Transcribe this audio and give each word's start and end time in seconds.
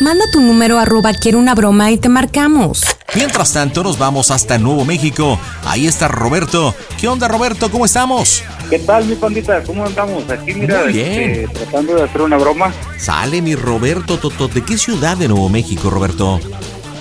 Manda 0.00 0.24
tu 0.30 0.40
número 0.40 0.78
arroba 0.78 1.12
quiero 1.14 1.38
una 1.38 1.54
broma 1.54 1.90
y 1.90 1.96
te 1.98 2.08
marcamos. 2.08 2.82
Mientras 3.14 3.54
tanto, 3.54 3.82
nos 3.82 3.98
vamos 3.98 4.30
hasta 4.30 4.58
Nuevo 4.58 4.84
México. 4.84 5.40
Ahí 5.64 5.86
está 5.86 6.06
Roberto. 6.06 6.74
¿Qué 7.00 7.08
onda, 7.08 7.28
Roberto? 7.28 7.70
¿Cómo 7.70 7.86
estamos? 7.86 8.42
¿Qué 8.68 8.78
tal, 8.78 9.06
mi 9.06 9.14
pandita? 9.14 9.62
¿Cómo 9.62 9.86
andamos? 9.86 10.28
Aquí, 10.28 10.52
mira, 10.52 10.82
Muy 10.82 10.92
bien. 10.92 11.30
este, 11.30 11.48
tratando 11.48 11.94
de 11.94 12.02
hacer 12.02 12.20
una 12.20 12.36
broma. 12.36 12.74
Sale 12.98 13.40
mi 13.40 13.54
Roberto 13.54 14.18
Toto. 14.18 14.48
¿De 14.48 14.62
qué 14.62 14.76
ciudad 14.76 15.16
de 15.16 15.28
Nuevo 15.28 15.48
México, 15.48 15.88
Roberto? 15.88 16.40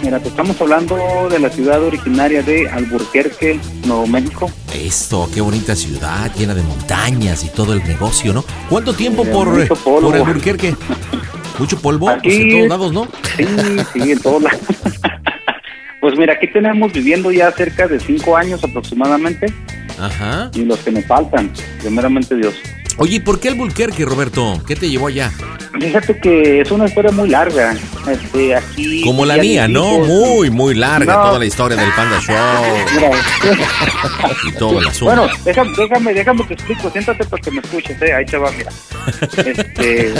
Mira, 0.03 0.19
te 0.19 0.29
estamos 0.29 0.59
hablando 0.61 1.29
de 1.29 1.39
la 1.39 1.50
ciudad 1.50 1.81
originaria 1.83 2.44
de 2.44 2.69
Alburquerque, 2.69 3.59
Nuevo 3.85 4.06
México. 4.07 4.51
Esto, 4.73 5.29
qué 5.33 5.41
bonita 5.41 5.75
ciudad, 5.75 6.31
llena 6.35 6.53
de 6.53 6.61
montañas 6.61 7.44
y 7.44 7.50
todo 7.50 7.73
el 7.73 7.83
negocio, 7.83 8.33
¿no? 8.33 8.44
¿Cuánto 8.69 8.94
tiempo 8.94 9.23
Eh, 9.25 9.29
por, 9.31 9.67
polvo. 9.79 10.01
por 10.01 10.16
Alburquerque? 10.16 10.75
¿Mucho 11.57 11.79
polvo? 11.79 12.09
Aquí- 12.09 12.22
Pues 12.29 12.35
en 12.39 12.50
todos 12.51 12.67
lados, 12.67 12.94
¿no? 12.94 13.07
Sí, 13.38 13.45
sí, 13.94 14.11
en 14.11 14.19
todos 14.19 14.44
lados. 14.44 14.59
Pues 16.01 16.19
mira, 16.19 16.33
aquí 16.33 16.45
tenemos 16.45 16.94
viviendo 16.94 17.31
ya 17.31 17.51
cerca 17.51 17.88
de 17.88 18.00
cinco 18.00 18.38
años 18.38 18.63
aproximadamente 18.63 19.51
Ajá. 20.00 20.51
y 20.53 20.63
los 20.63 20.77
que 20.81 20.91
me 20.91 21.01
faltan, 21.01 21.51
primeramente 21.81 22.35
Dios. 22.35 22.53
Oye, 22.97 23.16
¿y 23.17 23.19
¿por 23.19 23.39
qué 23.39 23.50
Alburquerque, 23.50 24.06
Roberto? 24.06 24.61
¿Qué 24.66 24.75
te 24.75 24.89
llevó 24.89 25.07
allá? 25.07 25.31
Fíjate 25.79 26.17
que 26.19 26.61
es 26.61 26.72
una 26.72 26.85
historia 26.85 27.11
muy 27.11 27.28
larga. 27.28 27.75
Este, 28.09 28.56
aquí 28.56 29.01
Como 29.03 29.25
la 29.25 29.35
mía, 29.35 29.67
¿no? 29.67 29.95
hijos- 29.97 30.07
Muy, 30.07 30.50
muy 30.50 30.73
larga 30.75 31.13
No. 31.16 31.22
toda 31.23 31.39
la 31.39 31.45
historia 31.45 31.75
del 31.78 31.91
Panda 31.91 32.19
Show 32.22 32.35
Mira, 32.95 33.11
y 34.47 34.51
todo 34.53 34.79
el 34.79 34.88
asunto. 34.88 35.06
Bueno, 35.13 35.28
déjame, 35.44 35.72
déjame, 35.78 36.13
déjame 36.13 36.44
te 36.45 36.53
explico, 36.53 36.89
siéntate 36.89 37.25
para 37.25 37.41
que 37.41 37.51
me 37.51 37.59
escuches, 37.59 38.01
eh, 38.01 38.13
ahí 38.13 38.25
te 38.25 38.38
va, 38.38 38.50
mira. 38.51 38.72
Este, 39.45 40.13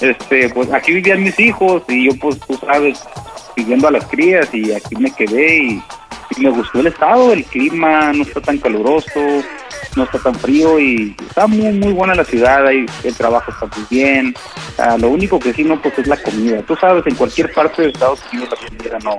este, 0.02 0.48
pues 0.50 0.70
aquí 0.72 0.92
vivían 0.92 1.22
mis 1.22 1.38
hijos 1.40 1.82
y 1.88 2.06
yo 2.06 2.18
pues 2.20 2.38
tú 2.40 2.58
sabes, 2.66 3.00
siguiendo 3.56 3.88
a 3.88 3.92
las 3.92 4.04
crías 4.06 4.48
y 4.52 4.72
aquí 4.72 4.96
me 4.96 5.10
quedé 5.14 5.56
y, 5.64 5.82
y 6.36 6.40
me 6.42 6.50
gustó 6.50 6.80
el 6.80 6.88
estado, 6.88 7.32
el 7.32 7.44
clima 7.44 8.12
no 8.12 8.24
está 8.24 8.40
tan 8.42 8.58
caluroso, 8.58 9.08
no 9.96 10.04
está 10.04 10.18
tan 10.18 10.34
frío 10.34 10.78
y 10.80 11.14
está 11.28 11.46
muy 11.46 11.72
muy 11.72 11.92
buena 11.92 12.14
la 12.14 12.24
ciudad, 12.24 12.66
ahí 12.66 12.86
el 13.02 13.14
trabajo 13.14 13.50
está 13.50 13.66
muy 13.66 13.86
bien. 13.90 14.34
Ah, 14.78 14.96
lo 14.98 15.08
único 15.10 15.38
que 15.38 15.52
sí 15.52 15.64
no 15.64 15.80
pues 15.80 15.98
es 15.98 16.06
la 16.06 16.16
comida. 16.16 16.62
Tú 16.62 16.74
sabes, 16.76 17.04
en 17.06 17.14
cualquier 17.14 17.52
parte 17.52 17.82
de 17.82 17.88
Estados 17.88 18.20
Unidos 18.32 18.50
la 18.50 18.68
comida 18.68 18.98
no 19.02 19.18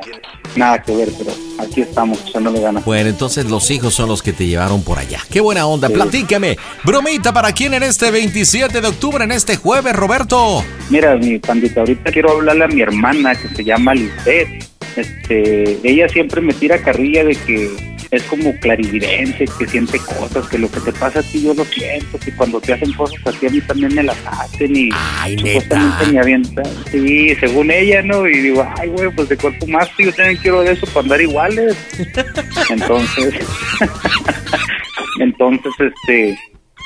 nada 0.56 0.82
que 0.82 0.96
ver, 0.96 1.10
pero 1.18 1.32
aquí 1.60 1.82
estamos 1.82 2.20
echándole 2.28 2.60
ganas. 2.62 2.84
Bueno, 2.86 3.10
entonces 3.10 3.46
los 3.50 3.70
hijos 3.72 3.94
son 3.94 4.08
los 4.10 4.22
que 4.22 4.34
te 4.34 4.46
llevaron 4.48 4.84
por 4.84 5.00
allá. 5.00 5.20
Qué 5.30 5.40
buena 5.42 5.66
onda, 5.66 5.88
Sí. 5.88 5.94
platícame. 5.94 6.58
Bromita 6.84 7.34
para 7.34 7.52
quién 7.52 7.74
en 7.74 7.84
este 7.84 8.12
27 8.12 8.82
de 8.82 8.88
octubre, 8.88 9.24
en 9.24 9.32
este 9.32 9.56
jueves, 9.58 9.96
Roberto. 9.96 10.64
Mira, 10.90 11.16
mi 11.16 11.40
pandita, 11.40 11.82
ahorita 11.82 12.12
quiero 12.12 12.32
hablarle 12.32 12.66
a 12.66 12.68
mi 12.68 12.82
hermana 12.82 13.36
que 13.36 13.50
se 13.50 13.64
llama 13.64 13.94
Lisbeth. 13.94 14.66
Este, 14.96 15.78
ella 15.84 16.08
siempre 16.10 16.42
me 16.42 16.54
tira 16.54 16.82
carrilla 16.82 17.24
de 17.26 17.36
que 17.36 17.95
es 18.16 18.24
como 18.24 18.56
clarividente, 18.60 19.46
que 19.58 19.68
siente 19.68 20.00
cosas, 20.00 20.48
que 20.48 20.58
lo 20.58 20.70
que 20.70 20.80
te 20.80 20.92
pasa 20.94 21.20
a 21.20 21.24
ti 21.24 21.44
yo 21.44 21.54
lo 21.54 21.66
siento, 21.66 22.20
que 22.20 22.32
cuando 22.36 22.60
te 22.60 22.74
hacen 22.74 22.92
cosas 22.94 23.20
así 23.26 23.48
a 23.48 23.50
mí 23.50 23.62
también 23.62 23.94
me 23.96 24.04
las 24.04 24.18
hacen 24.26 24.76
y 24.76 24.90
Ay, 25.20 25.38
supuestamente 25.38 26.06
me 26.12 26.20
avientan. 26.20 26.66
Sí, 26.92 27.36
según 27.36 27.72
ella, 27.72 28.02
¿no? 28.02 28.28
Y 28.28 28.40
digo, 28.40 28.68
ay, 28.78 28.90
güey, 28.90 29.10
pues 29.12 29.30
de 29.30 29.38
cuerpo 29.38 29.68
más, 29.68 29.90
yo 29.98 30.12
también 30.14 30.38
quiero 30.38 30.62
de 30.62 30.74
eso 30.74 30.86
para 30.88 31.02
andar 31.02 31.22
iguales. 31.22 31.78
Entonces, 32.70 33.34
entonces, 35.20 35.74
este, 35.80 36.38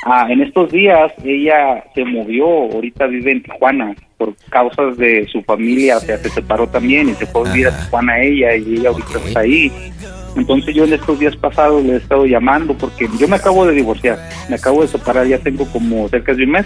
ah, 0.06 0.28
en 0.30 0.42
estos 0.42 0.72
días 0.72 1.12
ella 1.24 1.84
se 1.96 2.04
movió, 2.06 2.46
ahorita 2.46 3.08
vive 3.08 3.32
en 3.32 3.44
Tijuana 3.44 3.96
por 4.20 4.36
causas 4.50 4.98
de 4.98 5.28
su 5.32 5.42
familia, 5.44 5.98
o 5.98 6.02
sea, 6.02 6.18
se 6.20 6.30
separó 6.30 6.68
también 6.68 7.10
y 7.10 7.16
se 7.16 7.26
fue 7.26 7.50
a 7.50 7.52
vivir 7.52 7.68
a. 7.70 7.80
Tijuana 7.80 8.22
ella 8.22 8.56
y 8.56 8.76
ella 8.76 8.90
ahorita 8.90 9.18
Ok. 9.18 9.26
está 9.28 9.40
ahí. 9.40 9.72
Entonces 10.36 10.76
yo 10.76 10.84
en 10.84 10.94
estos 10.94 11.18
días 11.18 11.36
pasados 11.38 11.84
le 11.84 11.94
he 11.94 11.98
estado 11.98 12.26
llamando 12.26 12.76
porque 12.78 13.08
yo 13.18 13.28
me 13.28 13.38
acabo 13.38 13.66
de 13.66 13.74
divorciar, 13.74 14.20
me 14.50 14.56
acabo 14.56 14.82
de 14.84 14.90
separar, 14.90 15.26
ya 15.26 15.40
tengo 15.40 15.66
como 15.72 16.08
cerca 16.10 16.34
de 16.36 16.44
un 16.44 16.52
mes. 16.52 16.66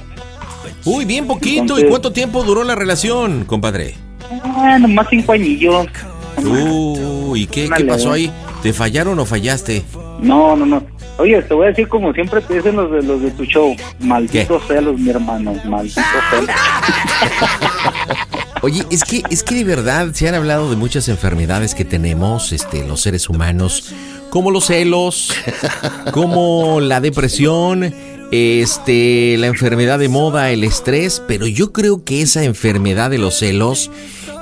Uy, 0.84 1.06
bien 1.06 1.28
poquito. 1.28 1.80
¿Y 1.80 1.86
cuánto 1.86 2.12
tiempo 2.12 2.44
duró 2.44 2.64
la 2.66 2.76
relación, 2.76 3.46
compadre? 3.46 3.96
Ah, 4.44 4.78
nomás 4.80 5.08
cinco 5.10 5.32
añillos. 5.32 5.86
Uy, 6.44 7.44
¿y 7.44 7.48
qué, 7.48 7.70
qué 7.76 7.86
pasó 7.86 8.12
ahí? 8.12 8.32
¿Te 8.62 8.74
fallaron 8.74 9.18
o 9.20 9.26
fallaste? 9.26 9.84
No, 10.20 10.56
no, 10.56 10.66
no. 10.66 10.84
Oye, 11.18 11.42
te 11.44 11.54
voy 11.54 11.66
a 11.66 11.70
decir 11.70 11.88
como 11.88 12.12
siempre 12.14 12.42
te 12.42 12.56
dicen 12.56 12.76
los 12.76 12.92
de 12.92 13.04
los 13.04 13.22
de 13.22 13.32
tu 13.32 13.46
show, 13.46 13.76
malditos 14.00 14.64
celos, 14.68 15.00
mi 15.00 15.10
hermano, 15.10 15.54
malditos 15.66 16.04
celos. 16.30 16.50
Oye, 18.62 18.84
es 18.90 19.04
que, 19.04 19.22
es 19.30 19.44
que 19.44 19.56
de 19.56 19.64
verdad 19.64 20.08
se 20.14 20.28
han 20.28 20.36
hablado 20.36 20.70
de 20.70 20.76
muchas 20.76 21.10
enfermedades 21.10 21.76
que 21.76 21.86
tenemos, 21.86 22.52
este, 22.52 22.88
los 22.88 23.02
seres 23.02 23.30
humanos, 23.30 23.94
como 24.30 24.52
los 24.52 24.66
celos, 24.66 25.36
como 26.12 26.80
la 26.80 27.00
depresión, 27.02 27.94
este, 28.32 29.36
la 29.38 29.48
enfermedad 29.48 30.00
de 30.00 30.10
moda, 30.10 30.50
el 30.50 30.64
estrés, 30.64 31.22
pero 31.28 31.46
yo 31.46 31.74
creo 31.74 32.04
que 32.04 32.22
esa 32.22 32.44
enfermedad 32.44 33.10
de 33.12 33.18
los 33.18 33.38
celos 33.38 33.92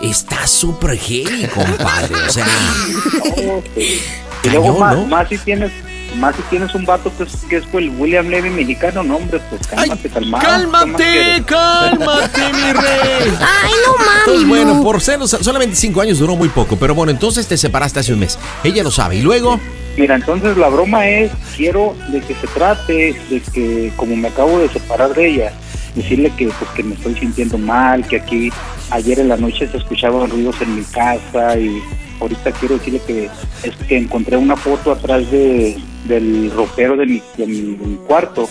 está 0.01 0.47
súper 0.47 0.97
heavy, 0.97 1.47
compadre. 1.47 2.15
O 2.27 2.31
sea, 2.31 2.45
Y 4.43 4.49
luego 4.49 4.65
Cañón, 4.65 4.79
más, 4.79 4.95
¿no? 4.95 5.05
más 5.05 5.29
si 5.29 5.37
tienes 5.37 5.71
Más 6.17 6.35
si 6.35 6.41
tienes 6.43 6.73
un 6.75 6.85
vato 6.85 7.11
que 7.17 7.23
es, 7.23 7.35
que 7.49 7.57
es 7.57 7.63
el 7.73 7.89
William 7.97 8.27
Levy 8.27 8.49
mexicano, 8.49 9.01
no, 9.03 9.15
hombre, 9.15 9.39
pues 9.49 9.65
cálmate, 9.67 10.09
calmado. 10.09 10.45
Cálmate, 10.45 11.43
cálmate, 11.45 12.41
mi 12.53 12.73
rey. 12.73 13.33
Ay, 13.39 13.71
no 13.85 13.97
mames. 13.97 14.17
Entonces, 14.25 14.47
bueno, 14.47 14.83
por 14.83 15.01
ser 15.01 15.25
solamente 15.27 15.75
cinco 15.75 16.01
años 16.01 16.19
duró 16.19 16.35
muy 16.35 16.49
poco, 16.49 16.75
pero 16.75 16.93
bueno, 16.93 17.11
entonces 17.11 17.47
te 17.47 17.57
separaste 17.57 17.99
hace 17.99 18.13
un 18.13 18.19
mes. 18.19 18.37
Ella 18.63 18.83
lo 18.83 18.91
sabe. 18.91 19.15
¿Y 19.15 19.21
luego? 19.21 19.59
Mira, 19.97 20.15
entonces 20.15 20.57
la 20.57 20.69
broma 20.69 21.07
es, 21.07 21.31
quiero 21.55 21.95
de 22.09 22.21
que 22.21 22.33
se 22.35 22.47
trate 22.47 23.15
de 23.29 23.41
que, 23.53 23.91
como 23.95 24.15
me 24.15 24.29
acabo 24.29 24.59
de 24.59 24.69
separar 24.69 25.13
de 25.13 25.27
ella, 25.27 25.53
decirle 25.95 26.31
que 26.37 26.47
pues 26.47 26.71
que 26.71 26.83
me 26.83 26.95
estoy 26.95 27.15
sintiendo 27.15 27.57
mal, 27.57 28.07
que 28.07 28.17
aquí 28.17 28.51
ayer 28.89 29.19
en 29.19 29.29
la 29.29 29.37
noche 29.37 29.67
se 29.67 29.77
escuchaban 29.77 30.29
ruidos 30.29 30.55
en 30.61 30.75
mi 30.75 30.83
casa 30.83 31.57
y 31.57 31.81
ahorita 32.21 32.51
quiero 32.53 32.77
decirle 32.77 33.01
que 33.05 33.29
es 33.63 33.75
que 33.87 33.97
encontré 33.97 34.37
una 34.37 34.55
foto 34.55 34.91
atrás 34.91 35.29
de, 35.31 35.77
del 36.05 36.51
ropero 36.51 36.95
de 36.95 37.05
mi, 37.05 37.21
de 37.37 37.47
mi, 37.47 37.95
cuarto 38.07 38.47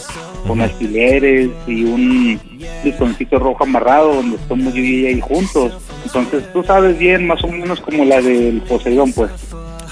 con 0.47 0.61
alfileres 0.61 1.51
y 1.67 1.85
un 1.85 2.41
listoncito 2.85 3.39
rojo 3.39 3.65
amarrado 3.65 4.15
donde 4.15 4.37
estamos 4.37 4.75
yo 4.75 4.83
y 4.83 5.01
ella 5.01 5.09
ahí 5.09 5.21
juntos. 5.21 5.73
Entonces 6.05 6.45
tú 6.53 6.63
sabes 6.65 6.99
bien 6.99 7.27
más 7.27 7.43
o 7.45 7.49
menos 7.49 7.81
como 7.81 8.05
la 8.05 8.21
del 8.21 8.63
Poseidón 8.63 9.13
pues. 9.13 9.31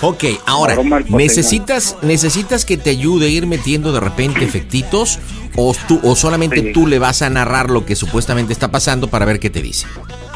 Ok, 0.01 0.25
ahora, 0.47 0.77
¿necesitas, 1.09 1.97
¿necesitas 2.03 2.65
que 2.65 2.77
te 2.77 2.91
ayude 2.91 3.27
a 3.27 3.29
ir 3.31 3.49
metiendo 3.49 3.93
de 3.93 3.99
repente 3.99 4.45
efectitos 4.45 5.19
o, 5.57 5.75
tú, 5.89 5.99
o 6.05 6.15
solamente 6.15 6.73
tú 6.73 6.87
le 6.87 7.01
vas 7.01 7.21
a 7.23 7.31
narrar 7.31 7.69
lo 7.69 7.85
que 7.85 7.97
supuestamente 7.97 8.53
está 8.53 8.71
pasando 8.71 9.09
para 9.09 9.25
ver 9.25 9.41
qué 9.41 9.51
te 9.51 9.61
dice? 9.61 9.87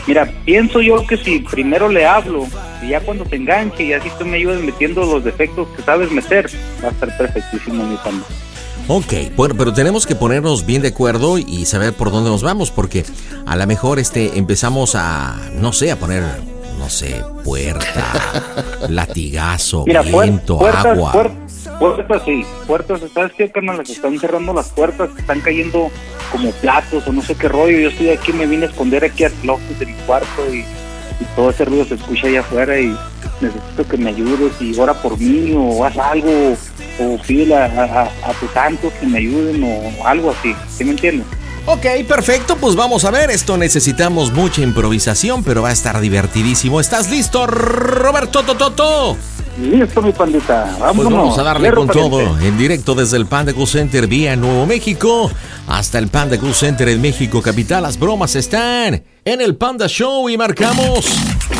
Mira, 0.06 0.32
pienso 0.44 0.81
yo 0.81 1.06
que 1.06 1.16
si 1.16 1.40
primero 1.40 1.88
le 1.88 2.04
hablo 2.04 2.46
y 2.82 2.88
ya 2.88 3.00
cuando 3.00 3.25
te 3.25 3.37
enganche 3.37 3.84
y 3.84 3.93
así 3.93 4.10
tú 4.19 4.25
me 4.25 4.38
ayudas 4.38 4.60
metiendo 4.60 5.04
los 5.04 5.22
defectos 5.22 5.69
que 5.76 5.82
sabes 5.82 6.10
meter, 6.10 6.50
va 6.82 6.88
a 6.88 6.90
estar 6.90 7.16
perfectísimo 7.16 7.84
mi 7.84 7.96
pan. 7.96 8.22
Ok, 8.88 9.12
bueno, 9.37 9.54
pero 9.56 9.72
tenemos 9.72 10.06
que 10.06 10.16
ponernos 10.16 10.66
bien 10.66 10.82
de 10.82 10.88
acuerdo 10.88 11.38
y 11.38 11.64
saber 11.66 11.93
por 11.93 12.10
dónde 12.10 12.31
nos 12.31 12.43
vamos, 12.43 12.72
porque 12.72 13.04
a 13.46 13.54
lo 13.54 13.66
mejor 13.66 14.00
este 14.00 14.37
empezamos 14.38 14.96
a, 14.96 15.37
no 15.54 15.72
sé, 15.72 15.93
a 15.93 15.96
poner, 15.96 16.25
no 16.78 16.90
sé, 16.90 17.22
puerta, 17.44 18.43
latigazo, 18.88 19.84
viento, 19.84 20.66
agua. 20.66 21.12
Puertas, 21.12 21.62
sí, 22.25 22.44
puertas, 22.67 23.00
¿sabes 23.12 23.32
qué, 23.37 23.50
carnal? 23.50 23.84
Se 23.87 23.93
están 23.93 24.19
cerrando 24.19 24.52
las 24.52 24.69
puertas, 24.70 25.11
están 25.19 25.40
cayendo 25.40 25.90
como 26.31 26.50
platos 26.52 27.06
o 27.06 27.12
no 27.12 27.23
sé 27.23 27.34
qué 27.34 27.49
rollo. 27.49 27.79
Yo 27.79 27.88
estoy 27.88 28.11
aquí, 28.11 28.32
me 28.32 28.46
vine 28.46 28.67
a 28.67 28.69
esconder 28.69 29.05
aquí 29.05 29.25
al 29.25 29.32
closet 29.32 29.79
de 29.79 29.87
mi 29.87 29.94
cuarto 30.06 30.43
y, 30.52 30.64
todo 31.37 31.50
ese 31.50 31.64
ruido 31.64 31.84
se 31.84 31.94
escucha 31.94 32.26
allá 32.26 32.40
afuera 32.40 32.81
y 32.81 32.96
necesito 33.40 33.87
que 33.88 33.96
me 33.96 34.11
ayudes 34.11 34.61
y 34.61 34.76
ora 34.79 34.93
por 34.93 35.17
mí 35.19 35.55
o 35.56 35.84
haz 35.84 35.96
algo 35.96 36.56
o 36.99 37.19
pídele 37.26 37.55
a, 37.55 38.02
a, 38.02 38.32
tus 38.40 38.50
santos 38.50 38.93
que 38.94 39.06
me 39.06 39.19
ayuden 39.19 39.62
o 39.62 40.06
algo 40.06 40.32
así, 40.32 40.52
¿sí 40.69 40.84
me 40.84 40.90
entiendes? 40.90 41.26
Ok, 41.64 41.87
perfecto, 42.08 42.56
pues 42.56 42.75
vamos 42.75 43.05
a 43.05 43.12
ver, 43.12 43.31
esto 43.31 43.56
necesitamos 43.56 44.32
mucha 44.32 44.62
improvisación, 44.62 45.44
pero 45.44 45.62
va 45.62 45.69
a 45.69 45.73
estar 45.73 46.00
divertidísimo. 46.00 46.81
¿Estás 46.81 47.08
listo, 47.08 47.46
Roberto 47.46 48.43
Tototo? 48.43 49.17
Listo, 49.60 50.00
mi 50.00 50.12
pandita. 50.12 50.76
Vámonos. 50.81 51.04
Pues 51.04 51.16
vamos 51.16 51.38
a 51.38 51.43
darle 51.43 51.72
con 51.72 51.88
todo. 51.88 52.38
En 52.40 52.56
directo 52.56 52.94
desde 52.94 53.19
el 53.19 53.26
Panda 53.26 53.52
Cool 53.52 53.66
Center 53.66 54.06
vía 54.06 54.34
Nuevo 54.34 54.66
México 54.66 55.31
hasta 55.66 55.99
el 55.99 56.08
Panda 56.08 56.38
Cool 56.38 56.54
Center 56.54 56.88
en 56.88 57.00
México 57.00 57.43
Capital. 57.43 57.82
Las 57.82 57.99
bromas 57.99 58.34
están 58.34 59.02
en 59.25 59.40
el 59.40 59.56
Panda 59.56 59.88
Show 59.88 60.28
y 60.28 60.37
marcamos 60.37 61.06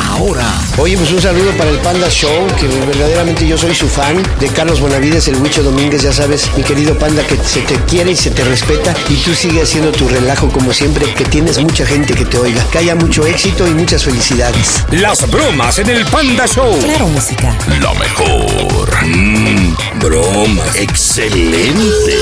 ahora. 0.01 0.45
Oye, 0.77 0.97
pues 0.97 1.11
un 1.11 1.21
saludo 1.21 1.51
para 1.57 1.69
el 1.69 1.77
Panda 1.79 2.09
Show, 2.09 2.47
que 2.59 2.67
verdaderamente 2.67 3.47
yo 3.47 3.57
soy 3.57 3.75
su 3.75 3.87
fan 3.87 4.21
de 4.39 4.47
Carlos 4.47 4.79
Bonavides, 4.79 5.27
el 5.27 5.37
Huicho 5.37 5.63
Domínguez, 5.63 6.01
ya 6.01 6.13
sabes, 6.13 6.49
mi 6.55 6.63
querido 6.63 6.97
Panda, 6.97 7.25
que 7.25 7.37
se 7.37 7.61
te 7.61 7.75
quiere 7.85 8.11
y 8.11 8.15
se 8.15 8.31
te 8.31 8.43
respeta 8.43 8.93
y 9.09 9.15
tú 9.17 9.33
sigues 9.33 9.63
haciendo 9.63 9.91
tu 9.91 10.07
relajo 10.07 10.49
como 10.49 10.73
siempre, 10.73 11.13
que 11.13 11.25
tienes 11.25 11.59
mucha 11.59 11.85
gente 11.85 12.13
que 12.13 12.25
te 12.25 12.37
oiga. 12.37 12.63
Que 12.71 12.79
haya 12.79 12.95
mucho 12.95 13.25
éxito 13.25 13.67
y 13.67 13.71
muchas 13.71 14.03
felicidades. 14.03 14.83
Las 14.91 15.29
bromas 15.29 15.79
en 15.79 15.89
el 15.89 16.05
Panda 16.05 16.45
Show. 16.47 16.77
Claro, 16.79 17.07
música. 17.07 17.57
Lo 17.79 17.93
mejor. 17.95 19.05
Mmm, 19.05 19.75
broma. 19.99 20.63
Excelente. 20.75 22.17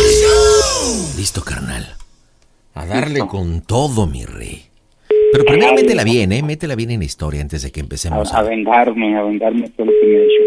Listo, 1.17 1.43
carnal. 1.43 1.95
A 2.73 2.85
darle 2.85 3.27
con 3.27 3.61
todo, 3.61 4.07
mi 4.07 4.25
rey. 4.25 4.70
Pero 5.31 5.45
primero 5.45 5.73
métela 5.73 6.03
bien, 6.03 6.31
¿eh? 6.31 6.43
Métela 6.43 6.75
bien 6.75 6.91
en 6.91 6.99
la 6.99 7.05
historia 7.05 7.41
antes 7.41 7.61
de 7.63 7.71
que 7.71 7.79
empecemos. 7.79 8.33
A, 8.33 8.39
a 8.39 8.43
vengarme, 8.43 9.17
a 9.17 9.23
vengarme 9.23 9.69
todo 9.69 9.85
lo 9.87 9.91
que 9.93 10.05
me 10.05 10.13
he 10.13 10.25
hecho. 10.25 10.43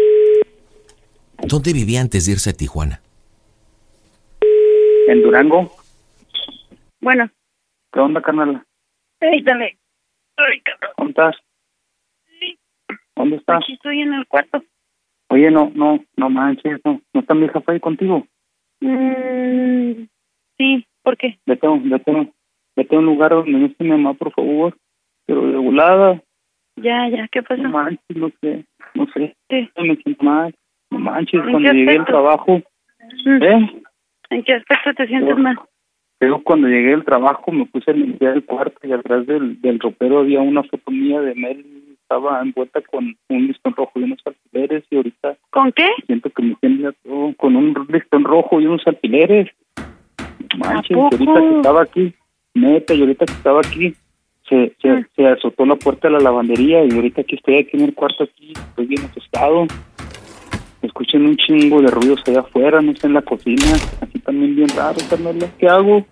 ¿Dónde 1.47 1.73
vivía 1.73 2.01
antes 2.01 2.25
de 2.25 2.33
irse 2.33 2.49
a 2.51 2.53
Tijuana? 2.53 3.01
En 5.07 5.21
Durango. 5.21 5.71
Bueno. 7.01 7.29
¿Qué 7.91 7.99
onda, 7.99 8.21
carnal? 8.21 8.63
Ay, 9.21 9.41
dale. 9.41 9.77
Ay, 10.37 10.61
cabrón. 10.61 10.91
¿Dónde 10.97 11.11
estás? 11.11 11.35
Sí. 12.39 12.59
¿Dónde 13.15 13.35
estás? 13.37 13.63
Aquí 13.63 13.73
estoy 13.73 14.01
en 14.01 14.13
el 14.13 14.27
cuarto. 14.27 14.63
Oye, 15.29 15.49
no, 15.49 15.71
no, 15.73 16.03
no 16.15 16.29
manches, 16.29 16.79
no. 16.83 17.01
¿No 17.13 17.21
está 17.21 17.33
mi 17.33 17.45
hija 17.45 17.63
ahí 17.67 17.79
contigo? 17.79 18.27
Mm, 18.81 20.03
sí, 20.57 20.85
¿por 21.01 21.17
qué? 21.17 21.39
Vete, 21.45 21.67
vete, 21.83 22.33
vete 22.75 22.95
a 22.95 22.99
un 22.99 23.05
lugar 23.05 23.31
donde 23.31 23.51
no 23.51 23.65
esté 23.65 23.83
mi 23.83 23.91
mamá, 23.91 24.13
por 24.13 24.31
favor. 24.31 24.75
Pero 25.25 25.47
de 25.47 25.57
volada. 25.57 26.21
Ya, 26.77 27.07
ya, 27.09 27.27
¿qué 27.31 27.41
pasó? 27.41 27.61
No 27.63 27.69
manches, 27.69 28.17
no 28.17 28.29
sé, 28.41 28.65
no 28.93 29.07
sé. 29.13 29.35
Sí. 29.49 29.69
Me 29.77 29.95
siento 29.95 30.23
mal. 30.23 30.53
No 30.91 30.99
manches, 30.99 31.41
¿En 31.41 31.51
cuando 31.51 31.71
llegué 31.71 31.97
al 31.97 32.05
trabajo. 32.05 32.61
Mm. 33.25 33.43
¿Eh? 33.43 33.83
¿En 34.29 34.43
qué 34.43 34.53
aspecto 34.53 34.93
te 34.95 35.07
sientes 35.07 35.37
mal? 35.37 35.57
Pero 36.17 36.41
cuando 36.43 36.67
llegué 36.67 36.93
al 36.93 37.03
trabajo 37.03 37.51
me 37.51 37.65
puse 37.65 37.91
a 37.91 37.93
limpiar 37.93 38.33
el 38.33 38.45
cuarto 38.45 38.79
y 38.87 38.91
atrás 38.91 39.25
del, 39.25 39.61
del 39.61 39.79
ropero 39.79 40.19
había 40.19 40.41
una 40.41 40.63
foto 40.63 40.91
mía 40.91 41.21
de 41.21 41.35
Mel. 41.35 41.65
Estaba 42.01 42.39
envuelta 42.41 42.81
con 42.81 43.15
un 43.29 43.47
listón 43.47 43.73
rojo 43.75 43.91
y 43.99 44.03
unos 44.03 44.19
alfileres 44.25 44.83
y 44.91 44.95
ahorita 44.95 45.37
¿Con 45.49 45.71
qué? 45.71 45.89
siento 46.05 46.29
que 46.29 46.43
me 46.43 46.55
tiembla 46.55 46.93
todo 47.03 47.33
con 47.35 47.55
un 47.55 47.73
listón 47.89 48.23
rojo 48.23 48.61
y 48.61 48.67
unos 48.67 48.85
alfileres. 48.85 49.49
Manches, 50.57 50.95
poco? 50.95 51.15
ahorita 51.15 51.39
que 51.41 51.55
estaba 51.57 51.81
aquí, 51.81 52.13
neta, 52.55 52.93
y 52.93 53.01
ahorita 53.01 53.25
que 53.25 53.33
estaba 53.33 53.59
aquí, 53.59 53.93
se, 54.49 54.75
se, 54.81 55.05
se 55.15 55.27
azotó 55.27 55.65
la 55.65 55.75
puerta 55.75 56.07
de 56.07 56.13
la 56.13 56.19
lavandería 56.19 56.83
y 56.83 56.91
ahorita 56.91 57.23
que 57.23 57.35
estoy 57.35 57.57
aquí 57.57 57.71
en 57.73 57.81
el 57.83 57.93
cuarto 57.93 58.23
aquí, 58.23 58.53
estoy 58.53 58.85
bien 58.87 59.03
asustado. 59.05 59.67
Escuchen 60.81 61.25
un 61.25 61.35
chingo 61.37 61.81
de 61.81 61.87
ruidos 61.89 62.21
allá 62.27 62.41
afuera, 62.41 62.81
no 62.81 62.95
sé, 62.95 63.07
en 63.07 63.13
la 63.13 63.21
cocina, 63.21 63.73
así 64.01 64.19
también 64.19 64.55
bien 64.55 64.69
raro, 64.69 64.97
Carmela. 65.09 65.47
¿Qué 65.59 65.67
hago? 65.67 66.05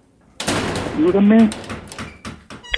Ayúdame. 0.98 1.50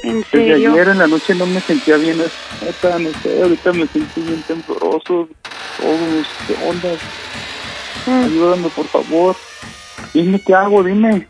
¿En 0.03 0.17
Desde 0.17 0.23
serio? 0.29 0.73
ayer 0.73 0.89
en 0.89 0.97
la 0.99 1.07
noche 1.07 1.33
no 1.35 1.45
me 1.47 1.59
sentía 1.61 1.97
bien, 1.97 2.17
neta, 2.17 2.99
no 2.99 3.09
sé, 3.09 3.41
ahorita 3.41 3.73
me 3.73 3.87
siento 3.87 4.21
bien 4.21 4.43
tembloroso, 4.47 5.29
todos, 5.79 6.27
¿qué 6.47 6.53
onda? 6.67 6.93
Mm. 8.05 8.25
Ayúdame, 8.25 8.69
por 8.69 8.85
favor. 8.85 9.35
Dime 10.13 10.39
qué 10.45 10.53
hago, 10.53 10.83
dime. 10.83 11.27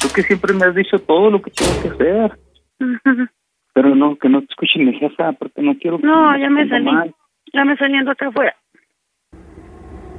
Tú 0.00 0.08
que 0.14 0.22
siempre 0.22 0.54
me 0.54 0.64
has 0.66 0.74
dicho 0.74 0.98
todo 0.98 1.30
lo 1.30 1.40
que 1.42 1.50
tengo 1.50 1.82
que 1.82 1.88
hacer. 1.88 2.38
Pero 3.74 3.94
no, 3.94 4.16
que 4.16 4.28
no 4.28 4.40
te 4.40 4.46
escuche 4.50 4.78
mi 4.80 4.92
jefa, 4.94 5.32
porque 5.32 5.62
no 5.62 5.74
quiero... 5.78 5.98
No, 6.02 6.36
ya 6.36 6.50
me 6.50 6.68
salí. 6.68 6.84
mal. 6.84 7.14
Ya 7.52 7.64
me 7.64 7.76
saliendo 7.76 8.10
acá 8.10 8.28
afuera. 8.28 8.54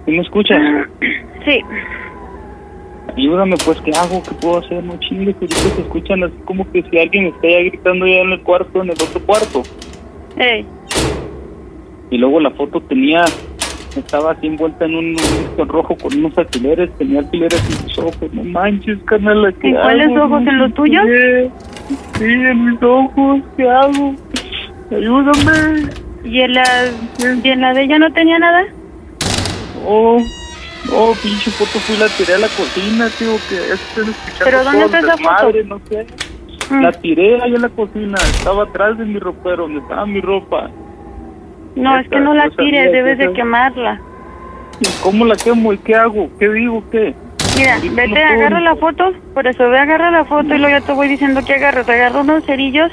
¿Sí 0.06 0.12
me 0.12 0.22
escuchas? 0.22 0.60
Sí. 1.44 1.60
Ayúdame, 3.18 3.56
pues, 3.66 3.82
¿qué 3.82 3.90
hago? 3.98 4.22
¿Qué 4.22 4.36
puedo 4.40 4.60
hacer? 4.60 4.84
No 4.84 4.96
chingues, 5.00 5.36
que 5.38 5.48
se 5.48 5.82
escuchan 5.82 6.24
así 6.24 6.36
como 6.46 6.72
que 6.72 6.84
si 6.84 7.00
alguien 7.00 7.26
está 7.26 7.50
ya 7.50 7.60
gritando 7.64 8.06
ya 8.06 8.20
en 8.20 8.30
el 8.32 8.42
cuarto, 8.44 8.84
en 8.84 8.90
el 8.90 8.94
otro 8.94 9.20
cuarto. 9.26 9.64
Ey, 10.38 10.64
Y 12.12 12.18
luego 12.20 12.40
la 12.40 12.52
foto 12.52 12.80
tenía, 12.82 13.26
estaba 14.00 14.32
así 14.32 14.48
envuelta 14.48 14.86
en 14.86 14.96
un 14.96 15.12
listo 15.14 15.66
rojo 15.66 15.96
con 15.96 16.18
unos 16.18 16.38
alfileres, 16.38 16.90
tenía 16.98 17.20
alfileres 17.20 17.62
en 17.66 17.90
sus 17.90 17.98
ojos. 18.00 18.34
No 18.34 18.44
manches, 18.44 18.98
carnal, 19.06 19.54
¿qué 19.60 19.70
¿En 19.70 19.76
cuáles 19.76 20.08
hago? 20.08 20.24
ojos? 20.26 20.48
¿En 20.48 20.58
los 20.58 20.74
tuyos? 20.74 21.04
Sí, 21.06 21.96
sí, 22.18 22.24
en 22.26 22.66
mis 22.66 22.84
ojos, 22.84 23.42
¿qué 23.58 23.70
hago? 23.70 24.16
Ayúdame. 24.92 25.90
¿y 26.24 26.40
en 26.42 26.54
la, 26.54 26.64
y 27.44 27.50
en 27.50 27.62
la 27.62 27.74
de 27.74 27.84
ella 27.84 28.00
no 28.00 28.12
tenía 28.14 28.38
nada? 28.40 28.64
Oh, 29.86 30.22
oh, 30.94 31.14
pinche 31.22 31.50
foto 31.52 31.80
fui 31.80 31.98
la 31.98 32.08
tiré 32.10 32.36
a 32.36 32.40
la 32.40 32.48
cocina, 32.48 33.10
tío, 33.18 33.36
que 33.50 33.74
escuchando 33.74 34.14
¿Pero 34.44 34.64
dónde 34.64 34.86
está 34.86 35.00
esa 35.00 35.18
foto? 35.18 35.52
desmadre, 35.52 35.64
no 35.66 35.82
sé. 35.90 36.06
Mm. 36.70 36.82
La 36.82 36.92
tiré 36.92 37.42
ahí 37.42 37.56
en 37.56 37.62
la 37.62 37.70
cocina, 37.70 38.16
estaba 38.20 38.64
atrás 38.64 38.98
de 38.98 39.06
mi 39.06 39.20
ropero, 39.20 39.64
donde 39.64 39.80
estaba 39.80 40.06
mi 40.06 40.22
ropa. 40.22 40.70
No, 41.76 41.98
es 41.98 42.08
que 42.10 42.20
no 42.20 42.34
la 42.34 42.50
tires, 42.50 42.92
debes 42.92 43.18
de 43.18 43.32
quemarla. 43.34 44.00
¿Y 44.80 44.86
¿Cómo 45.04 45.26
la 45.26 45.36
quemo 45.36 45.74
y 45.74 45.78
qué 45.78 45.96
hago? 45.96 46.30
¿Qué 46.40 46.50
digo? 46.50 46.84
¿Qué? 46.92 47.14
Mira, 47.58 47.78
vete, 47.94 48.24
agarra 48.24 48.60
la 48.60 48.76
foto, 48.76 49.12
por 49.34 49.46
eso 49.46 49.70
ve, 49.70 49.78
agarra 49.78 50.10
la 50.10 50.26
foto 50.26 50.56
y 50.56 50.58
luego 50.58 50.80
ya 50.80 50.86
te 50.86 50.94
voy 50.94 51.08
diciendo 51.08 51.42
que 51.46 51.54
agarro. 51.54 51.84
Te 51.86 51.94
agarro 51.94 52.22
unos 52.22 52.46
cerillos 52.46 52.92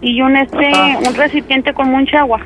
y 0.00 0.20
un 0.20 0.36
este, 0.36 0.68
Ajá. 0.68 0.98
un 1.06 1.14
recipiente 1.14 1.72
con 1.72 1.90
mucha 1.90 2.20
agua. 2.20 2.40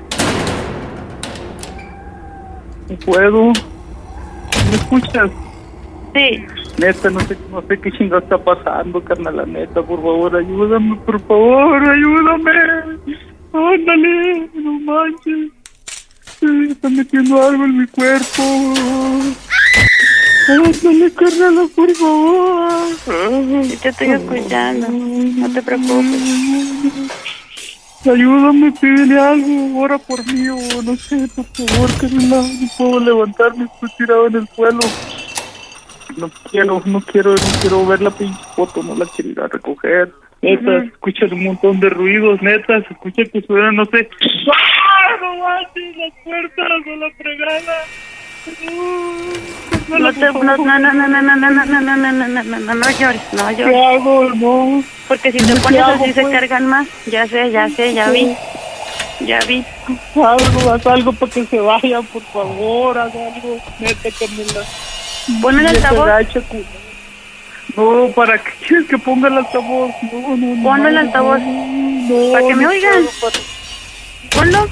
No 2.88 2.96
puedo. 3.04 3.46
¿Me 3.48 4.76
escuchas? 4.76 5.30
Sí. 6.14 6.44
Neta, 6.78 7.10
no 7.10 7.20
sé, 7.20 7.36
no 7.50 7.62
sé 7.62 7.80
qué 7.80 7.90
chingado 7.92 8.22
está 8.22 8.38
pasando, 8.38 9.02
carnal, 9.02 9.36
la 9.36 9.46
neta, 9.46 9.82
por 9.82 10.02
favor, 10.02 10.36
ayúdame, 10.36 10.96
por 10.96 11.20
favor, 11.20 11.88
ayúdame. 11.88 12.50
Ándale, 13.52 14.50
no 14.54 14.80
manches. 14.80 15.52
Se 16.44 16.72
está 16.72 16.90
metiendo 16.90 17.42
algo 17.42 17.64
en 17.64 17.78
mi 17.78 17.86
cuerpo. 17.86 18.42
Ándale, 20.46 21.12
carnal, 21.14 21.70
por 21.74 21.94
favor. 21.94 23.64
Sí, 23.64 23.78
te 23.78 23.88
estoy 23.88 24.10
escuchando. 24.10 24.88
No 24.90 25.50
te 25.50 25.62
preocupes. 25.62 27.10
Ayúdame, 28.04 28.72
pídele 28.72 29.18
algo, 29.18 29.80
ora 29.80 29.96
por 29.96 30.22
mí 30.30 30.46
o 30.50 30.82
no 30.82 30.94
sé, 30.96 31.26
por 31.34 31.46
favor, 31.46 31.90
carnal, 31.98 32.60
no 32.60 32.68
puedo 32.76 33.00
levantarme, 33.00 33.64
estoy 33.64 33.88
tirado 33.96 34.26
en 34.26 34.34
el 34.34 34.48
suelo. 34.48 34.80
No 36.18 36.30
quiero, 36.50 36.82
no 36.84 37.00
quiero, 37.00 37.30
no 37.30 37.60
quiero 37.62 37.86
ver 37.86 38.02
la 38.02 38.10
pinche 38.10 38.44
foto, 38.54 38.82
no 38.82 38.94
la 38.94 39.06
quiero 39.06 39.30
ir 39.30 39.40
a 39.40 39.48
recoger. 39.48 40.12
Neta, 40.44 40.80
se 40.80 40.86
escuchan 40.86 41.32
un 41.32 41.44
montón 41.44 41.80
de 41.80 41.88
ruidos, 41.88 42.40
neta, 42.42 42.80
se 42.82 42.92
escucha 42.92 43.22
que 43.32 43.40
suena, 43.42 43.72
no 43.72 43.84
sé. 43.86 44.08
¡Ah, 44.52 45.16
no 45.20 45.36
manches, 45.38 45.96
las 45.96 46.12
puertas 46.22 46.66
o 46.86 46.96
la 46.96 47.10
fregada! 47.16 47.84
No, 49.88 50.12
te, 50.12 50.20
no, 50.20 50.42
no, 50.42 50.56
no, 50.56 50.78
no, 50.78 50.92
no, 50.92 51.08
no, 51.08 51.36
no, 51.36 51.46
no, 51.46 51.64
no, 51.66 51.80
no, 51.80 51.96
no, 51.96 52.28
no, 52.28 52.42
no, 52.42 52.58
no, 52.58 52.74
no 52.74 52.90
llores, 52.98 53.22
no 53.32 53.48
¿Qué 53.48 53.56
llores. 53.56 53.76
hago? 53.76 54.30
No. 54.34 54.84
Porque 55.08 55.32
si 55.32 55.38
te 55.38 55.54
¿Qué 55.54 55.60
pones 55.60 55.82
así 55.82 56.12
se 56.12 56.22
pues? 56.22 56.34
cargan 56.34 56.66
más. 56.66 56.86
Ya 57.06 57.26
sé, 57.26 57.50
ya 57.50 57.68
sé, 57.70 57.94
ya 57.94 58.10
vi. 58.10 58.34
Ya 59.20 59.38
vi. 59.48 59.64
Algo, 60.16 60.72
haz 60.72 60.86
algo 60.86 61.12
para 61.12 61.32
que 61.32 61.44
se 61.44 61.58
vayan, 61.60 62.04
por 62.06 62.22
favor, 62.22 62.98
haz 62.98 63.14
algo. 63.14 63.58
Neta, 63.80 64.08
Carmela. 64.18 64.66
Pon 65.40 65.58
el 65.60 65.66
altavoz. 65.66 66.08
No, 67.76 68.08
¿para 68.14 68.38
qué 68.42 68.50
quieres 68.66 68.86
que 68.88 68.98
ponga 68.98 69.28
el 69.28 69.38
altavoz? 69.38 69.90
No, 70.12 70.36
no, 70.36 70.36
no. 70.36 70.62
Ponlo 70.62 70.88
el 70.88 70.94
no, 70.94 71.00
altavoz. 71.00 71.40
No, 71.40 72.32
Para 72.32 72.46
que 72.46 72.54
me 72.54 72.66
oigan. 72.66 73.08
Ponlo. 74.30 74.68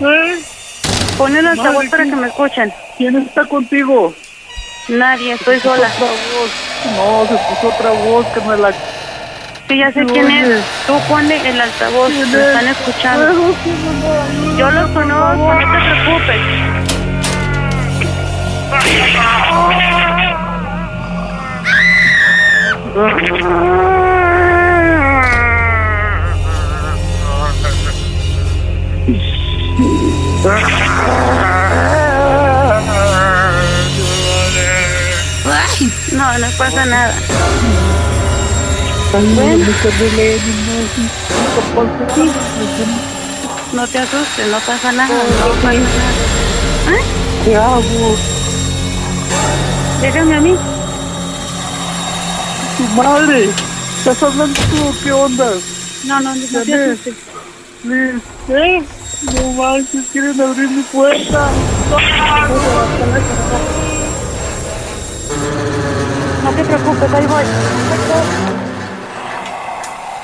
¿Eh? 0.00 0.38
Pon 1.18 1.36
el 1.36 1.46
altavoz 1.46 1.84
para 1.90 2.02
¿quién- 2.04 2.14
que 2.14 2.20
me 2.20 2.26
escuchen. 2.28 2.72
¿Quién 2.96 3.16
está 3.16 3.44
contigo? 3.44 4.14
Nadie, 4.88 5.34
estoy 5.34 5.60
sola. 5.60 5.86
Otra 5.88 6.06
voz. 6.06 6.50
No, 6.96 7.26
se 7.28 7.44
puso 7.54 7.68
otra 7.76 7.90
voz, 7.90 8.26
Carmela. 8.34 8.72
Sí, 9.68 9.78
ya 9.78 9.92
sé 9.92 10.04
quién 10.06 10.30
es. 10.30 10.64
Tú 10.86 10.98
ponle 11.08 11.36
el 11.48 11.60
altavoz, 11.60 12.10
me 12.10 12.24
¿Quién 12.24 12.34
están 12.40 12.68
es? 12.68 12.78
escuchando. 12.78 13.26
Luego, 13.32 13.54
¿quién 13.62 13.76
me 14.00 14.58
Yo 14.58 14.70
los 14.70 14.90
conozco, 14.90 15.54
no 15.54 15.58
te 15.58 15.66
preocupes. 15.66 16.91
No, 36.12 36.38
no 36.38 36.46
pasa 36.58 36.84
nada. 36.84 37.14
Carmela, 39.10 39.66
no, 43.72 43.88
te 43.88 43.98
asustes, 43.98 44.48
no 44.48 44.58
pasa 44.60 44.92
nada. 44.92 45.08
No 45.08 45.54
pasa 45.54 45.72
nada. 45.72 46.98
¿Eh? 46.98 47.02
¿Qué 47.44 47.56
hago? 47.56 48.41
Déjame 50.02 50.34
a 50.34 50.40
mí. 50.40 50.56
Tu 52.76 52.82
madre. 53.00 53.50
¿Estás 53.98 54.20
hablando 54.20 54.60
tú 54.62 54.94
qué 55.04 55.12
onda? 55.12 55.52
No, 56.04 56.20
no, 56.20 56.34
no 56.34 56.46
te 56.48 56.58
asustes. 56.58 57.14
Liz, 57.84 58.22
¿eh? 58.48 58.82
No 59.22 59.52
manches, 59.52 60.04
quieren 60.12 60.40
abrir 60.40 60.68
mi 60.70 60.82
puerta. 60.82 61.50
No 66.42 66.50
te 66.50 66.64
preocupes, 66.64 67.12
ahí 67.12 67.26
voy. 67.26 67.44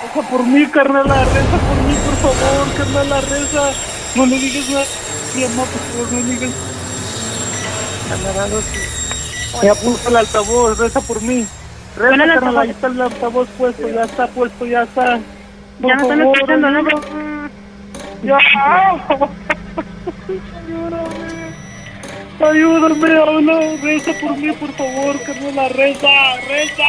Reza 0.03 0.29
por 0.29 0.43
mí, 0.45 0.67
carnala, 0.67 1.25
reza 1.25 1.59
por 1.69 1.77
mí, 1.87 1.95
por 2.05 2.17
favor, 2.17 2.67
carnala, 2.77 3.21
reza. 3.21 3.71
No 4.17 4.27
le 4.27 4.39
digas 4.41 4.69
nada. 4.71 4.87
Mi 5.37 5.43
mamá, 5.43 5.63
por 5.63 5.81
favor, 5.93 6.13
no 6.13 6.19
le 6.19 6.35
digas. 6.35 6.51
Sé. 8.09 8.88
Ya 9.62 9.75
puso 9.75 10.09
el 10.09 10.17
altavoz, 10.17 10.78
reza 10.78 11.00
por 11.00 11.23
mí. 11.23 11.47
Reza, 11.97 12.11
carnala, 12.11 12.35
altavoz. 12.35 12.59
ahí 12.59 12.71
está 12.71 12.87
el 12.87 13.00
altavoz 13.00 13.49
puesto, 13.59 13.88
ya 13.88 14.02
está 14.02 14.26
puesto, 14.28 14.67
ya 14.67 14.83
está. 14.83 15.19
Por 15.81 15.90
Ya 15.90 15.97
me 15.97 16.02
están 16.02 16.21
escuchando, 16.21 16.71
¿no? 16.71 16.78
ayúdame. 16.78 17.50
Ya. 18.23 18.38
Ayúdame. 20.59 21.38
Ayúdame, 22.40 23.17
habla, 23.19 23.76
reza 23.83 24.12
por 24.21 24.37
mí, 24.37 24.52
por 24.52 24.73
favor, 24.73 25.21
carnala, 25.23 25.69
reza, 25.71 26.09
reza. 26.49 26.85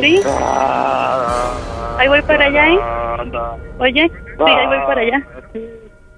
¿Sí? 0.00 0.22
Ahí 1.98 2.08
voy 2.08 2.22
para 2.22 2.46
allá, 2.46 2.68
¿eh? 2.68 2.78
Oye, 3.78 4.10
sí, 4.10 4.44
ahí 4.46 4.66
voy 4.66 4.78
para 4.86 5.00
allá. 5.00 5.22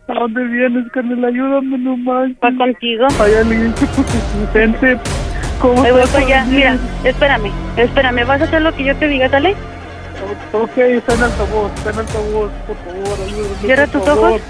¿A 0.09 0.15
dónde 0.15 0.45
vienes, 0.45 0.91
Canela? 0.93 1.29
Ayúdame 1.29 1.79
nomás. 1.79 2.31
Va 2.43 2.57
contigo. 2.57 3.07
Hay 3.21 3.35
alguien 3.35 3.75
que. 3.75 3.87
¿Cómo 5.61 5.83
Ahí 5.83 5.93
voy 5.93 6.03
para 6.07 6.25
allá. 6.25 6.45
Mira, 6.47 6.79
espérame, 7.05 7.51
espérame. 7.77 8.27
¿Vas 8.27 8.41
a 8.41 8.45
hacer 8.45 8.63
lo 8.63 8.73
que 8.73 8.85
yo 8.85 8.97
te 8.97 9.09
diga, 9.09 9.29
dale? 9.29 9.55
Ok, 10.53 10.79
está 10.79 11.15
en 11.15 11.23
altavoz, 11.25 11.73
está 11.75 11.91
en 11.91 11.99
altavoz, 11.99 12.51
por 12.67 12.77
favor, 12.77 13.19
ayúdame. 13.27 13.55
Cierra 13.61 13.87
tus 13.87 14.09
ojos. 14.09 14.41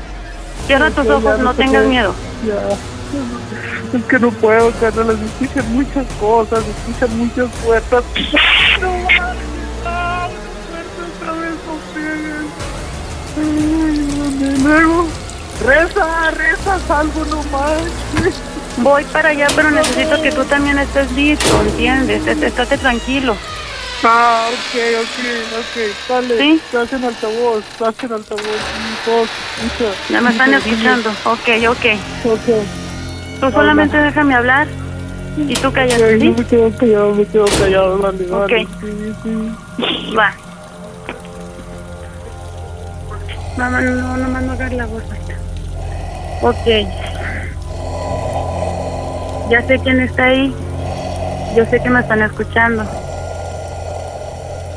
Cierra 0.66 0.90
tus 0.90 1.08
ojos, 1.08 1.38
no 1.38 1.54
tengas 1.54 1.86
miedo. 1.86 2.14
Ya. 2.46 2.91
Es 3.92 4.04
que 4.04 4.18
no 4.18 4.30
puedo, 4.30 4.72
Canela, 4.80 5.14
se 5.18 5.24
escuchan 5.26 5.72
muchas 5.74 6.06
cosas, 6.18 6.64
escuchan 6.66 7.18
muchas 7.18 7.50
puertas. 7.64 8.04
No, 8.80 9.06
ah, 9.84 10.28
puerta 10.70 11.02
otra 11.16 11.32
vez, 11.32 11.54
no. 11.66 11.78
Ay. 13.36 14.58
Luego, 14.62 15.06
reza, 15.64 16.30
reza, 16.30 16.98
algo 16.98 17.24
nomás. 17.26 17.82
Voy 18.78 19.04
para 19.12 19.28
allá, 19.30 19.46
pero 19.54 19.70
necesito 19.70 20.22
que 20.22 20.32
tú 20.32 20.44
también 20.44 20.78
estés 20.78 21.10
listo, 21.12 21.60
¿entiendes? 21.62 22.26
Est- 22.26 22.42
Estate 22.42 22.78
tranquilo. 22.78 23.36
Ah, 24.04 24.48
ok, 24.50 24.80
ok, 25.02 25.58
ok. 25.58 26.08
Dale, 26.08 26.38
¿Sí? 26.38 26.60
estás 26.64 26.92
en 26.92 27.04
altavoz, 27.04 27.58
estás 27.72 27.94
en 28.02 28.12
altavoz. 28.12 28.44
todos 29.04 29.28
escuchan. 29.68 29.94
Ya 30.08 30.20
me 30.20 30.30
están 30.30 30.54
escuchando. 30.54 31.10
Ok, 31.24 31.48
ok. 31.68 31.86
Ok. 32.24 32.81
Tú 33.42 33.50
solamente 33.50 33.96
déjame 33.96 34.36
hablar 34.36 34.68
y 35.36 35.52
tú 35.54 35.72
callas, 35.72 36.00
Ok, 36.00 36.20
¿sí? 36.20 36.30
me 36.38 36.44
quedo 36.46 36.76
callado, 36.76 37.12
me 37.12 37.26
quedo 37.26 37.44
callado, 37.58 37.98
dale, 37.98 38.26
dale. 38.26 38.44
Ok. 38.44 38.68
Sí, 38.80 39.12
sí. 39.24 40.14
Va. 40.16 40.32
Mamá, 43.56 43.80
no, 43.80 44.16
no, 44.16 44.40
no 44.40 44.52
hagas 44.52 44.72
la 44.74 44.86
voz 44.86 45.02
alta. 45.10 45.34
Ok. 46.42 46.66
Ya 49.50 49.66
sé 49.66 49.80
quién 49.80 49.98
está 49.98 50.26
ahí. 50.26 50.54
Yo 51.56 51.66
sé 51.66 51.80
que 51.82 51.90
me 51.90 51.98
están 51.98 52.22
escuchando. 52.22 52.84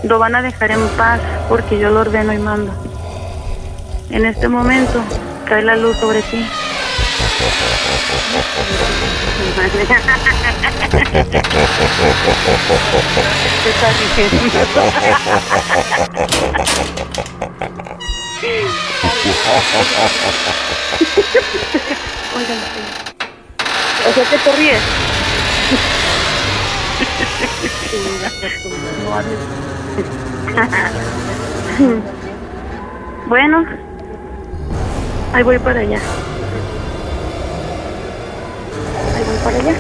Lo 0.06 0.18
van 0.18 0.34
a 0.34 0.42
dejar 0.42 0.72
en 0.72 0.88
paz 0.98 1.20
porque 1.50 1.78
yo 1.78 1.92
lo 1.92 2.00
ordeno 2.00 2.34
y 2.34 2.40
mando. 2.40 2.74
En 4.10 4.26
este 4.26 4.48
momento 4.48 5.04
cae 5.48 5.62
la 5.62 5.76
luz 5.76 5.96
sobre 5.98 6.24
ti. 6.24 6.44
¿Qué 7.36 7.44
estás 13.70 13.96
Oigan, 22.36 22.58
o 24.08 24.10
sea 24.14 24.26
que 24.26 24.38
te 24.38 24.52
ríes. 24.56 24.82
bueno, 33.28 33.66
ahí 35.34 35.44
voy 35.44 35.60
para 35.60 35.82
allá. 35.82 36.00
Ahí 39.16 39.24
voy 39.24 39.38
para 39.44 39.58
allá. 39.58 39.76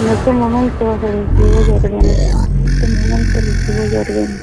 En 0.00 0.08
este 0.08 0.32
momento 0.32 0.98
recibo 1.02 1.74
ordeno. 1.76 1.98
En 1.98 2.66
este 2.66 2.86
momento 2.86 3.40
recibo 3.40 4.00
ordeno. 4.00 4.36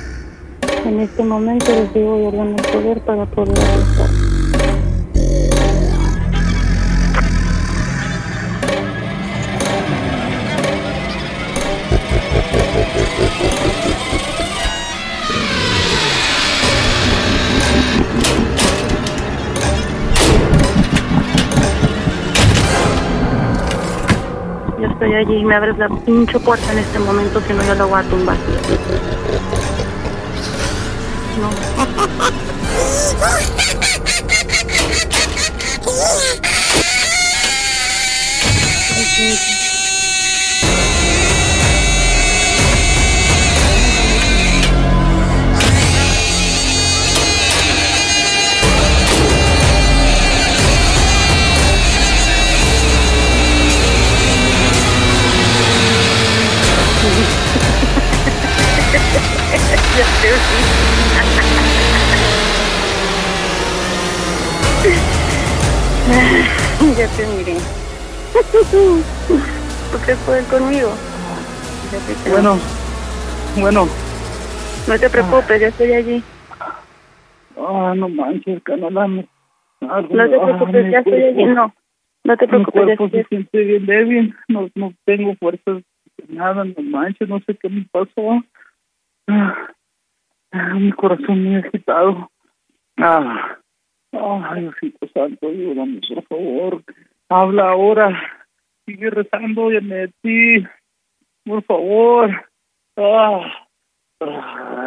En 0.85 0.99
este 0.99 1.23
momento 1.23 1.65
recibo 1.67 2.17
el 2.17 2.55
poder 2.71 3.01
para 3.01 3.25
poder 3.25 3.57
arrestar. 3.57 4.37
Estoy 24.98 25.13
allí 25.13 25.36
y 25.38 25.46
me 25.46 25.54
abres 25.54 25.77
la 25.77 25.89
pinche 25.89 26.39
puerta 26.39 26.72
en 26.72 26.80
este 26.80 26.98
momento, 26.98 27.39
si 27.42 27.54
no 27.54 27.63
yo 27.63 27.75
la 27.75 27.86
voy 27.86 28.00
a 28.00 28.04
tumbar. 28.04 28.36
No. 31.39 31.50
Ya 66.97 67.07
te 67.15 67.27
miré. 67.27 67.57
¿Tú 69.91 69.97
crees 70.03 70.19
poder 70.19 70.43
conmigo? 70.45 70.89
Bueno, 72.29 72.57
bueno. 73.57 73.87
No 74.87 74.99
te 74.99 75.09
preocupes, 75.09 75.61
ya 75.61 75.67
estoy 75.67 75.93
allí. 75.93 76.23
Ah, 77.57 77.93
no 77.95 78.09
manches, 78.09 78.61
me- 79.07 79.27
ah, 79.81 80.01
No 80.09 80.29
te 80.29 80.39
preocupes, 80.39 80.85
mi 80.85 80.91
ya 80.91 80.99
estoy 80.99 81.23
allí. 81.23 81.45
No, 81.45 81.73
no 82.23 82.37
te 82.37 82.45
Mi 82.45 82.49
preocupes, 82.49 82.87
ya 82.87 82.95
cuerpo 82.97 83.09
se 83.17 83.23
siente 83.29 83.59
bien 83.59 83.85
débil. 83.85 84.35
No, 84.47 84.67
no 84.75 84.93
tengo 85.05 85.35
fuerzas 85.39 85.83
nada, 86.27 86.63
no 86.63 86.81
manches, 86.83 87.27
no 87.27 87.39
sé 87.41 87.55
qué 87.55 87.69
me 87.69 87.86
pasó. 87.91 88.43
Ah, 89.27 89.67
ah, 90.51 90.74
mi 90.75 90.91
corazón 90.91 91.43
muy 91.43 91.55
agitado. 91.55 92.29
Ah, 92.97 93.57
ay, 94.12 94.62
Diosito 94.62 95.07
Santo, 95.13 95.47
ayúdame, 95.47 96.01
por 96.07 96.24
favor. 96.27 96.83
Habla 97.29 97.69
ahora. 97.69 98.21
Sigue 98.86 99.09
rezando 99.09 99.71
y 99.71 99.86
de 99.86 100.12
ti. 100.21 100.67
Por 101.43 101.63
favor. 101.63 102.45
Ah. 102.95 103.67
Canal, 104.19 104.87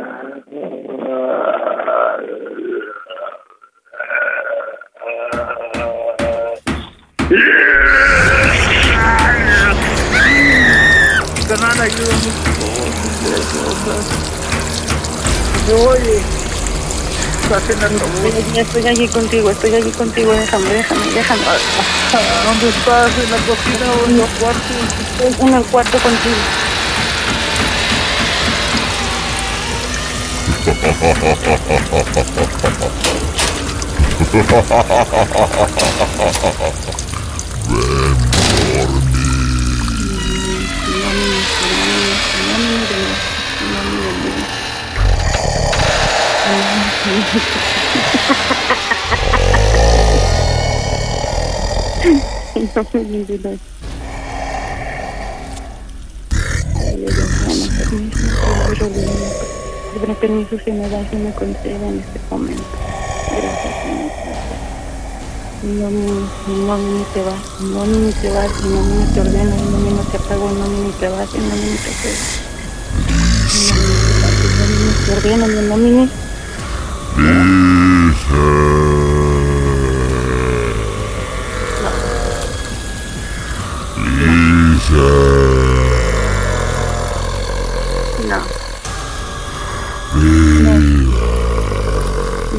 ayúdame. 11.81 12.31
Oye, 15.89 16.23
el 17.51 18.59
Estoy- 18.59 18.87
allí 18.87 19.09
contigo, 19.09 19.51
estoy 19.51 19.75
allí 19.75 19.91
contigo. 19.91 20.33
Déjame, 20.33 20.73
déjame, 20.73 21.07
déjame. 21.13 21.43
¿Dónde 22.45 22.69
estás? 22.69 23.11
¿En 23.19 23.31
la 23.31 23.37
cocina 23.39 23.93
o 23.93 24.07
en 24.09 24.19
los 24.19 24.29
cuartos? 24.31 24.63
Estoy 25.21 25.49
en 25.49 25.55
el 25.55 25.65
cuarto 25.65 25.99
contigo. 25.99 26.37
Libre 59.95 60.15
permiso 60.21 60.57
si 60.63 60.73
me 60.73 60.89
das 60.91 61.07
y 61.11 61.17
me 61.17 61.33
concede 61.33 61.75
en 61.75 62.01
este 62.01 62.21
momento. 62.29 62.63
Gracias, 63.31 63.75
Señor. 63.83 64.13
No, 65.63 65.91
no, 65.91 66.79
no, 66.79 67.05
te 67.15 67.23
vas, 67.23 67.41
no, 67.61 67.87
te 68.13 68.31
vas, 68.31 68.61
no, 68.63 68.83
ni 68.83 69.05
te 69.07 69.21
no, 69.25 69.79
ni 69.79 70.05
te 70.05 70.17
apago, 70.19 70.51
no, 70.51 70.67
te 71.01 71.09
vas, 71.09 71.35
no, 71.35 71.57
ni 71.57 71.77
te 71.79 71.93
cedo. 71.95 72.19
No, 75.09 75.21
te 75.23 75.37
no, 75.39 75.47
No. 75.63 75.77
No. 75.77 76.30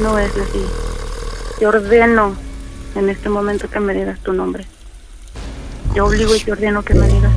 No 0.02 0.20
es 0.20 0.32
así. 0.38 0.66
Te 1.60 1.68
ordeno 1.68 2.36
en 2.96 3.10
este 3.10 3.30
momento 3.30 3.70
que 3.70 3.80
me 3.80 3.94
digas 3.94 4.20
tu 4.20 4.34
nombre. 4.34 4.66
Te 5.94 6.02
obligo 6.02 6.36
y 6.36 6.40
te 6.40 6.52
ordeno 6.52 6.84
que 6.84 6.94
me 6.94 7.08
digas. 7.08 7.32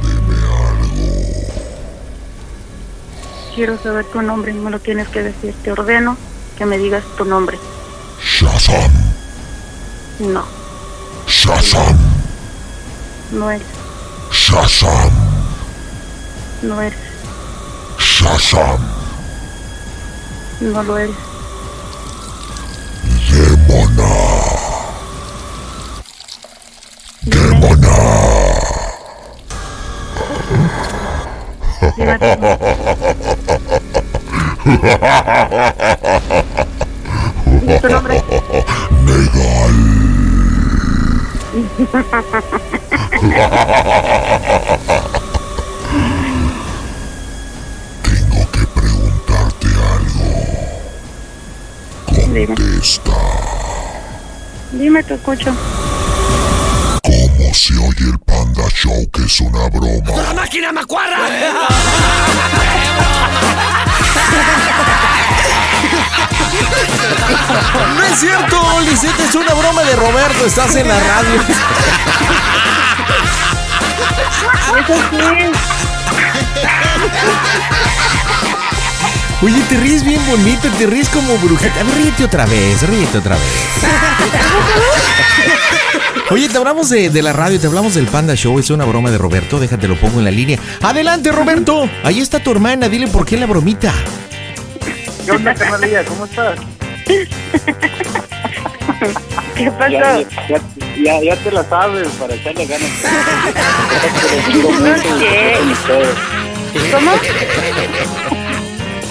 Quiero 3.54 3.78
saber 3.78 4.04
tu 4.06 4.22
nombre 4.22 4.52
y 4.52 4.54
me 4.54 4.70
lo 4.70 4.80
tienes 4.80 5.08
que 5.08 5.22
decir. 5.22 5.54
Te 5.62 5.72
ordeno 5.72 6.16
que 6.56 6.64
me 6.64 6.78
digas 6.78 7.04
tu 7.16 7.24
nombre. 7.24 7.58
Shazam, 8.22 8.92
No, 10.20 10.44
Shazam, 11.26 11.98
no 13.32 13.50
es, 13.50 13.62
Shazam, 14.30 15.10
no 16.62 16.80
eres, 16.80 16.98
Shazam, 17.98 18.78
no 20.60 20.82
lo 20.84 20.98
eres. 20.98 21.16
Demona, 23.30 24.08
Demona. 27.24 27.94
Dime 31.96 32.18
tu 37.80 37.88
nombre. 37.88 38.22
Tengo 48.02 48.50
que 48.50 48.66
preguntarte 48.66 49.68
algo. 49.92 50.28
Dime, 52.10 52.46
Contesta. 52.46 53.12
dime, 54.72 55.02
te 55.02 55.14
escucho. 55.14 55.54
¿Cómo 57.02 57.54
se 57.54 57.74
oye 57.74 58.10
el 58.10 58.18
Panda 58.20 58.66
Show 58.70 59.10
que 59.12 59.24
es 59.24 59.40
una 59.40 59.68
broma? 59.68 60.22
¡La 60.22 60.32
máquina 60.32 60.72
macuarra! 60.72 61.18
No 67.96 68.02
es 68.02 68.18
cierto, 68.18 68.80
Lisette, 68.80 69.20
es 69.28 69.34
una 69.34 69.54
broma 69.54 69.82
de 69.84 69.96
Roberto, 69.96 70.46
estás 70.46 70.74
en 70.76 70.88
la 70.88 70.98
radio. 70.98 71.40
Eso 74.78 74.94
sí. 75.10 75.50
Oye, 79.42 79.60
te 79.68 79.76
ríes 79.76 80.04
bien 80.04 80.24
bonito, 80.26 80.68
te 80.78 80.86
ríes 80.86 81.08
como 81.10 81.36
brujita. 81.38 81.82
Ríete 81.96 82.24
otra 82.24 82.46
vez, 82.46 82.82
ríete 82.88 83.18
otra 83.18 83.36
vez. 83.36 83.44
Oye, 86.30 86.48
te 86.48 86.56
hablamos 86.56 86.88
de, 86.88 87.10
de 87.10 87.22
la 87.22 87.32
radio, 87.34 87.60
te 87.60 87.66
hablamos 87.66 87.94
del 87.94 88.06
Panda 88.06 88.34
Show. 88.34 88.58
Es 88.58 88.70
una 88.70 88.86
broma 88.86 89.10
de 89.10 89.18
Roberto. 89.18 89.58
Déjate, 89.60 89.86
lo 89.86 90.00
pongo 90.00 90.18
en 90.20 90.24
la 90.24 90.30
línea. 90.30 90.58
Adelante, 90.82 91.30
Roberto. 91.30 91.88
Ahí 92.02 92.20
está 92.20 92.42
tu 92.42 92.50
hermana. 92.52 92.88
Dile 92.88 93.06
por 93.08 93.26
qué 93.26 93.36
la 93.36 93.44
bromita. 93.46 93.92
¿Qué 95.24 95.30
onda, 95.30 95.54
carnalilla? 95.54 96.04
¿Cómo 96.04 96.26
estás? 96.26 96.58
¿Qué 99.56 99.70
pasó? 99.70 99.90
Ya, 99.90 100.18
ya, 100.48 100.60
ya, 101.02 101.22
ya 101.22 101.36
te 101.36 101.50
la 101.50 101.64
sabes 101.64 102.08
para 102.18 102.34
echarle 102.34 102.66
ganas. 102.66 102.90
¿Qué? 105.18 105.56
¿Cómo? 106.92 107.12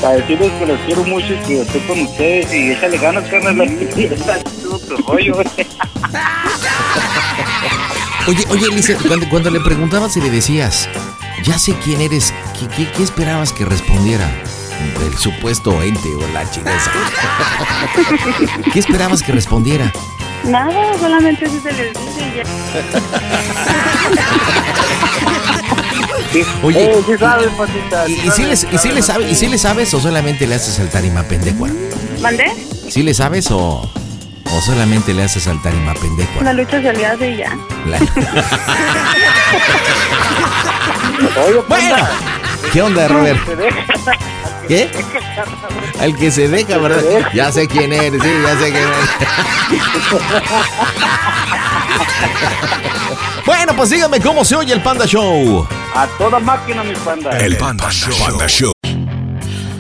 Para 0.02 0.16
decirles 0.16 0.52
que 0.60 0.66
los 0.66 0.80
quiero 0.82 1.04
mucho 1.06 1.34
y 1.34 1.38
que 1.38 1.62
estoy 1.62 1.80
con 1.82 2.02
ustedes 2.02 2.54
y 2.54 2.72
échale 2.74 2.98
ganas, 2.98 3.24
carnal. 3.30 3.62
Está 3.62 4.40
todo 4.62 4.80
tu 4.80 4.98
rollo. 4.98 5.38
Oye, 8.26 8.46
oye, 8.50 8.68
Elisa, 8.68 8.94
cuando, 9.06 9.28
cuando 9.28 9.50
le 9.50 9.60
preguntabas 9.60 10.16
y 10.16 10.22
le 10.22 10.30
decías, 10.30 10.88
ya 11.44 11.60
sé 11.60 11.76
quién 11.84 12.00
eres, 12.00 12.34
¿qué, 12.58 12.70
qué, 12.70 12.90
qué 12.90 13.04
esperabas 13.04 13.52
que 13.52 13.66
respondiera? 13.66 14.32
El 15.06 15.18
supuesto 15.18 15.82
ente 15.82 16.10
o 16.16 16.28
la 16.34 16.50
chinesa. 16.50 16.92
¿Qué 18.74 18.80
esperabas 18.80 19.22
que 19.24 19.32
respondiera? 19.32 19.92
Nada, 20.46 20.74
solamente 21.00 21.46
así 21.46 21.60
se 21.62 21.72
les 21.72 21.94
dice 21.94 22.32
y 22.34 22.38
ya. 22.38 22.44
Oye, 26.64 26.92
Eh, 26.92 27.04
sí 27.06 27.12
sabes, 27.20 27.50
patita. 27.52 28.08
¿y, 28.10 28.32
si 28.32 28.44
les, 28.44 28.66
y 28.72 28.78
si 28.78 28.90
le 28.92 29.02
sabes, 29.04 29.32
¿y 29.32 29.36
si 29.36 29.48
le 29.48 29.58
sabes 29.58 29.94
o 29.94 30.00
solamente 30.02 30.48
le 30.48 30.56
haces 30.56 30.74
saltar 30.76 31.06
y 31.06 31.10
pendejo? 31.24 31.68
¿Mandé? 32.22 32.52
¿Sí 32.90 33.04
le 33.04 33.14
sabes 33.14 33.52
o, 33.52 33.90
o 34.52 34.62
solamente 34.62 35.14
le 35.14 35.24
haces 35.24 35.44
saltar 35.44 35.74
y 35.74 35.78
pendejo? 36.00 36.42
La 36.42 36.52
lucha 36.54 36.82
se 36.82 36.94
le 36.94 37.06
hace 37.06 37.32
y 37.32 37.38
ya. 37.38 37.56
La- 37.86 38.00
Oye, 41.46 41.62
Bueno, 41.68 41.96
¿qué 42.72 42.82
onda, 42.82 43.08
Robert? 43.08 43.40
¿Qué? 44.68 44.90
Al 46.00 46.16
que 46.16 46.32
se 46.32 46.48
deja, 46.48 46.78
¿verdad? 46.78 47.02
Ya 47.34 47.52
sé 47.52 47.68
quién 47.68 47.92
eres, 47.92 48.22
sí, 48.22 48.30
ya 48.44 48.58
sé 48.58 48.72
quién 48.72 48.84
eres. 48.84 49.10
Bueno, 53.46 53.76
pues 53.76 53.90
díganme 53.90 54.22
cómo 54.22 54.46
se 54.46 54.56
oye 54.56 54.74
el 54.74 54.82
Panda 54.82 55.06
Show. 55.06 55.68
A 55.94 56.08
toda 56.18 56.40
máquina, 56.40 56.82
mi 56.84 56.96
panda. 56.96 57.38
El 57.38 57.58
Panda 57.58 57.90
Show. 57.92 58.73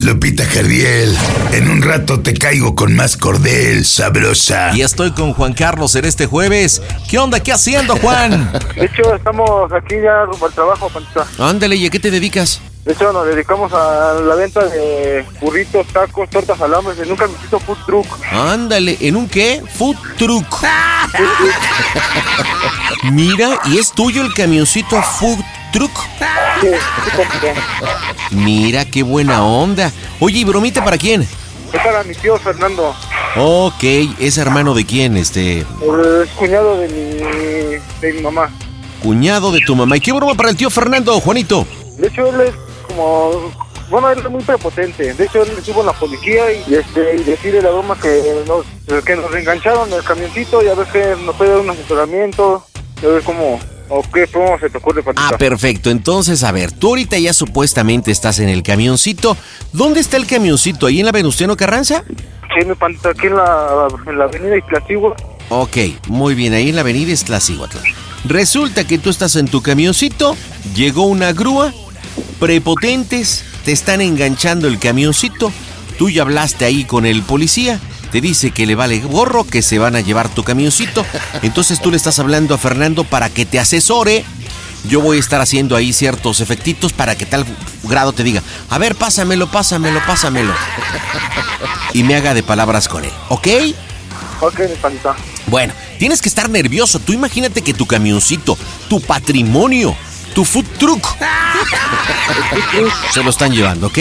Lupita 0.00 0.44
Jardiel, 0.44 1.14
en 1.52 1.68
un 1.68 1.82
rato 1.82 2.20
te 2.20 2.32
caigo 2.32 2.74
con 2.74 2.94
más 2.94 3.16
cordel, 3.16 3.84
sabrosa. 3.84 4.70
Y 4.74 4.82
estoy 4.82 5.10
con 5.10 5.34
Juan 5.34 5.54
Carlos 5.54 5.96
en 5.96 6.04
este 6.04 6.26
jueves. 6.26 6.80
¿Qué 7.10 7.18
onda? 7.18 7.40
¿Qué 7.40 7.52
haciendo, 7.52 7.96
Juan? 7.96 8.52
De 8.76 8.86
hecho, 8.86 9.14
estamos 9.14 9.72
aquí 9.72 9.96
ya 10.00 10.24
rumbo 10.24 10.46
al 10.46 10.52
trabajo, 10.52 10.88
pandita. 10.88 11.26
Ándale, 11.38 11.76
¿y 11.76 11.86
a 11.86 11.90
qué 11.90 11.98
te 11.98 12.10
dedicas? 12.10 12.60
De 12.84 12.92
hecho, 12.92 13.12
nos 13.12 13.26
dedicamos 13.26 13.72
a 13.72 14.14
la 14.14 14.34
venta 14.34 14.64
de 14.64 15.26
burritos, 15.40 15.86
tacos, 15.88 16.30
tortas, 16.30 16.58
alambres 16.60 16.98
en 17.00 17.10
un 17.10 17.16
camisito 17.16 17.58
food 17.58 17.78
truck. 17.84 18.06
Ándale, 18.32 18.96
¿en 19.00 19.16
un 19.16 19.28
qué? 19.28 19.62
Food 19.74 19.96
truck. 20.16 20.64
Mira, 23.12 23.60
¿y 23.66 23.78
es 23.78 23.92
tuyo 23.92 24.22
el 24.22 24.32
camioncito 24.32 25.02
food 25.02 25.38
pandita. 25.72 27.54
Mira, 28.30 28.84
qué 28.84 29.02
buena 29.02 29.44
onda. 29.44 29.92
Oye, 30.20 30.38
¿y 30.40 30.44
bromita 30.44 30.84
para 30.84 30.98
quién? 30.98 31.22
Es 31.22 31.80
para 31.82 32.02
mi 32.02 32.14
tío 32.14 32.38
Fernando, 32.38 32.94
Ok, 33.36 33.84
¿es 34.18 34.38
hermano 34.38 34.74
de 34.74 34.86
quién? 34.86 35.16
Este, 35.16 35.58
es 35.60 36.30
cuñado 36.36 36.78
de 36.78 36.88
mi, 36.88 38.00
de 38.00 38.12
mi 38.14 38.20
mamá. 38.22 38.50
cuñado 39.02 39.52
de 39.52 39.60
tu 39.60 39.76
mamá. 39.76 39.96
¿Y 39.96 40.00
qué 40.00 40.12
broma 40.12 40.34
para 40.34 40.50
el 40.50 40.56
tío 40.56 40.70
Fernando, 40.70 41.20
Juanito? 41.20 41.66
De 41.98 42.08
hecho, 42.08 42.26
él 42.28 42.40
es 42.40 42.54
como... 42.88 43.52
Bueno, 43.90 44.10
él 44.10 44.18
es 44.18 44.30
muy 44.30 44.42
prepotente. 44.42 45.14
De 45.14 45.24
hecho, 45.24 45.42
él 45.42 45.50
estuvo 45.56 45.80
en 45.80 45.86
la 45.86 45.92
policía 45.92 46.50
y, 46.52 46.74
este, 46.74 47.16
y 47.16 47.22
decirle 47.24 47.62
la 47.62 47.70
broma 47.70 47.98
que 47.98 48.44
nos, 48.46 49.02
que 49.04 49.16
nos 49.16 49.34
engancharon 49.34 49.90
el 49.92 50.02
camioncito 50.04 50.62
y 50.62 50.68
a 50.68 50.74
que 50.92 51.16
nos 51.24 51.36
puede 51.36 51.50
dar 51.50 51.60
un 51.60 51.70
asesoramiento. 51.70 52.64
Y 53.02 53.06
a 53.06 53.08
ver 53.10 53.22
cómo... 53.22 53.58
O 53.88 54.02
qué 54.12 54.26
broma 54.26 54.58
se 54.58 54.68
te 54.68 54.78
ocurre, 54.78 55.02
Patita. 55.02 55.28
Ah, 55.28 55.38
perfecto. 55.38 55.90
Entonces, 55.90 56.44
a 56.44 56.52
ver, 56.52 56.72
tú 56.72 56.88
ahorita 56.88 57.18
ya 57.18 57.32
supuestamente 57.32 58.10
estás 58.10 58.38
en 58.38 58.48
el 58.48 58.62
camioncito. 58.62 59.36
¿Dónde 59.72 60.00
está 60.00 60.16
el 60.16 60.26
camioncito? 60.26 60.86
¿Ahí 60.86 61.00
en 61.00 61.06
la 61.06 61.12
Venustiano 61.12 61.56
Carranza? 61.56 62.04
Sí, 62.54 62.64
mi 62.64 62.72
aquí 62.72 63.26
en 63.26 63.36
la, 63.36 63.88
en 64.06 64.18
la 64.18 64.24
avenida. 64.24 64.56
Ok, 65.50 65.76
muy 66.08 66.34
bien, 66.34 66.52
ahí 66.52 66.70
en 66.70 66.74
la 66.74 66.82
avenida 66.82 67.12
Estlacíhuatl. 67.12 67.78
Resulta 68.24 68.86
que 68.86 68.98
tú 68.98 69.10
estás 69.10 69.36
en 69.36 69.48
tu 69.48 69.62
camioncito, 69.62 70.36
llegó 70.74 71.04
una 71.04 71.32
grúa, 71.32 71.72
prepotentes, 72.40 73.44
te 73.64 73.72
están 73.72 74.00
enganchando 74.00 74.66
el 74.66 74.78
camioncito, 74.78 75.52
tú 75.98 76.10
ya 76.10 76.22
hablaste 76.22 76.64
ahí 76.64 76.84
con 76.84 77.06
el 77.06 77.22
policía, 77.22 77.80
te 78.10 78.20
dice 78.20 78.50
que 78.50 78.66
le 78.66 78.74
vale 78.74 79.00
gorro, 79.00 79.44
que 79.44 79.62
se 79.62 79.78
van 79.78 79.96
a 79.96 80.00
llevar 80.00 80.28
tu 80.28 80.42
camioncito, 80.42 81.04
entonces 81.42 81.80
tú 81.80 81.90
le 81.90 81.96
estás 81.96 82.18
hablando 82.18 82.54
a 82.54 82.58
Fernando 82.58 83.04
para 83.04 83.30
que 83.30 83.46
te 83.46 83.58
asesore. 83.58 84.24
Yo 84.88 85.00
voy 85.00 85.16
a 85.16 85.20
estar 85.20 85.40
haciendo 85.40 85.74
ahí 85.74 85.92
ciertos 85.92 86.40
efectitos 86.40 86.92
para 86.92 87.16
que 87.16 87.26
tal 87.26 87.44
grado 87.82 88.12
te 88.12 88.22
diga, 88.22 88.42
a 88.70 88.78
ver, 88.78 88.94
pásamelo, 88.94 89.50
pásamelo, 89.50 90.00
pásamelo. 90.06 90.54
Y 91.92 92.04
me 92.04 92.14
haga 92.14 92.32
de 92.32 92.42
palabras 92.42 92.88
con 92.88 93.04
él, 93.04 93.12
¿ok? 93.28 93.48
Ok, 94.40 94.60
mi. 94.60 95.16
Bueno, 95.48 95.74
tienes 95.98 96.22
que 96.22 96.28
estar 96.28 96.48
nervioso. 96.48 97.00
Tú 97.00 97.12
imagínate 97.12 97.62
que 97.62 97.74
tu 97.74 97.86
camioncito, 97.86 98.56
tu 98.88 99.00
patrimonio, 99.00 99.96
tu 100.38 100.44
food 100.44 100.66
truck, 100.78 101.04
se 103.12 103.24
lo 103.24 103.30
están 103.30 103.50
llevando, 103.50 103.88
¿ok? 103.88 103.98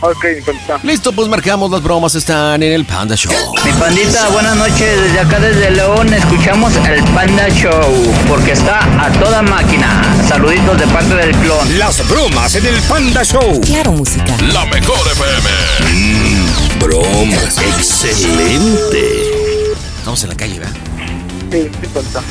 Ok, 0.00 0.24
pandita. 0.46 0.78
Listo, 0.84 1.10
pues 1.10 1.26
marcamos 1.26 1.72
las 1.72 1.82
bromas, 1.82 2.14
están 2.14 2.62
en 2.62 2.70
el 2.70 2.84
Panda 2.84 3.16
Show. 3.16 3.32
Mi 3.64 3.72
pandita, 3.72 4.28
buenas 4.28 4.54
noches. 4.54 4.78
Desde 4.78 5.18
acá, 5.18 5.40
desde 5.40 5.72
León, 5.72 6.14
escuchamos 6.14 6.76
el 6.76 7.02
Panda 7.06 7.48
Show. 7.48 8.14
Porque 8.28 8.52
está 8.52 8.78
a 9.04 9.10
toda 9.10 9.42
máquina. 9.42 10.04
Saluditos 10.28 10.78
de 10.78 10.86
parte 10.86 11.16
del 11.16 11.34
clon. 11.38 11.76
Las 11.76 12.08
bromas 12.08 12.54
en 12.54 12.66
el 12.66 12.80
Panda 12.82 13.24
Show. 13.24 13.60
Claro, 13.62 13.90
música. 13.90 14.36
La 14.52 14.64
mejor 14.66 15.00
FM. 15.08 15.50
Mmm, 15.90 16.78
bromas. 16.78 17.58
Excelente. 17.58 19.32
Estamos 19.98 20.22
en 20.22 20.28
la 20.28 20.36
calle, 20.36 20.60
¿verdad? 20.60 20.76
Sí, 21.50 21.68
sí, 21.80 21.88
pandita. 21.92 22.22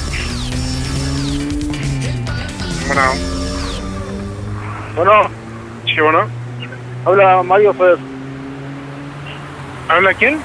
Bueno. 2.87 3.40
Bueno. 4.95 5.11
Sí, 5.85 5.99
bueno. 6.01 6.27
Habla 7.05 7.43
Mario 7.43 7.73
Fer. 7.73 7.97
¿Habla 9.89 10.13
quién? 10.13 10.39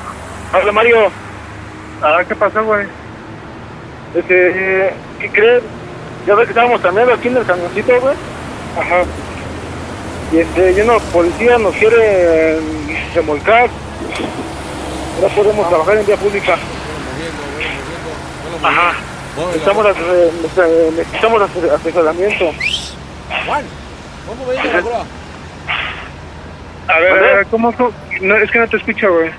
Habla 0.53 0.73
Mario. 0.73 0.97
Ah, 2.03 2.23
¿qué 2.27 2.35
pasó, 2.35 2.65
güey? 2.65 2.87
Este, 4.15 4.93
¿qué 5.21 5.31
crees? 5.31 5.63
Ya 6.27 6.35
ves 6.35 6.47
que 6.47 6.51
estábamos 6.53 6.81
también 6.83 7.09
aquí 7.11 7.29
en 7.29 7.37
el 7.37 7.45
camioncito, 7.47 8.01
güey. 8.01 8.15
Ajá. 8.79 9.03
Y 10.33 10.39
este, 10.39 10.73
y 10.73 10.81
una 10.81 10.99
policía 11.13 11.59
nos 11.59 11.75
quiere 11.75 11.97
eh, 12.01 12.61
remolcar. 13.15 13.69
No 15.23 15.29
podemos 15.29 15.69
trabajar 15.69 15.97
en 15.99 16.07
vía 16.07 16.17
pública. 16.17 16.57
Ajá. 18.63 18.93
Necesitamos, 19.49 19.87
as- 19.87 19.97
eh, 19.97 20.31
necesitamos 24.27 24.49
ase- 24.49 24.69
asesoramiento. 24.69 25.07
A 26.89 26.99
ver, 27.01 27.11
a 27.13 27.15
ver, 27.37 27.47
¿cómo? 27.47 27.73
cómo? 27.73 27.91
No, 28.21 28.37
es 28.37 28.51
que 28.51 28.59
no 28.59 28.69
te 28.69 28.77
escucho, 28.77 29.13
güey. 29.13 29.31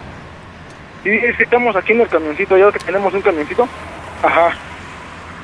Sí, 1.03 1.09
es 1.11 1.37
que 1.37 1.43
estamos 1.43 1.75
aquí 1.75 1.93
en 1.93 2.01
el 2.01 2.07
camioncito, 2.09 2.57
ya 2.57 2.71
que 2.71 2.79
tenemos 2.79 3.13
un 3.13 3.21
camioncito. 3.21 3.67
Ajá. 4.23 4.49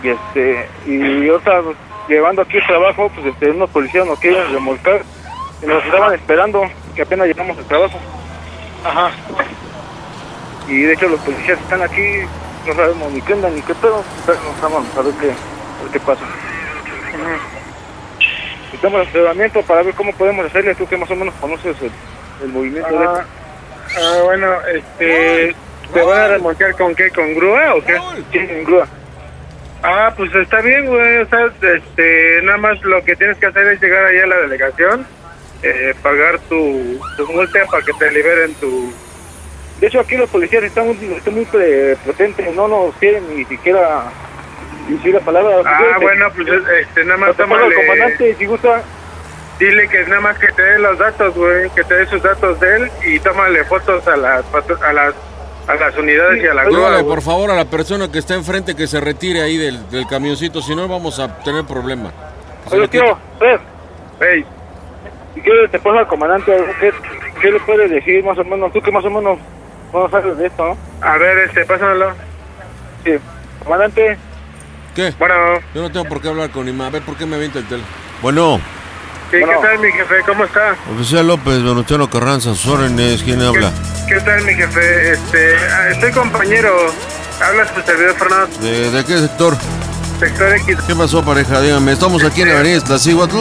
Y 0.03 0.09
este, 0.09 0.69
y 0.85 1.27
pues, 1.29 1.77
llevando 2.09 2.41
aquí 2.41 2.57
el 2.57 2.67
trabajo, 2.67 3.09
pues 3.15 3.27
este, 3.27 3.51
unos 3.51 3.69
policías 3.69 4.05
nos 4.05 4.19
quieren 4.19 4.51
remolcar. 4.51 5.01
Y 5.61 5.65
nos 5.65 5.83
estaban 5.85 6.13
esperando, 6.13 6.61
que 6.93 7.01
apenas 7.03 7.27
llegamos 7.27 7.57
al 7.57 7.65
trabajo. 7.65 7.97
Ajá. 8.83 9.11
Y 10.67 10.81
de 10.81 10.93
hecho 10.93 11.07
los 11.07 11.19
policías 11.21 11.59
están 11.59 11.81
aquí 11.81 12.01
no 12.67 12.73
sabemos 12.73 13.11
ni 13.11 13.21
qué 13.21 13.33
onda 13.33 13.49
ni 13.49 13.61
qué 13.61 13.75
pedo, 13.75 14.03
pero 14.25 14.39
no 14.61 14.69
vamos 14.69 14.97
a 14.97 15.01
ver 15.01 15.13
qué, 15.15 15.27
a 15.31 15.83
ver 15.83 15.91
qué 15.91 15.99
pasa. 15.99 16.23
Estamos 17.05 17.41
en 18.81 18.93
entrenamiento 18.95 19.61
para 19.63 19.83
ver 19.83 19.93
cómo 19.93 20.11
podemos 20.13 20.45
hacerle, 20.45 20.75
tú 20.75 20.87
que 20.87 20.97
más 20.97 21.09
o 21.11 21.15
menos 21.15 21.33
conoces 21.35 21.75
el, 21.81 21.91
el 22.43 22.49
movimiento 22.49 22.97
de 22.99 23.05
Ah, 23.05 23.25
ah, 23.97 24.19
bueno, 24.23 24.47
este, 24.73 25.55
¿te 25.93 26.01
van 26.01 26.19
a 26.21 26.27
remontar 26.29 26.73
con 26.75 26.95
qué? 26.95 27.09
¿Con 27.11 27.35
grúa 27.35 27.75
o 27.75 27.83
qué? 27.83 27.97
Sí, 28.31 28.37
en 28.39 28.63
grúa. 28.63 28.87
Ah, 29.83 30.13
pues 30.15 30.33
está 30.35 30.61
bien, 30.61 30.85
güey. 30.87 31.17
O 31.17 31.27
sea, 31.27 31.45
este, 31.75 32.41
nada 32.43 32.57
más 32.57 32.81
lo 32.83 33.03
que 33.03 33.15
tienes 33.15 33.37
que 33.37 33.45
hacer 33.47 33.67
es 33.67 33.81
llegar 33.81 34.05
allá 34.05 34.23
a 34.23 34.27
la 34.27 34.37
delegación, 34.37 35.05
eh, 35.61 35.93
pagar 36.01 36.39
tu, 36.49 36.99
tu 37.17 37.27
multa 37.33 37.59
para 37.69 37.83
que 37.83 37.93
te 37.93 38.11
liberen 38.11 38.53
tu... 38.55 38.93
De 39.79 39.87
hecho, 39.87 39.99
aquí 39.99 40.15
los 40.15 40.29
policías 40.29 40.63
están, 40.63 40.87
muy- 40.87 41.13
están 41.17 41.33
muy 41.35 41.45
prepotentes, 41.45 42.55
no 42.55 42.67
nos 42.69 42.95
quieren 42.95 43.23
ni 43.35 43.43
siquiera 43.45 44.05
decir 44.89 45.13
la 45.13 45.19
palabra. 45.21 45.55
Ah, 45.65 45.97
bueno, 46.01 46.27
pues 46.35 46.47
este, 46.81 47.03
nada 47.05 47.17
más 47.17 47.35
tómale- 47.37 47.73
comandante, 47.75 48.35
si 48.35 48.45
gusta. 48.45 48.81
Dile 49.59 49.87
que 49.87 50.03
nada 50.07 50.19
más 50.21 50.37
que 50.39 50.47
te 50.47 50.61
dé 50.61 50.79
los 50.79 50.97
datos, 50.97 51.33
güey, 51.35 51.69
que 51.69 51.83
te 51.83 51.93
dé 51.95 52.05
sus 52.07 52.21
datos 52.23 52.59
de 52.59 52.75
él 52.75 52.91
y 53.05 53.19
tómale 53.19 53.63
fotos 53.65 54.05
a 54.07 54.17
las 54.17 54.43
a 54.81 54.93
las 54.93 55.13
a 55.67 55.75
las 55.75 55.95
unidades 55.97 56.43
y 56.43 56.47
a 56.47 56.53
la 56.55 56.63
grúa. 56.65 57.03
Por 57.03 57.21
favor, 57.21 57.51
a 57.51 57.55
la 57.55 57.65
persona 57.65 58.11
que 58.11 58.17
está 58.19 58.33
enfrente 58.33 58.75
que 58.75 58.87
se 58.87 58.99
retire 58.99 59.41
ahí 59.41 59.57
del, 59.57 59.89
del 59.91 60.07
camioncito, 60.07 60.59
si 60.61 60.75
no 60.75 60.87
vamos 60.87 61.19
a 61.19 61.37
tener 61.43 61.63
problema. 61.65 62.11
Oye, 62.71 62.87
tío, 62.87 63.17
ven. 63.39 63.59
Si 65.35 65.41
quieres, 65.41 65.71
te 65.71 65.79
pongo 65.79 65.99
al 65.99 66.07
comandante, 66.07 66.51
¿qué, 66.79 66.91
qué 67.41 67.51
le 67.51 67.59
puedes 67.61 67.89
decir 67.91 68.23
más 68.23 68.37
o 68.37 68.43
menos? 68.43 68.71
Tú 68.73 68.81
que 68.81 68.91
más 68.91 69.05
o 69.05 69.09
menos 69.09 69.37
no 69.93 70.09
sabes 70.09 70.37
de 70.37 70.47
esto, 70.47 70.65
¿no? 70.65 70.77
A 71.07 71.17
ver, 71.17 71.37
este, 71.39 71.63
pásamelo. 71.65 72.11
Sí. 73.03 73.13
Comandante. 73.63 74.17
¿Qué? 74.95 75.13
Bueno. 75.17 75.35
Yo 75.73 75.81
no 75.81 75.91
tengo 75.91 76.05
por 76.05 76.21
qué 76.21 76.27
hablar 76.29 76.49
con 76.51 76.67
Ima. 76.67 76.87
A 76.87 76.89
ver, 76.89 77.01
¿por 77.03 77.15
qué 77.15 77.25
me 77.25 77.35
avienta 77.35 77.59
el 77.59 77.65
teléfono? 77.65 77.91
Bueno, 78.21 78.61
Sí, 79.31 79.39
¿qué 79.39 79.55
tal, 79.63 79.79
mi 79.79 79.91
jefe? 79.91 80.15
¿Cómo 80.27 80.43
está? 80.43 80.75
oficial 80.93 81.25
López 81.25 81.63
Venustiano 81.63 82.07
Carranza, 82.07 82.53
sus 82.53 82.67
órdenes, 82.67 83.23
¿quién 83.23 83.41
habla? 83.41 83.71
¿Qué 84.07 84.19
tal, 84.21 84.43
mi 84.43 84.53
jefe? 84.53 85.13
Este, 85.13 85.55
ah, 85.71 85.89
estoy 85.89 86.11
compañero. 86.11 86.69
Habla 87.43 87.67
su 87.73 87.81
servidor 87.81 88.15
Fernando, 88.15 88.57
¿De, 88.59 88.91
de 88.91 89.03
qué 89.03 89.17
sector? 89.17 89.57
sector 90.19 90.53
X. 90.57 90.77
¿Qué 90.85 90.95
pasó, 90.95 91.25
pareja? 91.25 91.59
Dígame, 91.61 91.93
estamos 91.93 92.23
aquí 92.23 92.43
en 92.43 92.49
la 92.49 92.55
avenida 92.59 92.77
Iztaccíhuatl. 92.77 93.37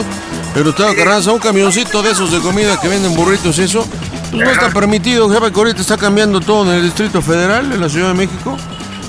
Venustiano 0.55 0.95
Carranza, 0.95 1.31
un 1.31 1.39
camioncito 1.39 2.01
de 2.01 2.09
esos 2.11 2.31
de 2.31 2.39
comida 2.39 2.79
que 2.81 2.87
venden 2.87 3.13
burritos 3.15 3.59
y 3.59 3.63
eso. 3.63 3.87
Pues 4.31 4.43
no 4.43 4.49
está 4.49 4.69
permitido, 4.71 5.29
jefe, 5.29 5.51
que 5.51 5.59
ahorita 5.59 5.81
está 5.81 5.97
cambiando 5.97 6.41
todo 6.41 6.63
en 6.71 6.77
el 6.79 6.83
Distrito 6.85 7.21
Federal, 7.21 7.71
en 7.71 7.79
la 7.79 7.87
Ciudad 7.87 8.07
de 8.07 8.13
México. 8.15 8.57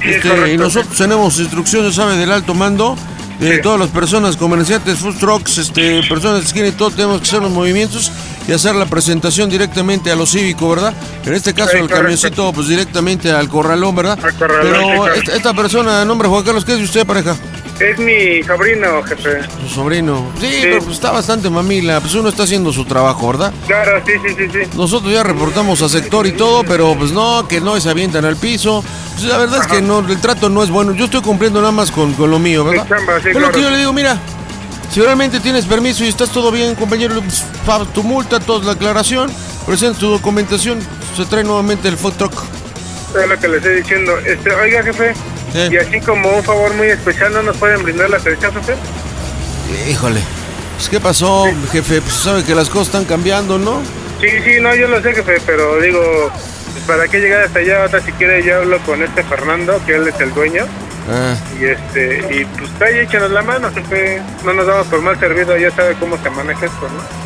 Este, 0.04 0.52
y 0.52 0.56
nosotros 0.56 0.96
tenemos 0.96 1.38
instrucciones, 1.38 1.94
¿sabe? 1.94 2.16
Del 2.16 2.30
alto 2.30 2.54
mando. 2.54 2.96
De 3.40 3.58
todas 3.58 3.80
las 3.80 3.88
personas, 3.88 4.36
comerciantes, 4.36 5.00
food 5.00 5.16
trucks, 5.18 5.58
este, 5.58 6.02
personas 6.08 6.38
de 6.40 6.46
esquina 6.46 6.68
y 6.68 6.72
todo, 6.72 6.92
tenemos 6.92 7.20
que 7.20 7.26
hacer 7.26 7.42
los 7.42 7.50
movimientos 7.50 8.12
y 8.46 8.52
hacer 8.52 8.76
la 8.76 8.86
presentación 8.86 9.50
directamente 9.50 10.12
a 10.12 10.14
lo 10.14 10.24
cívico, 10.24 10.70
¿verdad? 10.70 10.94
En 11.26 11.34
este 11.34 11.52
caso, 11.52 11.72
Sí, 11.72 11.78
el 11.78 11.88
camioncito, 11.88 12.52
pues 12.52 12.68
directamente 12.68 13.32
al 13.32 13.48
corralón, 13.48 13.96
¿verdad? 13.96 14.18
corralón, 14.38 14.72
sí, 14.72 14.78
Pero 15.02 15.14
esta, 15.14 15.36
esta 15.36 15.52
persona, 15.52 15.98
de 15.98 16.06
nombre 16.06 16.28
Juan 16.28 16.44
Carlos, 16.44 16.64
¿qué 16.64 16.72
es 16.74 16.78
de 16.78 16.84
usted, 16.84 17.04
pareja? 17.04 17.36
Es 17.80 17.98
mi 17.98 18.42
sobrino, 18.44 19.02
jefe. 19.02 19.40
Su 19.62 19.68
sobrino. 19.68 20.30
Sí, 20.40 20.58
pero 20.62 20.78
pues 20.78 20.92
está 20.92 21.10
bastante 21.10 21.50
mamila. 21.50 22.00
Pues 22.00 22.14
uno 22.14 22.28
está 22.28 22.44
haciendo 22.44 22.72
su 22.72 22.84
trabajo, 22.84 23.26
¿verdad? 23.28 23.52
Claro, 23.66 24.00
sí, 24.06 24.12
sí, 24.24 24.34
sí, 24.38 24.48
sí. 24.52 24.70
Nosotros 24.76 25.12
ya 25.12 25.24
reportamos 25.24 25.82
a 25.82 25.88
sector 25.88 26.26
y 26.26 26.32
todo, 26.32 26.62
pero 26.62 26.94
pues 26.96 27.10
no, 27.10 27.48
que 27.48 27.60
no 27.60 27.78
se 27.80 27.90
avientan 27.90 28.24
al 28.24 28.37
piso. 28.37 28.84
Pues 29.14 29.24
la 29.24 29.38
verdad 29.38 29.60
es 29.62 29.66
que 29.66 29.82
no, 29.82 30.00
el 30.00 30.20
trato 30.20 30.48
no 30.48 30.62
es 30.62 30.70
bueno. 30.70 30.92
Yo 30.94 31.06
estoy 31.06 31.20
cumpliendo 31.22 31.60
nada 31.60 31.72
más 31.72 31.90
con, 31.90 32.14
con 32.14 32.30
lo 32.30 32.38
mío, 32.38 32.64
¿verdad? 32.64 32.87
Chamba, 32.88 33.20
sí, 33.20 33.32
lo 33.32 33.50
que 33.50 33.60
yo 33.60 33.70
le 33.70 33.78
digo, 33.78 33.92
mira, 33.92 34.18
si 34.90 35.00
realmente 35.00 35.40
tienes 35.40 35.64
permiso 35.64 36.04
y 36.04 36.08
estás 36.08 36.30
todo 36.30 36.52
bien, 36.52 36.76
compañero, 36.76 37.20
pues, 37.20 37.44
tu 37.92 38.04
multa, 38.04 38.38
toda 38.38 38.64
la 38.64 38.72
aclaración, 38.72 39.28
presenta 39.66 39.98
tu 39.98 40.10
documentación, 40.10 40.78
se 41.16 41.24
trae 41.24 41.42
nuevamente 41.42 41.88
el 41.88 41.96
food 41.96 42.12
truck. 42.12 42.34
Es 43.20 43.28
lo 43.28 43.38
que 43.38 43.48
le 43.48 43.56
estoy 43.56 43.76
diciendo. 43.76 44.16
Este, 44.18 44.52
oiga, 44.52 44.82
jefe. 44.84 45.14
Y 45.54 45.76
así 45.76 46.00
como 46.00 46.28
un 46.30 46.42
favor 46.42 46.74
muy 46.74 46.88
especial, 46.88 47.32
¿no 47.32 47.42
nos 47.42 47.56
pueden 47.56 47.82
brindar 47.82 48.10
la 48.10 48.16
atención, 48.16 48.52
jefe? 48.54 48.74
Híjole. 49.88 50.20
Pues, 50.76 50.88
¿Qué 50.88 51.00
pasó, 51.00 51.46
jefe? 51.70 52.00
Pues 52.00 52.14
sabe 52.14 52.42
que 52.44 52.54
las 52.54 52.68
cosas 52.68 52.88
están 52.88 53.04
cambiando, 53.04 53.58
¿no? 53.58 53.80
Sí, 54.20 54.28
sí, 54.44 54.60
no, 54.60 54.74
yo 54.74 54.88
lo 54.88 55.00
sé, 55.00 55.14
jefe, 55.14 55.36
pero 55.46 55.80
digo, 55.80 56.30
pues, 56.72 56.84
¿para 56.84 57.06
qué 57.08 57.20
llegar 57.20 57.42
hasta 57.42 57.60
allá? 57.60 57.82
Ahora, 57.82 58.00
si 58.00 58.10
quiere, 58.12 58.42
yo 58.42 58.56
hablo 58.56 58.78
con 58.80 59.02
este 59.02 59.22
Fernando, 59.22 59.80
que 59.86 59.94
él 59.94 60.08
es 60.08 60.18
el 60.20 60.34
dueño. 60.34 60.64
Ah, 61.08 61.36
Y 61.60 61.66
este, 61.66 62.34
y 62.34 62.44
pues 62.46 62.70
ahí 62.80 63.00
échenos 63.00 63.30
la 63.30 63.42
mano, 63.42 63.70
jefe. 63.72 64.22
No 64.44 64.54
nos 64.54 64.66
damos 64.66 64.86
por 64.88 65.02
mal 65.02 65.18
servido, 65.20 65.56
ya 65.56 65.70
sabe 65.70 65.94
cómo 66.00 66.16
se 66.22 66.30
maneja 66.30 66.66
esto, 66.66 66.88
¿no? 66.88 67.23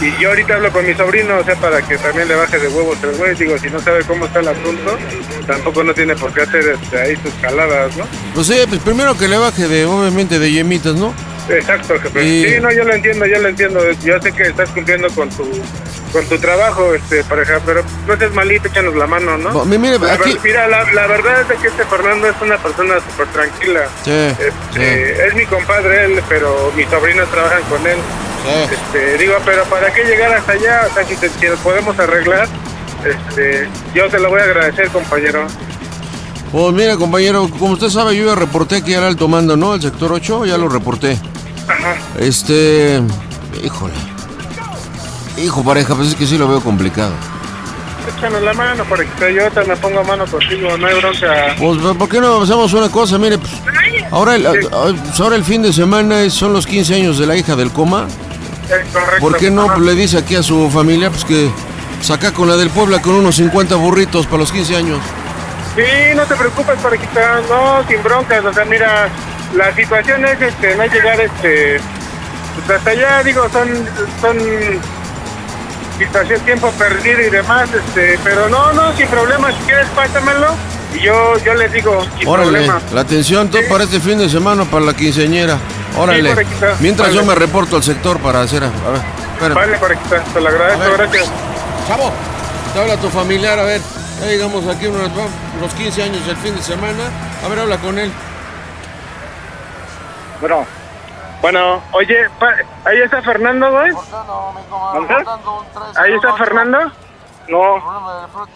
Y 0.00 0.20
yo 0.20 0.30
ahorita 0.30 0.54
hablo 0.56 0.72
con 0.72 0.86
mi 0.86 0.94
sobrino, 0.94 1.38
o 1.38 1.44
sea, 1.44 1.54
para 1.56 1.80
que 1.82 1.96
también 1.98 2.28
le 2.28 2.34
baje 2.34 2.58
de 2.58 2.68
huevos 2.68 2.98
el 3.02 3.16
güey. 3.16 3.34
Digo, 3.34 3.56
si 3.58 3.70
no 3.70 3.80
sabe 3.80 4.04
cómo 4.04 4.26
está 4.26 4.40
el 4.40 4.48
asunto, 4.48 4.98
tampoco 5.46 5.84
no 5.84 5.94
tiene 5.94 6.16
por 6.16 6.32
qué 6.32 6.42
hacer 6.42 6.76
este, 6.80 7.00
ahí 7.00 7.16
sus 7.16 7.32
caladas, 7.34 7.96
¿no? 7.96 8.04
pues 8.34 8.46
sí, 8.46 8.54
pues 8.68 8.80
primero 8.80 9.16
que 9.16 9.28
le 9.28 9.38
baje 9.38 9.68
de, 9.68 9.86
obviamente, 9.86 10.38
de 10.38 10.50
yemitas, 10.50 10.94
¿no? 10.94 11.14
Exacto, 11.48 11.98
jefe. 12.00 12.24
Y- 12.24 12.44
Sí, 12.54 12.60
no, 12.60 12.70
yo 12.72 12.84
lo 12.84 12.92
entiendo, 12.94 13.26
yo 13.26 13.38
lo 13.38 13.48
entiendo. 13.48 13.80
Yo 14.02 14.20
sé 14.20 14.32
que 14.32 14.44
estás 14.44 14.70
cumpliendo 14.70 15.08
con 15.10 15.28
tu 15.30 15.48
con 16.12 16.24
tu 16.28 16.38
trabajo, 16.38 16.94
este, 16.94 17.24
pareja, 17.24 17.58
pero 17.66 17.82
no 18.06 18.16
seas 18.16 18.32
malito, 18.32 18.68
échanos 18.68 18.94
la 18.94 19.04
mano, 19.08 19.36
¿no? 19.36 19.50
Mire, 19.64 19.98
La 20.06 20.12
aquí- 20.14 20.34
ver- 20.34 20.40
mira, 20.44 20.68
la, 20.68 20.84
la 20.92 21.08
verdad 21.08 21.40
es 21.50 21.58
que 21.58 21.66
este 21.66 21.84
Fernando 21.86 22.28
es 22.28 22.36
una 22.40 22.56
persona 22.56 22.94
súper 23.00 23.26
tranquila. 23.32 23.88
Sí, 24.04 24.12
Este, 24.12 25.26
Es 25.26 25.34
mi 25.34 25.44
compadre 25.46 26.04
él, 26.04 26.22
pero 26.28 26.72
mis 26.76 26.86
sobrinos 26.88 27.28
trabajan 27.32 27.62
con 27.64 27.84
él. 27.84 27.96
Este, 28.70 29.18
digo, 29.18 29.34
pero 29.44 29.64
¿para 29.64 29.92
qué 29.92 30.04
llegar 30.04 30.32
hasta 30.34 30.52
allá? 30.52 30.86
O 30.88 30.94
sea, 30.94 31.04
si, 31.04 31.16
te- 31.16 31.30
si 31.30 31.46
nos 31.48 31.58
podemos 31.58 31.98
arreglar, 31.98 32.46
este, 33.04 33.68
yo 33.94 34.08
te 34.08 34.18
lo 34.20 34.28
voy 34.30 34.40
a 34.40 34.44
agradecer, 34.44 34.88
compañero. 34.90 35.46
Pues 36.54 36.72
mira, 36.72 36.96
compañero, 36.96 37.50
como 37.58 37.72
usted 37.72 37.88
sabe, 37.88 38.16
yo 38.16 38.26
ya 38.26 38.36
reporté 38.36 38.76
aquí 38.76 38.94
al 38.94 39.02
alto 39.02 39.26
mando, 39.26 39.56
¿no? 39.56 39.72
Al 39.72 39.82
sector 39.82 40.12
8, 40.12 40.46
ya 40.46 40.56
lo 40.56 40.68
reporté. 40.68 41.18
Ajá. 41.66 41.96
Este. 42.16 43.02
Híjole. 43.64 43.92
Hijo, 45.36 45.64
pareja, 45.64 45.96
pues 45.96 46.10
es 46.10 46.14
que 46.14 46.28
sí 46.28 46.38
lo 46.38 46.46
veo 46.46 46.60
complicado. 46.60 47.12
Échanos 48.16 48.40
la 48.40 48.54
mano, 48.54 48.84
porque 48.88 49.34
yo 49.34 49.42
ahorita 49.42 49.64
me 49.64 49.76
pongo 49.78 49.98
a 49.98 50.04
mano 50.04 50.26
contigo, 50.26 50.78
no 50.78 50.86
hay 50.86 50.94
bronca. 50.94 51.56
Pues, 51.58 51.96
¿por 51.96 52.08
qué 52.08 52.20
no 52.20 52.42
hacemos 52.42 52.72
una 52.72 52.88
cosa? 52.88 53.18
Mire, 53.18 53.38
pues, 53.38 53.52
ahora 54.12 54.36
el, 54.36 54.44
pues, 54.44 55.20
ahora 55.20 55.34
el 55.34 55.42
fin 55.42 55.60
de 55.60 55.72
semana 55.72 56.30
son 56.30 56.52
los 56.52 56.68
15 56.68 56.94
años 56.94 57.18
de 57.18 57.26
la 57.26 57.34
hija 57.34 57.56
del 57.56 57.72
coma. 57.72 58.06
Correcto. 58.68 59.18
¿Por 59.18 59.36
qué 59.38 59.50
no 59.50 59.66
pues, 59.66 59.80
le 59.80 59.94
dice 59.96 60.18
aquí 60.18 60.36
a 60.36 60.42
su 60.44 60.70
familia 60.70 61.10
pues 61.10 61.24
que 61.24 61.50
saca 62.00 62.32
con 62.32 62.48
la 62.48 62.56
del 62.56 62.70
Puebla 62.70 63.02
con 63.02 63.14
unos 63.14 63.34
50 63.34 63.74
burritos 63.74 64.26
para 64.26 64.38
los 64.38 64.52
15 64.52 64.76
años? 64.76 65.00
Sí, 65.76 66.14
no 66.14 66.24
te 66.24 66.34
preocupes, 66.36 66.78
parejita, 66.80 67.40
no, 67.48 67.86
sin 67.88 68.02
broncas, 68.02 68.44
o 68.44 68.52
sea, 68.52 68.64
mira, 68.64 69.08
la 69.54 69.74
situación 69.74 70.24
es, 70.24 70.40
este, 70.40 70.76
no 70.76 70.84
llegar, 70.84 71.20
este, 71.20 71.80
pues 72.54 72.78
hasta 72.78 72.90
allá, 72.90 73.22
digo, 73.24 73.48
son, 73.50 73.68
son 74.20 74.38
situación, 75.98 76.40
tiempo 76.42 76.70
perdido 76.72 77.20
y 77.22 77.30
demás, 77.30 77.68
este, 77.74 78.18
pero 78.22 78.48
no, 78.48 78.72
no, 78.72 78.96
sin 78.96 79.08
problema, 79.08 79.50
si 79.50 79.58
quieres, 79.64 79.88
pásamelo, 79.96 80.54
y 80.94 81.00
yo, 81.00 81.36
yo 81.44 81.54
les 81.54 81.72
digo, 81.72 82.04
sin 82.18 82.28
Órale, 82.28 82.50
problema. 82.50 82.80
la 82.92 83.00
atención 83.00 83.50
todo 83.50 83.62
para 83.68 83.82
este 83.84 83.98
fin 83.98 84.18
de 84.18 84.28
semana 84.28 84.64
para 84.64 84.84
la 84.84 84.94
quinceañera. 84.94 85.58
Órale. 85.96 86.34
Sí, 86.34 86.42
Mientras 86.80 87.12
yo 87.12 87.24
me 87.24 87.34
reporto 87.34 87.76
al 87.76 87.82
sector 87.82 88.18
para 88.20 88.42
hacer. 88.42 88.64
A 88.64 88.68
ver, 88.68 89.02
espérame. 89.32 89.54
Vale, 89.54 89.78
parejita, 89.78 90.22
te 90.22 90.40
lo 90.40 90.48
agradezco, 90.48 90.92
gracias. 90.96 91.30
Chavo, 91.88 92.12
te 92.72 92.80
habla 92.80 92.96
tu 92.96 93.08
familiar, 93.10 93.58
a 93.58 93.64
ver. 93.64 93.80
Ya 94.20 94.26
llegamos 94.26 94.66
aquí 94.68 94.86
unos, 94.86 95.10
unos 95.58 95.72
15 95.74 96.02
años 96.02 96.26
el 96.28 96.36
fin 96.36 96.54
de 96.54 96.62
semana. 96.62 97.04
A 97.44 97.48
ver, 97.48 97.58
habla 97.60 97.76
con 97.78 97.98
él. 97.98 98.10
Bueno. 100.40 100.66
Bueno, 101.40 101.82
oye, 101.92 102.26
pa- 102.38 102.54
ahí 102.86 103.00
está 103.02 103.20
Fernando, 103.20 103.70
güey. 103.70 103.92
Ahí 105.96 106.14
está 106.14 106.34
Fernando. 106.36 106.90
No. 107.48 107.82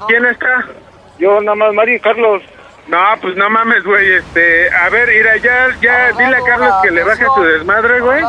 ¿Quién 0.07 0.25
está? 0.27 0.65
Yo 1.19 1.41
nada 1.43 1.55
más, 1.57 1.75
Mari 1.75 2.01
Carlos. 2.01 2.43
No, 2.87 2.99
pues 3.21 3.37
no 3.37 3.51
mames, 3.51 3.85
güey. 3.85 4.13
Este, 4.15 4.75
a 4.75 4.89
ver, 4.89 5.09
mira, 5.09 5.37
ya, 5.37 5.69
ya, 5.83 6.13
dile 6.13 6.37
a 6.37 6.43
Carlos 6.43 6.75
que 6.83 6.91
le 6.91 7.05
baje 7.05 7.27
su 7.35 7.43
desmadre, 7.43 8.01
güey. 8.01 8.25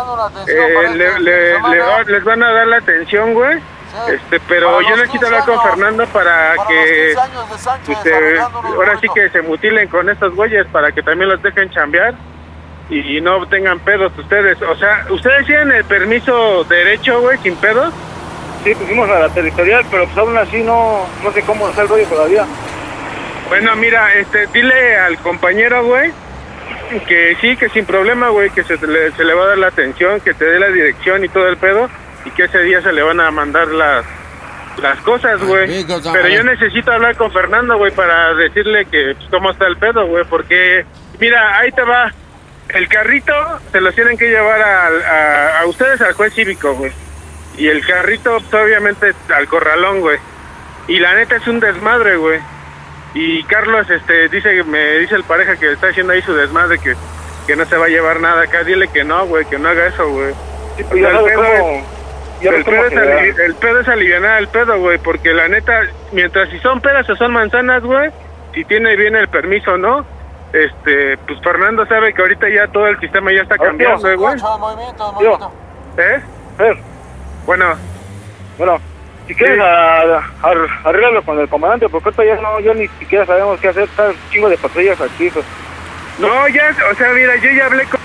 Eh, 0.48 0.90
le, 0.96 1.20
le- 1.20 1.54
le 1.70 1.80
va- 1.80 2.04
les 2.04 2.24
van 2.26 2.44
a 2.44 2.52
dar 2.52 2.68
la 2.68 2.78
atención, 2.78 3.34
güey. 3.34 3.60
Este, 4.08 4.39
pero 4.47 4.82
yo 4.82 4.95
necesito 4.97 5.25
hablar 5.25 5.45
con 5.45 5.62
Fernando 5.62 6.06
para 6.08 6.54
que, 6.67 7.12
este, 7.12 8.39
ahora 8.39 8.99
sí 8.99 9.08
que 9.13 9.30
se 9.30 9.41
mutilen 9.41 9.88
con 9.88 10.10
estos 10.10 10.36
güeyes 10.36 10.67
para 10.67 10.91
que 10.91 11.02
también 11.02 11.30
los 11.30 11.41
dejen 11.41 11.69
chambear 11.71 12.13
y 12.89 13.21
no 13.21 13.47
tengan 13.47 13.80
pedos 13.80 14.12
ustedes. 14.17 14.62
O 14.62 14.75
sea, 14.75 15.06
¿ustedes 15.10 15.45
tienen 15.45 15.71
el 15.71 15.86
permiso 15.86 16.63
derecho, 16.65 17.21
güey, 17.21 17.38
sin 17.39 17.56
pedos? 17.56 17.93
Sí, 18.63 18.75
pusimos 18.75 19.10
a 19.10 19.19
la 19.19 19.30
territorial, 19.30 19.86
pero 19.89 20.06
pues 20.06 20.17
aún 20.17 20.38
así 20.38 20.62
no, 20.63 21.08
no 21.23 21.32
sé 21.32 21.41
cómo 21.43 21.69
está 21.69 21.84
el 21.84 21.88
rollo 21.88 22.06
todavía. 22.08 22.45
Bueno, 23.47 23.75
mira, 23.75 24.13
este, 24.13 24.47
dile 24.47 24.97
al 24.97 25.17
compañero, 25.19 25.84
güey, 25.84 26.12
que 27.08 27.38
sí, 27.41 27.56
que 27.58 27.69
sin 27.69 27.86
problema, 27.86 28.30
güey, 28.30 28.49
que 28.49 28.63
se 28.63 28.75
le, 28.86 29.12
se 29.12 29.23
le 29.23 29.34
va 29.34 29.43
a 29.43 29.47
dar 29.47 29.58
la 29.58 29.67
atención, 29.67 30.19
que 30.19 30.34
te 30.34 30.45
dé 30.45 30.60
la 30.60 30.67
dirección 30.67 31.23
y 31.23 31.30
todo 31.30 31.47
el 31.47 31.58
pedo, 31.58 31.89
y 32.26 32.32
que 32.32 32.44
ese 32.44 32.60
día 32.60 32.82
se 32.82 32.92
le 32.92 33.02
van 33.02 33.20
a 33.20 33.32
mandar 33.32 33.68
las 33.68 34.06
las 34.82 35.00
cosas, 35.02 35.42
güey. 35.44 35.84
Sí, 35.84 35.94
Pero 36.14 36.28
yo 36.30 36.44
necesito 36.44 36.92
hablar 36.92 37.16
con 37.18 37.32
Fernando, 37.32 37.78
güey, 37.78 37.92
para 37.92 38.34
decirle 38.34 38.86
que 38.86 39.14
pues, 39.16 39.30
cómo 39.30 39.52
está 39.52 39.68
el 39.68 39.78
pedo, 39.78 40.06
güey, 40.08 40.24
porque 40.26 40.86
mira, 41.20 41.60
ahí 41.60 41.72
te 41.72 41.84
va. 41.84 42.14
El 42.70 42.88
carrito 42.88 43.34
se 43.72 43.82
los 43.82 43.96
tienen 43.96 44.18
que 44.18 44.30
llevar 44.30 44.62
a, 44.62 45.60
a 45.60 45.66
ustedes 45.66 46.02
al 46.02 46.14
juez 46.14 46.34
cívico, 46.34 46.76
güey. 46.76 46.92
Y 47.58 47.68
el 47.68 47.86
carrito, 47.86 48.38
pues, 48.50 48.64
obviamente, 48.64 49.14
al 49.34 49.48
corralón, 49.48 50.02
güey. 50.02 50.18
Y 50.88 51.00
la 51.00 51.16
neta 51.16 51.36
es 51.36 51.48
un 51.48 51.60
desmadre, 51.60 52.16
güey. 52.16 52.40
Y 53.16 53.44
Carlos, 53.44 53.90
este, 53.90 54.30
dice, 54.30 54.64
me 54.64 55.00
dice 55.00 55.16
el 55.16 55.24
pareja 55.24 55.58
que 55.58 55.72
está 55.72 55.88
haciendo 55.88 56.14
ahí 56.14 56.22
su 56.22 56.34
desmadre, 56.34 56.78
que, 56.78 56.96
que 57.48 57.56
no 57.56 57.66
se 57.66 57.76
va 57.76 57.88
a 57.88 57.90
llevar 57.90 58.20
nada 58.22 58.44
acá. 58.44 58.64
Dile 58.64 58.88
que 58.88 59.04
no, 59.04 59.26
güey, 59.26 59.46
que 59.46 59.58
no 59.58 59.68
haga 59.68 59.88
eso, 59.88 60.08
güey. 60.10 60.34
pues, 60.84 61.99
ya 62.41 62.52
el, 62.52 62.63
pedo 62.63 62.86
es, 62.86 63.39
el, 63.39 63.56
pedo 63.56 63.80
es 63.82 63.88
alivianar 63.88 64.39
el 64.39 64.47
pedo, 64.47 64.80
güey, 64.80 64.97
porque 64.99 65.34
la 65.34 65.47
neta, 65.47 65.82
mientras 66.12 66.49
si 66.49 66.60
son 66.60 66.80
peras 66.82 67.10
o 67.10 67.15
son 67.15 67.32
manzanas, 67.34 67.84
güey, 67.84 68.10
si 68.54 68.63
tiene 68.65 68.95
bien 68.95 69.15
el 69.15 69.28
permiso, 69.28 69.78
¿no? 69.78 70.06
Este, 70.54 71.17
pues 71.28 71.39
Fernando 71.41 71.86
sabe 71.86 72.13
que 72.13 72.21
ahorita 72.21 72.47
ya 72.49 72.67
todo 72.67 72.88
el 72.88 72.99
sistema 72.99 73.32
ya 73.32 73.41
está 73.43 73.56
cambiando, 73.58 74.10
eh, 74.10 74.15
güey. 74.15 74.36
Tío, 75.19 75.38
¿Eh? 75.97 76.19
Fer, 76.58 76.78
Bueno, 77.45 77.75
bueno, 78.58 78.80
si 79.28 79.36
quieres 79.36 79.60
a, 79.60 80.02
a- 80.17 80.23
arréglalo 80.86 81.21
con 81.23 81.39
el 81.39 81.47
comandante, 81.49 81.88
porque 81.89 82.10
ahorita 82.10 82.25
ya 82.25 82.41
no, 82.41 82.60
ya 82.62 82.73
ni 82.73 82.88
siquiera 82.99 83.25
sabemos 83.25 83.60
qué 83.60 83.67
hacer, 83.69 83.84
está 83.84 84.08
un 84.08 84.15
chingo 84.32 84.49
de 84.49 84.58
patrullas 84.58 84.99
aquí. 85.02 85.30
pues. 85.30 85.45
no, 86.19 86.47
ya, 86.47 86.75
o 86.91 86.95
sea, 86.95 87.12
mira, 87.13 87.36
yo 87.38 87.52
ya 87.52 87.65
hablé 87.67 87.84
con... 87.86 87.99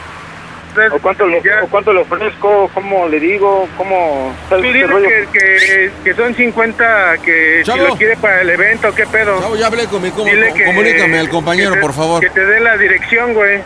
¿O 0.93 0.99
cuánto, 1.01 1.27
le, 1.27 1.39
o 1.63 1.67
cuánto 1.71 1.93
le 1.93 2.01
ofrezco? 2.01 2.71
¿Cómo 2.75 3.09
le 3.09 3.21
digo? 3.21 3.69
¿Cómo 3.77 4.35
Tú 4.49 4.57
¿sabes 4.57 4.65
qué 4.65 4.73
dile 4.73 4.89
que, 5.33 5.39
que, 5.39 5.93
que 6.05 6.15
son 6.15 6.35
50, 6.35 7.19
que 7.25 7.63
Chavo. 7.65 7.79
si 7.83 7.89
lo 7.89 7.97
quiere 7.97 8.17
para 8.17 8.41
el 8.43 8.51
evento, 8.51 8.95
¿qué 8.95 9.07
pedo? 9.07 9.41
Chavo, 9.41 9.57
ya 9.57 9.67
hablé 9.69 9.87
con 9.87 10.03
mi 10.03 10.11
com- 10.11 10.25
Dile 10.25 10.51
com- 10.51 10.65
comunícame 10.67 11.19
al 11.19 11.29
compañero, 11.29 11.71
que 11.71 11.77
te- 11.77 11.81
por 11.83 11.93
favor. 11.93 12.21
Que 12.21 12.31
te 12.31 12.45
dé 12.45 12.61
la 12.61 12.77
dirección, 12.77 13.35
güey. 13.35 13.61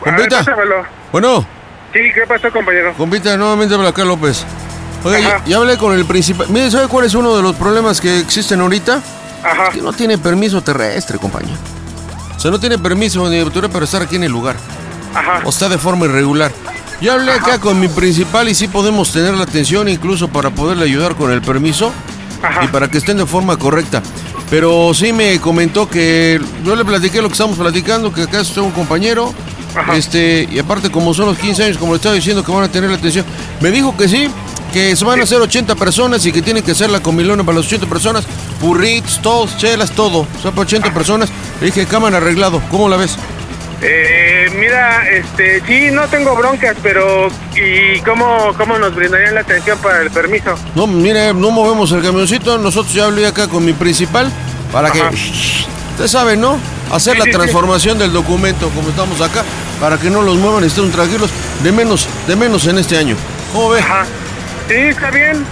Compita. 0.00 0.44
Bueno, 1.12 1.46
Sí, 1.92 2.00
¿qué 2.14 2.26
pasó, 2.26 2.50
compañero? 2.52 2.92
compita, 2.96 3.36
nuevamente 3.36 3.74
habla 3.74 3.88
acá 3.90 4.04
López. 4.04 4.44
Oiga, 5.04 5.18
ya, 5.20 5.28
Ajá. 5.36 5.42
ya 5.46 5.56
hablé 5.58 5.78
con 5.78 5.94
el 5.96 6.04
principal. 6.04 6.46
Mire, 6.50 6.70
¿sabe 6.70 6.88
cuál 6.88 7.06
es 7.06 7.14
uno 7.14 7.36
de 7.36 7.42
los 7.42 7.54
problemas 7.56 8.00
que 8.00 8.18
existen 8.20 8.60
ahorita? 8.60 9.00
Ajá. 9.42 9.70
Que 9.70 9.80
no 9.80 9.92
tiene 9.92 10.18
permiso 10.18 10.60
terrestre, 10.62 11.18
compañero. 11.18 11.56
O 12.36 12.38
sea, 12.40 12.50
no 12.50 12.58
tiene 12.60 12.78
permiso 12.78 13.28
ni 13.30 13.40
autoridad 13.40 13.70
para 13.72 13.84
estar 13.84 14.02
aquí 14.02 14.16
en 14.16 14.24
el 14.24 14.32
lugar. 14.32 14.56
Ajá. 15.16 15.42
O 15.44 15.50
está 15.50 15.68
de 15.68 15.78
forma 15.78 16.06
irregular. 16.06 16.52
Ya 17.00 17.14
hablé 17.14 17.32
acá 17.32 17.58
con 17.58 17.78
mi 17.78 17.88
principal 17.88 18.48
y 18.48 18.54
sí 18.54 18.68
podemos 18.68 19.12
tener 19.12 19.34
la 19.34 19.44
atención 19.44 19.88
incluso 19.88 20.28
para 20.28 20.50
poderle 20.50 20.84
ayudar 20.84 21.14
con 21.14 21.30
el 21.30 21.42
permiso 21.42 21.92
y 22.62 22.68
para 22.68 22.88
que 22.88 22.98
estén 22.98 23.18
de 23.18 23.26
forma 23.26 23.58
correcta. 23.58 24.02
Pero 24.48 24.94
sí 24.94 25.12
me 25.12 25.38
comentó 25.40 25.88
que 25.88 26.40
yo 26.64 26.76
le 26.76 26.84
platiqué 26.84 27.20
lo 27.20 27.28
que 27.28 27.32
estamos 27.32 27.58
platicando, 27.58 28.12
que 28.12 28.22
acá 28.22 28.40
está 28.40 28.62
un 28.62 28.70
compañero. 28.70 29.34
Este, 29.94 30.48
y 30.50 30.58
aparte 30.58 30.90
como 30.90 31.12
son 31.12 31.26
los 31.26 31.38
15 31.38 31.64
años, 31.64 31.76
como 31.76 31.92
le 31.92 31.96
estaba 31.96 32.14
diciendo 32.14 32.42
que 32.42 32.50
van 32.50 32.62
a 32.62 32.68
tener 32.68 32.88
la 32.88 32.96
atención, 32.96 33.26
me 33.60 33.70
dijo 33.70 33.94
que 33.94 34.08
sí, 34.08 34.28
que 34.72 34.96
se 34.96 35.04
van 35.04 35.20
a 35.20 35.24
hacer 35.24 35.38
80 35.38 35.74
personas 35.74 36.24
y 36.24 36.32
que 36.32 36.40
tienen 36.40 36.62
que 36.62 36.72
hacer 36.72 36.88
la 36.88 37.00
comilona 37.00 37.44
para 37.44 37.58
las 37.58 37.66
80 37.66 37.86
personas, 37.86 38.24
burritos, 38.60 39.20
todos, 39.20 39.58
chelas, 39.58 39.90
todo, 39.90 40.20
o 40.20 40.42
sea, 40.42 40.50
para 40.52 40.62
80 40.62 40.94
personas. 40.94 41.28
Le 41.60 41.66
dije, 41.66 41.84
cámara 41.84 42.16
arreglado, 42.16 42.62
¿cómo 42.70 42.88
la 42.88 42.96
ves? 42.96 43.18
Eh, 43.82 44.50
mira, 44.58 45.06
este, 45.10 45.60
sí, 45.66 45.90
no 45.90 46.08
tengo 46.08 46.34
broncas, 46.34 46.76
pero 46.82 47.28
¿y 47.54 48.00
cómo, 48.00 48.54
cómo 48.56 48.78
nos 48.78 48.94
brindarían 48.94 49.34
la 49.34 49.40
atención 49.42 49.78
para 49.78 50.00
el 50.02 50.10
permiso? 50.10 50.54
No, 50.74 50.86
mire, 50.86 51.34
no 51.34 51.50
movemos 51.50 51.92
el 51.92 52.02
camioncito. 52.02 52.56
Nosotros 52.58 52.94
ya 52.94 53.04
hablé 53.04 53.26
acá 53.26 53.48
con 53.48 53.64
mi 53.64 53.72
principal 53.74 54.30
para 54.72 54.90
que. 54.90 55.00
Usted 55.02 56.08
sabe, 56.08 56.36
¿no? 56.36 56.58
Hacer 56.92 57.14
Sí, 57.14 57.18
la 57.18 57.24
sí, 57.24 57.30
sí. 57.30 57.36
transformación 57.36 57.98
del 57.98 58.12
documento 58.12 58.68
como 58.70 58.90
estamos 58.90 59.20
acá 59.20 59.44
para 59.80 59.98
que 59.98 60.08
no 60.10 60.22
los 60.22 60.36
muevan 60.36 60.62
y 60.64 60.66
estén 60.68 60.90
tranquilos. 60.92 61.30
De 61.62 61.72
menos, 61.72 62.06
de 62.26 62.36
menos 62.36 62.66
en 62.66 62.78
este 62.78 62.96
año. 62.98 63.16
¿Cómo 63.52 63.70
ve? 63.70 63.80
Ajá. 63.80 64.04
Sí, 64.68 64.74
está 64.74 65.10
bien. 65.10 65.44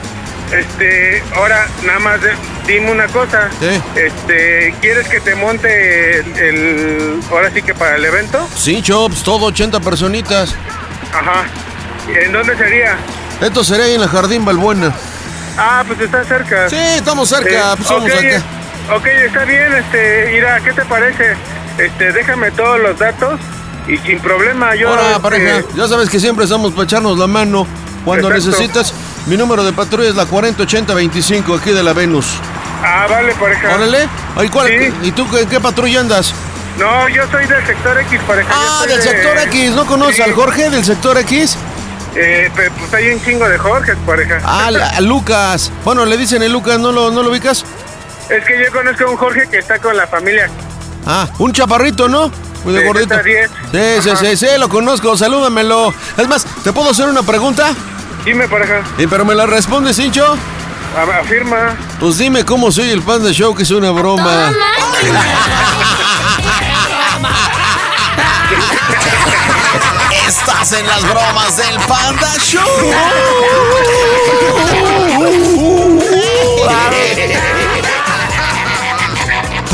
Este, 0.52 1.22
ahora 1.34 1.66
nada 1.84 1.98
más 1.98 2.20
de- 2.22 2.32
dime 2.66 2.90
una 2.90 3.07
cosa. 3.09 3.48
Sí. 3.61 3.81
Este, 3.96 4.74
¿quieres 4.81 5.09
que 5.09 5.20
te 5.20 5.35
monte 5.35 6.18
el, 6.20 6.37
el- 6.37 7.20
ahora 7.31 7.50
sí 7.53 7.62
que 7.62 7.74
para 7.74 7.96
el 7.96 8.05
evento? 8.05 8.46
Sí, 8.57 8.81
Chops, 8.83 9.22
todo 9.22 9.46
80 9.46 9.81
personitas. 9.81 10.55
Ajá. 11.12 11.44
¿En 12.09 12.33
dónde 12.33 12.57
sería? 12.57 12.96
Esto 13.40 13.64
sería 13.64 13.87
ahí 13.87 13.94
en 13.94 14.00
la 14.00 14.09
Jardín 14.09 14.44
Balbuena. 14.44 14.92
Ah, 15.57 15.85
pues 15.87 16.00
está 16.00 16.24
cerca. 16.24 16.68
Sí, 16.68 16.77
estamos 16.77 17.29
cerca, 17.29 17.74
pues 17.77 17.87
somos 17.88 18.11
ok, 18.11 18.16
acá. 18.18 18.42
Ok, 18.96 19.07
está 19.07 19.44
bien, 19.44 19.72
este, 19.72 20.29
mira, 20.33 20.61
¿qué 20.61 20.72
te 20.72 20.85
parece? 20.85 21.35
Este, 21.79 22.12
déjame 22.12 22.50
todos 22.50 22.79
los 22.81 22.98
datos 22.98 23.40
y 23.88 23.96
sin 23.98 24.18
problema 24.20 24.74
yo... 24.74 24.88
Ahora, 24.90 25.09
este, 25.11 25.20
pareja, 25.20 25.62
ya 25.74 25.88
sabes 25.88 26.11
que 26.11 26.20
siempre 26.20 26.44
estamos 26.44 26.72
para 26.72 26.85
echarnos 26.85 27.18
la 27.18 27.27
mano. 27.27 27.66
Cuando 28.04 28.28
Exacto. 28.28 28.50
necesitas, 28.50 28.92
mi 29.26 29.36
número 29.36 29.64
de 29.64 29.72
patrulla 29.72 30.08
es 30.10 30.14
la 30.14 30.26
408025 30.26 31.54
aquí 31.58 31.70
de 31.70 31.82
la 31.82 31.92
Venus. 31.92 32.26
Ah, 32.82 33.06
vale, 33.08 33.32
pareja. 33.34 33.74
Órale. 33.74 34.08
Ay, 34.36 34.48
¿cuál- 34.48 34.70
¿Y 35.02 35.10
tú 35.12 35.26
en 35.38 35.48
qué 35.48 35.58
patrulla 35.60 36.00
andas? 36.00 36.34
No, 36.78 37.08
yo 37.08 37.22
soy 37.30 37.46
del 37.46 37.64
sector 37.66 37.98
X, 38.00 38.20
pareja. 38.26 38.48
Ah, 38.52 38.84
del 38.86 38.96
de- 38.98 39.02
sector 39.02 39.38
X. 39.38 39.70
¿No 39.72 39.86
conoces 39.86 40.16
Sí. 40.16 40.22
al 40.22 40.32
Jorge 40.32 40.68
del 40.70 40.84
sector 40.84 41.16
X? 41.18 41.56
Eh, 42.16 42.50
pues 42.54 42.92
hay 42.94 43.08
un 43.10 43.24
chingo 43.24 43.48
de 43.48 43.56
Jorge, 43.58 43.94
pareja. 44.06 44.38
Ah, 44.44 44.70
la- 44.70 45.00
Lucas. 45.00 45.72
Bueno, 45.84 46.04
le 46.04 46.16
dicen 46.16 46.42
el 46.42 46.52
Lucas, 46.52 46.78
¿no 46.78 46.92
lo, 46.92 47.10
¿no 47.10 47.22
lo 47.22 47.30
ubicas? 47.30 47.64
Es 48.28 48.44
que 48.44 48.58
yo 48.64 48.70
conozco 48.72 49.04
a 49.04 49.10
un 49.10 49.16
Jorge 49.16 49.46
que 49.50 49.58
está 49.58 49.78
con 49.78 49.96
la 49.96 50.06
familia. 50.06 50.48
Ah, 51.06 51.28
un 51.38 51.52
chaparrito, 51.52 52.08
¿no? 52.08 52.30
Muy 52.64 52.72
de 52.72 52.80
De 52.80 52.86
gordito. 52.86 53.14
Z10. 53.14 53.48
Sí, 54.02 54.10
sí, 54.10 54.16
sí, 54.26 54.36
sí, 54.36 54.46
lo 54.58 54.68
conozco, 54.68 55.16
salúdamelo. 55.16 55.92
Es 56.16 56.26
más, 56.28 56.46
¿te 56.64 56.72
puedo 56.72 56.90
hacer 56.90 57.06
una 57.08 57.22
pregunta? 57.22 57.72
Dime, 58.24 58.48
pareja. 58.48 58.82
¿Y 58.98 59.06
pero 59.06 59.24
me 59.24 59.34
la 59.34 59.46
respondes, 59.46 59.98
hincho? 59.98 60.37
A- 60.96 61.18
Afirma. 61.20 61.76
Pues 62.00 62.18
dime 62.18 62.44
cómo 62.44 62.70
soy 62.72 62.90
el 62.90 63.02
Panda 63.02 63.30
Show, 63.32 63.54
que 63.54 63.64
es 63.64 63.70
una 63.70 63.90
broma. 63.90 64.52
Estás 70.26 70.72
en 70.72 70.87
las 70.87 71.02
bromas 71.02 71.56
del 71.56 71.76
Panda 71.87 72.32
Show. 72.40 72.62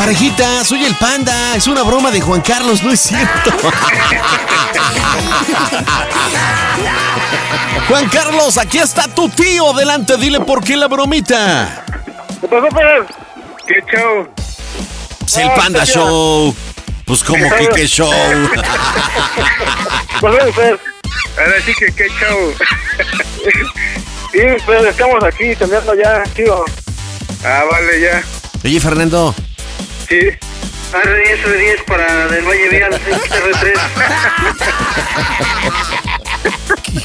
Parejita, 0.00 0.64
soy 0.64 0.82
el 0.86 0.94
Panda. 0.94 1.54
Es 1.54 1.66
una 1.66 1.82
broma 1.82 2.10
de 2.10 2.22
Juan 2.22 2.40
Carlos, 2.40 2.82
no 2.82 2.90
es 2.90 3.00
cierto. 3.00 3.50
Juan 7.86 8.08
Carlos, 8.08 8.56
aquí 8.56 8.78
está 8.78 9.08
tu 9.08 9.28
tío. 9.28 9.74
Adelante, 9.74 10.16
dile 10.16 10.40
por 10.40 10.64
qué 10.64 10.78
la 10.78 10.88
bromita. 10.88 11.84
¿Qué 12.40 12.48
pasó, 12.48 12.66
Fer? 12.70 13.06
¿Qué 13.66 13.74
show? 13.94 14.26
Es 15.26 15.36
el 15.36 15.50
Panda 15.50 15.84
Show. 15.84 16.56
Pues 17.04 17.22
como 17.22 17.50
que 17.50 17.68
qué 17.68 17.86
show. 17.86 18.10
Pues 20.18 20.54
Fer. 20.54 20.80
Ahora 21.38 21.60
sí 21.66 21.74
que 21.78 21.92
qué 21.92 22.08
show. 22.08 22.54
Sí, 24.32 24.38
Fer, 24.64 24.86
estamos 24.86 25.22
aquí 25.24 25.54
terminando 25.56 25.94
ya, 25.94 26.22
tío. 26.34 26.64
Ah, 27.44 27.64
vale, 27.70 28.00
ya. 28.00 28.22
Oye, 28.64 28.80
Fernando. 28.80 29.34
Sí. 30.10 30.16
R10, 30.92 31.44
R10 31.44 31.84
para 31.84 32.26
del 32.26 32.44
Valle 32.44 32.68
Vial, 32.68 32.92
R3. 32.92 33.80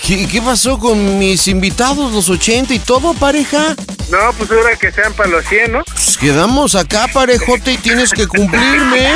¿Qué, 0.08 0.28
qué 0.28 0.41
pasó 0.41 0.80
con 0.80 1.20
mis 1.20 1.47
invitados, 1.47 2.12
los 2.12 2.30
80 2.30 2.74
y 2.74 2.80
todo, 2.80 3.14
pareja? 3.14 3.76
No, 4.10 4.34
pues 4.36 4.49
ahora 4.49 4.76
que 4.76 4.91
sean 4.91 5.14
para 5.14 5.30
los 5.30 5.45
100, 5.45 5.72
¿no? 5.72 5.84
Pues 5.84 6.18
quedamos 6.18 6.74
acá, 6.74 7.08
parejote, 7.14 7.74
y 7.74 7.78
tienes 7.78 8.12
que 8.12 8.26
cumplirme. 8.28 9.12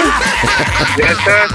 Ya 0.98 1.06
está. 1.06 1.48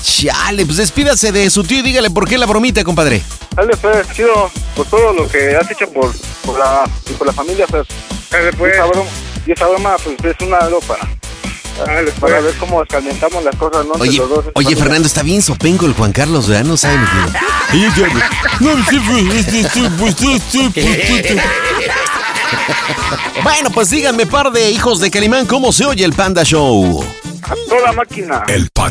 Chale, 0.00 0.64
pues 0.66 0.76
despídase 0.76 1.32
de 1.32 1.50
su 1.50 1.64
tío 1.64 1.80
y 1.80 1.82
dígale 1.82 2.08
por 2.10 2.28
qué 2.28 2.38
la 2.38 2.46
bromita, 2.46 2.84
compadre. 2.84 3.20
Dale, 3.56 3.76
Fer, 3.76 4.06
chido, 4.12 4.48
por 4.76 4.86
todo 4.86 5.12
lo 5.12 5.28
que 5.28 5.56
has 5.56 5.68
hecho 5.72 5.90
por, 5.90 6.12
por, 6.44 6.56
la, 6.56 6.84
por 7.18 7.26
la 7.26 7.32
familia, 7.32 7.66
Fer. 7.66 7.84
Dale, 8.30 8.52
pues. 8.52 8.74
Y 8.74 8.76
esa 8.76 8.86
broma, 8.86 9.10
y 9.44 9.52
esa 9.52 9.66
broma, 9.66 9.96
pues 10.04 10.36
es 10.36 10.46
una 10.46 10.58
algo 10.58 10.80
para, 11.78 11.94
Dale, 11.94 12.12
para 12.12 12.40
ver 12.40 12.54
cómo 12.56 12.82
escalentamos 12.82 13.44
las 13.44 13.56
cosas, 13.56 13.86
¿no? 13.86 13.92
Oye, 13.94 14.18
los 14.18 14.28
dos, 14.28 14.44
oye. 14.54 14.76
Fernando, 14.76 15.06
está 15.06 15.22
bien 15.22 15.42
sopenco 15.42 15.86
el 15.86 15.94
Juan 15.94 16.12
Carlos, 16.12 16.48
¿verdad? 16.48 16.64
No 16.64 16.76
sabe. 16.76 16.98
Bueno, 23.42 23.70
pues 23.70 23.90
díganme, 23.90 24.26
par 24.26 24.50
de 24.52 24.70
hijos 24.70 25.00
de 25.00 25.10
Calimán, 25.10 25.46
¿cómo 25.46 25.72
se 25.72 25.84
oye 25.84 26.04
el 26.04 26.12
Panda 26.12 26.44
Show? 26.44 27.04
a 27.44 27.54
toda 27.68 27.92
máquina. 27.92 28.44
El 28.48 28.68
pan. 28.70 28.90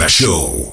The 0.00 0.08
Show. 0.08 0.72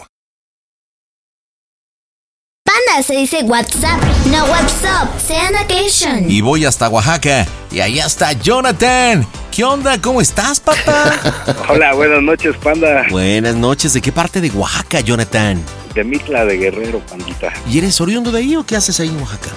Panda 2.63 3.03
se 3.03 3.17
dice 3.17 3.43
WhatsApp, 3.43 4.01
no 4.31 4.45
WhatsApp. 4.45 5.19
Sea 5.19 5.49
occasion. 5.49 6.31
Y 6.31 6.39
voy 6.39 6.63
hasta 6.63 6.87
Oaxaca. 6.87 7.45
Y 7.69 7.81
allá 7.81 8.05
está 8.05 8.31
Jonathan. 8.31 9.27
¿Qué 9.53 9.65
onda? 9.65 9.99
¿Cómo 9.99 10.21
estás, 10.21 10.61
papá? 10.61 11.19
Hola, 11.67 11.93
buenas 11.95 12.21
noches, 12.21 12.55
Panda. 12.55 13.05
Buenas 13.09 13.57
noches. 13.57 13.91
¿De 13.91 13.99
qué 13.99 14.13
parte 14.13 14.39
de 14.39 14.49
Oaxaca, 14.51 15.01
Jonathan? 15.01 15.61
De 15.93 16.05
Mitla 16.05 16.45
de 16.45 16.55
Guerrero, 16.55 16.99
Pandita. 17.01 17.51
¿Y 17.69 17.79
eres 17.79 17.99
oriundo 17.99 18.31
de 18.31 18.39
ahí 18.39 18.55
o 18.55 18.65
qué 18.65 18.77
haces 18.77 18.97
ahí 19.01 19.09
en 19.09 19.17
Oaxaca? 19.17 19.49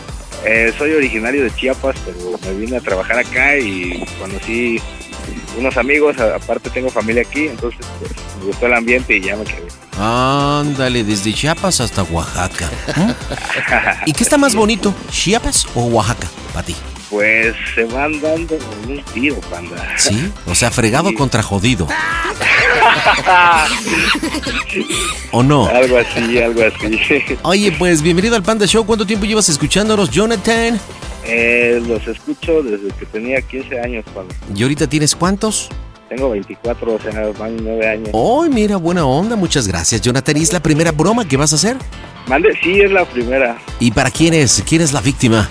Eh, 0.45 0.75
soy 0.77 0.91
originario 0.95 1.45
de 1.45 1.55
Chiapas, 1.55 1.95
pero 2.05 2.37
me 2.45 2.59
vine 2.59 2.79
a 2.79 2.81
trabajar 2.81 3.21
acá 3.21 3.57
y 3.57 4.05
conocí 4.19 4.81
unos 5.57 5.77
amigos. 5.77 6.19
Aparte, 6.19 6.71
tengo 6.71 6.91
familia 6.91 7.23
aquí, 7.23 7.47
entonces 7.49 7.87
pues, 7.99 8.13
me 8.39 8.47
gustó 8.47 8.67
el 8.67 8.75
ambiente 8.75 9.17
y 9.17 9.21
ya 9.21 9.37
me 9.37 9.45
quedé. 9.45 9.69
Ándale, 9.99 11.05
desde 11.05 11.33
Chiapas 11.35 11.81
hasta 11.81 12.03
Oaxaca. 12.05 12.71
¿Mm? 12.97 13.11
¿Y 14.07 14.13
qué 14.13 14.23
está 14.23 14.39
más 14.39 14.55
bonito, 14.55 14.95
Chiapas 15.11 15.67
o 15.75 15.87
Oaxaca, 15.87 16.29
para 16.53 16.67
ti? 16.67 16.75
Pues 17.11 17.55
se 17.75 17.85
van 17.87 18.21
dando 18.21 18.57
un 18.89 19.03
tiro, 19.13 19.41
Panda. 19.51 19.77
¿Sí? 19.97 20.33
O 20.47 20.55
sea, 20.55 20.71
fregado 20.71 21.13
contra 21.13 21.43
jodido. 21.43 21.89
¿O 25.33 25.43
no? 25.43 25.67
Algo 25.67 25.99
así, 25.99 26.39
algo 26.41 26.63
así. 26.63 27.01
Oye, 27.43 27.73
pues 27.73 28.01
bienvenido 28.01 28.37
al 28.37 28.45
Panda 28.45 28.65
Show. 28.67 28.87
¿Cuánto 28.87 29.05
tiempo 29.05 29.27
llevas 29.27 29.49
escuchándonos, 29.49 30.09
Jonathan? 30.11 30.81
Eh, 31.25 31.83
los 31.87 32.07
escucho 32.09 32.63
desde 32.63 32.89
que 32.99 33.07
tenía 33.07 33.41
15 33.43 33.81
años, 33.81 34.05
Panda. 34.15 34.35
¿Y 34.55 34.63
ahorita 34.63 34.87
tienes 34.89 35.15
cuántos? 35.15 35.69
Tengo 36.09 36.31
24, 36.31 36.95
o 36.95 37.01
sea, 37.01 37.29
van 37.39 37.57
9 37.63 37.89
años. 37.89 38.09
Oh, 38.13 38.43
mira, 38.45 38.77
buena 38.77 39.05
onda. 39.05 39.37
Muchas 39.37 39.69
gracias, 39.69 40.01
Jonathan. 40.01 40.37
¿Y 40.37 40.43
es 40.43 40.53
la 40.53 40.61
primera 40.61 40.91
broma 40.93 41.27
que 41.29 41.37
vas 41.37 41.53
a 41.53 41.57
hacer? 41.57 41.77
Mande, 42.27 42.57
sí, 42.63 42.81
es 42.81 42.91
la 42.91 43.05
primera. 43.05 43.59
¿Y 43.79 43.91
para 43.93 44.11
quién 44.11 44.35
es? 44.35 44.63
¿Quién 44.67 44.83
es 44.83 44.93
la 44.93 45.01
víctima? 45.01 45.49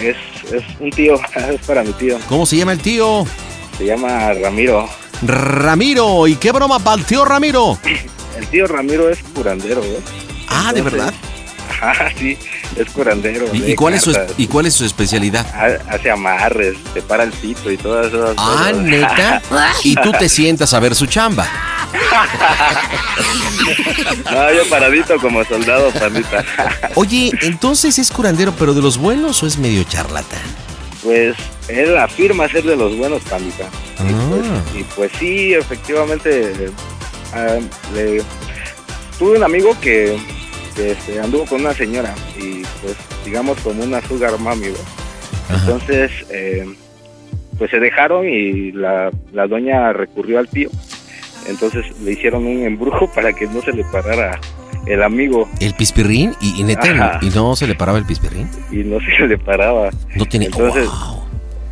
Es, 0.00 0.16
es 0.52 0.62
un 0.80 0.90
tío, 0.90 1.18
es 1.52 1.60
para 1.66 1.82
mi 1.82 1.92
tío. 1.92 2.18
¿Cómo 2.28 2.46
se 2.46 2.56
llama 2.56 2.72
el 2.72 2.80
tío? 2.80 3.26
Se 3.78 3.84
llama 3.86 4.32
Ramiro. 4.34 4.88
Ramiro. 5.22 6.26
¿Y 6.26 6.36
qué 6.36 6.52
broma 6.52 6.78
para 6.78 6.98
el 6.98 7.04
tío 7.04 7.24
Ramiro? 7.24 7.78
El 8.38 8.46
tío 8.48 8.66
Ramiro 8.66 9.08
es 9.08 9.18
curandero, 9.34 9.82
¿eh? 9.82 9.98
Ah, 10.48 10.72
¿de 10.72 10.82
verdad? 10.82 11.12
Ajá, 11.80 12.10
sí, 12.16 12.38
es 12.74 12.90
curandero. 12.90 13.46
¿Y, 13.52 13.74
cuál 13.74 13.94
es 13.94 14.02
su, 14.02 14.12
cartas, 14.12 14.34
¿Y 14.38 14.46
cuál 14.46 14.66
es 14.66 14.74
su 14.74 14.84
especialidad? 14.84 15.46
ha- 15.54 15.94
Hace 15.94 16.10
amarres, 16.10 16.76
te 16.94 17.02
para 17.02 17.22
el 17.24 17.30
pito 17.32 17.70
y 17.70 17.76
todas 17.76 18.06
esas 18.12 18.34
Ah, 18.36 18.68
cosas. 18.70 18.76
neta. 18.82 19.42
Y 19.84 19.94
tú 19.96 20.12
te 20.12 20.28
sientas 20.28 20.74
a 20.74 20.80
ver 20.80 20.94
su 20.94 21.06
chamba. 21.06 21.46
no, 24.32 24.52
yo 24.52 24.68
paradito 24.68 25.16
como 25.20 25.44
soldado, 25.44 25.90
pandita. 25.92 26.44
Oye, 26.94 27.32
entonces 27.42 27.98
es 27.98 28.10
curandero, 28.10 28.52
pero 28.58 28.74
de 28.74 28.82
los 28.82 28.98
buenos 28.98 29.42
o 29.42 29.46
es 29.46 29.58
medio 29.58 29.84
charlatán? 29.84 30.40
Pues 31.02 31.36
él 31.68 31.96
afirma 31.96 32.48
ser 32.48 32.64
de 32.64 32.76
los 32.76 32.96
buenos, 32.96 33.22
pandita. 33.22 33.64
Ah. 33.98 34.04
Y 34.78 34.82
pues 34.94 35.10
sí, 35.18 35.54
efectivamente, 35.54 36.70
ah, 37.32 37.58
le- 37.94 38.22
tuve 39.18 39.38
un 39.38 39.44
amigo 39.44 39.76
que, 39.80 40.18
que, 40.76 40.92
este, 40.92 41.20
anduvo 41.20 41.46
con 41.46 41.60
una 41.62 41.72
señora 41.72 42.14
y 42.38 42.62
pues 42.82 42.96
digamos 43.24 43.58
como 43.60 43.82
una 43.82 44.00
sugar 44.02 44.38
mami. 44.38 44.66
Entonces, 45.50 46.10
eh, 46.30 46.66
pues 47.58 47.70
se 47.70 47.80
dejaron 47.80 48.28
y 48.28 48.72
la, 48.72 49.10
la 49.32 49.46
doña 49.46 49.92
recurrió 49.92 50.38
al 50.38 50.48
tío. 50.48 50.68
Entonces 51.48 51.84
le 52.00 52.12
hicieron 52.12 52.46
un 52.46 52.64
embrujo 52.64 53.10
para 53.14 53.32
que 53.32 53.46
no 53.46 53.62
se 53.62 53.72
le 53.72 53.84
parara 53.84 54.40
el 54.86 55.02
amigo 55.02 55.48
¿El 55.60 55.74
pispirrín? 55.74 56.34
¿Y, 56.40 56.60
y 56.60 56.64
neta, 56.64 57.18
y 57.20 57.30
no 57.30 57.56
se 57.56 57.66
le 57.66 57.74
paraba 57.74 57.98
el 57.98 58.04
pispirrín? 58.04 58.48
y 58.70 58.76
no 58.84 58.98
se 59.00 59.26
le 59.26 59.36
paraba. 59.36 59.90
No 60.14 60.24
tiene... 60.26 60.46
Entonces, 60.46 60.88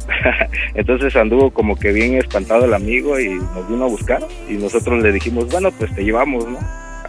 entonces 0.75 1.15
anduvo 1.17 1.51
como 1.51 1.77
que 1.77 1.93
bien 1.93 2.15
espantado 2.15 2.65
el 2.65 2.75
amigo 2.75 3.19
y 3.21 3.29
nos 3.29 3.69
vino 3.69 3.85
a 3.85 3.89
buscar 3.89 4.27
y 4.49 4.55
nosotros 4.55 5.03
le 5.03 5.13
dijimos, 5.13 5.49
bueno, 5.51 5.71
pues 5.73 5.95
te 5.95 6.03
llevamos, 6.03 6.47
¿no? 6.49 6.59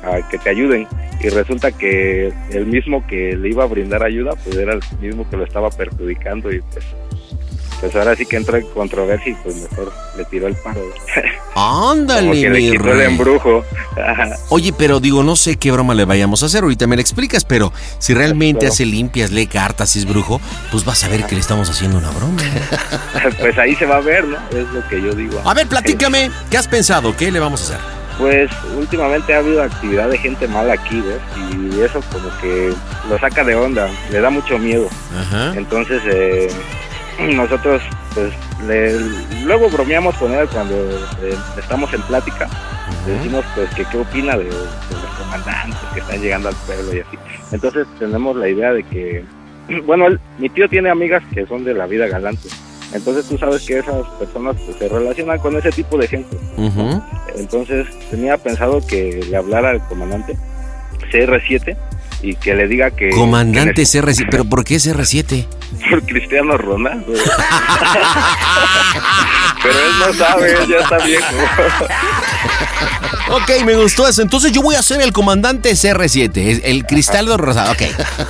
A 0.06 0.28
que 0.30 0.38
te 0.38 0.50
ayuden. 0.50 0.88
Y 1.22 1.30
resulta 1.30 1.72
que 1.72 2.32
el 2.52 2.66
mismo 2.68 3.06
que 3.08 3.36
le 3.36 3.50
iba 3.50 3.64
a 3.64 3.68
brindar 3.68 4.04
ayuda, 4.04 4.32
pues 4.44 4.56
era 4.56 4.74
el 4.74 4.82
mismo 5.02 5.28
que 5.30 5.38
lo 5.38 5.44
estaba 5.44 5.70
perjudicando 5.72 6.52
y 6.52 6.62
pues, 6.62 6.86
pues 7.80 7.96
ahora 7.96 8.16
sí 8.16 8.26
que 8.26 8.36
entró 8.38 8.58
en 8.58 8.68
controversia 8.68 9.32
y 9.32 9.36
pues 9.44 9.56
mejor 9.56 9.92
le 10.18 10.26
tiró 10.26 10.48
el 10.48 10.56
paro. 10.56 10.82
Ándale, 11.56 12.28
como 12.28 12.34
que 12.34 12.50
le 12.50 12.60
quitó 12.72 12.92
el 12.94 13.02
embrujo. 13.02 13.64
Oye, 14.50 14.74
pero 14.78 15.00
digo, 15.00 15.24
no 15.24 15.36
sé 15.36 15.56
qué 15.56 15.72
broma 15.72 15.94
le 15.96 16.06
vayamos 16.06 16.44
a 16.44 16.48
hacer. 16.48 16.64
Ahorita 16.64 16.86
me 16.86 16.96
la 16.98 17.02
explicas, 17.02 17.44
pero 17.46 17.72
si 17.98 18.14
realmente 18.14 18.60
Claro. 18.60 18.74
hace 18.74 18.86
limpias, 18.86 19.32
lee 19.32 19.48
cartas 19.48 19.96
y 19.96 20.00
es 20.00 20.06
brujo, 20.06 20.40
pues 20.72 20.86
vas 20.86 21.04
a 21.04 21.08
ver 21.10 21.26
que 21.26 21.34
le 21.36 21.42
estamos 21.42 21.70
haciendo 21.70 21.98
una 21.98 22.12
broma. 22.12 22.44
pues 23.40 23.58
ahí 23.58 23.74
se 23.76 23.86
va 23.86 23.98
a 23.98 24.02
ver, 24.02 24.26
¿no? 24.26 24.38
Es 24.52 24.68
lo 24.72 24.88
que 24.88 25.02
yo 25.02 25.14
digo. 25.16 25.42
A 25.46 25.54
ver, 25.54 25.66
platícame, 25.68 26.30
¿qué 26.52 26.58
has 26.58 26.68
pensado? 26.68 27.16
¿Qué 27.16 27.32
le 27.32 27.40
vamos 27.40 27.62
a 27.62 27.64
hacer? 27.76 28.05
Pues 28.18 28.50
últimamente 28.78 29.34
ha 29.34 29.40
habido 29.40 29.62
actividad 29.64 30.10
de 30.10 30.18
gente 30.18 30.48
mala 30.48 30.74
aquí, 30.74 31.02
¿ves? 31.02 31.20
Y 31.54 31.82
eso 31.82 32.00
como 32.14 32.30
que 32.42 32.74
lo 33.10 33.20
saca 33.20 33.44
de 33.44 33.56
onda, 33.56 33.90
le 34.12 34.22
da 34.22 34.30
mucho 34.30 34.58
miedo. 34.58 34.88
Ajá. 35.20 35.54
Entonces 35.56 36.02
eh, 36.06 36.50
nosotros 37.34 37.82
pues 38.14 38.32
le- 38.66 39.00
luego 39.44 39.70
bromeamos 39.70 40.16
con 40.16 40.34
él 40.34 40.48
cuando 40.48 40.76
eh, 41.22 41.36
estamos 41.60 41.94
en 41.94 42.02
plática. 42.04 42.48
Le 43.06 43.14
decimos 43.14 43.44
pues 43.54 43.70
que 43.76 43.84
qué 43.86 43.98
opina 43.98 44.38
de, 44.38 44.46
de 44.46 44.50
los 44.52 45.16
comandantes 45.20 45.78
que 45.94 46.00
están 46.00 46.22
llegando 46.22 46.50
al 46.50 46.56
pueblo 46.66 46.94
y 46.96 47.00
así. 47.02 47.18
Entonces 47.52 47.86
tenemos 48.00 48.36
la 48.38 48.48
idea 48.48 48.72
de 48.72 48.84
que, 48.84 49.26
bueno, 49.86 50.08
él- 50.08 50.20
mi 50.38 50.48
tío 50.50 50.70
tiene 50.70 50.90
amigas 50.90 51.22
que 51.34 51.46
son 51.48 51.66
de 51.66 51.74
la 51.74 51.86
vida 51.86 52.08
galante. 52.08 52.48
Entonces 52.94 53.26
tú 53.26 53.38
sabes 53.38 53.64
que 53.64 53.80
esas 53.80 54.06
personas 54.20 54.56
pues, 54.66 54.78
se 54.78 54.88
relacionan 54.88 55.40
con 55.40 55.56
ese 55.58 55.72
tipo 55.72 55.98
de 55.98 56.08
gente. 56.08 56.38
Entonces 57.38 57.88
tenía 58.10 58.38
pensado 58.38 58.86
que 58.86 59.26
le 59.30 59.36
hablara 59.38 59.72
al 59.72 59.86
comandante 59.88 60.38
CR7 61.12 61.76
y 62.22 62.36
que 62.36 62.56
le 62.56 62.68
diga 62.68 62.92
que... 62.92 63.10
Comandante 63.10 63.74
que 63.74 63.82
neces- 63.84 64.02
CR7, 64.04 64.28
pero 64.32 64.46
¿por 64.46 64.64
qué 64.64 64.76
CR7? 64.76 65.46
por 65.90 66.04
Cristiano 66.04 66.58
Ronaldo. 66.58 67.12
Pero 69.64 69.80
él 69.80 69.94
no 70.00 70.14
sabe, 70.14 70.52
él 70.52 70.68
ya 70.70 70.78
está 70.78 70.98
viejo. 71.00 71.26
Ok, 73.32 73.66
me 73.66 73.76
gustó 73.76 74.08
eso. 74.08 74.22
Entonces 74.22 74.52
yo 74.52 74.62
voy 74.62 74.76
a 74.76 74.84
ser 74.84 75.02
el 75.02 75.12
comandante 75.12 75.72
CR7, 75.72 76.38
es 76.38 76.62
el 76.64 76.86
cristal 76.86 77.36
rosado. 77.38 77.72
Ok. 77.72 77.82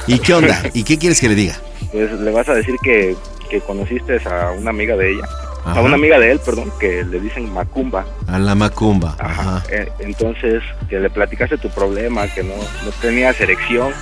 ¿Y 0.08 0.20
qué 0.20 0.34
onda? 0.34 0.64
¿Y 0.74 0.84
qué 0.84 0.98
quieres 0.98 1.20
que 1.20 1.28
le 1.28 1.36
diga? 1.36 1.58
Pues 1.92 2.10
le 2.14 2.32
vas 2.32 2.48
a 2.48 2.54
decir 2.54 2.76
que, 2.82 3.16
que 3.50 3.62
conociste 3.62 4.20
a 4.28 4.52
una 4.52 4.70
amiga 4.70 4.96
de 4.96 5.12
ella, 5.12 5.26
Ajá. 5.64 5.80
a 5.80 5.84
una 5.84 5.96
amiga 5.96 6.20
de 6.20 6.32
él, 6.32 6.40
perdón, 6.40 6.72
que 6.80 7.04
le 7.04 7.20
dicen 7.20 7.52
Macumba. 7.54 8.06
A 8.28 8.40
la 8.40 8.56
macumba. 8.56 9.16
Ajá. 9.20 9.64
Eh, 9.70 9.90
entonces, 10.00 10.64
que 10.90 11.00
le 11.00 11.10
platicaste 11.10 11.58
tu 11.58 11.70
problema, 11.70 12.28
que 12.28 12.44
no, 12.44 12.56
no 12.56 12.92
tenías 13.02 13.40
erección, 13.42 13.94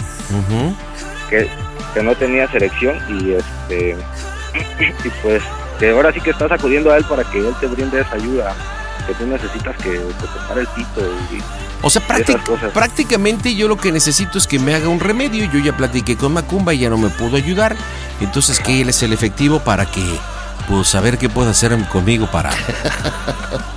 que, 1.29 1.47
que 1.93 2.03
no 2.03 2.15
tenías 2.15 2.53
erección 2.53 2.97
y 3.09 3.33
este 3.33 3.95
y 5.05 5.09
pues 5.21 5.41
que 5.79 5.89
ahora 5.89 6.11
sí 6.13 6.21
que 6.21 6.29
estás 6.29 6.51
acudiendo 6.51 6.91
a 6.91 6.97
él 6.97 7.05
para 7.05 7.23
que 7.23 7.39
él 7.39 7.53
te 7.59 7.67
brinde 7.67 8.01
esa 8.01 8.15
ayuda 8.15 8.55
que 9.07 9.13
tú 9.15 9.25
necesitas 9.27 9.75
que, 9.77 9.91
que 9.91 9.97
te 9.97 10.47
pare 10.47 10.61
el 10.61 10.67
pito 10.67 11.01
y, 11.31 11.41
O 11.86 11.89
sea, 11.89 12.01
prácti- 12.07 12.71
prácticamente 12.71 13.53
yo 13.55 13.67
lo 13.67 13.77
que 13.77 13.91
necesito 13.91 14.38
es 14.38 14.47
que 14.47 14.57
me 14.57 14.73
haga 14.73 14.88
un 14.88 14.99
remedio. 15.01 15.45
Yo 15.51 15.59
ya 15.59 15.75
platiqué 15.75 16.15
con 16.15 16.34
Macumba 16.34 16.73
y 16.73 16.79
ya 16.79 16.89
no 16.89 16.97
me 16.97 17.09
pudo 17.09 17.36
ayudar. 17.38 17.75
Entonces 18.21 18.59
que 18.59 18.81
él 18.81 18.89
es 18.89 19.03
el 19.03 19.11
efectivo 19.13 19.59
para 19.59 19.86
que, 19.86 20.01
pues, 20.69 20.88
saber 20.88 21.17
qué 21.17 21.27
puede 21.29 21.49
hacer 21.51 21.77
conmigo 21.89 22.27
para, 22.31 22.51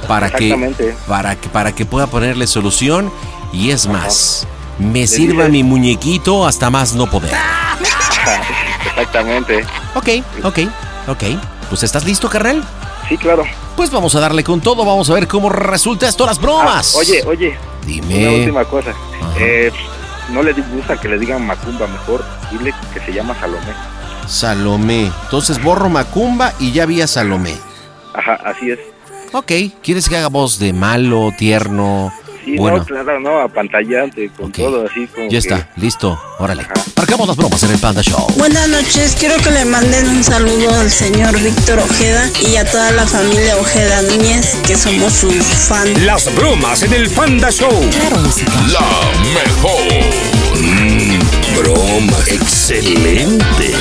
para 0.06 0.30
que, 0.30 0.72
para 1.08 1.34
que, 1.36 1.48
para 1.48 1.72
que 1.74 1.84
pueda 1.84 2.06
ponerle 2.06 2.46
solución. 2.46 3.12
Y 3.52 3.70
es 3.70 3.86
más, 3.88 4.46
me 4.78 5.00
Le 5.00 5.06
sirva 5.08 5.44
dices- 5.44 5.50
mi 5.50 5.62
muñequito 5.64 6.46
hasta 6.46 6.70
más 6.70 6.94
no 6.94 7.10
poder. 7.10 7.34
Exactamente. 8.86 9.64
Ok, 9.94 10.08
ok, 10.44 10.58
ok. 11.08 11.22
Pues, 11.68 11.82
¿estás 11.82 12.04
listo, 12.04 12.28
carnal? 12.28 12.62
Sí, 13.08 13.16
claro. 13.18 13.44
Pues 13.76 13.90
vamos 13.90 14.14
a 14.14 14.20
darle 14.20 14.42
con 14.42 14.60
todo, 14.60 14.84
vamos 14.84 15.10
a 15.10 15.14
ver 15.14 15.28
cómo 15.28 15.48
resulta 15.48 16.08
esto 16.08 16.24
las 16.26 16.40
bromas. 16.40 16.94
Ah, 16.94 16.98
oye, 16.98 17.22
oye. 17.26 17.58
Dime. 17.86 18.28
Una 18.28 18.36
última 18.38 18.64
cosa. 18.64 18.92
Eh, 19.38 19.70
no 20.32 20.42
le 20.42 20.52
gusta 20.52 21.00
que 21.00 21.08
le 21.08 21.18
digan 21.18 21.46
Macumba, 21.46 21.86
mejor 21.86 22.24
dile 22.50 22.74
que 22.92 23.00
se 23.00 23.12
llama 23.12 23.38
Salomé. 23.38 23.72
Salomé. 24.26 25.12
Entonces 25.24 25.62
borro 25.62 25.88
Macumba 25.88 26.52
y 26.58 26.72
ya 26.72 26.84
vi 26.86 27.00
a 27.00 27.06
Salomé. 27.06 27.56
Ajá, 28.14 28.34
así 28.44 28.70
es. 28.70 28.78
Ok, 29.32 29.52
¿quieres 29.82 30.08
que 30.08 30.16
haga 30.16 30.28
voz 30.28 30.58
de 30.58 30.72
malo, 30.72 31.30
tierno? 31.36 32.12
Sí, 32.46 32.56
bueno, 32.56 32.78
no, 32.78 32.84
claro, 32.84 33.18
no, 33.18 33.40
apantallante, 33.40 34.30
con 34.30 34.52
todo 34.52 34.86
así 34.86 35.08
como 35.08 35.24
ya 35.24 35.30
que- 35.30 35.36
está, 35.38 35.68
listo, 35.74 36.16
órale. 36.38 36.64
Marcamos 36.96 37.26
las 37.26 37.36
bromas 37.36 37.60
en 37.64 37.72
el 37.72 37.78
Panda 37.78 38.02
Show. 38.02 38.24
Buenas 38.36 38.68
noches, 38.68 39.16
quiero 39.18 39.36
que 39.38 39.50
le 39.50 39.64
manden 39.64 40.08
un 40.08 40.22
saludo 40.22 40.72
al 40.78 40.88
señor 40.88 41.36
Víctor 41.40 41.80
Ojeda 41.80 42.30
y 42.48 42.54
a 42.54 42.64
toda 42.64 42.92
la 42.92 43.04
familia 43.04 43.56
Ojeda 43.56 44.00
Núñez, 44.02 44.54
que 44.64 44.76
somos 44.76 45.12
sus 45.12 45.34
fans. 45.44 46.00
Las 46.02 46.32
bromas 46.36 46.84
en 46.84 46.92
el 46.94 47.10
Panda 47.10 47.50
Show. 47.50 47.72
La 48.70 48.80
mejor. 49.34 49.82
Mm, 50.54 51.56
broma. 51.58 52.16
Excelente. 52.28 53.74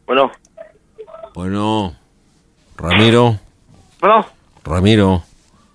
Bueno, 0.06 0.30
Bueno, 1.34 1.96
Ramiro, 2.76 3.38
bueno, 4.00 4.26
Ramiro, 4.64 5.24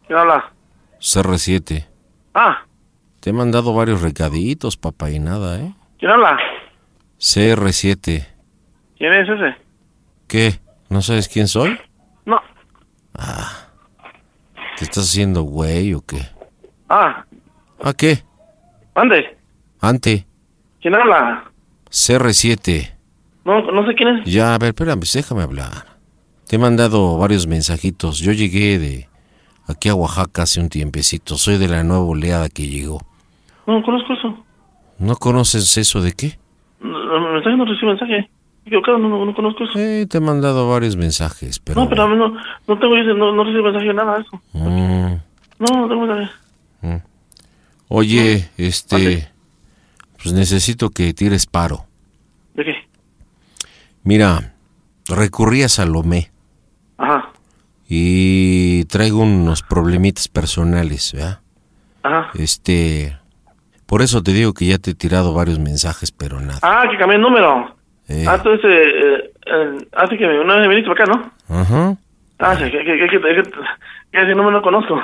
¿quién 0.06 0.20
habla? 0.20 0.52
CR7. 1.02 1.86
Ah, 2.34 2.64
Te 3.20 3.32
he 3.32 3.34
mandado 3.34 3.74
varios 3.74 4.02
recaditos, 4.02 4.78
papá, 4.78 5.10
y 5.12 5.20
nada, 5.20 5.60
¿eh? 5.60 5.74
¿quién 6.00 6.12
habla? 6.12 6.38
CR7. 7.20 8.26
¿Quién 8.98 9.14
es 9.14 9.28
ese? 9.30 9.56
¿Qué? 10.28 10.60
¿No 10.90 11.02
sabes 11.02 11.28
quién 11.28 11.48
soy? 11.50 11.78
No. 12.26 12.40
¿Te 14.78 14.84
estás 14.86 15.04
haciendo 15.06 15.42
güey 15.42 15.94
o 15.94 16.02
qué? 16.06 16.22
Ah, 16.88 17.26
¿A 17.84 17.94
qué? 17.94 18.24
¿dónde? 18.96 19.37
Ante. 19.82 20.26
¿Quién 20.82 20.96
habla? 20.96 21.52
CR7. 21.90 22.94
No, 23.46 23.62
no 23.72 23.86
sé 23.88 23.96
quién 23.96 24.10
es. 24.10 24.26
Ya, 24.26 24.54
a 24.54 24.58
ver, 24.58 24.70
espérame, 24.70 25.00
déjame 25.14 25.44
hablar. 25.44 25.98
Te 26.48 26.56
he 26.56 26.60
mandado 26.60 27.18
varios 27.18 27.48
mensajitos. 27.48 28.20
Yo 28.20 28.32
llegué 28.32 28.80
de 28.80 29.10
aquí 29.68 29.90
a 29.90 29.96
Oaxaca 29.96 30.44
hace 30.44 30.60
un 30.60 30.70
tiempecito. 30.70 31.36
Soy 31.38 31.58
de 31.58 31.68
la 31.68 31.84
nueva 31.84 32.04
oleada 32.04 32.50
que 32.50 32.68
llegó. 32.68 33.02
No, 33.66 33.82
conozco 33.84 34.14
eso. 34.14 34.44
¿No 35.00 35.16
conoces 35.16 35.78
eso 35.78 36.02
de 36.02 36.14
qué? 36.14 36.40
No, 36.80 37.20
no, 37.20 37.34
mensaje 37.34 37.58
no 37.58 37.66
recibe 37.66 37.88
mensaje. 37.92 38.30
Equivocado, 38.66 38.98
no, 38.98 39.08
no, 39.10 39.26
no 39.26 39.34
conozco 39.34 39.64
eso. 39.64 39.74
Sí, 39.74 40.06
te 40.08 40.18
he 40.18 40.22
mandado 40.22 40.70
varios 40.70 40.98
mensajes, 40.98 41.60
pero... 41.60 41.82
No, 41.82 41.90
pero 41.90 42.04
a 42.04 42.08
mí 42.08 42.16
no, 42.18 42.30
no 42.30 42.80
tengo 42.80 42.96
no, 43.16 43.34
no 43.34 43.44
recibe 43.44 43.64
mensaje 43.64 43.88
de 43.88 43.94
nada 43.94 44.16
de 44.16 44.22
eso. 44.24 44.42
Mm, 44.54 45.16
No, 45.60 45.82
no 45.82 45.88
tengo 45.88 46.06
mensaje. 46.06 46.32
Oye, 47.90 48.50
este... 48.58 49.30
Pues 50.28 50.38
necesito 50.38 50.90
que 50.90 51.14
tires 51.14 51.46
paro. 51.46 51.86
¿De 52.54 52.66
qué? 52.66 52.74
Mira, 54.04 54.56
recurrí 55.08 55.64
a 55.64 55.70
Salomé 55.70 56.32
Ajá, 56.98 57.30
y 57.88 58.84
traigo 58.86 59.20
unos 59.22 59.64
problemitas 59.64 60.28
personales, 60.28 61.14
¿verdad? 61.14 61.40
ajá. 62.04 62.32
Este... 62.34 63.18
Por 63.86 64.02
eso 64.02 64.22
te 64.22 64.34
digo 64.34 64.54
que 64.54 64.66
ya 64.66 64.78
te 64.80 64.92
he 64.92 64.96
tirado 64.96 65.34
varios 65.34 65.60
mensajes, 65.60 66.12
pero 66.12 66.42
nada. 66.42 66.60
Ah, 66.62 66.84
que 66.92 66.98
cambié 66.98 67.16
el 67.16 67.22
número. 67.22 67.78
Eh. 68.10 68.26
Ah, 68.28 68.36
entonces, 68.36 68.66
eh, 68.70 69.32
eh, 69.46 69.88
hace 69.94 70.18
que 70.18 70.28
me- 70.28 70.42
una 70.42 70.58
vez 70.58 70.68
viniste 70.68 70.92
para 70.94 71.06
acá, 71.06 71.32
¿no? 71.48 71.58
Ajá. 71.62 71.98
Ah, 72.40 72.58
sí, 72.58 72.64
que, 72.66 72.80
que, 72.80 72.84
que, 72.84 73.08
que, 73.08 73.20
que, 73.22 73.44
que 74.12 74.22
ese 74.22 74.36
número 74.36 74.52
no 74.52 74.62
conozco. 74.62 75.00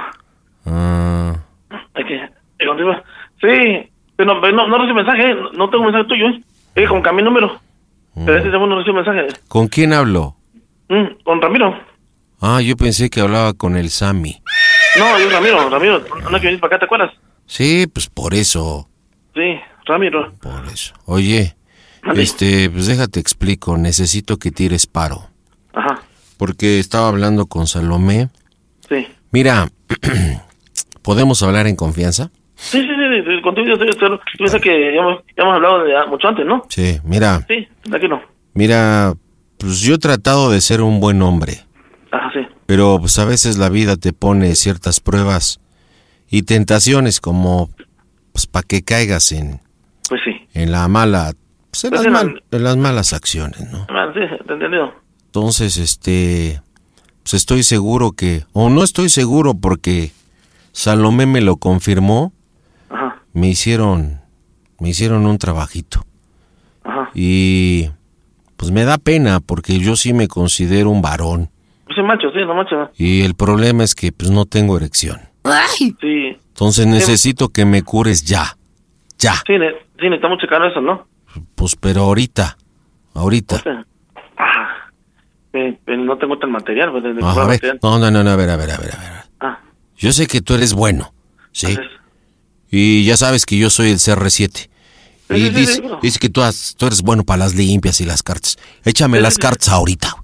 Ah, 0.66 1.38
que, 1.96 2.16
eh. 2.16 2.30
Sí, 3.42 3.90
no, 4.26 4.40
pero 4.42 4.56
no, 4.56 4.68
no 4.68 4.78
recibo 4.78 4.96
mensaje, 4.96 5.34
no, 5.36 5.52
no 5.52 5.70
tengo 5.70 5.84
mensaje 5.84 6.06
tuyo, 6.06 6.28
¿eh? 6.28 6.42
Que 6.76 6.88
como 6.88 7.02
cambié 7.02 7.24
número. 7.24 7.60
Pero 8.16 8.34
ese 8.38 8.46
teléfono 8.46 8.68
no 8.76 8.78
recibe 8.80 8.96
mensaje. 9.04 9.28
¿Con 9.48 9.68
quién 9.68 9.94
hablo? 9.94 10.36
Mm, 10.90 11.24
con 11.24 11.42
Ramiro. 11.42 11.76
Ah, 12.42 12.62
yo 12.62 12.76
pensé 12.76 13.10
que 13.10 13.22
hablaba 13.22 13.54
con 13.54 13.76
el 13.76 13.90
Sammy. 13.90 14.42
No, 15.00 15.20
yo 15.20 15.30
Ramiro, 15.30 15.70
Ramiro. 15.70 16.04
No 16.30 16.40
que 16.40 16.48
viniste 16.48 16.60
para 16.60 16.76
acá, 16.76 16.80
¿te 16.80 16.86
acuerdas? 16.86 17.12
Sí, 17.46 17.88
pues 17.92 18.08
por 18.10 18.34
eso. 18.34 18.88
Sí, 19.34 19.56
Ramiro. 19.86 20.34
Por 20.42 20.66
eso. 20.72 20.94
Oye, 21.06 21.56
este, 22.16 22.70
pues 22.70 22.88
déjate 22.88 23.20
explico. 23.20 23.78
Necesito 23.78 24.38
que 24.38 24.52
tires 24.52 24.86
paro. 24.88 25.28
Ajá, 25.74 26.02
Porque 26.38 26.80
estaba 26.80 27.08
hablando 27.08 27.48
con 27.48 27.66
Salomé. 27.68 28.30
sí. 28.90 29.08
Mira, 29.32 29.70
¿podemos 31.02 31.42
hablar 31.42 31.66
en 31.66 31.76
confianza? 31.76 32.30
Sí, 32.64 32.82
sí, 32.82 32.88
sí, 32.88 33.24
sí, 33.36 33.42
contigo 33.42 33.68
yo 33.68 33.74
estoy, 33.74 34.20
piensas 34.38 34.62
que 34.62 34.94
ya 34.96 35.02
hemos, 35.02 35.18
ya 35.36 35.44
hemos 35.44 35.56
hablado 35.56 35.84
de, 35.84 35.98
ah, 35.98 36.06
mucho 36.08 36.28
antes, 36.28 36.46
¿no? 36.46 36.64
Sí, 36.70 37.00
mira, 37.04 37.46
Sí, 37.48 37.68
tranquilo. 37.84 38.22
mira, 38.54 39.14
pues 39.58 39.82
yo 39.82 39.96
he 39.96 39.98
tratado 40.00 40.50
de 40.50 40.62
ser 40.62 40.82
un 40.82 41.00
buen 41.00 41.22
hombre. 41.22 41.60
Ajá, 42.12 42.32
sí. 42.34 42.40
Pero 42.66 42.98
pues 43.00 43.20
a 43.20 43.26
veces 43.26 43.58
la 43.58 43.70
vida 43.70 43.98
te 43.98 44.14
pone 44.14 44.56
ciertas 44.56 45.00
pruebas 45.00 45.60
y 46.30 46.44
tentaciones 46.44 47.20
como 47.20 47.70
pues 48.32 48.48
para 48.48 48.66
que 48.66 48.82
caigas 48.84 49.32
en, 49.34 49.60
Pues 50.10 50.22
sí. 50.24 50.32
en 50.54 50.72
la 50.72 50.88
mala, 50.88 51.34
pues, 51.70 51.84
en, 51.84 51.90
Pues 51.92 52.04
las 52.04 52.04
sí, 52.04 52.10
mal- 52.28 52.44
en 52.52 52.64
las 52.64 52.78
malas 52.78 53.14
acciones, 53.14 53.60
¿no? 53.72 53.86
Ah, 53.90 54.12
sí, 54.14 54.22
te 54.48 54.54
entendido. 54.54 54.94
Entonces, 55.26 55.78
este, 55.78 56.62
pues 57.24 57.34
estoy 57.34 57.64
seguro 57.64 58.12
que, 58.14 58.44
o 58.54 58.70
no 58.70 58.84
estoy 58.84 59.10
seguro 59.10 59.54
porque 59.54 60.12
Salomé 60.72 61.26
me 61.26 61.42
lo 61.42 61.58
confirmó, 61.58 62.32
me 63.34 63.48
hicieron, 63.50 64.22
me 64.80 64.90
hicieron 64.90 65.26
un 65.26 65.38
trabajito 65.38 66.06
ajá. 66.84 67.10
y 67.14 67.90
pues 68.58 68.72
me 68.72 68.84
da 68.84 68.98
pena 68.98 69.40
porque 69.40 69.80
yo 69.80 69.96
sí 69.96 70.14
me 70.14 70.28
considero 70.28 70.90
un 70.90 71.02
varón 71.02 71.50
Pues 71.86 71.96
sí, 71.98 72.02
macho, 72.04 72.30
sí, 72.32 72.40
no 72.46 72.54
macho. 72.56 72.92
y 72.98 73.22
el 73.24 73.34
problema 73.36 73.84
es 73.84 73.96
que 73.96 74.12
pues 74.12 74.32
no 74.32 74.46
tengo 74.46 74.78
erección. 74.78 75.20
Sí, 75.78 76.38
Entonces 76.50 76.88
necesito 76.88 77.50
que 77.50 77.66
me 77.66 77.82
cures 77.82 78.24
ya, 78.24 78.56
ya, 79.18 79.34
sí, 79.46 79.58
ne- 79.58 79.72
sí, 80.00 80.04
necesitamos 80.10 80.40
checar 80.40 80.64
eso, 80.66 80.80
¿no? 80.80 81.06
pues 81.56 81.76
pero 81.76 82.02
ahorita, 82.04 82.58
ahorita. 83.16 83.58
Sí. 83.58 83.70
Ah, 84.38 84.68
eh, 85.54 85.78
pero 85.84 85.98
no 86.04 86.18
tengo 86.18 86.38
tal 86.40 86.50
material, 86.52 86.92
pues, 86.92 87.04
de, 87.04 87.14
de 87.16 87.22
comprar 87.22 87.46
a 87.46 87.48
ver, 87.50 87.58
material. 87.58 87.80
no, 87.84 88.00
no, 88.00 88.12
no, 88.12 88.24
no, 88.24 88.30
a 88.30 88.36
ver, 88.36 88.50
a 88.52 88.56
ver, 88.58 88.72
a 88.72 88.78
ver, 88.78 88.96
a 88.96 88.98
ver. 89.00 89.12
Ah. 89.42 89.60
Yo 89.98 90.12
sé 90.14 90.28
que 90.28 90.42
tú 90.42 90.54
eres 90.54 90.74
bueno, 90.74 91.14
¿sí? 91.52 91.76
Y 92.76 93.06
ya 93.06 93.18
sabes 93.18 93.46
que 93.46 93.56
yo 93.56 93.70
soy 93.70 93.92
el 93.92 93.98
CR7. 94.00 94.68
Y 95.30 95.34
Sí, 95.36 95.40
sí, 95.40 95.46
sí, 95.48 95.52
dice, 95.54 95.84
dice 96.02 96.20
que 96.20 96.30
tú, 96.30 96.42
has- 96.42 96.74
tú 96.76 96.88
eres 96.88 97.04
bueno 97.04 97.24
para 97.24 97.38
las 97.38 97.54
limpias 97.54 98.02
y 98.02 98.06
las 98.06 98.24
cartas. 98.24 98.58
Échame 98.84 99.22
las 99.22 99.38
cartas 99.38 99.70
ahorita. 99.70 100.16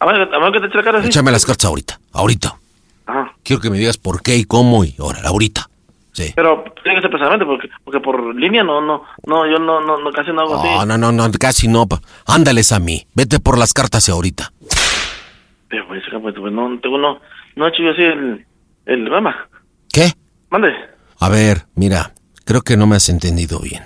A 0.00 0.06
ver, 0.06 0.22
a 0.34 0.38
ver 0.38 0.52
que 0.52 0.60
te 0.60 0.66
eche 0.68 0.76
la 0.78 0.84
cara. 0.84 1.04
Échame 1.04 1.30
las 1.30 1.44
cartas 1.44 1.66
ahorita. 1.66 2.00
Ahorita. 2.12 2.56
Ajá. 3.04 3.34
Quiero 3.42 3.60
que 3.60 3.68
me 3.68 3.76
digas 3.76 3.98
por 3.98 4.22
qué 4.22 4.36
y 4.36 4.44
cómo 4.44 4.84
y 4.84 4.94
ahora, 4.98 5.20
ahorita. 5.24 5.68
Sí. 6.12 6.32
Pero 6.34 6.64
tiene 6.82 6.96
que 6.96 7.02
ser 7.02 7.10
personalmente, 7.10 7.44
porque, 7.44 7.68
porque 7.84 8.00
por 8.00 8.34
línea 8.34 8.64
no, 8.64 8.80
no, 8.80 9.02
no, 9.26 9.46
yo 9.46 9.58
no, 9.58 9.80
no, 9.80 9.98
no 9.98 10.10
casi 10.10 10.32
no 10.32 10.40
hago 10.40 10.56
así. 10.56 10.68
No, 10.86 10.86
no, 10.86 11.12
no, 11.12 11.12
no, 11.12 11.30
casi 11.38 11.68
no. 11.68 11.86
pa. 11.86 12.00
Ándales 12.26 12.72
a 12.72 12.78
mí. 12.78 13.06
Vete 13.14 13.38
por 13.38 13.58
las 13.58 13.72
cartas 13.74 14.08
ahorita. 14.08 14.50
Pero 15.68 15.86
pues, 15.86 16.02
pues, 16.10 16.34
pues, 16.38 16.52
no, 16.54 16.78
tengo, 16.80 16.96
no, 16.96 17.20
no 17.56 17.66
he 17.66 17.68
hecho 17.68 17.82
yo 17.82 17.90
así 17.90 18.02
el, 18.02 18.46
el 18.86 19.00
programa. 19.02 19.46
¿Qué? 19.92 20.12
Mande. 20.50 20.68
A 21.20 21.28
ver, 21.28 21.64
mira, 21.74 22.12
creo 22.44 22.62
que 22.62 22.76
no 22.76 22.86
me 22.86 22.96
has 22.96 23.08
entendido 23.08 23.60
bien. 23.60 23.82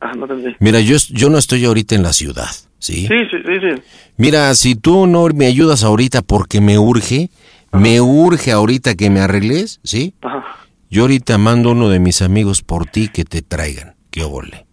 Ah, 0.00 0.12
no 0.16 0.26
te 0.26 0.34
entendí. 0.34 0.56
Mira, 0.60 0.80
yo, 0.80 0.96
yo 1.10 1.30
no 1.30 1.38
estoy 1.38 1.64
ahorita 1.64 1.94
en 1.94 2.02
la 2.02 2.12
ciudad, 2.12 2.48
¿sí? 2.78 3.06
Sí, 3.06 3.14
sí, 3.30 3.36
sí, 3.44 3.60
sí. 3.60 3.82
Mira, 4.16 4.54
si 4.54 4.74
tú 4.76 5.06
no 5.06 5.26
me 5.34 5.46
ayudas 5.46 5.82
ahorita 5.84 6.22
porque 6.22 6.60
me 6.60 6.78
urge, 6.78 7.30
me 7.72 8.00
urge 8.00 8.52
ahorita 8.52 8.94
que 8.94 9.10
me 9.10 9.20
arregles, 9.20 9.80
¿sí? 9.82 10.14
Ajá. 10.22 10.44
Yo 10.88 11.02
ahorita 11.02 11.36
mando 11.38 11.72
uno 11.72 11.88
de 11.88 11.98
mis 11.98 12.22
amigos 12.22 12.62
por 12.62 12.86
ti 12.86 13.08
que 13.08 13.24
te 13.24 13.42
traigan. 13.42 13.96
¿Qué 14.10 14.22
óvole? 14.22 14.64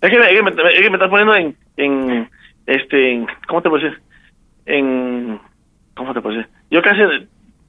Es 0.00 0.10
que, 0.10 0.16
es 0.18 0.28
que 0.28 0.42
me, 0.42 0.50
es 0.50 0.80
que 0.82 0.90
me 0.90 0.96
estás 0.96 1.08
poniendo 1.08 1.34
en, 1.36 1.56
en, 1.76 2.28
este, 2.66 3.12
en- 3.14 3.26
¿cómo 3.48 3.62
te 3.62 3.68
puedo 3.70 3.82
decir? 3.84 4.02
En, 4.66 5.40
¿cómo 5.94 6.12
te 6.12 6.20
puedo 6.20 6.36
decir? 6.36 6.50
Yo 6.70 6.82
casi, 6.82 7.00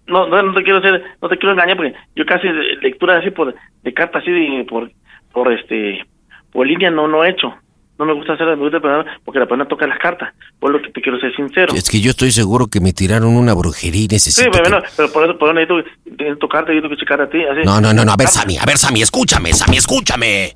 no, 0.07 0.27
no, 0.27 0.41
no 0.43 0.53
te 0.53 0.63
quiero 0.63 0.79
hacer, 0.79 1.03
no 1.21 1.29
te 1.29 1.37
quiero 1.37 1.53
engañar 1.53 1.77
porque 1.77 1.93
yo 2.15 2.25
casi 2.25 2.47
lectura 2.81 3.17
así 3.17 3.31
por, 3.31 3.55
de 3.83 3.93
cartas 3.93 4.21
así 4.21 4.31
de, 4.31 4.65
por, 4.69 4.91
por 5.33 5.51
este, 5.51 6.05
por 6.51 6.67
línea 6.67 6.89
no, 6.91 7.07
no 7.07 7.23
he 7.23 7.29
hecho. 7.31 7.53
No 7.97 8.03
me 8.03 8.11
gusta 8.11 8.33
hacer 8.33 8.45
me 8.47 8.55
gusta 8.57 8.81
poner- 8.81 9.05
porque 9.23 9.39
la 9.39 9.45
persona 9.45 9.69
toca 9.69 9.87
las 9.87 9.97
cartas. 9.99 10.33
Por 10.59 10.69
lo 10.71 10.81
que 10.81 10.89
te 10.89 11.01
quiero 11.01 11.17
ser 11.17 11.33
sincero. 11.33 11.73
Es 11.73 11.89
que 11.89 12.01
yo 12.01 12.11
estoy 12.11 12.29
seguro 12.31 12.67
que 12.67 12.81
me 12.81 12.91
tiraron 12.91 13.37
una 13.37 13.53
brujería 13.53 14.01
y 14.01 14.07
Sí, 14.09 14.15
necesito... 14.15 14.51
pero, 14.51 14.63
que- 14.65 14.69
no, 14.69 14.81
pero 14.97 15.11
por 15.13 15.23
eso, 15.23 15.37
por 15.37 15.57
eso 15.57 15.73
necesito, 15.77 16.37
tocarte, 16.37 16.73
necesito 16.73 16.89
que 16.93 16.99
checar 16.99 17.21
a 17.21 17.29
ti. 17.29 17.41
Así. 17.43 17.61
No, 17.63 17.79
no, 17.79 17.93
no, 17.93 18.03
no, 18.03 18.11
a 18.11 18.17
ver, 18.17 18.27
Sammy, 18.27 18.57
a 18.57 18.65
ver, 18.65 18.77
Sammy, 18.77 19.01
escúchame, 19.01 19.53
Sammy, 19.53 19.77
escúchame. 19.77 20.53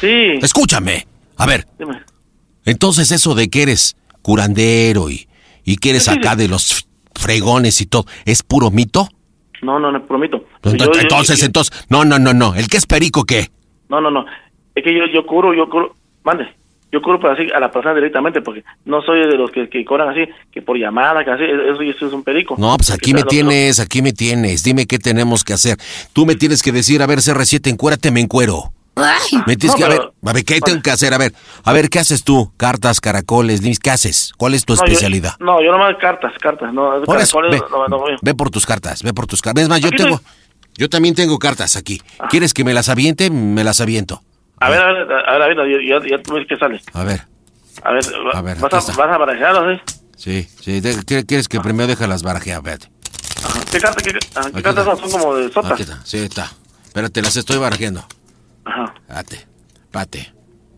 Sí. 0.00 0.34
Escúchame. 0.42 1.06
A 1.38 1.46
ver, 1.46 1.64
Dime. 1.78 2.02
entonces 2.66 3.10
eso 3.12 3.34
de 3.34 3.48
que 3.48 3.62
eres 3.62 3.96
curandero 4.20 5.08
y, 5.10 5.26
y 5.64 5.76
que 5.76 5.90
eres 5.90 6.04
Sí, 6.04 6.10
sí, 6.12 6.18
acá 6.18 6.32
sí. 6.32 6.36
de 6.42 6.48
los 6.48 6.86
fregones 7.18 7.80
y 7.80 7.86
todo, 7.86 8.04
¿es 8.24 8.42
puro 8.42 8.70
mito? 8.70 9.08
No, 9.62 9.78
no, 9.78 9.90
no. 9.90 9.98
Entonces, 9.98 10.78
Yo- 10.78 10.92
yo- 10.92 11.00
entonces, 11.00 11.40
yo- 11.40 11.46
entonces, 11.46 11.86
no, 11.88 12.04
no, 12.04 12.18
no, 12.18 12.34
no, 12.34 12.54
el 12.54 12.68
que 12.68 12.76
es 12.76 12.86
perico, 12.86 13.24
¿qué? 13.24 13.50
No, 13.88 14.00
no, 14.00 14.10
no. 14.10 14.26
Es 14.74 14.82
que 14.84 14.92
yo, 14.94 15.06
yo 15.12 15.24
curo, 15.24 15.54
yo 15.54 15.68
curo. 15.70 15.94
Mande. 16.24 16.48
Yo 16.92 17.02
curo 17.02 17.18
para 17.18 17.34
así 17.34 17.48
a 17.52 17.58
la 17.58 17.72
persona 17.72 17.94
directamente 17.94 18.40
porque 18.40 18.62
no 18.84 19.02
soy 19.02 19.20
de 19.20 19.36
los 19.36 19.50
que, 19.50 19.68
que 19.68 19.84
cobran 19.84 20.10
así, 20.10 20.30
que 20.52 20.62
por 20.62 20.76
llamada, 20.76 21.24
que 21.24 21.30
así. 21.30 21.42
Eso, 21.44 21.80
eso 21.82 22.06
es 22.06 22.12
un 22.12 22.22
perico. 22.22 22.54
No, 22.58 22.76
pues 22.76 22.90
aquí 22.90 23.12
Porque 23.12 23.14
me 23.14 23.20
no- 23.22 23.26
tienes, 23.26 23.80
aquí 23.80 24.02
me 24.02 24.12
tienes. 24.12 24.62
Dime 24.62 24.86
qué 24.86 24.98
tenemos 24.98 25.42
que 25.44 25.54
hacer. 25.54 25.76
Tú 26.12 26.24
me 26.26 26.34
tienes 26.36 26.62
que 26.62 26.70
decir, 26.70 27.02
a 27.02 27.06
ver, 27.06 27.18
CR7, 27.20 27.68
encuérate, 27.70 28.10
me 28.10 28.20
encuero. 28.20 28.72
Me 29.46 29.56
tienes 29.56 29.72
No, 29.72 29.76
que, 29.76 29.84
a 29.84 29.88
ver, 29.88 30.12
a 30.24 30.32
ver, 30.32 30.44
¿qué 30.44 30.60
tengo 30.60 30.80
que 30.80 30.90
hacer? 30.90 31.12
A 31.14 31.18
ver, 31.18 31.34
a 31.64 31.72
ver, 31.72 31.90
¿qué 31.90 31.98
haces 31.98 32.22
tú? 32.22 32.52
Cartas, 32.56 33.00
caracoles, 33.00 33.60
¿qué 33.82 33.90
haces? 33.90 34.32
¿Cuál 34.36 34.54
es 34.54 34.64
tu 34.64 34.74
No, 34.74 34.80
yo- 34.80 34.84
especialidad? 34.84 35.34
no, 35.40 35.60
yo 35.62 35.72
nomás 35.72 35.96
cartas, 36.00 36.32
cartas. 36.40 36.72
No, 36.72 37.02
caracoles, 37.04 37.50
ve, 37.50 37.58
no, 37.70 37.88
no, 37.88 37.98
no, 37.98 38.04
ve 38.22 38.34
por 38.34 38.50
tus 38.50 38.66
cartas, 38.66 39.02
ve 39.02 39.12
por 39.12 39.26
tus 39.26 39.42
cartas. 39.42 39.64
Es 39.64 39.68
más, 39.68 39.80
yo 39.80 39.88
Aquí 39.88 39.96
tengo, 39.96 40.20
yo 40.76 40.88
también 40.88 41.14
tengo 41.14 41.38
cartas 41.38 41.74
aquí. 41.76 42.00
¿Quieres 42.30 42.54
que 42.54 42.62
me 42.64 42.72
las 42.72 42.88
aviente? 42.88 43.30
Me 43.30 43.64
las 43.64 43.80
aviento. 43.80 44.22
A 44.60 44.70
ver, 44.70 44.80
a 44.80 44.92
ver, 44.92 45.12
a 45.12 45.32
ver, 45.48 45.60
a 45.60 45.64
ver, 45.64 45.80
ya, 45.86 45.98
ya, 46.16 46.22
tú 46.22 46.34
ves 46.34 46.46
que 46.48 46.56
sale. 46.56 46.80
A 46.92 47.02
ver, 47.04 47.22
A 47.82 47.90
ver, 47.92 48.04
va- 48.04 48.38
A 48.38 48.42
ver, 48.42 48.58
vas, 48.58 48.72
a, 48.88 48.92
vas 48.96 49.20
a 49.20 49.78
¿sí? 50.16 50.48
sí, 50.60 50.80
de- 50.80 51.02
¿qué- 51.04 51.24
¿Quieres 51.26 51.48
que 51.48 51.58
primero 51.60 51.88
deje 51.88 52.06
las 52.06 52.22
barajeas? 52.22 52.62
Vete. 52.62 52.88
Ajá. 53.44 53.60
¿Qué, 53.70 53.80
cartas, 53.80 54.02
qué, 54.04 54.18
ah, 54.36 54.48
qué 54.54 54.62
cartas 54.62 54.84
son? 54.84 54.98
Son 55.00 55.10
como 55.10 55.34
de 55.34 55.52
sotas. 55.52 55.72
Aquí 55.72 55.82
está, 55.82 56.00
sí, 56.04 56.18
está. 56.18 56.52
Espérate, 56.86 57.20
las 57.20 57.36
estoy 57.36 57.58
barajeando. 57.58 58.06
Ajá. 58.64 58.94
Espérate, 59.08 59.46
espérate, 59.84 60.32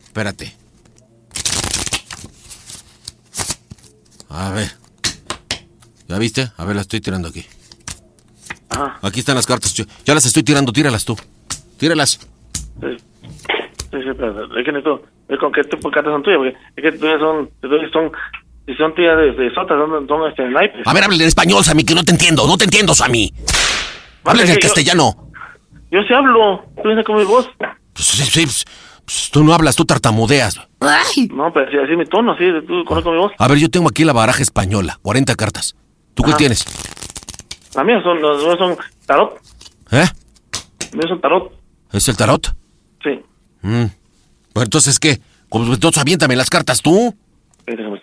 espérate. 0.05 0.55
A 4.29 4.51
ver. 4.51 4.71
¿Ya 6.09 6.19
viste? 6.19 6.51
A 6.57 6.65
ver, 6.65 6.77
las 6.77 6.83
estoy 6.83 7.01
tirando 7.01 7.29
aquí. 7.29 7.45
Ajá. 8.71 8.99
Aquí 9.03 9.21
están 9.21 9.35
las 9.37 9.47
cartas. 9.47 9.73
Yo- 9.75 9.85
Ya 10.05 10.15
las 10.15 10.25
estoy 10.27 10.43
tirando, 10.43 10.73
tíralas 10.73 11.05
tú. 11.05 11.17
Tíralas. 11.79 12.19
Sí, 12.81 12.87
sí, 12.91 12.97
sí, 13.91 14.11
pero 14.17 14.45
es 14.59 14.65
que 14.65 14.73
necesito 14.73 15.03
ver 15.29 15.39
con 15.39 15.53
qué 15.53 15.63
tipo 15.65 15.89
de 15.89 15.95
cartas 15.95 16.13
son 16.13 16.23
tuyas, 16.23 16.39
porque 16.39 16.57
es 16.77 16.83
que 16.93 16.99
tuyas 16.99 17.21
son, 17.21 17.51
tuyas 17.61 17.91
son, 17.93 18.13
si 18.67 18.75
son 18.75 18.95
tuyas 18.95 19.17
de, 19.17 19.33
de 19.33 19.55
sotas, 19.55 19.77
son, 19.79 20.07
son 20.07 20.29
este, 20.29 20.49
naipes. 20.49 20.87
A 20.87 20.93
ver, 20.93 21.05
háblale 21.05 21.23
en 21.25 21.29
español, 21.29 21.65
Sammy, 21.65 21.85
que 21.85 21.95
no 21.95 22.05
te 22.05 22.13
entiendo. 22.13 22.47
No 22.47 22.57
te 22.57 22.65
entiendo, 22.65 22.95
Sammy. 22.95 23.33
Háblale 24.25 24.45
es 24.45 24.51
en 24.51 24.61
castellano. 24.61 25.26
Yo 25.91 26.01
sí 26.07 26.13
hablo, 26.15 26.65
tú 26.83 26.89
vienes 26.89 27.05
con 27.05 27.17
mi 27.17 27.25
voz. 27.25 27.49
Pues, 27.59 28.07
sí, 28.07 28.23
sí, 28.25 28.43
pues, 28.45 28.65
pues, 29.05 29.31
tú 29.33 29.45
no 29.45 29.55
hablas, 29.55 29.77
tú 29.77 29.85
tartamudeas. 29.85 30.57
No, 30.57 31.53
pero 31.53 31.67
así, 31.69 31.77
así 31.79 31.93
es 31.93 31.99
mi 31.99 32.05
tono, 32.07 32.33
así, 32.33 32.45
tú 32.67 32.85
conozco 32.85 33.11
mi 33.13 33.19
voz. 33.19 33.33
A 33.39 33.49
ver, 33.49 33.59
yo 33.59 33.71
tengo 33.71 33.89
aquí 33.89 34.05
la 34.05 34.13
baraja 34.13 34.43
española, 34.43 34.99
40 35.03 35.35
cartas. 35.37 35.77
¿Tú 36.15 36.23
qué 36.23 36.31
Ajá. 36.31 36.39
tienes? 36.39 36.65
Las 37.75 37.85
mías 37.85 38.03
son, 38.03 38.21
las 38.23 38.39
mías 38.43 38.59
son 38.59 38.77
tarot, 39.07 39.39
¿Eh? 39.93 40.05
las 40.81 40.95
mías 40.95 41.09
son 41.09 41.21
tarot, 41.21 41.53
¿Es 41.93 42.09
el 42.09 42.17
tarot? 42.17 42.55
sí. 43.03 43.21
Mm. 43.63 43.85
Pues 44.53 44.65
entonces, 44.65 44.99
¿qué? 44.99 45.21
Pues 45.51 45.69
entonces 45.69 46.01
aviéntame 46.01 46.35
las 46.37 46.49
cartas 46.51 46.81
tú. 46.81 47.15
Déjame 47.67 47.96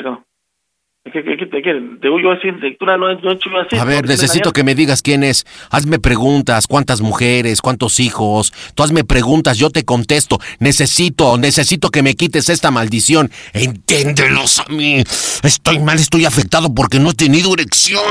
es 1.19 1.37
que, 1.37 1.45
te 1.45 2.07
digo 2.07 2.19
yo 2.19 2.31
así, 2.31 2.49
lectura 2.61 2.97
no, 2.97 3.13
no 3.13 3.31
he 3.31 3.33
hecho 3.33 3.49
yo 3.49 3.59
así. 3.59 3.77
A 3.77 3.85
ver, 3.85 4.07
necesito 4.07 4.51
que 4.51 4.63
me 4.63 4.75
digas 4.75 5.01
quién 5.01 5.23
es. 5.23 5.45
Hazme 5.69 5.99
preguntas, 5.99 6.67
cuántas 6.67 7.01
mujeres, 7.01 7.61
cuántos 7.61 7.99
hijos. 7.99 8.53
Tú 8.75 8.83
hazme 8.83 9.03
preguntas, 9.03 9.57
yo 9.57 9.69
te 9.69 9.83
contesto. 9.83 10.39
Necesito, 10.59 11.37
necesito 11.37 11.89
que 11.89 12.03
me 12.03 12.15
quites 12.15 12.49
esta 12.49 12.71
maldición. 12.71 13.29
Entiéndelos 13.53 14.59
a 14.59 14.65
mí. 14.71 15.03
Estoy 15.43 15.79
mal, 15.79 15.97
estoy 15.97 16.25
afectado 16.25 16.73
porque 16.73 16.99
no 16.99 17.11
he 17.11 17.13
tenido 17.13 17.53
erección. 17.53 18.01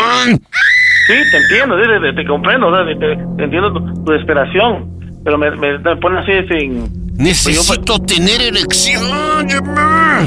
Sí, 1.06 1.14
te 1.30 1.36
entiendo, 1.36 1.76
sí, 1.82 1.88
te, 2.00 2.12
te 2.12 2.26
comprendo, 2.26 2.70
te, 2.84 2.94
te 2.94 3.44
entiendo 3.44 3.72
tu, 3.72 4.04
tu 4.04 4.12
desesperación, 4.12 5.20
pero 5.24 5.36
me, 5.36 5.50
me, 5.56 5.78
me 5.78 5.96
ponen 5.96 6.18
así 6.18 6.32
sin... 6.48 7.02
Necesito 7.14 7.98
tener 8.00 8.40
erección. 8.40 9.02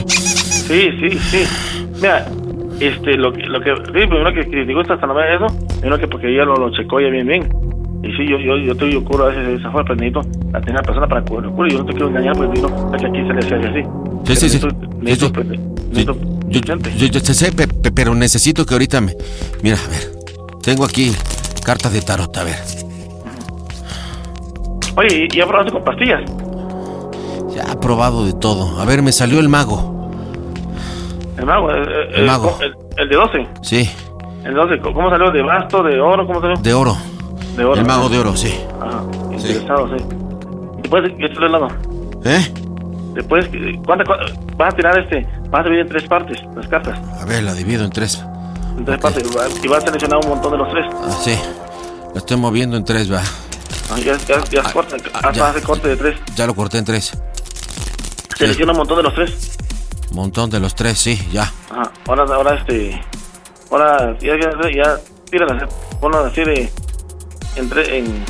Sí, 0.07 0.89
sí, 0.99 1.19
sí. 1.29 1.47
Mira, 1.95 2.25
este, 2.79 3.17
lo 3.17 3.31
que, 3.33 3.43
lo 3.43 3.59
que, 3.61 3.73
sí, 3.75 3.91
primero 4.07 4.33
que, 4.33 4.49
que 4.49 4.65
te 4.65 4.73
gusta 4.73 4.93
hasta 4.95 5.07
no 5.07 5.13
ver 5.13 5.33
eso, 5.41 5.47
primero 5.79 5.97
que 5.99 6.07
porque 6.07 6.29
ella 6.33 6.45
lo, 6.45 6.55
lo 6.57 6.71
checó 6.71 6.99
ya 6.99 7.07
bien, 7.09 7.27
bien. 7.27 7.49
Y 8.03 8.11
sí, 8.13 8.27
yo, 8.29 8.37
yo, 8.37 8.57
yo 8.57 8.75
te 8.75 8.91
yo 8.91 9.03
curo 9.03 9.25
a 9.25 9.29
veces 9.29 9.59
esa 9.59 9.71
forma, 9.71 9.83
pero 9.87 9.95
necesito 9.95 10.21
la 10.51 10.61
tener 10.61 10.81
persona 10.83 11.07
para 11.07 11.21
cubrir, 11.23 11.49
curo, 11.51 11.67
yo 11.69 11.77
no 11.79 11.85
te 11.85 11.91
quiero 11.93 12.07
engañar, 12.09 12.35
porque 12.35 12.59
digo, 12.61 12.91
es 12.93 13.01
que 13.01 13.07
aquí 13.07 13.17
se 13.27 13.33
le 13.33 13.39
hace 13.39 13.55
así. 13.67 13.81
Sí, 14.25 14.35
sí, 14.35 14.49
sí. 14.49 14.59
Necesito- 14.59 14.99
necesito- 15.01 15.33
pues, 15.33 15.47
necesito- 15.47 16.17
Yo, 16.47 16.61
yo- 16.61 17.07
yo 17.07 17.21
te 17.23 17.33
sé, 17.33 17.51
pe- 17.51 17.67
pe- 17.67 17.91
pero 17.91 18.13
necesito 18.13 18.65
que 18.65 18.75
ahorita 18.75 19.01
me... 19.01 19.13
Mira, 19.63 19.77
a 19.83 19.89
ver. 19.89 20.11
Tengo 20.61 20.85
aquí 20.85 21.11
cartas 21.63 21.91
de 21.93 22.01
tarot, 22.01 22.35
a 22.37 22.43
ver. 22.43 22.55
Oye, 24.97 25.27
¿y 25.31 25.35
ya 25.35 25.45
probaste 25.47 25.71
con 25.71 25.83
pastillas? 25.83 26.21
Ya 27.55 27.63
he 27.71 27.75
probado 27.77 28.25
de 28.25 28.33
todo. 28.33 28.79
A 28.79 28.85
ver, 28.85 29.01
me 29.01 29.11
salió 29.11 29.39
el 29.39 29.49
mago. 29.49 29.94
El 31.37 31.45
mago, 31.45 31.71
eh, 31.71 32.09
El 32.15 32.25
mago. 32.25 32.57
El, 32.61 32.73
el 32.97 33.09
de 33.09 33.15
12. 33.15 33.47
Sí, 33.61 33.89
El 34.43 34.53
12, 34.53 34.79
¿cómo 34.79 35.09
salió? 35.09 35.31
¿De 35.31 35.41
basto, 35.41 35.83
de 35.83 35.99
oro? 35.99 36.25
¿Cómo 36.27 36.39
salió? 36.41 36.55
de 36.57 36.73
oro. 36.73 36.97
De 37.57 37.63
oro. 37.65 37.79
El 37.79 37.85
mago 37.87 38.09
de 38.09 38.19
oro, 38.19 38.35
sí. 38.35 38.53
Ajá, 38.81 39.03
interesado, 39.31 39.89
sí. 39.97 40.03
Después, 40.81 41.03
¿qué 41.17 41.25
estoy 41.25 41.45
hablando? 41.45 41.67
¿Eh? 42.25 42.53
Después, 43.13 43.49
¿cuántas 43.85 44.07
vas 44.57 44.73
a 44.73 44.75
tirar 44.77 44.99
este? 44.99 45.25
Vas 45.49 45.61
a 45.61 45.63
dividir 45.63 45.81
en 45.85 45.89
tres 45.89 46.03
partes 46.07 46.37
las 46.55 46.67
cartas. 46.67 46.99
A 47.21 47.25
ver, 47.25 47.43
la 47.43 47.53
divido 47.53 47.83
en 47.85 47.91
tres. 47.91 48.23
En 48.77 48.83
tres 48.85 48.99
partes. 48.99 49.23
y 49.29 49.35
va- 49.35 49.45
Y 49.63 49.67
vas 49.67 49.83
a 49.83 49.87
seleccionar 49.87 50.19
un 50.23 50.29
montón 50.29 50.51
de 50.51 50.57
los 50.57 50.69
tres. 50.69 50.85
Ah, 50.93 51.11
sí. 51.23 51.37
La 52.13 52.19
estoy 52.19 52.37
moviendo 52.37 52.75
en 52.77 52.83
tres, 52.83 53.11
va. 53.11 53.21
Ah, 53.91 53.97
ya, 53.99 54.17
ya, 54.27 54.43
ya 54.51 54.63
corta, 54.71 54.97
ya. 54.97 55.45
haz 55.47 55.55
el 55.55 55.63
corte 55.63 55.87
de 55.89 55.95
tres. 55.97 56.17
Ya 56.35 56.45
lo 56.47 56.53
corté 56.55 56.77
en 56.77 56.85
tres. 56.85 57.17
Selecciona 58.37 58.71
un 58.73 58.79
montón 58.79 58.97
de 58.97 59.03
los 59.03 59.13
tres. 59.13 59.57
Montón 60.15 60.49
de 60.49 60.61
los 60.61 60.73
tres, 60.75 60.97
sí, 60.97 61.27
ya. 61.31 61.51
Ajá. 61.69 61.91
Ahora, 62.07 62.23
ahora 62.33 62.55
este. 62.55 63.01
Ahora, 63.69 64.17
ya, 64.19 64.33
ya, 64.39 64.49
ya 64.73 64.97
tíralas. 65.29 65.69
Ponlas 65.99 66.31
así 66.31 66.41
de. 66.41 66.71
En 67.57 67.69
tres. 67.69 67.89
En, 67.89 68.23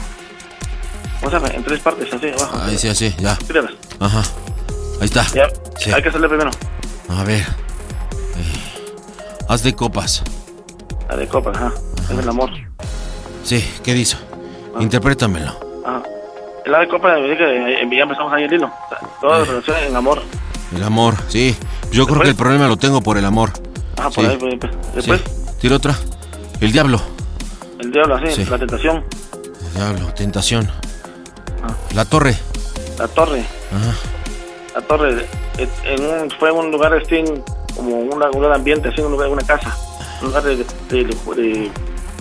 ¿Cómo 1.20 1.30
se 1.30 1.38
llama? 1.38 1.48
En 1.54 1.64
tres 1.64 1.80
partes, 1.82 2.12
así 2.12 2.28
abajo. 2.30 2.58
Ahí 2.64 2.78
sí, 2.78 2.88
así, 2.88 3.14
ya. 3.20 3.36
Tíralas. 3.36 3.74
Ajá. 4.00 4.24
Ahí 5.00 5.06
está. 5.06 5.24
Ya. 5.34 5.48
Sí. 5.78 5.92
Hay 5.94 6.02
que 6.02 6.10
hacerle 6.10 6.28
primero. 6.28 6.50
A 7.08 7.24
ver. 7.24 7.42
Eh, 7.42 7.46
Haz 9.48 9.62
de 9.62 9.76
copas. 9.76 10.24
La 11.08 11.18
de 11.18 11.28
copa, 11.28 11.52
ajá. 11.52 11.72
Es 12.10 12.18
el 12.18 12.28
amor. 12.28 12.50
Sí, 13.44 13.64
¿qué 13.84 13.94
dice? 13.94 14.18
Interprétamelo. 14.80 15.52
Ajá. 15.86 16.02
El 16.66 16.72
lado 16.72 16.84
de 16.84 16.90
copa, 16.90 17.14
me 17.14 17.22
dice 17.28 17.38
que 17.38 17.82
eh, 17.84 17.88
ya 17.96 18.04
empezamos 18.04 18.34
ahí 18.34 18.46
el 18.46 18.54
hilo. 18.54 18.66
O 18.66 18.90
sea, 18.90 19.08
Todas 19.22 19.40
las 19.42 19.48
relaciones 19.50 19.84
en 19.84 19.96
amor. 19.96 20.24
El 20.76 20.84
amor, 20.84 21.16
sí. 21.28 21.56
Yo 21.92 22.06
creo 22.08 22.22
que 22.22 22.30
el 22.30 22.36
problema 22.36 22.68
lo 22.68 22.78
tengo 22.78 23.02
por 23.02 23.18
el 23.18 23.26
amor. 23.26 23.52
Ah, 23.98 24.10
por 24.14 24.26
Sí. 24.26 24.32
ahí, 24.32 24.38
por 24.38 24.50
ahí, 24.50 24.58
pues. 24.58 24.72
Después, 24.96 25.22
Sí. 25.26 25.32
Tira 25.62 25.76
otra. 25.78 25.96
El 26.62 26.72
diablo. 26.72 27.02
el 27.80 27.92
diablo, 27.92 28.18
Sí. 28.30 28.46
la 28.46 28.58
tentación, 28.58 29.04
El 29.68 29.74
diablo, 29.76 30.14
tentación. 30.14 30.70
Ah. 31.64 31.74
La 31.94 32.06
torre. 32.06 32.36
la 32.98 33.08
torre. 33.08 33.46
Ajá. 33.74 33.94
La 34.76 34.82
torre 34.82 35.26
eh, 35.58 35.68
en 35.86 36.04
un, 36.06 36.32
fue 36.32 36.52
un 36.52 36.72
lugar 36.72 36.94
así, 36.94 37.24
como 37.76 38.00
un 38.00 38.10
lugar 38.20 38.32
de 38.52 38.56
ambiente, 38.56 38.90
así, 38.90 39.02
un 39.02 39.12
lugar, 39.12 39.30
una 39.30 39.44
casa. 39.44 39.76
Un 40.22 40.28
lugar 40.28 40.44
de, 40.44 40.56
de, 40.58 40.66
de, 40.90 41.04
de 41.04 41.72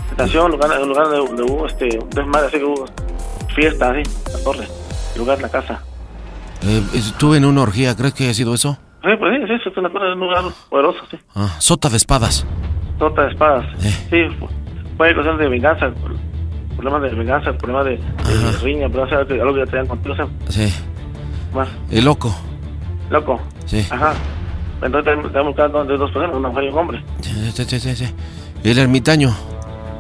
tentación, 0.09 0.47
un 0.47 0.51
lugar, 0.53 0.81
un 0.81 0.89
lugar 0.89 1.09
de, 1.09 1.17
de 1.17 1.43
hubo, 1.43 1.67
este, 1.67 1.99
desmadre, 2.15 2.49
así 2.49 2.59
que 2.59 2.65
hubo 2.65 2.85
fiesta, 3.55 3.91
así, 3.91 4.03
la 4.33 4.39
torre. 4.45 4.69
El 5.15 5.19
lugar, 5.21 5.41
la 5.41 5.49
casa. 5.49 5.81
Eh, 6.63 6.83
estuve 6.95 7.37
en 7.39 7.45
una 7.45 7.63
orgía, 7.63 7.95
¿crees 7.97 8.15
que 8.15 8.25
haya 8.25 8.35
sido 8.35 8.55
eso? 8.55 8.79
Sí, 9.05 9.11
pues 9.19 9.35
sí, 9.37 9.47
sí, 9.63 9.69
es 9.71 9.77
una 9.77 9.91
cosa, 9.91 10.07
un 10.15 10.21
lugar 10.21 10.45
poderoso, 10.71 10.99
sí. 11.11 11.19
Ah, 11.35 11.49
sota 11.59 11.89
de 11.91 11.97
espadas. 11.99 12.47
Sota 12.99 13.23
de 13.23 13.31
espadas. 13.33 13.65
Eh. 13.85 14.07
Sí, 14.11 14.47
fue 14.97 15.13
cuestión 15.15 15.37
de 15.39 15.49
venganza, 15.49 15.91
problemas 16.77 17.03
de 17.03 17.09
venganza, 17.17 17.53
problemas 17.53 17.85
de, 17.85 17.97
de 17.99 18.53
riña, 18.63 18.89
sea, 19.09 19.27
que 19.27 19.41
algo 19.41 19.55
que 19.55 19.67
te 19.67 19.77
dan 19.77 19.87
contigo, 19.87 20.15
o 20.15 20.17
sea, 20.17 20.27
Sí. 20.49 20.73
más 21.55 21.69
El 21.91 22.05
loco. 22.07 22.35
loco. 23.11 23.41
Sí. 23.67 23.87
Ajá. 23.91 24.15
Entonces 24.83 25.05
tenemos 25.33 25.55
de 25.87 25.97
dos 25.97 26.11
personas, 26.11 26.37
una 26.37 26.49
mujer 26.49 26.65
y 26.65 26.69
un 26.69 26.79
hombre. 26.79 27.05
Sí, 27.21 27.51
sí, 27.53 27.65
sí, 27.65 27.81
sí, 27.81 27.97
sí. 27.97 28.15
El 28.63 28.79
ermitaño. 28.79 29.35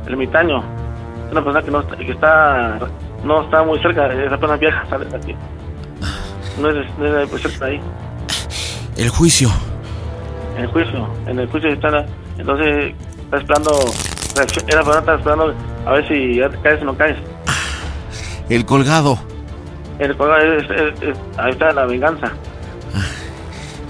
El 0.07 0.12
ermitaño 0.12 0.59
es 1.26 1.32
una 1.32 1.42
persona 1.44 1.62
que 1.62 1.70
no 1.70 1.80
está, 1.80 1.96
que 1.96 2.11
está 2.12 2.78
no 3.24 3.42
está 3.42 3.62
muy 3.64 3.78
cerca, 3.80 4.07
esa 4.12 4.36
persona 4.38 4.57
viaja, 4.57 4.86
sale 4.88 5.05
de 5.07 5.16
aquí. 5.16 5.34
No 6.61 6.68
es, 6.70 6.98
no 6.98 7.18
es 7.18 7.30
muy 7.30 7.40
cerca 7.40 7.66
de 7.66 7.72
ahí. 7.72 7.80
El 8.97 9.09
juicio. 9.09 9.51
El 10.59 10.66
juicio. 10.68 11.09
En 11.26 11.38
el 11.38 11.49
juicio 11.49 11.70
está. 11.70 12.07
Entonces, 12.38 12.95
está 13.24 13.38
esperando. 13.38 13.78
Era 14.68 14.82
para 14.82 14.99
estar 15.01 15.18
esperando 15.18 15.55
a 15.86 15.92
ver 15.92 16.09
si 16.09 16.36
ya 16.36 16.49
te 16.49 16.59
caes 16.59 16.82
o 16.82 16.84
no 16.86 16.97
caes. 16.97 17.16
El 18.49 18.64
colgado. 18.64 19.18
El 19.99 20.16
colgado 20.16 20.42
es, 20.42 20.64
es- 20.70 21.03
es- 21.03 21.18
ahí 21.38 21.53
está 21.53 21.72
la 21.72 21.86
venganza. 21.86 22.32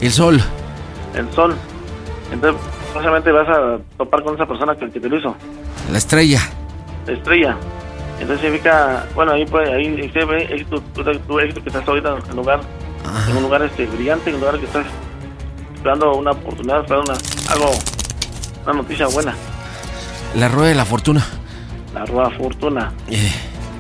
El 0.00 0.10
sol. 0.10 0.40
El 1.14 1.30
sol. 1.32 1.54
Entonces, 2.32 2.60
próximamente 2.92 3.32
vas 3.32 3.48
a 3.48 3.78
topar 3.96 4.22
con 4.22 4.34
esa 4.34 4.46
persona 4.46 4.74
que, 4.76 4.90
que 4.90 5.00
te 5.00 5.08
lo 5.08 5.16
hizo. 5.18 5.34
La 5.90 5.98
estrella. 5.98 6.40
La 7.06 7.12
estrella. 7.14 7.56
Entonces 8.20 8.40
significa, 8.42 9.06
bueno, 9.14 9.32
ahí 9.32 9.44
puede, 9.46 9.72
ahí 9.72 10.10
se 10.12 10.24
ve 10.24 10.44
éxito, 10.44 10.80
tu, 10.94 11.02
tu 11.02 11.40
éxito 11.40 11.62
que 11.62 11.68
estás 11.68 11.86
ahorita 11.88 12.16
en 12.30 12.38
un 12.38 12.44
en 13.28 13.36
un 13.36 13.42
lugar 13.42 13.62
este 13.62 13.86
brillante, 13.86 14.30
en 14.30 14.36
un 14.36 14.40
lugar 14.42 14.58
que 14.58 14.66
estás 14.66 14.86
esperando 15.74 16.14
una 16.14 16.30
oportunidad, 16.32 16.80
esperando 16.80 17.12
una, 17.12 17.20
algo, 17.52 17.70
una 18.64 18.72
noticia 18.74 19.06
buena, 19.08 19.34
La 20.34 20.48
rueda 20.48 20.68
de 20.68 20.74
la 20.74 20.84
fortuna. 20.84 21.24
la 21.94 22.04
rueda 22.06 22.30
fortuna. 22.30 22.92
Eh, 23.10 23.32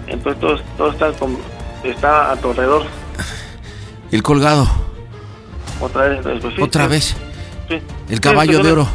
Entonces 0.06 0.40
todo, 0.40 0.58
todo 0.76 0.90
está, 0.90 1.12
con- 1.12 1.38
está 1.82 2.32
a 2.32 2.36
tu 2.36 2.50
alrededor. 2.50 2.84
el 4.12 4.22
colgado. 4.22 4.68
Otra 5.80 6.02
vez, 6.08 6.20
pues, 6.22 6.54
sí, 6.54 6.62
Otra 6.62 6.84
sí, 6.84 6.90
vez. 6.90 7.16
sí. 7.68 7.80
El 8.08 8.20
caballo 8.20 8.62
de 8.62 8.72
oro. 8.72 8.88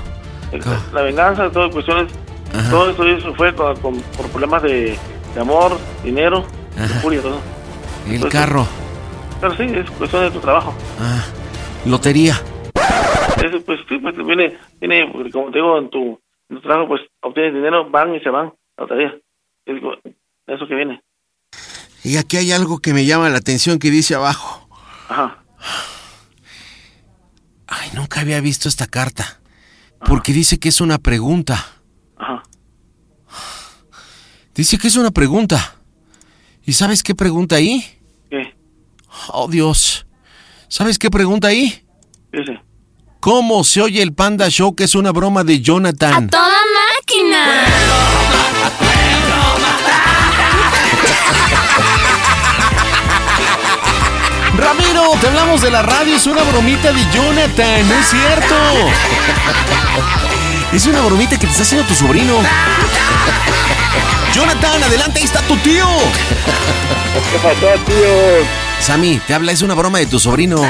La 0.94 1.02
venganza, 1.02 1.50
todo 1.52 1.70
cuestiones, 1.70 2.12
Ajá. 2.58 2.70
todo 2.70 2.90
esto 2.90 3.04
eso 3.08 3.34
fue 3.36 3.54
con- 3.54 3.76
con- 3.78 4.00
por 4.18 4.28
problemas 4.28 4.64
de, 4.64 4.98
de 5.36 5.42
amor, 5.42 5.78
dinero, 6.04 6.46
de 6.76 6.88
furia, 6.88 7.22
todo. 7.22 7.40
El 8.08 8.16
Entonces, 8.16 8.40
carro. 8.40 8.66
Pero 9.42 9.56
sí, 9.56 9.64
es 9.64 9.90
cuestión 9.92 10.24
de 10.24 10.32
tu 10.32 10.40
trabajo. 10.40 10.74
Ah, 11.00 11.26
lotería. 11.86 12.34
Eso, 13.44 13.62
pues 13.66 13.80
sí, 13.88 13.98
pues 14.00 14.16
viene, 14.18 14.58
viene, 14.82 15.10
como 15.32 15.50
te 15.52 15.60
digo, 15.60 15.78
en 15.78 15.90
tu, 15.90 16.20
en 16.50 16.58
tu 16.58 16.62
trabajo, 16.62 16.90
pues 16.90 17.02
obtienes 17.22 17.54
dinero, 17.54 17.90
van 17.90 18.14
y 18.16 18.20
se 18.20 18.30
van 18.30 18.52
la 18.78 18.86
co- 19.82 19.96
eso 20.48 20.68
que 20.68 20.76
viene. 20.76 21.02
Y 22.04 22.18
aquí 22.18 22.38
hay 22.38 22.52
algo 22.52 22.80
que 22.80 22.94
me 22.94 23.06
llama 23.06 23.30
la 23.30 23.38
atención 23.38 23.80
que 23.80 23.92
dice 23.92 24.16
abajo. 24.16 24.68
Ajá. 25.08 25.44
Ay, 27.68 27.90
nunca 27.94 28.22
había 28.22 28.42
visto 28.42 28.68
esta 28.68 28.88
carta. 28.88 29.40
Porque 30.06 30.32
dice 30.34 30.60
que 30.60 30.70
es 30.70 30.82
una 30.82 30.98
pregunta. 30.98 31.56
Ajá. 32.18 32.44
Dice 34.56 34.78
que 34.78 34.88
es 34.88 34.96
una 34.98 35.12
pregunta. 35.12 35.76
¿Y 36.66 36.74
sabes 36.74 37.04
qué 37.04 37.16
pregunta 37.16 37.56
ahí? 37.58 37.86
Oh, 39.28 39.48
Dios. 39.48 40.06
¿Sabes 40.68 40.98
qué 40.98 41.10
pregunta 41.10 41.50
ahí? 41.50 41.84
¿Qué 42.32 42.40
dice? 42.40 42.60
¿Cómo 43.20 43.64
se 43.64 43.82
oye 43.82 44.02
el 44.02 44.14
Panda 44.14 44.50
Show 44.50 44.76
que 44.76 44.86
es 44.86 44.96
una 44.96 45.12
broma 45.12 45.44
de 45.44 45.60
Jonathan? 45.60 46.30
¡Toda 46.30 46.48
máquina! 46.98 47.66
Ramiro, 54.56 55.12
te 55.20 55.28
hablamos 55.28 55.62
de 55.62 55.72
la 55.72 55.82
radio, 55.82 56.16
es 56.16 56.28
una 56.28 56.44
bromita 56.44 56.92
de 56.92 57.02
Jonathan, 57.14 57.88
no 57.88 57.96
es 57.96 58.08
cierto. 58.08 58.56
Es 60.74 60.86
una 60.86 61.02
bromita 61.02 61.38
que 61.38 61.46
te 61.46 61.52
está 61.52 61.64
haciendo 61.64 61.88
tu 61.88 61.96
sobrino. 61.96 62.36
Jonathan, 64.34 64.84
adelante, 64.84 65.20
ahí 65.20 65.26
está 65.26 65.42
tu 65.42 65.56
tío. 65.58 65.86
¿Qué 67.32 67.38
pasó, 67.40 67.84
tío? 67.86 68.69
Sammy, 68.80 69.20
te 69.28 69.34
habla, 69.34 69.52
es 69.52 69.62
una 69.62 69.74
broma 69.76 70.00
de 70.00 70.06
tu 70.06 70.20
sobrino. 70.20 70.58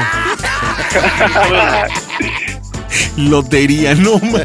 Lotería, 3.18 3.94
no 3.96 4.18
ma- 4.20 4.44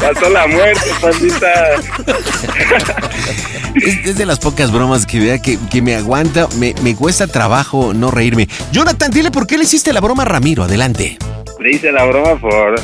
Pasó 0.00 0.28
la 0.30 0.46
muerte, 0.46 0.90
pandita. 1.00 1.52
Es, 3.74 4.06
es 4.06 4.16
de 4.16 4.26
las 4.26 4.38
pocas 4.38 4.70
bromas 4.72 5.06
que 5.06 5.18
vea 5.20 5.38
que, 5.40 5.58
que 5.70 5.82
me 5.82 5.94
aguanta, 5.96 6.48
me, 6.58 6.74
me 6.82 6.94
cuesta 6.94 7.26
trabajo 7.26 7.92
no 7.94 8.10
reírme. 8.10 8.48
Jonathan, 8.72 9.10
dile 9.10 9.30
por 9.30 9.46
qué 9.46 9.56
le 9.58 9.64
hiciste 9.64 9.92
la 9.92 10.00
broma 10.00 10.22
a 10.22 10.26
Ramiro, 10.26 10.64
adelante. 10.64 11.18
Le 11.60 11.70
hice 11.72 11.90
la 11.92 12.04
broma 12.04 12.40
por... 12.40 12.80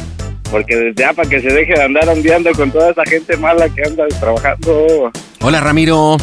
Porque 0.51 0.92
ya 0.97 1.12
para 1.12 1.28
que 1.28 1.40
se 1.40 1.49
deje 1.49 1.74
de 1.74 1.82
andar 1.82 2.09
ondeando 2.09 2.53
con 2.53 2.70
toda 2.70 2.90
esa 2.90 3.05
gente 3.05 3.36
mala 3.36 3.68
que 3.68 3.82
anda 3.82 4.05
trabajando. 4.20 5.11
Hola 5.40 5.61
Ramiro. 5.61 6.16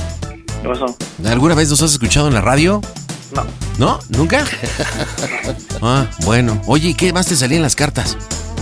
¿Qué 0.62 0.68
pasó? 0.68 0.96
¿Alguna 1.26 1.56
vez 1.56 1.70
nos 1.70 1.82
has 1.82 1.92
escuchado 1.92 2.28
en 2.28 2.34
la 2.34 2.42
radio? 2.42 2.82
No. 3.36 3.46
¿No? 3.78 4.00
¿Nunca? 4.10 4.46
Ah, 5.84 6.06
bueno. 6.26 6.62
Oye, 6.68 6.90
¿y 6.90 6.94
qué 6.94 7.12
más 7.12 7.26
te 7.26 7.36
salían 7.36 7.64
las 7.64 7.76
cartas? 7.76 8.16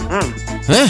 Mm. 0.10 0.72
¿Eh? 0.72 0.88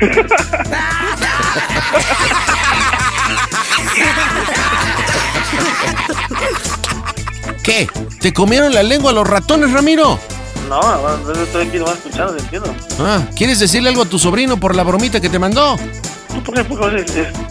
¿Qué? 7.62 7.88
¿Te 8.20 8.32
comieron 8.34 8.74
la 8.74 8.82
lengua 8.82 9.12
los 9.12 9.26
ratones, 9.26 9.72
Ramiro? 9.72 10.18
No, 10.70 10.80
no, 10.80 11.34
yo 11.34 11.42
estoy 11.42 11.66
aquí 11.66 11.78
nomás 11.78 11.96
escuchando, 11.96 12.32
te 12.34 12.42
entiendo. 12.42 12.72
Ah, 13.00 13.22
¿quieres 13.34 13.58
decirle 13.58 13.88
algo 13.88 14.02
a 14.02 14.06
tu 14.06 14.20
sobrino 14.20 14.56
por 14.56 14.76
la 14.76 14.84
bromita 14.84 15.20
que 15.20 15.28
te 15.28 15.36
mandó? 15.36 15.76
¿Tú 16.32 16.40
por 16.44 16.54
qué? 16.54 16.62
Porque 16.62 17.04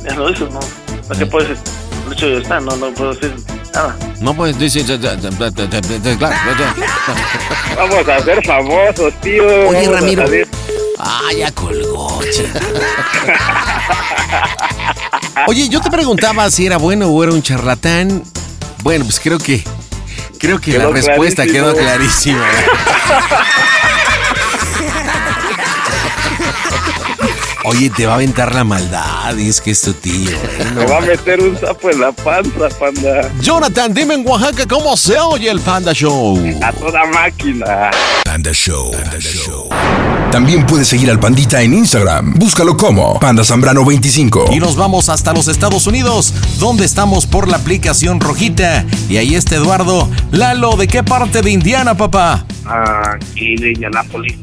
ya 0.06 0.16
lo 0.16 0.30
hizo, 0.30 0.46
no. 0.46 0.62
No 1.10 1.16
se 1.16 1.26
puede 1.26 1.50
decir. 1.50 1.62
El 2.08 2.14
hecho 2.14 2.30
ya 2.30 2.38
está, 2.38 2.62
no, 2.62 2.78
no 2.78 2.94
puedo 2.94 3.14
decir 3.14 3.36
nada. 3.74 3.98
No 4.22 4.34
puedes 4.34 4.58
decir... 4.58 4.86
Claro, 5.02 5.20
Vamos 7.76 8.08
a 8.08 8.24
ser 8.24 8.46
famosos, 8.46 9.14
tío. 9.20 9.68
Oye, 9.68 9.90
Ramiro. 9.90 10.24
Ah, 10.98 11.30
ya 11.38 11.52
colgó. 11.52 12.22
Oye, 15.48 15.68
yo 15.68 15.82
te 15.82 15.92
preguntaba 15.92 16.50
si 16.50 16.66
era 16.66 16.78
bueno 16.78 17.10
o 17.10 17.22
era 17.22 17.34
un 17.34 17.44
charlatán. 17.44 18.24
Bueno, 18.82 19.04
pues 19.04 19.20
creo 19.20 19.40
que. 19.40 19.62
Creo 20.40 20.60
que 20.60 20.78
la 20.78 20.90
respuesta 20.90 21.44
clarísimo. 21.44 21.74
quedó 21.74 21.76
clarísima. 21.76 22.46
Oye, 27.66 27.90
te 27.90 28.06
va 28.06 28.14
a 28.14 28.16
aventar 28.16 28.56
la 28.56 28.64
maldad. 28.64 29.36
Y 29.38 29.50
es 29.50 29.60
que 29.60 29.72
es 29.72 29.82
tu 29.82 29.94
tío. 29.94 30.32
Me 30.76 30.86
va 30.86 31.00
a 31.00 31.02
meter 31.02 31.42
un 31.42 31.60
sapo 31.60 31.90
en 31.90 32.00
la 32.00 32.12
panza, 32.14 32.70
panda. 32.80 33.30
Jonathan, 33.42 33.94
dime 33.94 34.14
en 34.14 34.26
Oaxaca 34.28 34.66
cómo 34.66 34.96
se 34.96 35.20
oye 35.20 35.50
el 35.50 35.60
Panda 35.60 35.94
Show. 35.94 36.42
A 36.64 36.72
toda 36.72 37.06
máquina. 37.08 37.92
Panda 38.24 38.54
Show. 38.54 38.92
También 40.32 40.66
puedes 40.66 40.88
seguir 40.88 41.10
al 41.12 41.20
Pandita 41.20 41.62
en 41.62 41.74
Instagram. 41.74 42.34
Búscalo 42.36 42.78
como 42.78 43.20
Panda 43.20 43.44
Zambrano 43.44 43.84
25. 43.84 44.52
Y 44.54 44.60
nos 44.60 44.78
vamos 44.78 45.10
hasta 45.10 45.34
los 45.34 45.50
Estados 45.50 45.86
Unidos, 45.86 46.34
donde 46.60 46.86
estamos 46.86 47.26
por 47.26 47.50
la 47.50 47.58
aplicación 47.58 48.22
rojita. 48.22 48.86
Y 49.10 49.18
ahí 49.18 49.36
está 49.36 49.56
Eduardo. 49.56 50.10
Lalo, 50.32 50.78
¿de 50.78 50.88
qué 50.88 51.04
parte 51.04 51.42
de 51.42 51.52
Indiana, 51.52 51.96
papá? 51.96 52.46
Aquí 52.66 53.56
de 53.58 53.72
Indianápolis. 53.74 54.38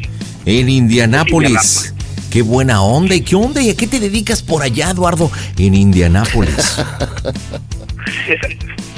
En 0.44 0.68
Indianápolis. 0.68 1.94
Qué 2.36 2.42
buena 2.42 2.82
onda. 2.82 3.14
¿Y 3.14 3.22
qué 3.22 3.34
onda? 3.34 3.62
¿Y 3.62 3.70
a 3.70 3.74
qué 3.74 3.86
te 3.86 3.98
dedicas 3.98 4.42
por 4.42 4.62
allá, 4.62 4.90
Eduardo? 4.90 5.30
En 5.56 5.74
Indianápolis. 5.74 6.76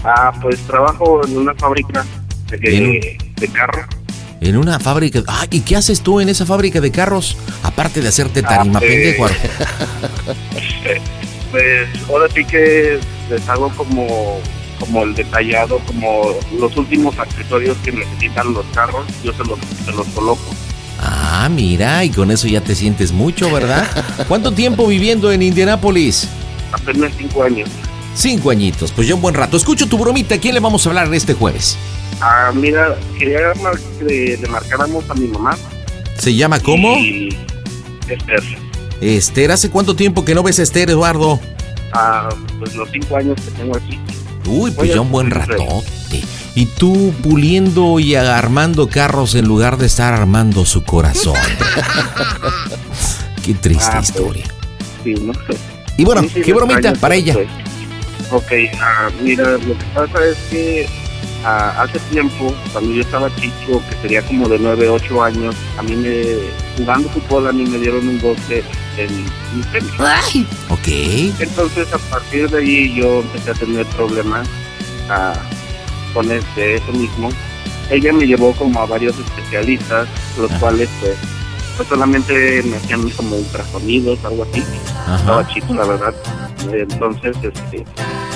ah, 0.05 0.32
pues 0.43 0.59
trabajo 0.62 1.24
en 1.24 1.39
una 1.39 1.55
fábrica 1.55 2.05
de, 2.51 3.16
de 3.36 3.49
carro. 3.49 3.86
En 4.41 4.57
una 4.57 4.80
fábrica. 4.80 5.22
Ah, 5.28 5.47
¿y 5.53 5.61
qué 5.61 5.76
haces 5.76 6.01
tú 6.01 6.18
en 6.18 6.28
esa 6.28 6.47
fábrica 6.47 6.80
de 6.80 6.91
carros? 6.91 7.36
Aparte 7.62 8.01
de 8.01 8.09
hacerte 8.09 8.43
tarima 8.43 8.80
pues- 8.80 8.91
pendejo. 8.91 9.28
Eh, 10.84 11.01
Pues 11.53 11.89
ahora 12.09 12.26
sí 12.34 12.45
que 12.45 12.99
les 13.30 13.49
hago 13.49 13.68
como, 13.76 14.41
como 14.80 15.05
el 15.05 15.14
detallado, 15.14 15.78
como 15.86 16.34
los 16.59 16.76
últimos 16.76 17.16
accesorios 17.20 17.76
que 17.84 17.93
necesitan 17.93 18.53
los 18.53 18.66
carros, 18.74 19.07
yo 19.22 19.32
se 19.32 19.45
los, 19.45 19.61
se 19.84 19.93
los 19.93 20.09
coloco. 20.09 20.43
Ah, 21.01 21.49
mira, 21.51 22.05
y 22.05 22.11
con 22.11 22.31
eso 22.31 22.49
ya 22.49 22.61
te 22.61 22.75
sientes 22.75 23.13
mucho, 23.13 23.51
¿verdad? 23.53 23.87
¿Cuánto 24.27 24.53
tiempo 24.53 24.87
viviendo 24.87 25.31
en 25.31 25.43
Indianápolis? 25.43 26.29
Apenas 26.73 27.13
cinco 27.17 27.45
años. 27.45 27.69
Cinco 28.15 28.51
añitos, 28.51 28.91
pues 28.91 29.07
ya 29.07 29.15
un 29.15 29.21
buen 29.21 29.35
rato. 29.35 29.57
Escucho 29.57 29.89
tu 29.89 29.97
bromita, 29.97 30.35
¿a 30.35 30.39
quién 30.39 30.55
le 30.55 30.61
vamos 30.61 30.85
a 30.85 30.91
hablar 30.91 31.13
este 31.15 31.35
jueves? 31.35 31.79
Ah, 32.21 32.51
mira, 32.53 32.97
quería 33.17 33.53
que 33.99 34.37
le 34.41 34.49
marcáramos 34.49 35.09
a 35.09 35.15
mi 35.15 35.29
mamá. 35.29 35.57
¿Se 36.19 36.35
llama 36.35 36.59
cómo? 36.59 36.97
Y 36.99 37.29
Esther. 38.09 38.43
Esther, 39.01 39.53
¿hace 39.53 39.71
cuánto 39.71 39.95
tiempo 39.95 40.25
que 40.25 40.35
no 40.35 40.43
ves 40.43 40.59
a 40.59 40.63
Esther, 40.63 40.91
Eduardo? 40.91 41.39
Ah, 41.93 42.29
pues 42.59 42.75
los 42.75 42.91
cinco 42.91 43.17
años 43.17 43.41
que 43.41 43.51
tengo 43.53 43.77
aquí. 43.77 43.99
Uy, 44.49 44.71
pues 44.73 44.93
ya 44.95 45.01
un 45.01 45.11
buen 45.11 45.31
ratote. 45.31 46.23
Y 46.55 46.67
tú 46.67 47.13
puliendo 47.23 48.01
y 48.01 48.15
armando 48.17 48.89
carros 48.89 49.35
en 49.37 49.47
lugar 49.47 49.77
de 49.77 49.87
estar 49.87 50.13
armando 50.15 50.65
su 50.65 50.83
corazón. 50.83 51.37
Qué 53.45 53.55
triste 53.55 53.87
Ah, 53.93 53.99
pues, 53.99 54.09
historia. 54.11 54.45
Sí, 55.05 55.15
¿no? 55.15 55.33
Y 55.97 56.05
bueno, 56.05 56.23
Sí, 56.23 56.31
sí, 56.35 56.41
¿qué 56.43 56.53
bromita 56.53 56.93
para 56.95 57.15
ella? 57.15 57.35
pues, 57.35 57.49
Ok, 58.31 58.53
ah, 58.81 59.09
mira, 59.23 59.53
lo 59.53 59.59
que 59.79 59.85
pasa 59.95 60.25
es 60.27 60.37
que 60.51 60.87
a- 61.45 61.83
hace 61.83 61.99
tiempo, 62.11 62.55
cuando 62.73 62.93
yo 62.93 63.01
estaba 63.03 63.35
chico, 63.37 63.83
que 63.89 63.97
sería 64.03 64.23
como 64.23 64.49
de 64.49 64.59
9, 64.59 64.89
8 64.89 65.23
años, 65.23 65.55
a 65.79 65.83
mí 65.83 65.95
me, 65.97 66.25
jugando 66.77 67.09
fútbol, 67.11 67.49
a 67.49 67.53
mí 67.53 67.64
me 67.64 67.79
dieron 67.79 68.07
un 68.09 68.21
golpe 68.21 68.64
en 68.97 69.25
mi 69.57 69.62
tenis. 69.73 69.93
Ok. 70.69 70.89
Entonces, 71.41 71.93
a 71.93 71.99
partir 71.99 72.51
de 72.51 72.59
ahí, 72.59 72.95
yo 72.95 73.21
empecé 73.21 73.51
a 73.53 73.55
tener 73.55 73.87
problemas 73.87 74.49
ah, 75.09 75.35
con 76.12 76.31
este, 76.31 76.77
eso 76.77 76.93
mismo. 76.93 77.31
Ella 77.91 78.12
me 78.12 78.27
llevó 78.27 78.53
como 78.53 78.81
a 78.81 78.87
varios 78.87 79.16
especialistas, 79.19 80.09
los 80.39 80.51
cuales, 80.61 80.89
pues, 81.01 81.16
pues 81.79 81.89
solamente 81.89 82.61
me 82.64 82.76
hacían 82.76 83.09
como 83.11 83.37
ultrasonidos, 83.37 84.18
algo 84.24 84.43
así. 84.51 84.62
Estaba 85.16 85.47
chico, 85.47 85.72
la 85.74 85.85
verdad. 85.87 86.14
Entonces, 86.72 87.37
este, 87.41 87.85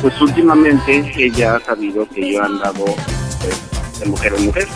pues 0.01 0.19
últimamente 0.21 1.13
ella 1.17 1.57
ha 1.57 1.61
sabido 1.61 2.09
que 2.09 2.33
yo 2.33 2.41
he 2.41 2.45
andado 2.45 2.85
pues, 2.85 3.99
de 3.99 4.07
mujer 4.07 4.35
en 4.39 4.47
mujer. 4.47 4.69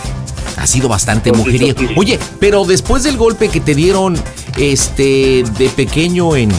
Ha 0.59 0.67
sido 0.67 0.89
bastante 0.89 1.31
mujeriego. 1.31 1.81
Oye, 1.97 2.19
pero 2.41 2.65
después 2.65 3.05
del 3.05 3.17
golpe 3.17 3.49
que 3.49 3.61
te 3.61 3.75
dieron 3.75 4.17
este 4.59 5.45
de 5.59 5.69
pequeño 5.69 6.35
en, 6.35 6.51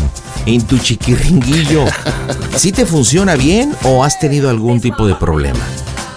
en 0.45 0.61
tu 0.65 0.77
chiquiringuillo, 0.77 1.83
¿sí 2.55 2.71
te 2.71 2.85
funciona 2.85 3.35
bien 3.35 3.75
o 3.83 4.05
has 4.05 4.17
tenido 4.17 4.49
algún 4.49 4.79
tipo 4.79 5.05
de 5.05 5.15
problema? 5.15 5.59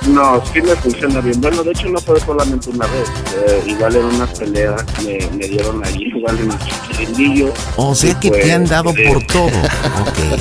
No, 0.09 0.43
sí 0.53 0.61
me 0.63 0.75
funciona 0.77 1.21
bien. 1.21 1.41
Bueno, 1.41 1.63
de 1.63 1.73
hecho 1.73 1.89
no 1.89 2.01
fue 2.01 2.19
solamente 2.21 2.71
una 2.71 2.87
vez. 2.87 3.09
Eh, 3.37 3.63
igual 3.67 3.97
en 3.97 4.05
unas 4.05 4.31
peleas 4.39 4.83
me, 5.05 5.19
me 5.37 5.47
dieron 5.47 5.85
allí, 5.85 6.05
igual 6.17 6.39
en 6.39 6.51
chiquirindillo. 6.59 7.53
O 7.77 7.95
sea 7.95 8.19
que 8.19 8.31
te 8.31 8.53
han 8.53 8.65
dado 8.65 8.91
eh, 8.97 9.05
por 9.13 9.23
todo. 9.27 9.51
Ok. 10.01 10.41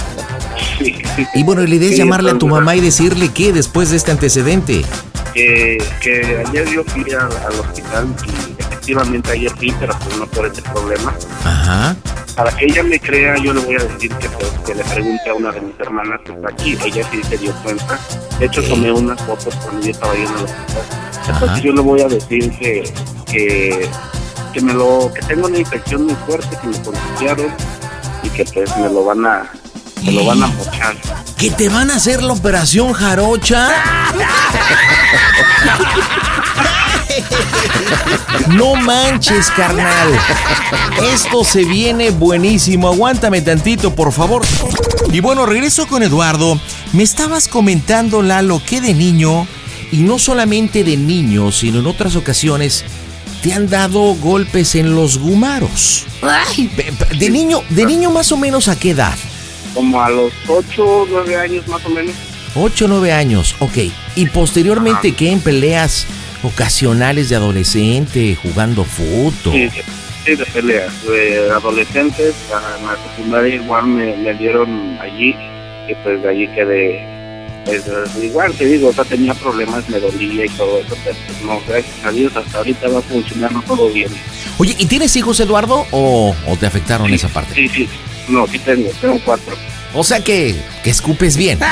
Sí, 0.78 0.96
sí, 1.16 1.28
Y 1.36 1.44
bueno, 1.44 1.62
la 1.62 1.76
idea 1.76 1.90
es 1.90 1.96
Sí, 1.96 2.00
llamarle 2.02 2.32
a 2.32 2.38
tu 2.38 2.48
mamá 2.48 2.76
y 2.76 2.80
decirle 2.82 3.30
que 3.34 3.52
después 3.52 3.90
de 3.90 3.98
este 3.98 4.12
antecedente. 4.12 4.86
Que, 5.34 5.78
que 6.02 6.44
ayer 6.48 6.68
yo 6.70 6.84
fui 6.86 7.04
al, 7.12 7.30
al 7.32 7.60
hospital 7.60 8.08
y 8.26 8.62
efectivamente 8.62 9.32
ayer 9.32 9.52
fui, 9.58 9.74
pero 9.80 9.94
pues 10.04 10.18
no 10.18 10.26
por 10.28 10.46
ese 10.48 10.62
problema. 10.62 11.14
Ajá. 11.44 11.96
Para 12.40 12.56
que 12.56 12.68
ella 12.68 12.84
me 12.84 12.98
crea, 12.98 13.36
yo 13.36 13.54
le 13.54 13.60
voy 13.60 13.76
a 13.76 13.80
decir 13.80 14.16
que, 14.16 14.30
pues, 14.30 14.50
que 14.66 14.74
le 14.74 14.82
pregunte 14.86 15.30
a 15.30 15.34
una 15.34 15.52
de 15.52 15.60
mis 15.60 15.78
hermanas 15.78 16.22
que 16.24 16.32
está 16.32 16.48
aquí. 16.48 16.78
Ella 16.86 17.06
sí 17.12 17.22
se 17.22 17.38
dio 17.38 17.54
cuenta. 17.62 18.00
De 18.40 18.46
hecho, 18.46 18.64
tomé 18.64 18.94
unas 18.94 19.22
fotos 19.24 19.54
cuando 19.56 19.82
yo 19.82 19.92
estaba 19.92 20.14
yendo 20.14 20.38
al 20.38 20.46
hospital. 20.46 20.84
Entonces 21.28 21.62
yo 21.62 21.74
le 21.74 21.82
voy 21.82 22.00
a 22.00 22.08
decir 22.08 22.50
que, 22.58 22.94
que, 23.30 23.90
que 24.54 24.62
me 24.62 24.74
lo, 24.74 25.12
que 25.14 25.22
tengo 25.24 25.48
una 25.48 25.58
infección 25.58 26.06
muy 26.06 26.16
fuerte, 26.26 26.58
que 26.62 26.68
me 26.68 26.82
contagiaron 26.82 27.54
y 28.24 28.30
que 28.30 28.46
pues 28.46 28.78
me 28.78 28.88
lo 28.88 29.04
van 29.04 29.26
a, 29.26 29.52
me 30.02 30.14
lo 30.14 30.26
van 30.26 30.42
a 30.42 30.48
mochar. 30.48 30.96
¿Que 31.38 31.52
te 31.52 31.68
van 31.68 31.92
a 31.92 31.96
hacer 31.96 32.24
la 32.24 32.32
operación 32.32 32.94
jarocha? 32.94 33.68
No 38.50 38.76
manches, 38.76 39.50
carnal. 39.52 40.10
Esto 41.14 41.44
se 41.44 41.66
viene 41.66 42.10
buenísimo. 42.12 42.88
Aguántame 42.90 43.42
tantito, 43.42 43.94
por 43.96 44.12
favor. 44.12 44.42
Y 45.12 45.20
bueno, 45.20 45.46
regreso 45.46 45.88
con 45.88 46.04
Eduardo. 46.04 46.60
Me 46.94 47.04
estabas 47.04 47.48
comentando, 47.48 48.22
Lalo, 48.22 48.62
que 48.66 48.82
de 48.82 48.94
niño, 48.94 49.48
y 49.92 49.98
no 49.98 50.20
solamente 50.20 50.84
de 50.84 50.98
niño, 50.98 51.52
sino 51.52 51.80
en 51.80 51.88
otras 51.88 52.16
ocasiones, 52.16 52.84
te 53.44 53.54
han 53.54 53.70
dado 53.70 54.16
golpes 54.16 54.76
en 54.76 54.96
los 54.96 55.18
gumaros. 55.18 56.06
Pe- 56.76 56.92
De 57.18 57.30
niño, 57.30 57.62
de 57.70 57.86
niño 57.86 58.12
más 58.12 58.32
o 58.32 58.38
menos 58.38 58.68
a 58.68 58.78
qué 58.78 58.92
edad? 58.92 59.16
Como 59.74 60.02
a 60.02 60.10
los 60.10 60.34
8 60.48 60.84
o 60.86 61.08
9 61.10 61.38
años 61.38 61.68
más 61.68 61.86
o 61.86 61.90
menos. 61.90 62.14
8 62.56 62.86
o 62.86 62.88
9 62.88 63.14
años, 63.14 63.56
ok. 63.60 63.78
Y 64.16 64.26
posteriormente, 64.28 65.14
¿qué? 65.14 65.32
En 65.32 65.40
peleas 65.40 66.06
ocasionales 66.44 67.30
de 67.30 67.36
adolescente, 67.36 68.36
jugando 68.36 68.84
fútbol. 68.84 69.54
Sí, 69.54 69.70
sí, 70.26 70.36
de 70.36 70.46
peleas. 70.46 70.94
De 71.06 71.50
adolescentes, 71.52 72.36
en 72.80 72.86
la 72.86 72.96
secundaria 73.10 73.56
igual 73.56 73.88
me, 73.88 74.16
me 74.18 74.34
dieron 74.36 74.98
allí, 75.02 75.36
y 75.88 75.96
pues 76.04 76.22
de 76.22 76.30
allí 76.30 76.48
quedé. 76.50 77.20
Pues, 77.66 77.84
igual 78.22 78.54
te 78.54 78.66
digo, 78.66 78.88
o 78.88 78.94
sea, 78.94 79.04
tenía 79.04 79.34
problemas, 79.34 79.88
me 79.90 80.00
dolía 80.00 80.46
y 80.46 80.50
todo 80.50 80.80
eso, 80.80 80.96
pero 81.04 81.16
pues, 81.28 81.42
no, 81.44 81.62
gracias 81.68 82.06
a 82.06 82.12
Dios, 82.12 82.36
hasta 82.36 82.58
ahorita 82.58 82.88
va 82.88 83.02
funcionando 83.02 83.62
todo 83.64 83.90
bien. 83.90 84.10
Oye, 84.58 84.76
¿y 84.78 84.86
tienes 84.86 85.16
hijos, 85.16 85.40
Eduardo? 85.40 85.86
¿O, 85.92 86.36
o 86.48 86.58
te 86.58 86.66
afectaron 86.66 87.14
esa 87.14 87.28
parte? 87.28 87.54
Sí, 87.54 87.68
sí, 87.68 87.90
no, 88.28 88.48
sí 88.48 88.58
tengo, 88.60 88.90
tengo 89.02 89.20
cuatro. 89.24 89.56
O 89.94 90.04
sea 90.04 90.24
que, 90.24 90.56
que 90.84 90.90
escupes 90.92 91.36
bien. 91.36 91.60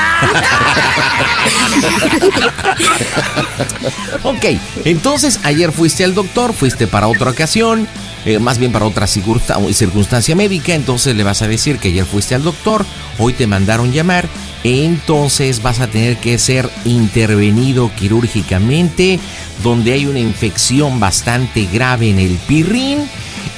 ok, 4.22 4.44
entonces 4.84 5.40
ayer 5.44 5.72
fuiste 5.72 6.04
al 6.04 6.14
doctor, 6.14 6.52
fuiste 6.52 6.86
para 6.86 7.08
otra 7.08 7.30
ocasión, 7.30 7.86
eh, 8.24 8.38
más 8.38 8.58
bien 8.58 8.72
para 8.72 8.86
otra 8.86 9.06
circunsta- 9.06 9.58
circunstancia 9.72 10.34
médica, 10.34 10.74
entonces 10.74 11.14
le 11.16 11.24
vas 11.24 11.42
a 11.42 11.48
decir 11.48 11.78
que 11.78 11.88
ayer 11.88 12.04
fuiste 12.04 12.34
al 12.34 12.42
doctor, 12.42 12.84
hoy 13.18 13.32
te 13.32 13.46
mandaron 13.46 13.92
llamar, 13.92 14.28
entonces 14.64 15.62
vas 15.62 15.80
a 15.80 15.86
tener 15.86 16.16
que 16.16 16.38
ser 16.38 16.68
intervenido 16.84 17.90
quirúrgicamente, 17.94 19.20
donde 19.62 19.92
hay 19.92 20.06
una 20.06 20.18
infección 20.18 20.98
bastante 21.00 21.66
grave 21.72 22.10
en 22.10 22.18
el 22.18 22.36
pirrín. 22.48 23.08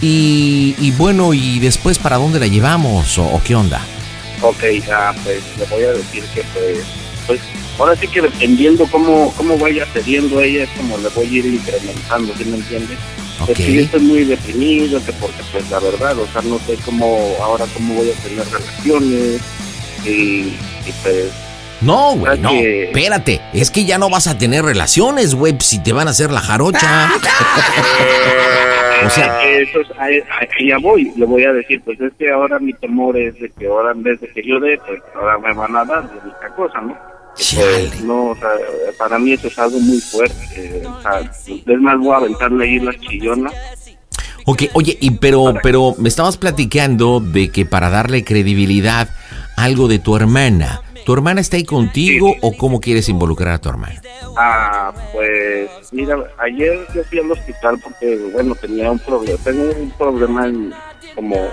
Y, 0.02 0.74
y 0.78 0.92
bueno, 0.92 1.34
¿y 1.34 1.58
después 1.58 1.98
para 1.98 2.16
dónde 2.16 2.40
la 2.40 2.46
llevamos 2.46 3.18
o- 3.18 3.24
o 3.26 3.42
qué 3.42 3.54
onda? 3.54 3.82
Ok, 4.42 4.62
ah, 4.92 5.14
pues 5.24 5.42
le 5.58 5.64
voy 5.66 5.84
a 5.84 5.92
decir 5.92 6.24
que 6.34 6.42
pues, 6.54 6.78
pues 7.26 7.40
ahora 7.78 7.94
sí 7.96 8.08
que 8.08 8.22
dependiendo 8.22 8.86
cómo, 8.86 9.32
cómo 9.36 9.58
vaya 9.58 9.84
cediendo 9.92 10.40
ella 10.40 10.64
es 10.64 10.70
como 10.70 10.96
le 10.98 11.08
voy 11.10 11.26
a 11.26 11.30
ir 11.30 11.46
incrementando, 11.46 12.32
¿sí 12.38 12.44
me 12.46 12.56
entiendes? 12.56 12.98
Pues 13.38 13.50
Ok. 13.50 13.56
que 13.56 13.72
yo 13.74 13.80
estoy 13.82 14.00
muy 14.00 14.24
deprimido, 14.24 15.02
que 15.04 15.12
porque 15.14 15.42
pues 15.52 15.68
la 15.70 15.78
verdad, 15.80 16.18
o 16.18 16.26
sea, 16.32 16.42
no 16.42 16.58
sé 16.66 16.76
cómo, 16.84 17.36
ahora 17.42 17.66
cómo 17.74 17.94
voy 17.94 18.10
a 18.10 18.14
tener 18.22 18.44
relaciones 18.50 19.40
y, 20.04 20.08
y 20.08 20.92
pues... 21.02 21.26
No, 21.82 22.10
güey, 22.16 22.24
¿sabes 22.24 22.40
no. 22.40 22.50
que- 22.50 22.84
Espérate, 22.84 23.40
es 23.54 23.70
que 23.70 23.84
ya 23.86 23.96
no 23.96 24.10
vas 24.10 24.26
a 24.26 24.36
tener 24.36 24.62
relaciones, 24.64 25.34
güey, 25.34 25.56
si 25.60 25.78
te 25.78 25.92
van 25.94 26.08
a 26.08 26.10
hacer 26.10 26.30
la 26.30 26.40
jarocha. 26.42 27.10
O 29.06 29.10
sea- 29.10 29.44
eso 29.48 29.80
es- 29.80 29.90
a, 29.92 30.04
a- 30.04 30.64
ya 30.66 30.78
voy, 30.78 31.12
le 31.16 31.24
voy 31.26 31.44
a 31.44 31.52
decir, 31.52 31.80
pues 31.84 32.00
es 32.00 32.12
que 32.18 32.30
ahora 32.30 32.58
mi 32.58 32.72
temor 32.74 33.16
es 33.16 33.38
de 33.40 33.50
que 33.50 33.66
ahora 33.66 33.92
en 33.92 34.02
vez 34.02 34.20
de 34.20 34.28
que 34.28 34.42
yo 34.46 34.58
dé, 34.60 34.78
pues 34.86 35.00
ahora 35.14 35.38
me 35.38 35.52
van 35.54 35.76
a 35.76 35.84
dar 35.84 36.10
de 36.10 36.16
esta 36.30 36.48
cosa, 36.54 36.80
¿no? 36.80 36.96
Pues, 37.34 38.02
no, 38.02 38.26
o 38.30 38.36
sea, 38.36 38.48
para 38.98 39.18
mí 39.18 39.32
eso 39.32 39.46
es 39.48 39.58
algo 39.58 39.78
muy 39.80 40.00
fuerte. 40.00 40.36
eh, 40.56 40.82
o 40.86 41.00
sea, 41.00 41.20
es 41.20 41.80
más, 41.80 41.98
voy 41.98 42.12
a 42.12 42.16
aventarle 42.16 42.64
ahí 42.64 42.80
las 42.80 42.98
chillonas. 43.00 43.52
Ok, 44.46 44.64
oye, 44.72 44.96
y 45.00 45.12
pero, 45.12 45.54
pero 45.62 45.94
me 45.98 46.08
estabas 46.08 46.36
platicando 46.36 47.20
de 47.20 47.50
que 47.50 47.64
para 47.66 47.88
darle 47.90 48.24
credibilidad 48.24 49.08
algo 49.56 49.86
de 49.86 49.98
tu 49.98 50.16
hermana. 50.16 50.80
¿Tu 51.04 51.12
hermana 51.12 51.40
está 51.40 51.56
ahí 51.56 51.64
contigo 51.64 52.34
o 52.42 52.56
cómo 52.56 52.80
quieres 52.80 53.08
involucrar 53.08 53.54
a 53.54 53.58
tu 53.60 53.68
hermana? 53.68 54.00
Ah, 54.36 54.92
pues 55.12 55.70
mira, 55.92 56.16
ayer 56.38 56.78
yo 56.94 57.02
fui 57.04 57.18
al 57.18 57.30
hospital 57.30 57.78
porque, 57.82 58.16
bueno, 58.32 58.54
tenía 58.54 58.90
un 58.90 58.98
problema, 58.98 59.38
tengo 59.42 59.62
un 59.72 59.90
problema 59.92 60.46
en- 60.46 60.72
como 61.14 61.48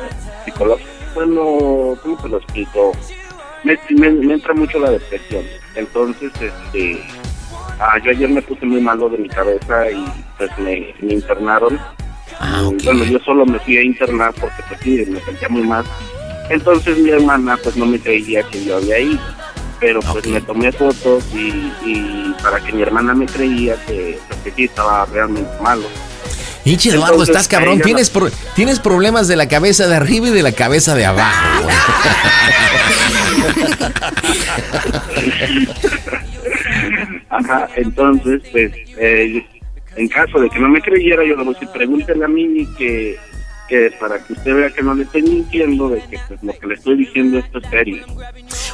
psicológico. 0.46 0.90
Bueno, 1.16 1.98
¿cómo 2.04 2.18
te 2.22 2.30
lo 2.30 2.38
explico? 2.38 2.92
Me, 3.64 3.78
me- 3.90 4.12
me 4.12 4.34
entra 4.36 4.54
mucho 4.54 4.78
la 4.80 4.92
depresión. 4.92 5.44
Entonces, 5.76 6.32
este, 6.40 7.04
ah, 7.80 7.98
yo 8.04 8.12
ayer 8.12 8.30
me 8.30 8.42
puse 8.42 8.66
muy 8.66 8.82
malo 8.82 9.10
de 9.10 9.18
mi 9.18 9.30
cabeza 9.30 9.90
y 9.92 10.06
pues 10.38 10.52
me, 10.60 10.94
me 11.02 11.14
internaron. 11.14 11.80
Y, 12.80 12.86
Bueno, 12.86 13.04
yo 13.06 13.18
solo 13.20 13.46
me 13.46 13.60
fui 13.60 13.78
a 13.78 13.82
internar 13.84 14.34
porque 14.40 14.62
pues 14.68 14.80
sí, 14.82 15.04
me 15.10 15.20
sentía 15.22 15.50
muy 15.50 15.64
mal. 15.64 15.84
Entonces 16.50 16.98
mi 16.98 17.10
hermana 17.10 17.58
pues 17.62 17.76
no 17.76 17.86
me 17.86 18.00
creía 18.00 18.44
que 18.44 18.64
yo 18.64 18.78
había 18.78 19.00
ido. 19.00 19.20
Pero 19.80 20.00
pues 20.02 20.26
me 20.28 20.42
tomé 20.42 20.72
fotos 20.72 21.24
y, 21.34 21.72
y 21.86 22.36
para 22.42 22.60
que 22.60 22.72
mi 22.74 22.82
hermana 22.82 23.14
me 23.14 23.28
creía 23.28 23.76
que, 23.86 24.18
pues, 24.28 24.40
que 24.42 24.52
sí 24.52 24.64
estaba 24.64 25.06
realmente 25.06 25.50
malo. 25.62 25.84
Hinche 26.66 26.90
Eduardo, 26.90 27.14
Entonces, 27.14 27.36
estás 27.36 27.48
cabrón. 27.48 27.80
Tienes, 27.82 28.10
pro- 28.10 28.32
tienes 28.56 28.80
problemas 28.80 29.28
de 29.28 29.36
la 29.36 29.48
cabeza 29.48 29.88
de 29.88 29.96
arriba 29.96 30.28
y 30.30 30.32
de 30.32 30.42
la 30.44 30.52
cabeza 30.52 30.96
de 30.96 31.06
abajo, 31.06 31.64
güey. 31.64 31.76
Ajá, 37.30 37.68
entonces, 37.76 38.42
pues, 38.52 38.72
eh, 38.98 39.46
en 39.96 40.08
caso 40.08 40.40
de 40.40 40.50
que 40.50 40.60
no 40.60 40.70
me 40.70 40.82
creyera, 40.82 41.24
yo 41.24 41.36
le 41.36 41.44
voy 41.44 41.48
a 41.50 41.54
decir, 41.54 41.68
pregúntele 41.70 42.24
a 42.24 42.28
Mimi 42.28 42.66
que, 42.78 43.18
que 43.68 43.92
para 44.00 44.24
que 44.24 44.34
usted 44.34 44.56
vea 44.56 44.70
que 44.70 44.82
no 44.82 44.94
le 44.94 45.04
estoy 45.04 45.24
mintiendo, 45.24 45.90
de 45.90 46.02
que 46.02 46.20
pues, 46.28 46.42
lo 46.42 46.54
que 46.58 46.68
le 46.68 46.74
estoy 46.76 46.98
diciendo 46.98 47.38
es 47.38 47.46
serio. 47.70 48.06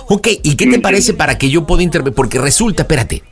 Ok, 0.08 0.28
¿y 0.44 0.56
qué 0.56 0.68
te 0.68 0.80
parece 0.80 1.14
para 1.14 1.38
que 1.38 1.50
yo 1.50 1.66
pueda 1.66 1.84
intervenir? 1.84 2.16
Porque 2.16 2.40
resulta, 2.40 2.84
espérate. 2.84 3.24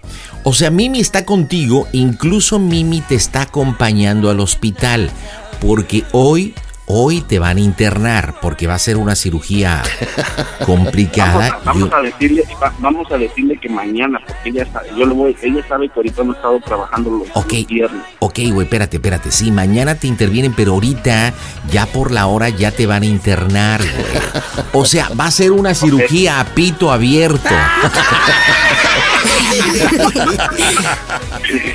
O 0.43 0.53
sea, 0.53 0.71
Mimi 0.71 0.99
está 0.99 1.25
contigo, 1.25 1.87
incluso 1.91 2.59
Mimi 2.59 3.01
te 3.01 3.15
está 3.15 3.43
acompañando 3.43 4.29
al 4.29 4.39
hospital. 4.39 5.11
Porque 5.59 6.03
hoy, 6.11 6.53
hoy 6.87 7.21
te 7.21 7.39
van 7.39 7.57
a 7.57 7.61
internar 7.61 8.35
porque 8.41 8.67
va 8.67 8.73
a 8.75 8.79
ser 8.79 8.97
una 8.97 9.15
cirugía 9.15 9.81
complicada. 10.65 11.59
Vamos, 11.63 11.89
a 11.93 12.01
decirle, 12.01 12.43
va- 12.61 12.73
vamos 12.79 13.09
a 13.11 13.17
decirle 13.17 13.57
que 13.61 13.69
mañana, 13.69 14.19
porque 14.25 14.49
ella 14.49 14.67
sabe, 14.71 14.89
yo 14.97 15.05
le 15.05 15.13
voy, 15.13 15.35
ella 15.41 15.65
sabe 15.69 15.87
que 15.87 15.93
ahorita 15.95 16.23
no 16.23 16.33
he 16.33 16.35
estado 16.35 16.59
trabajando 16.59 17.09
los, 17.11 17.27
Ok. 17.33 17.53
los 17.53 17.67
viernes. 17.67 18.01
Ok, 18.19 18.39
güey, 18.51 18.65
espérate, 18.65 18.97
espérate. 18.97 19.31
Sí, 19.31 19.51
mañana 19.51 19.95
te 19.95 20.07
intervienen, 20.07 20.53
pero 20.53 20.73
ahorita, 20.73 21.33
ya 21.71 21.85
por 21.85 22.11
la 22.11 22.27
hora, 22.27 22.49
ya 22.49 22.71
te 22.71 22.85
van 22.85 23.03
a 23.03 23.05
internar, 23.05 23.79
güey. 23.81 23.93
O 24.73 24.85
sea, 24.85 25.09
va 25.19 25.25
a 25.25 25.31
ser 25.31 25.51
una 25.51 25.73
cirugía 25.73 26.39
a 26.39 26.45
pito 26.45 26.91
abierto. 26.93 27.49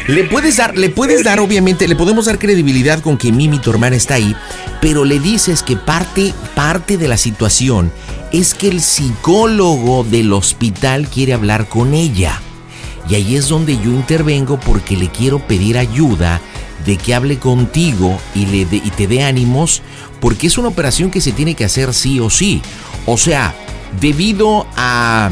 le 0.08 0.24
puedes 0.24 0.56
dar, 0.56 0.76
le 0.76 0.88
puedes 0.90 1.24
dar, 1.24 1.40
obviamente, 1.40 1.88
le 1.88 1.96
podemos 1.96 2.26
dar 2.26 2.38
credibilidad 2.38 3.00
con 3.00 3.16
que 3.18 3.32
Mimi, 3.32 3.58
tu 3.58 3.70
hermana, 3.70 3.96
está 3.96 4.14
ahí, 4.14 4.34
pero 4.80 5.04
le 5.04 5.18
dices 5.20 5.62
que 5.62 5.76
parte, 5.76 6.32
parte 6.54 6.96
de 6.96 7.08
la 7.08 7.16
situación 7.16 7.92
es 8.32 8.54
que 8.54 8.68
el 8.68 8.80
psicólogo 8.80 10.04
del 10.04 10.32
hospital 10.32 11.08
quiere 11.08 11.32
hablar 11.34 11.68
con 11.68 11.94
ella. 11.94 12.40
Y 13.08 13.14
ahí 13.14 13.36
es 13.36 13.48
donde 13.48 13.76
yo 13.78 13.90
intervengo 13.90 14.58
porque 14.58 14.96
le 14.96 15.08
quiero 15.08 15.38
pedir 15.38 15.78
ayuda 15.78 16.40
de 16.84 16.96
que 16.96 17.14
hable 17.14 17.38
contigo 17.38 18.18
y, 18.34 18.46
le 18.46 18.64
dé- 18.66 18.82
y 18.84 18.90
te 18.90 19.06
dé 19.06 19.22
ánimos 19.22 19.82
porque 20.20 20.46
es 20.48 20.58
una 20.58 20.68
operación 20.68 21.10
que 21.10 21.20
se 21.20 21.32
tiene 21.32 21.54
que 21.54 21.64
hacer 21.64 21.94
sí 21.94 22.18
o 22.20 22.30
sí. 22.30 22.62
O 23.06 23.16
sea, 23.16 23.54
debido 24.00 24.66
a 24.76 25.30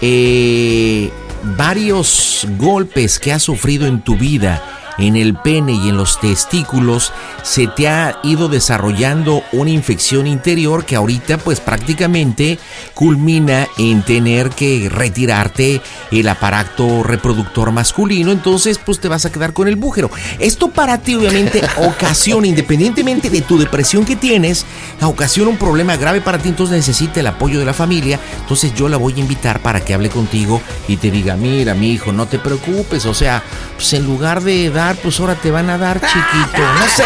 eh, 0.00 1.10
varios 1.56 2.46
golpes 2.58 3.18
que 3.18 3.32
has 3.32 3.42
sufrido 3.42 3.86
en 3.86 4.02
tu 4.02 4.16
vida, 4.16 4.62
en 4.98 5.16
el 5.16 5.34
pene 5.34 5.72
y 5.72 5.88
en 5.88 5.96
los 5.96 6.20
testículos, 6.20 7.12
se 7.42 7.66
te 7.66 7.88
ha 7.88 8.18
ido 8.22 8.48
desarrollando 8.48 9.42
una 9.52 9.70
infección 9.70 10.26
interior 10.26 10.84
que 10.84 10.96
ahorita 10.96 11.38
pues 11.38 11.60
prácticamente 11.60 12.58
culmina 12.94 13.66
en 13.78 14.02
tener 14.02 14.50
que 14.50 14.88
retirarte 14.88 15.80
el 16.10 16.28
aparato 16.28 17.02
reproductor 17.02 17.72
masculino, 17.72 18.32
entonces 18.32 18.78
pues 18.78 19.00
te 19.00 19.08
vas 19.08 19.24
a 19.24 19.32
quedar 19.32 19.52
con 19.52 19.68
el 19.68 19.76
bújero. 19.76 20.10
Esto 20.38 20.70
para 20.70 20.98
ti 20.98 21.14
obviamente 21.14 21.62
ocasiona, 21.78 22.46
independientemente 22.46 23.30
de 23.30 23.42
tu 23.42 23.58
depresión 23.58 24.04
que 24.04 24.16
tienes, 24.16 24.64
ocasiona 25.02 25.50
un 25.50 25.56
problema 25.56 25.96
grave 25.96 26.20
para 26.20 26.38
ti, 26.38 26.48
entonces 26.48 26.76
necesita 26.76 27.20
el 27.20 27.26
apoyo 27.26 27.58
de 27.58 27.64
la 27.64 27.74
familia, 27.74 28.20
entonces 28.40 28.74
yo 28.74 28.88
la 28.88 28.96
voy 28.96 29.14
a 29.14 29.20
invitar 29.20 29.60
para 29.60 29.80
que 29.80 29.94
hable 29.94 30.08
contigo 30.08 30.60
y 30.88 30.96
te 30.96 31.10
diga, 31.10 31.36
mira 31.36 31.74
mi 31.74 31.92
hijo, 31.92 32.12
no 32.12 32.26
te 32.26 32.38
preocupes, 32.38 33.06
o 33.06 33.14
sea, 33.14 33.42
pues 33.74 33.92
en 33.92 34.04
lugar 34.04 34.42
de 34.42 34.70
dar, 34.70 34.85
pues 34.94 35.18
ahora 35.20 35.34
te 35.34 35.50
van 35.50 35.70
a 35.70 35.78
dar 35.78 36.00
chiquito, 36.00 36.62
no 36.78 36.86
sé. 36.86 37.04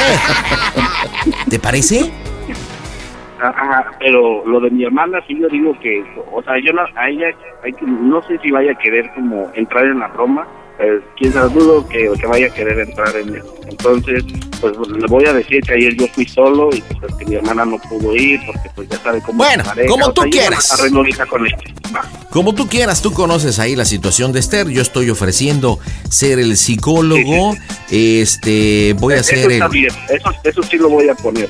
¿Te 1.48 1.58
parece? 1.58 2.12
Pero 3.98 4.44
lo 4.46 4.60
de 4.60 4.70
mi 4.70 4.84
hermana 4.84 5.18
sí 5.26 5.38
yo 5.40 5.48
digo 5.48 5.78
que, 5.80 6.04
o 6.30 6.42
sea, 6.42 6.58
yo 6.58 6.72
no, 6.72 6.82
a 6.94 7.08
ella, 7.08 7.28
no 7.80 8.22
sé 8.22 8.38
si 8.38 8.50
vaya 8.50 8.72
a 8.72 8.78
querer 8.78 9.10
como 9.14 9.50
entrar 9.54 9.86
en 9.86 9.98
la 9.98 10.08
broma, 10.08 10.46
eh, 10.82 11.00
quién 11.18 11.32
sabe, 11.32 11.52
dudo 11.52 11.86
que, 11.88 12.10
que 12.18 12.26
vaya 12.26 12.46
a 12.46 12.50
querer 12.50 12.78
entrar 12.80 13.14
en 13.14 13.36
eso. 13.36 13.54
Entonces, 13.68 14.24
pues 14.60 14.76
le 14.76 15.06
voy 15.06 15.26
a 15.26 15.32
decir 15.34 15.62
que 15.62 15.74
ayer 15.74 15.94
yo 15.94 16.06
fui 16.08 16.26
solo 16.26 16.70
y 16.72 16.80
pues 16.80 17.14
que 17.16 17.24
mi 17.26 17.36
hermana 17.36 17.64
no 17.64 17.78
pudo 17.78 18.16
ir 18.16 18.40
porque 18.46 18.70
pues 18.74 18.88
ya 18.88 18.98
sabe 18.98 19.20
cómo 19.20 19.38
Bueno, 19.44 19.62
como 19.88 20.06
O 20.06 20.12
tú 20.12 20.22
sea, 20.22 20.30
quieras. 20.30 20.72
Arreglo 20.72 21.04
con. 21.28 21.46
Como 22.30 22.54
tú 22.54 22.66
quieras, 22.66 23.02
tú 23.02 23.12
conoces 23.12 23.58
ahí 23.58 23.76
la 23.76 23.84
situación 23.84 24.32
de 24.32 24.40
Esther. 24.40 24.68
Yo 24.68 24.80
estoy 24.82 25.10
ofreciendo 25.10 25.78
ser 26.08 26.38
el 26.38 26.56
psicólogo. 26.56 27.54
Este, 27.90 28.94
voy 28.98 29.14
a 29.14 29.22
ser 29.22 29.50
está 29.50 29.66
el, 29.66 29.70
bien, 29.72 29.92
eso, 30.08 30.32
eso 30.44 30.62
sí 30.62 30.78
lo 30.78 30.88
voy 30.88 31.08
a 31.08 31.14
poner. 31.14 31.48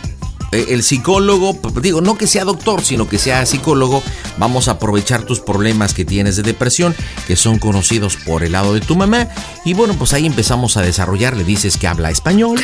Eh, 0.53 0.67
el 0.71 0.83
psicólogo. 0.83 1.57
Digo, 1.81 2.01
no 2.01 2.17
que 2.17 2.27
sea 2.27 2.45
doctor, 2.45 2.83
sino 2.85 3.09
que 3.09 3.19
sea 3.19 3.45
psicólogo. 3.47 4.03
Vamos 4.39 4.69
a 4.69 4.73
aprovechar 4.73 5.23
tus 5.23 5.41
problemas 5.41 5.95
que 5.95 6.05
tienes 6.05 6.37
de 6.37 6.43
depresión, 6.43 6.95
que 7.27 7.37
son 7.37 7.59
conocidos 7.59 8.17
por 8.17 8.43
el 8.43 8.53
lado 8.53 8.75
de 8.75 8.81
tu 8.81 8.97
mamá. 8.97 9.29
Y 9.65 9.75
bueno, 9.75 9.95
pues 9.95 10.13
ahí 10.13 10.27
empezamos 10.27 10.77
a 10.77 10.83
desarrollar. 10.83 11.37
Le 11.37 11.45
dices 11.45 11.77
que 11.77 11.87
habla 11.87 12.11
español, 12.11 12.61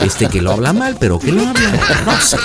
este 0.00 0.28
que 0.28 0.42
lo 0.42 0.52
habla 0.52 0.72
mal, 0.72 0.96
pero 0.98 1.18
que 1.18 1.32
lo 1.32 1.46
habla. 1.46 1.72
No 2.06 2.20
sé. 2.20 2.36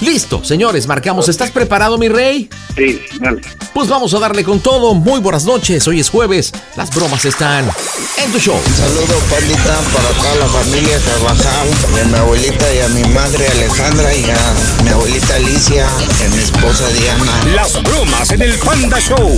Listo, 0.00 0.44
señores, 0.44 0.86
marcamos. 0.86 1.28
¿Estás 1.28 1.50
preparado, 1.50 1.98
mi 1.98 2.08
rey? 2.08 2.48
Sí, 2.76 3.00
dale. 3.20 3.42
Pues 3.74 3.88
vamos 3.88 4.12
a 4.14 4.18
darle 4.18 4.44
con 4.44 4.60
todo. 4.60 4.94
Muy 4.94 5.20
buenas 5.20 5.44
noches. 5.44 5.86
Hoy 5.86 6.00
es 6.00 6.10
jueves. 6.10 6.52
Las 6.76 6.94
bromas 6.94 7.24
están 7.24 7.70
en 8.22 8.32
tu 8.32 8.38
show. 8.38 8.58
Saludo 8.76 9.18
pandita 9.30 9.78
para 9.94 10.08
toda 10.10 10.34
la 10.36 10.46
familia 10.46 10.98
y 10.98 12.00
a 12.00 12.04
mi 12.04 12.14
abuelita 12.14 12.74
y 12.74 12.80
a 12.80 12.88
mi 12.88 13.04
madre 13.14 13.48
Alejandra 13.48 14.14
y 14.14 14.24
a 14.30 14.39
mi 14.84 14.90
abuelita 14.90 15.34
Alicia 15.36 15.86
y 16.24 16.28
mi 16.34 16.38
esposa 16.42 16.88
Diana. 16.90 17.24
Las 17.54 17.82
bromas 17.82 18.30
en 18.32 18.42
el 18.42 18.58
Panda 18.58 18.98
Show. 19.00 19.36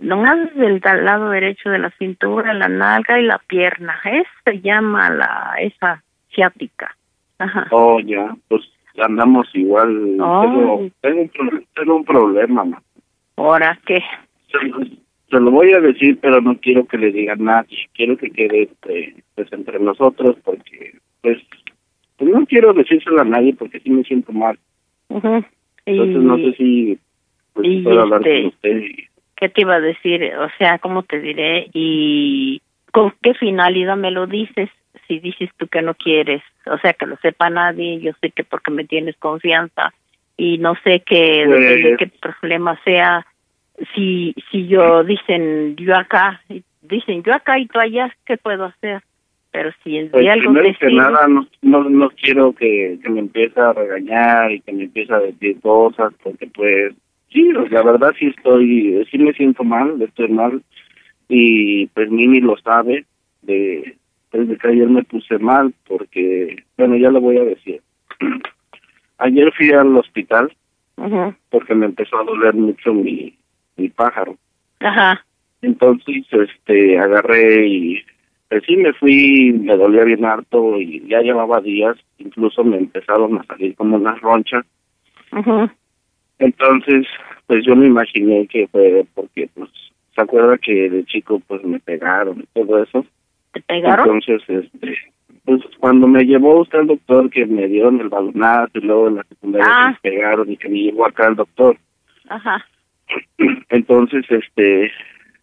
Nomás 0.00 0.36
desde 0.54 0.66
el 0.90 1.04
lado 1.04 1.30
derecho 1.30 1.70
de 1.70 1.78
la 1.78 1.90
cintura, 1.92 2.52
la 2.54 2.68
nalga 2.68 3.18
y 3.18 3.24
la 3.24 3.38
pierna. 3.38 3.98
Es 4.04 4.26
se 4.44 4.60
llama 4.60 5.10
la 5.10 5.54
esa 5.60 6.02
ciática. 6.34 6.94
Ajá. 7.38 7.66
Oh, 7.70 8.00
ya, 8.00 8.34
pues 8.48 8.62
andamos 9.00 9.48
igual. 9.54 9.88
Tengo, 9.94 10.80
Ay. 10.82 10.92
tengo, 11.00 11.20
un, 11.22 11.28
pro- 11.28 11.62
tengo 11.74 11.96
un 11.96 12.04
problema, 12.04 12.64
mamá. 12.64 12.82
Ahora 13.36 13.78
qué? 13.86 14.02
Se 15.30 15.40
lo 15.40 15.50
voy 15.50 15.72
a 15.72 15.80
decir, 15.80 16.18
pero 16.20 16.40
no 16.40 16.58
quiero 16.58 16.86
que 16.86 16.98
le 16.98 17.12
digan 17.12 17.44
nadie. 17.44 17.88
Quiero 17.94 18.16
que 18.16 18.30
quede 18.30 18.62
este, 18.62 19.14
pues, 19.34 19.52
entre 19.52 19.78
nosotros 19.78 20.36
porque, 20.44 20.92
pues, 21.20 21.38
pues, 22.16 22.30
no 22.30 22.46
quiero 22.46 22.72
decírselo 22.72 23.20
a 23.20 23.24
nadie 23.24 23.54
porque 23.54 23.80
sí 23.80 23.90
me 23.90 24.02
siento 24.04 24.32
mal. 24.32 24.58
Ujú. 25.08 25.44
Entonces 25.86 26.16
Y- 26.16 26.18
no 26.24 26.36
sé 26.38 26.52
si 26.54 26.98
pues, 27.54 27.66
y 27.68 27.80
puedo 27.82 28.00
hablar 28.02 28.20
este- 28.26 28.40
con 28.42 28.46
usted. 28.48 28.82
¿Qué 29.36 29.48
te 29.48 29.60
iba 29.60 29.74
a 29.76 29.80
decir? 29.80 30.32
O 30.36 30.48
sea, 30.58 30.78
¿cómo 30.78 31.04
te 31.04 31.20
diré? 31.20 31.68
¿Y 31.72 32.60
con 32.92 33.14
qué 33.22 33.34
finalidad 33.34 33.96
me 33.96 34.10
lo 34.10 34.26
dices? 34.26 34.68
Si 35.06 35.20
dices 35.20 35.48
tú 35.56 35.68
que 35.68 35.80
no 35.80 35.94
quieres, 35.94 36.42
o 36.66 36.76
sea, 36.78 36.92
que 36.92 37.06
lo 37.06 37.16
sepa 37.18 37.48
nadie, 37.48 38.00
yo 38.00 38.12
sé 38.20 38.30
que 38.30 38.44
porque 38.44 38.70
me 38.70 38.84
tienes 38.84 39.16
confianza 39.16 39.92
y 40.36 40.58
no 40.58 40.74
sé 40.84 41.00
que 41.00 41.44
Pues- 41.46 41.60
de 41.84 41.96
qué 41.98 42.06
problema 42.20 42.78
sea. 42.84 43.26
Si 43.94 44.34
si 44.50 44.66
yo 44.66 45.04
dicen 45.04 45.76
yo 45.76 45.96
acá, 45.96 46.40
dicen 46.82 47.22
yo 47.22 47.34
acá 47.34 47.58
y 47.58 47.66
tú 47.66 47.78
allá, 47.78 48.14
¿qué 48.26 48.36
puedo 48.36 48.64
hacer? 48.64 49.02
Pero 49.50 49.70
si 49.82 49.96
es 49.96 50.10
Pues 50.10 50.24
de 50.24 50.30
algo 50.30 50.52
primero 50.52 50.78
que 50.78 50.92
nada, 50.92 51.26
no, 51.26 51.46
no, 51.62 51.88
no 51.88 52.10
quiero 52.10 52.52
que, 52.52 52.98
que 53.02 53.08
me 53.08 53.20
empiece 53.20 53.58
a 53.58 53.72
regañar 53.72 54.52
y 54.52 54.60
que 54.60 54.72
me 54.72 54.84
empiece 54.84 55.12
a 55.12 55.20
decir 55.20 55.58
cosas, 55.60 56.12
porque 56.22 56.46
pues, 56.48 56.94
sí, 57.32 57.50
la 57.70 57.82
verdad 57.82 58.12
sí 58.18 58.26
estoy, 58.26 59.06
sí 59.10 59.18
me 59.18 59.32
siento 59.32 59.64
mal, 59.64 60.00
estoy 60.02 60.28
mal, 60.28 60.62
y 61.28 61.86
pues 61.88 62.10
Mimi 62.10 62.40
lo 62.40 62.58
sabe, 62.58 63.06
de, 63.42 63.96
desde 64.32 64.58
que 64.58 64.68
ayer 64.68 64.88
me 64.88 65.04
puse 65.04 65.38
mal, 65.38 65.72
porque, 65.86 66.62
bueno, 66.76 66.96
ya 66.96 67.10
lo 67.10 67.20
voy 67.20 67.38
a 67.38 67.44
decir. 67.44 67.80
ayer 69.18 69.52
fui 69.56 69.72
al 69.72 69.96
hospital 69.96 70.52
porque 71.50 71.74
me 71.74 71.86
empezó 71.86 72.18
a 72.18 72.24
doler 72.24 72.54
mucho 72.54 72.92
mi, 72.92 73.37
mi 73.78 73.88
pájaro. 73.88 74.36
Ajá. 74.80 75.24
Entonces, 75.62 76.24
este, 76.30 76.98
agarré 76.98 77.66
y 77.66 78.02
pues 78.48 78.62
sí 78.66 78.76
me 78.76 78.92
fui, 78.94 79.52
me 79.52 79.76
dolía 79.76 80.04
bien 80.04 80.24
harto 80.24 80.80
y 80.80 81.06
ya 81.06 81.20
llevaba 81.20 81.60
días, 81.60 81.96
incluso 82.18 82.64
me 82.64 82.78
empezaron 82.78 83.38
a 83.38 83.44
salir 83.44 83.74
como 83.74 83.96
unas 83.96 84.20
ronchas. 84.20 84.64
Ujú. 85.32 85.68
Entonces, 86.38 87.06
pues 87.46 87.64
yo 87.66 87.74
me 87.76 87.86
imaginé 87.86 88.46
que 88.46 88.68
fue 88.68 89.04
porque, 89.14 89.48
pues, 89.54 89.68
se 90.14 90.22
acuerda 90.22 90.56
que 90.58 90.88
de 90.88 91.04
chico, 91.04 91.40
pues 91.46 91.62
me 91.64 91.78
pegaron 91.80 92.40
y 92.40 92.46
todo 92.54 92.82
eso. 92.82 93.04
¿Te 93.52 93.60
pegaron? 93.62 94.06
Entonces, 94.22 94.42
este, 94.48 94.96
pues 95.44 95.60
cuando 95.78 96.06
me 96.06 96.24
llevó 96.24 96.60
usted 96.60 96.78
al 96.80 96.86
doctor, 96.86 97.30
que 97.30 97.44
me 97.46 97.66
dieron 97.68 98.00
el 98.00 98.08
balonazo 98.08 98.70
y 98.74 98.80
luego 98.80 99.08
en 99.08 99.16
la 99.16 99.24
secundaria 99.24 99.66
Ah. 99.70 99.90
me 100.02 100.10
pegaron 100.10 100.50
y 100.50 100.56
que 100.56 100.68
me 100.68 100.78
llevó 100.78 101.06
acá 101.06 101.26
al 101.26 101.36
doctor. 101.36 101.76
Ajá. 102.28 102.64
Entonces, 103.70 104.24
este, 104.30 104.90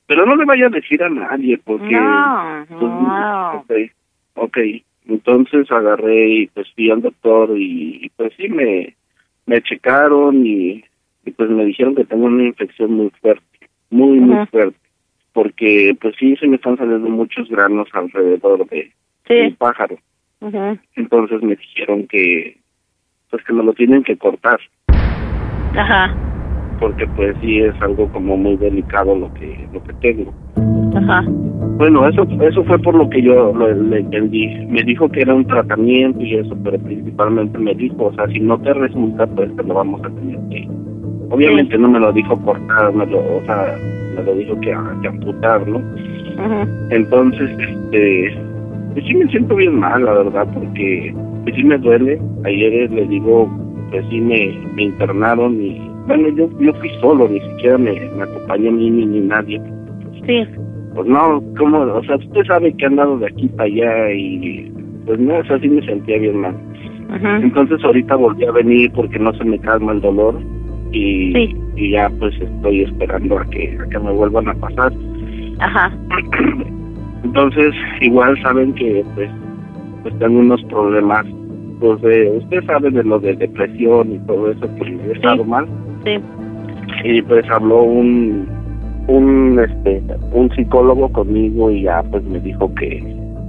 pero 0.07 0.25
no 0.25 0.35
le 0.35 0.45
vaya 0.45 0.67
a 0.67 0.69
decir 0.69 1.01
a 1.03 1.09
nadie 1.09 1.57
porque 1.63 1.95
No, 1.95 2.65
pues, 2.67 2.81
no. 2.81 3.51
ok, 3.59 3.71
ok. 4.35 4.57
Entonces 5.07 5.71
agarré 5.71 6.29
y 6.29 6.47
pues 6.47 6.71
fui 6.73 6.89
al 6.89 7.01
doctor 7.01 7.51
y, 7.57 7.99
y, 8.05 8.09
pues 8.09 8.33
sí 8.37 8.49
me, 8.49 8.95
me 9.45 9.61
checaron 9.61 10.45
y, 10.45 10.83
y, 11.25 11.31
pues 11.31 11.49
me 11.49 11.65
dijeron 11.65 11.95
que 11.95 12.05
tengo 12.05 12.25
una 12.25 12.43
infección 12.43 12.91
muy 12.93 13.11
fuerte, 13.21 13.45
muy, 13.91 14.19
muy 14.19 14.45
fuerte. 14.47 14.77
Porque 15.33 15.95
pues 16.01 16.15
sí 16.17 16.35
se 16.37 16.47
me 16.47 16.55
están 16.55 16.77
saliendo 16.77 17.09
muchos 17.09 17.49
granos 17.49 17.87
alrededor 17.93 18.67
de, 18.69 18.91
Sí. 19.27 19.33
del 19.33 19.55
pájaro. 19.55 19.97
Entonces 20.95 21.41
me 21.41 21.55
dijeron 21.55 22.07
que 22.07 22.57
pues 23.31 23.43
que 23.43 23.53
me 23.53 23.63
lo 23.63 23.73
tienen 23.73 24.03
que 24.03 24.15
cortar 24.15 24.59
Ajá, 25.75 26.13
porque 26.79 27.07
pues 27.07 27.35
sí 27.41 27.59
es 27.59 27.73
algo 27.81 28.07
como 28.09 28.37
muy 28.37 28.57
delicado 28.57 29.15
lo 29.15 29.33
que 29.33 29.67
lo 29.73 29.83
que 29.83 29.93
tengo. 30.01 30.33
ajá. 30.95 31.23
Bueno, 31.77 32.07
eso 32.07 32.25
eso 32.41 32.63
fue 32.63 32.79
por 32.79 32.95
lo 32.95 33.09
que 33.09 33.21
yo 33.21 33.53
lo, 33.53 33.73
le 33.73 33.99
entendí. 33.99 34.47
Me 34.67 34.81
dijo 34.83 35.09
que 35.09 35.21
era 35.21 35.33
un 35.33 35.45
tratamiento 35.45 36.21
y 36.21 36.35
eso, 36.35 36.55
pero 36.63 36.77
principalmente 36.79 37.57
me 37.57 37.75
dijo, 37.75 38.05
o 38.05 38.13
sea, 38.13 38.27
si 38.27 38.39
no 38.39 38.57
te 38.59 38.73
resulta, 38.73 39.27
pues 39.27 39.53
te 39.55 39.63
lo 39.63 39.73
vamos 39.73 40.01
a 40.03 40.09
tener 40.09 40.39
que... 40.49 40.67
Obviamente 41.31 41.77
no 41.77 41.89
me 41.89 41.99
lo 41.99 42.13
dijo 42.13 42.39
cortar, 42.43 42.93
me 42.93 43.05
lo, 43.07 43.17
o 43.19 43.41
sea, 43.45 43.75
me 44.15 44.23
lo 44.23 44.35
dijo 44.35 44.57
que, 44.61 44.73
que 45.01 45.07
amputar, 45.07 45.67
¿no? 45.67 45.79
Ujú. 45.79 46.69
Entonces, 46.91 47.49
este, 47.59 48.37
pues 48.93 49.05
sí 49.05 49.13
me 49.15 49.27
siento 49.27 49.55
bien 49.55 49.77
mal, 49.77 50.05
la 50.05 50.13
verdad, 50.13 50.47
porque 50.53 51.13
pues 51.43 51.55
sí 51.55 51.63
me 51.63 51.77
duele. 51.77 52.21
Ayer 52.45 52.89
le 52.89 53.05
digo, 53.07 53.49
pues 53.91 54.05
sí 54.09 54.21
me, 54.21 54.57
me 54.75 54.83
internaron 54.83 55.61
y, 55.61 55.94
bueno, 56.07 56.29
yo, 56.29 56.49
yo 56.59 56.73
fui 56.75 56.89
solo, 57.01 57.27
ni 57.27 57.39
siquiera 57.41 57.77
me, 57.77 57.93
me 58.15 58.23
acompañó 58.23 58.71
ni, 58.71 58.89
ni, 58.89 59.05
ni 59.05 59.19
nadie. 59.21 59.61
Sí. 60.25 60.43
Pues 60.93 61.07
no, 61.07 61.43
como, 61.57 61.79
o 61.79 62.03
sea, 62.03 62.15
usted 62.15 62.45
sabe 62.45 62.73
que 62.75 62.85
he 62.85 62.87
andado 62.87 63.17
de 63.19 63.27
aquí 63.27 63.47
para 63.49 63.65
allá 63.65 64.11
y, 64.13 64.71
pues 65.05 65.19
no, 65.19 65.37
o 65.37 65.43
sea, 65.45 65.59
sí 65.59 65.67
me 65.67 65.85
sentía 65.85 66.17
bien 66.19 66.37
mal. 66.41 66.55
Ajá. 67.09 67.37
Entonces 67.37 67.83
ahorita 67.83 68.15
volví 68.15 68.45
a 68.45 68.51
venir 68.51 68.91
porque 68.93 69.19
no 69.19 69.33
se 69.33 69.43
me 69.43 69.59
calma 69.59 69.91
el 69.91 70.01
dolor 70.01 70.39
y, 70.91 71.33
Sí. 71.33 71.55
y 71.75 71.91
ya 71.91 72.09
pues 72.19 72.33
estoy 72.39 72.81
esperando 72.81 73.37
a 73.37 73.45
que, 73.45 73.77
a 73.79 73.89
que 73.89 73.99
me 73.99 74.11
vuelvan 74.11 74.47
a 74.47 74.53
pasar. 74.55 74.91
Ajá. 75.59 75.91
Entonces, 77.23 77.73
igual 78.01 78.39
saben 78.41 78.73
que 78.73 79.03
pues, 79.15 79.29
pues 80.03 80.17
tengo 80.19 80.39
unos 80.39 80.63
problemas. 80.65 81.25
Pues 81.79 82.01
de, 82.01 82.29
usted 82.37 82.63
sabe 82.65 82.89
de 82.89 83.03
lo 83.03 83.19
de 83.19 83.35
depresión 83.35 84.13
y 84.13 84.19
todo 84.27 84.51
eso, 84.51 84.61
que 84.77 84.89
he 84.89 85.11
estado 85.11 85.43
mal. 85.43 85.67
Sí. 86.05 86.19
Y 87.03 87.21
pues 87.23 87.45
habló 87.49 87.83
un, 87.83 88.47
un, 89.07 89.59
este, 89.59 90.01
un 90.33 90.49
psicólogo 90.55 91.09
conmigo 91.09 91.69
y 91.71 91.83
ya 91.83 92.03
pues 92.03 92.23
me 92.23 92.39
dijo 92.39 92.73
que, 92.75 93.03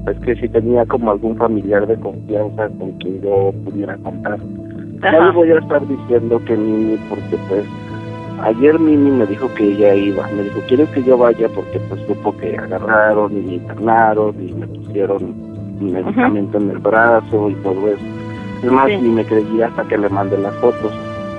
pues 0.04 0.18
que 0.20 0.36
si 0.36 0.48
tenía 0.48 0.84
como 0.86 1.10
algún 1.10 1.36
familiar 1.36 1.86
de 1.86 1.96
confianza 1.96 2.68
con 2.78 2.92
quien 2.92 3.20
yo 3.22 3.52
pudiera 3.64 3.96
contar. 3.98 4.38
No 4.38 5.06
Ajá. 5.08 5.26
le 5.26 5.32
voy 5.32 5.50
a 5.50 5.58
estar 5.58 5.86
diciendo 5.86 6.40
que 6.46 6.56
Mimi, 6.56 6.96
porque 7.10 7.36
pues 7.48 7.64
ayer 8.42 8.78
Mimi 8.78 9.10
me 9.10 9.26
dijo 9.26 9.52
que 9.54 9.64
ella 9.72 9.94
iba. 9.94 10.26
Me 10.28 10.42
dijo, 10.44 10.60
¿quieres 10.68 10.88
que 10.90 11.02
yo 11.02 11.18
vaya? 11.18 11.48
Porque 11.54 11.78
pues 11.88 12.00
supo 12.06 12.34
que 12.38 12.56
agarraron 12.56 13.32
y 13.36 13.40
me 13.42 13.54
internaron 13.54 14.34
y 14.40 14.52
me 14.54 14.66
pusieron 14.66 15.34
medicamento 15.80 16.56
en 16.58 16.70
el 16.70 16.78
brazo 16.78 17.50
y 17.50 17.54
todo 17.56 17.88
eso. 17.88 18.04
Es 18.62 18.72
más, 18.72 18.88
Sí. 18.88 18.96
ni 19.02 19.10
me 19.10 19.24
creía 19.24 19.66
hasta 19.66 19.84
que 19.84 19.98
le 19.98 20.08
mandé 20.08 20.38
las 20.38 20.54
fotos. 20.56 20.92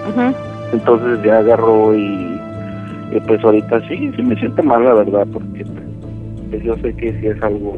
Ujú. 0.09 0.33
Entonces 0.73 1.21
ya 1.23 1.39
agarró 1.39 1.95
y, 1.95 2.39
y, 3.11 3.19
pues 3.25 3.43
ahorita 3.43 3.79
sí, 3.87 4.11
sí 4.15 4.21
me 4.21 4.35
siento 4.35 4.63
mal 4.63 4.83
la 4.83 4.93
verdad, 4.95 5.27
porque 5.31 5.65
pues, 6.49 6.63
yo 6.63 6.75
sé 6.77 6.93
que 6.95 7.13
sí 7.19 7.27
es 7.27 7.41
algo, 7.41 7.75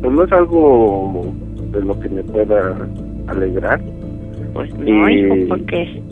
pues 0.00 0.12
no 0.12 0.22
es 0.24 0.32
algo 0.32 1.26
de 1.72 1.82
lo 1.82 1.98
que 2.00 2.08
me 2.08 2.22
pueda 2.22 2.76
alegrar. 3.26 3.80
Pues 4.54 4.72
no, 4.78 5.08
Y- 5.08 5.14
hijo, 5.20 5.34
porque 5.48 6.02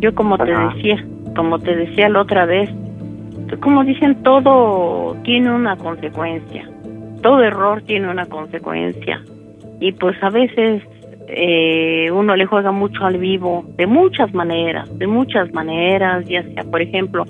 yo 0.00 0.14
como 0.14 0.36
te 0.38 0.52
decía, 0.52 1.04
como 1.36 1.58
te 1.58 1.74
decía 1.76 2.08
la 2.08 2.22
otra 2.22 2.44
vez, 2.46 2.70
como 3.60 3.82
dicen, 3.84 4.16
todo 4.22 5.16
tiene 5.22 5.50
una 5.54 5.76
consecuencia. 5.76 6.68
Todo 7.22 7.42
error 7.42 7.82
tiene 7.82 8.10
una 8.10 8.26
consecuencia. 8.26 9.22
Y 9.80 9.92
pues 9.92 10.22
a 10.22 10.30
veces 10.30 10.82
eh, 11.28 12.10
uno 12.10 12.36
le 12.36 12.46
juega 12.46 12.72
mucho 12.72 13.04
al 13.04 13.18
vivo, 13.18 13.64
de 13.76 13.86
muchas 13.86 14.32
maneras, 14.34 14.88
de 14.98 15.06
muchas 15.06 15.52
maneras, 15.52 16.26
ya 16.26 16.42
sea, 16.42 16.64
por 16.64 16.80
ejemplo, 16.80 17.24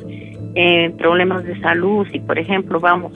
eh, 0.55 0.92
problemas 0.99 1.44
de 1.44 1.59
salud, 1.61 2.07
si 2.11 2.20
por 2.20 2.38
ejemplo, 2.38 2.80
vamos, 2.80 3.12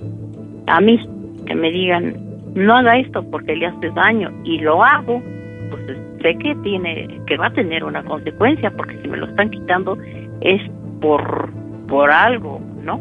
a 0.67 0.81
mí, 0.81 0.99
que 1.47 1.55
me 1.55 1.71
digan, 1.71 2.15
no 2.55 2.75
haga 2.75 2.99
esto 2.99 3.25
porque 3.31 3.57
le 3.57 3.67
hace 3.67 3.91
daño, 3.91 4.31
y 4.45 4.59
lo 4.59 4.83
hago, 4.83 5.23
pues 5.71 5.99
sé 6.21 6.37
que 6.39 6.55
tiene, 6.63 7.09
que 7.27 7.37
va 7.37 7.47
a 7.47 7.53
tener 7.53 7.85
una 7.85 8.03
consecuencia, 8.03 8.71
porque 8.77 8.99
si 9.03 9.09
me 9.09 9.17
lo 9.17 9.27
están 9.27 9.51
quitando 9.51 9.97
es 10.41 10.61
por, 11.01 11.51
por 11.89 12.11
algo, 12.11 12.61
¿no? 12.83 13.01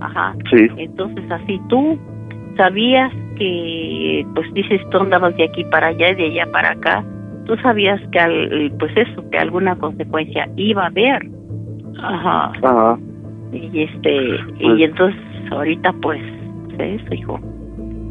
Ajá. 0.00 0.34
Sí. 0.50 0.68
Entonces 0.76 1.30
así 1.30 1.60
tú 1.68 1.98
sabías 2.56 3.12
que, 3.38 4.26
pues 4.34 4.52
dices, 4.54 4.80
tú 4.90 4.98
andabas 4.98 5.36
de 5.36 5.44
aquí 5.44 5.64
para 5.64 5.88
allá 5.88 6.10
y 6.10 6.14
de 6.16 6.24
allá 6.26 6.52
para 6.52 6.70
acá, 6.72 7.04
tú 7.46 7.56
sabías 7.62 8.00
que, 8.12 8.18
al, 8.18 8.72
pues 8.78 8.92
eso, 8.96 9.24
que 9.30 9.38
alguna 9.38 9.76
consecuencia 9.76 10.48
iba 10.56 10.82
a 10.84 10.86
haber. 10.88 11.22
Ajá. 12.02 12.52
Ajá. 12.62 12.98
Y 13.52 13.82
este, 13.82 14.20
Pues- 14.60 14.78
y 14.78 14.82
entonces 14.84 15.20
ahorita 15.50 15.92
pues, 16.02 16.20
eso, 16.78 17.14
hijo. 17.14 17.40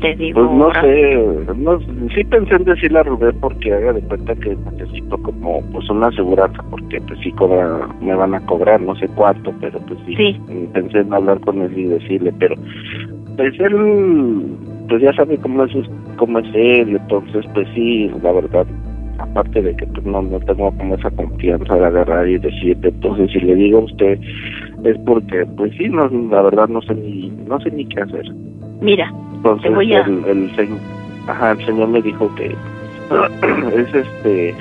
Te 0.02 0.16
digo, 0.16 0.42
Pues 0.46 0.58
no 0.58 0.64
ahora- 0.66 0.82
sé, 0.82 1.18
no, 1.58 1.80
sí 2.14 2.24
pensé 2.30 2.54
en 2.56 2.66
decirle 2.66 3.00
a 3.00 3.04
Rubén 3.04 3.36
porque 3.42 3.74
haga 3.74 3.94
de 3.94 4.02
cuenta 4.02 4.36
que 4.36 4.56
necesito 4.72 5.18
como 5.24 5.60
pues 5.72 5.90
una 5.90 6.08
aseguranza 6.08 6.62
porque 6.70 7.02
pues 7.02 7.20
sí 7.22 7.32
cobra, 7.32 7.88
me 8.00 8.14
van 8.14 8.36
a 8.36 8.46
cobrar 8.46 8.80
no 8.80 8.96
sé 8.98 9.08
cuánto, 9.16 9.52
pero 9.60 9.80
pues 9.88 10.00
sí, 10.06 10.16
Sí. 10.16 10.40
pensé 10.72 11.00
en 11.00 11.12
hablar 11.12 11.40
con 11.40 11.62
él 11.64 11.76
y 11.76 11.86
decirle, 11.86 12.32
pero 12.38 12.54
pues 13.38 13.60
él 13.60 14.56
pues 14.90 15.02
ya 15.02 15.14
sabe 15.14 15.38
cómo 15.38 15.64
es 15.64 15.72
cómo 16.18 16.40
es 16.40 16.48
él, 16.54 16.96
entonces 16.96 17.46
pues 17.54 17.68
sí, 17.76 18.10
la 18.24 18.32
verdad, 18.32 18.66
aparte 19.20 19.62
de 19.62 19.76
que 19.76 19.86
pues 19.88 20.06
no, 20.06 20.22
no 20.22 20.40
tengo 20.42 20.72
como 20.78 20.96
esa 20.96 21.10
confianza 21.12 21.76
de 21.76 21.86
agarrar 21.86 22.28
y 22.28 22.38
decirle, 22.38 22.90
entonces 22.90 23.32
si 23.32 23.40
le 23.40 23.56
digo 23.56 23.80
a 23.80 23.84
usted 23.84 24.20
es 24.84 24.98
porque 25.06 25.46
pues 25.58 25.72
sí, 25.78 25.90
no, 25.90 26.08
la 26.32 26.42
verdad 26.44 26.68
no 26.70 26.82
sé 26.82 26.96
ni, 26.96 27.30
no 27.48 27.60
sé 27.60 27.72
ni 27.72 27.86
qué 27.86 28.02
hacer. 28.02 28.26
Mira, 28.82 29.12
Entonces 29.36 29.70
Te 29.70 29.76
voy 29.76 29.94
a- 29.94 30.02
el, 30.06 30.24
el 30.26 30.56
señor, 30.56 30.78
ajá, 31.28 31.52
el 31.52 31.66
señor 31.66 31.88
me 31.90 32.02
dijo 32.02 32.34
que 32.36 32.48
es 33.76 33.94
este, 33.96 34.54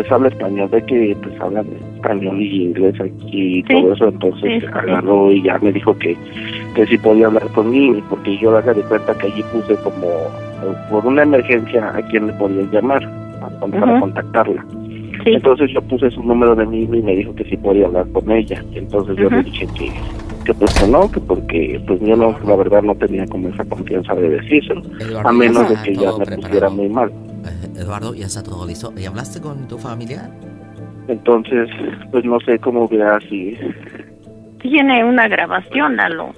pues 0.00 0.12
habla 0.12 0.28
español, 0.28 0.68
ve 0.72 0.82
que 0.86 1.16
pues 1.22 1.38
hablan 1.40 1.66
español 1.96 2.40
y 2.40 2.62
inglés 2.64 2.94
aquí 3.00 3.58
y 3.58 3.62
Sí. 3.62 3.68
todo 3.68 3.92
eso, 3.92 4.08
entonces 4.08 4.50
Sí, 4.54 4.60
sí. 4.60 4.66
agarró 4.72 5.30
y 5.30 5.42
ya 5.42 5.58
me 5.58 5.72
dijo 5.72 5.94
que 5.98 6.16
que 6.74 6.86
sí 6.86 6.96
podía 6.98 7.26
hablar 7.26 7.46
conmigo 7.48 8.00
porque 8.08 8.38
yo 8.38 8.56
haga 8.56 8.72
de 8.72 8.80
cuenta 8.82 9.12
que 9.18 9.26
allí 9.26 9.42
puse 9.52 9.74
como 9.82 10.06
por 10.90 11.04
una 11.06 11.22
emergencia 11.24 11.90
a 11.94 12.00
quién 12.08 12.28
le 12.28 12.32
podía 12.34 12.62
llamar 12.72 13.02
para 13.60 14.00
contactarla. 14.00 14.64
Entonces 15.26 15.70
yo 15.72 15.82
puse 15.82 16.10
su 16.12 16.22
número 16.22 16.54
de 16.54 16.64
mí 16.64 16.84
y 16.90 17.02
me 17.02 17.16
dijo 17.16 17.34
que 17.34 17.44
sí 17.44 17.56
podía 17.58 17.86
hablar 17.86 18.06
con 18.12 18.30
ella. 18.30 18.62
Entonces 18.74 19.16
yo 19.16 19.28
le 19.28 19.42
dije 19.42 19.66
que, 19.76 19.90
que 20.46 20.54
pues 20.54 20.72
que 20.74 20.86
no, 20.86 21.10
que 21.10 21.20
porque 21.20 21.78
pues 21.86 22.00
yo 22.00 22.16
no, 22.16 22.34
la 22.46 22.56
verdad 22.56 22.82
no 22.82 22.94
tenía 22.94 23.26
como 23.26 23.48
esa 23.48 23.64
confianza 23.66 24.14
de 24.14 24.30
decírselo, 24.30 24.80
a 25.24 25.32
menos 25.32 25.68
de 25.68 25.74
que 25.82 25.94
ya 25.96 26.08
todo 26.10 26.18
me 26.20 26.24
preparado. 26.24 26.42
pusiera 26.42 26.70
muy 26.70 26.88
mal. 26.88 27.12
Eh, 27.44 27.80
Eduardo, 27.80 28.14
ya 28.14 28.26
está 28.26 28.42
todo 28.42 28.66
listo. 28.66 28.92
¿Y 28.96 29.04
hablaste 29.06 29.40
con 29.40 29.66
tu 29.68 29.78
familia? 29.78 30.30
Entonces, 31.08 31.68
pues 32.12 32.24
no 32.24 32.38
sé 32.40 32.58
cómo 32.58 32.88
si... 33.28 33.56
tiene 34.60 35.04
una 35.04 35.26
grabación, 35.28 35.96
Lalo. 35.96 36.32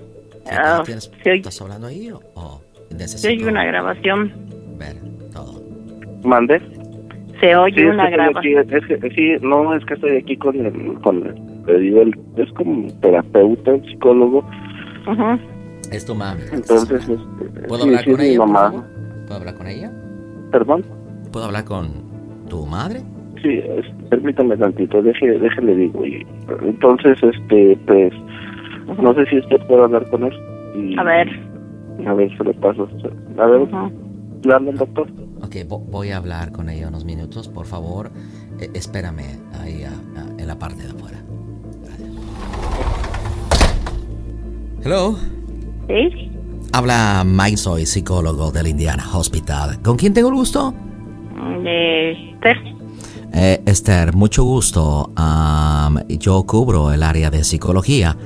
¿Tienes- 0.85 1.11
se 1.23 1.31
oye- 1.31 1.39
¿Estás 1.41 1.61
hablando 1.63 1.87
ahí 1.89 2.11
o, 2.11 2.21
o 2.35 2.61
se 2.89 2.95
necesito 2.97 3.33
oye 3.33 3.51
una 3.51 3.65
grabación. 3.65 4.33
ver 4.79 4.97
todo? 5.33 5.61
¿Mande? 6.25 6.61
Se 7.41 7.55
oye 7.57 7.75
Sí, 7.75 7.81
es 7.83 7.87
que 7.87 7.91
una 7.95 8.11
grabación. 8.11 8.59
aquí, 8.61 8.75
es 8.75 9.01
que, 9.01 9.11
sí, 9.11 9.45
no, 9.47 9.75
es 9.75 9.85
que 9.85 9.95
estoy 9.95 10.17
aquí 10.17 10.37
con 10.37 10.57
el, 10.65 10.95
con 11.01 11.27
el, 11.69 11.97
el- 11.99 12.19
es 12.37 12.51
como 12.53 12.89
terapeuta, 13.01 13.73
el 13.73 13.85
psicólogo, 13.85 14.39
Ujú. 15.07 15.39
Es 15.91 16.07
tu 16.07 16.15
mami. 16.15 16.43
entonces, 16.53 17.09
este, 17.09 17.67
¿Puedo 17.69 17.83
sí, 17.83 17.89
hablar 17.89 18.05
sí, 18.05 18.11
con 18.13 18.21
ella? 18.21 18.39
por 18.39 18.47
mamá. 18.49 18.61
favor? 18.71 18.85
¿Puedo 19.27 19.35
hablar 19.41 19.55
con 19.57 19.67
ella? 19.67 19.93
¿Perdón? 20.53 20.85
¿Puedo 21.33 21.47
hablar 21.47 21.65
con 21.65 21.89
tu 22.49 22.67
madre? 22.67 23.01
Sí, 23.43 23.49
es- 23.59 23.87
permítame 24.11 24.57
tantito, 24.57 25.03
deje, 25.03 25.39
déjele 25.39 25.75
digo. 25.75 26.07
Y, 26.07 26.25
entonces, 26.63 27.19
este, 27.23 27.77
pues, 27.87 28.13
no 29.03 29.15
sé 29.15 29.25
si 29.27 29.39
usted 29.39 29.57
puede 29.67 29.83
hablar 29.83 30.09
con 30.11 30.25
él. 30.25 30.33
Y, 30.77 30.97
A 30.99 31.03
ver. 31.03 31.29
A 32.07 32.15
ver, 32.15 32.37
se 32.37 32.45
lo 32.45 32.53
paso. 32.55 32.89
A 33.39 33.47
ver, 33.47 33.69
¿le 34.45 34.55
habla 34.55 34.71
el 34.71 34.77
doctor? 34.79 35.09
Ok, 35.43 35.55
vo- 35.69 35.85
voy 35.91 36.11
a 36.11 36.19
hablar 36.19 36.53
con 36.53 36.69
ella 36.69 36.89
unos 36.89 37.05
minutos, 37.05 37.49
por 37.49 37.67
favor. 37.67 38.11
Eh, 38.61 38.69
espérame 38.75 39.41
ahí 39.61 39.83
ah, 39.85 39.93
ah, 40.17 40.27
en 40.39 40.47
la 40.47 40.59
parte 40.59 40.83
de 40.85 40.91
afuera. 40.91 41.19
Gracias. 41.85 42.11
Hello. 44.85 45.17
¿Sí? 45.89 46.31
Habla 46.73 47.23
Mike, 47.27 47.59
soy 47.59 47.85
psicólogo 47.87 48.51
del 48.51 48.67
Indiana 48.69 49.05
Hospital. 49.13 49.81
¿Con 49.83 49.97
quién 49.97 50.15
tengo 50.15 50.29
el 50.29 50.35
gusto? 50.35 50.73
Eh, 51.67 52.33
Esther. 52.35 52.57
Eh, 53.35 53.63
Esther, 53.67 54.15
mucho 54.15 54.45
gusto. 54.45 55.11
Yo 56.09 56.43
cubro 56.45 56.91
el 56.93 57.03
área 57.03 57.31
de 57.31 57.45
psicología 57.45 58.17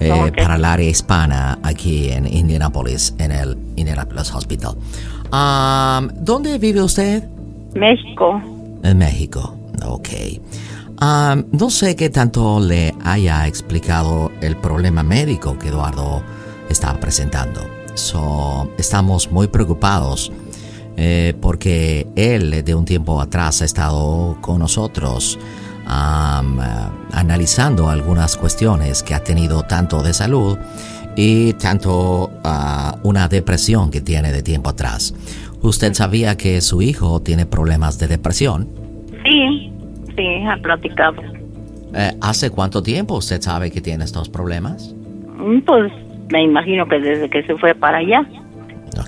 eh, 0.00 0.12
Ok. 0.12 0.36
para 0.36 0.56
el 0.56 0.64
área 0.66 0.88
hispana 0.88 1.58
aquí 1.62 2.10
en 2.10 2.26
Indianapolis, 2.26 3.14
en 3.18 3.32
el 3.32 3.56
Indianapolis 3.76 4.34
Hospital. 4.34 4.74
¿Dónde 6.20 6.58
vive 6.58 6.82
usted? 6.82 7.24
México. 7.74 8.40
En 8.82 8.98
México. 8.98 9.56
Ok. 9.86 10.08
No 11.52 11.70
sé 11.70 11.96
qué 11.96 12.10
tanto 12.10 12.60
le 12.60 12.94
haya 13.02 13.46
explicado 13.46 14.30
el 14.42 14.56
problema 14.56 15.02
médico 15.02 15.58
que 15.58 15.68
Eduardo 15.68 16.22
está 16.68 16.98
presentando. 17.00 17.60
So, 17.94 18.70
estamos 18.76 19.30
muy 19.30 19.48
preocupados 19.48 20.32
eh, 20.96 21.34
porque 21.40 22.06
él 22.16 22.64
de 22.64 22.74
un 22.74 22.84
tiempo 22.84 23.20
atrás 23.20 23.62
ha 23.62 23.64
estado 23.64 24.36
con 24.40 24.58
nosotros 24.58 25.38
eh, 25.86 26.88
analizando 27.12 27.88
algunas 27.88 28.36
cuestiones 28.36 29.02
que 29.02 29.14
ha 29.14 29.22
tenido 29.22 29.62
tanto 29.64 30.02
de 30.02 30.12
salud 30.12 30.58
y 31.16 31.52
tanto 31.54 32.30
ah, 32.42 32.98
una 33.02 33.28
depresión 33.28 33.90
que 33.90 34.00
tiene 34.00 34.32
de 34.32 34.42
tiempo 34.42 34.70
atrás. 34.70 35.14
¿Usted 35.62 35.94
sabía 35.94 36.36
que 36.36 36.60
su 36.60 36.82
hijo 36.82 37.20
tiene 37.20 37.46
problemas 37.46 37.98
de 37.98 38.08
depresión? 38.08 38.68
Sí, 39.24 39.72
sí, 40.16 40.44
ha 40.46 40.56
platicado. 40.60 41.22
Eh, 41.94 42.12
¿Hace 42.20 42.50
cuánto 42.50 42.82
tiempo 42.82 43.14
usted 43.16 43.40
sabe 43.40 43.70
que 43.70 43.80
tiene 43.80 44.04
estos 44.04 44.28
problemas? 44.28 44.94
Mm, 45.38 45.60
Pues 45.60 45.92
me 46.30 46.42
imagino 46.42 46.86
que 46.86 46.98
desde 47.00 47.28
que 47.30 47.42
se 47.44 47.56
fue 47.56 47.74
para 47.74 47.98
allá. 47.98 48.24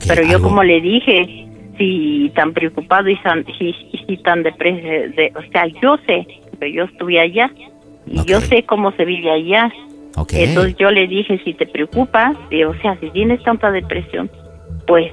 Pero 0.09 0.22
yo 0.22 0.36
algo- 0.36 0.48
como 0.48 0.62
le 0.64 0.80
dije, 0.80 1.47
si 1.78 2.30
tan 2.34 2.52
preocupado 2.52 3.09
y 3.09 3.16
tan, 3.16 3.44
y, 3.59 4.16
tan 4.18 4.43
depresivo, 4.43 4.88
de, 5.16 5.32
o 5.36 5.43
sea, 5.52 5.66
yo 5.82 5.97
sé, 6.06 6.26
pero 6.59 6.72
yo 6.72 6.84
estuve 6.84 7.20
allá 7.20 7.51
y 8.06 8.24
yo 8.24 8.40
sé 8.40 8.62
cómo 8.64 8.93
se 8.93 9.05
vive 9.05 9.30
allá. 9.30 9.72
Entonces 10.48 10.76
yo 10.78 10.90
le 10.90 11.06
dije, 11.06 11.38
si 11.44 11.52
te 11.55 11.66
preocupa, 11.66 12.32
y, 12.51 12.62
o 12.64 12.72
sea, 12.80 12.97
si 13.01 13.10
tienes 13.10 13.43
tanta 13.43 13.70
depresión, 13.70 14.30
pues 14.86 15.12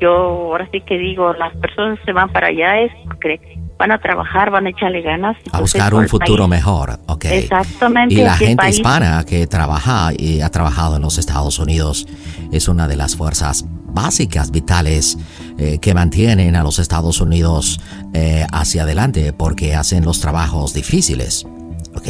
yo 0.00 0.10
ahora 0.12 0.66
sí 0.72 0.80
que 0.80 0.96
digo, 0.96 1.32
las 1.34 1.54
personas 1.56 1.98
se 2.04 2.12
van 2.12 2.30
para 2.30 2.46
allá 2.48 2.80
es 2.80 2.92
porque 3.06 3.40
van 3.78 3.92
a 3.92 3.98
trabajar, 4.00 4.50
van 4.50 4.66
a 4.66 4.70
echarle 4.70 5.02
ganas. 5.02 5.36
a 5.52 5.60
buscar 5.60 5.94
un 5.94 6.08
futuro 6.08 6.48
mejor, 6.48 6.98
ok. 7.06 7.26
Exactamente. 7.26 8.14
Y 8.14 8.18
la 8.18 8.34
gente 8.36 8.56
país- 8.56 8.76
hispana 8.76 9.24
que 9.24 9.46
trabaja 9.46 10.10
y 10.16 10.40
ha 10.40 10.48
trabajado 10.50 10.96
en 10.96 11.02
los 11.02 11.16
Estados 11.18 11.58
Unidos 11.58 12.06
es 12.52 12.66
una 12.68 12.88
de 12.88 12.96
las 12.96 13.14
fuerzas 13.16 13.64
básicas, 13.90 14.50
vitales, 14.50 15.16
eh, 15.58 15.78
que 15.78 15.94
mantienen 15.94 16.56
a 16.56 16.62
los 16.62 16.78
Estados 16.78 17.20
Unidos 17.20 17.80
eh, 18.14 18.44
hacia 18.52 18.82
adelante 18.82 19.32
porque 19.32 19.74
hacen 19.74 20.04
los 20.04 20.20
trabajos 20.20 20.74
difíciles, 20.74 21.46
ok. 21.94 22.08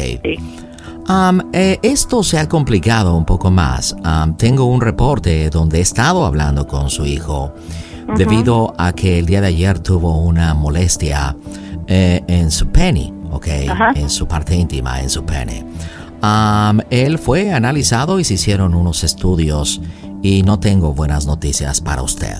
Am, 1.07 1.41
eh, 1.53 1.79
esto 1.81 2.21
se 2.23 2.37
ha 2.37 2.47
complicado 2.47 3.15
un 3.15 3.25
poco 3.25 3.49
más. 3.49 3.95
Am, 4.03 4.37
tengo 4.37 4.65
un 4.65 4.79
reporte 4.81 5.49
donde 5.49 5.79
he 5.79 5.81
estado 5.81 6.23
hablando 6.25 6.67
con 6.67 6.89
su 6.91 7.05
hijo 7.05 7.53
Debido 8.17 8.73
a 8.77 8.93
que 8.93 9.19
el 9.19 9.25
día 9.25 9.41
de 9.41 9.47
ayer 9.47 9.79
tuvo 9.79 10.17
una 10.21 10.53
molestia 10.53 11.35
eh, 11.87 12.21
en 12.27 12.51
su 12.51 12.67
pene, 12.67 13.13
¿ok? 13.31 13.47
En 13.95 14.09
su 14.09 14.27
parte 14.27 14.55
íntima, 14.55 15.01
en 15.01 15.09
su 15.09 15.23
pene. 15.25 15.65
Am, 16.21 16.81
él 16.89 17.17
fue 17.17 17.51
analizado 17.53 18.19
y 18.19 18.23
se 18.23 18.33
hicieron 18.35 18.73
unos 18.75 19.03
estudios 19.03 19.81
y 20.21 20.43
no 20.43 20.59
tengo 20.59 20.93
buenas 20.93 21.25
noticias 21.25 21.79
para 21.81 22.01
usted. 22.03 22.35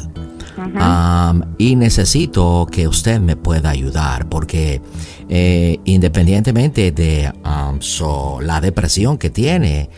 Y 1.58 1.76
necesito 1.78 2.68
que 2.70 2.88
usted 2.88 3.22
me 3.22 3.38
pueda 3.38 3.70
ayudar 3.70 4.28
porque 4.28 4.82
eh, 5.30 5.80
independientemente 5.86 6.92
de 6.92 7.32
am, 7.44 7.82
so- 7.82 8.40
la 8.42 8.60
depresión 8.60 9.18
que 9.18 9.30
tiene, 9.30 9.90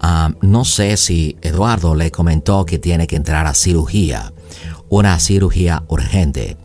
am, 0.00 0.34
no 0.42 0.64
sé 0.66 0.96
si 0.98 1.36
Eduardo 1.40 1.94
le 1.94 2.10
comentó 2.10 2.66
que 2.66 2.78
tiene 2.78 3.06
que 3.06 3.16
entrar 3.16 3.46
a 3.46 3.54
cirugía, 3.54 4.32
una 4.90 5.18
cirugía 5.18 5.82
urgente. 5.88 6.58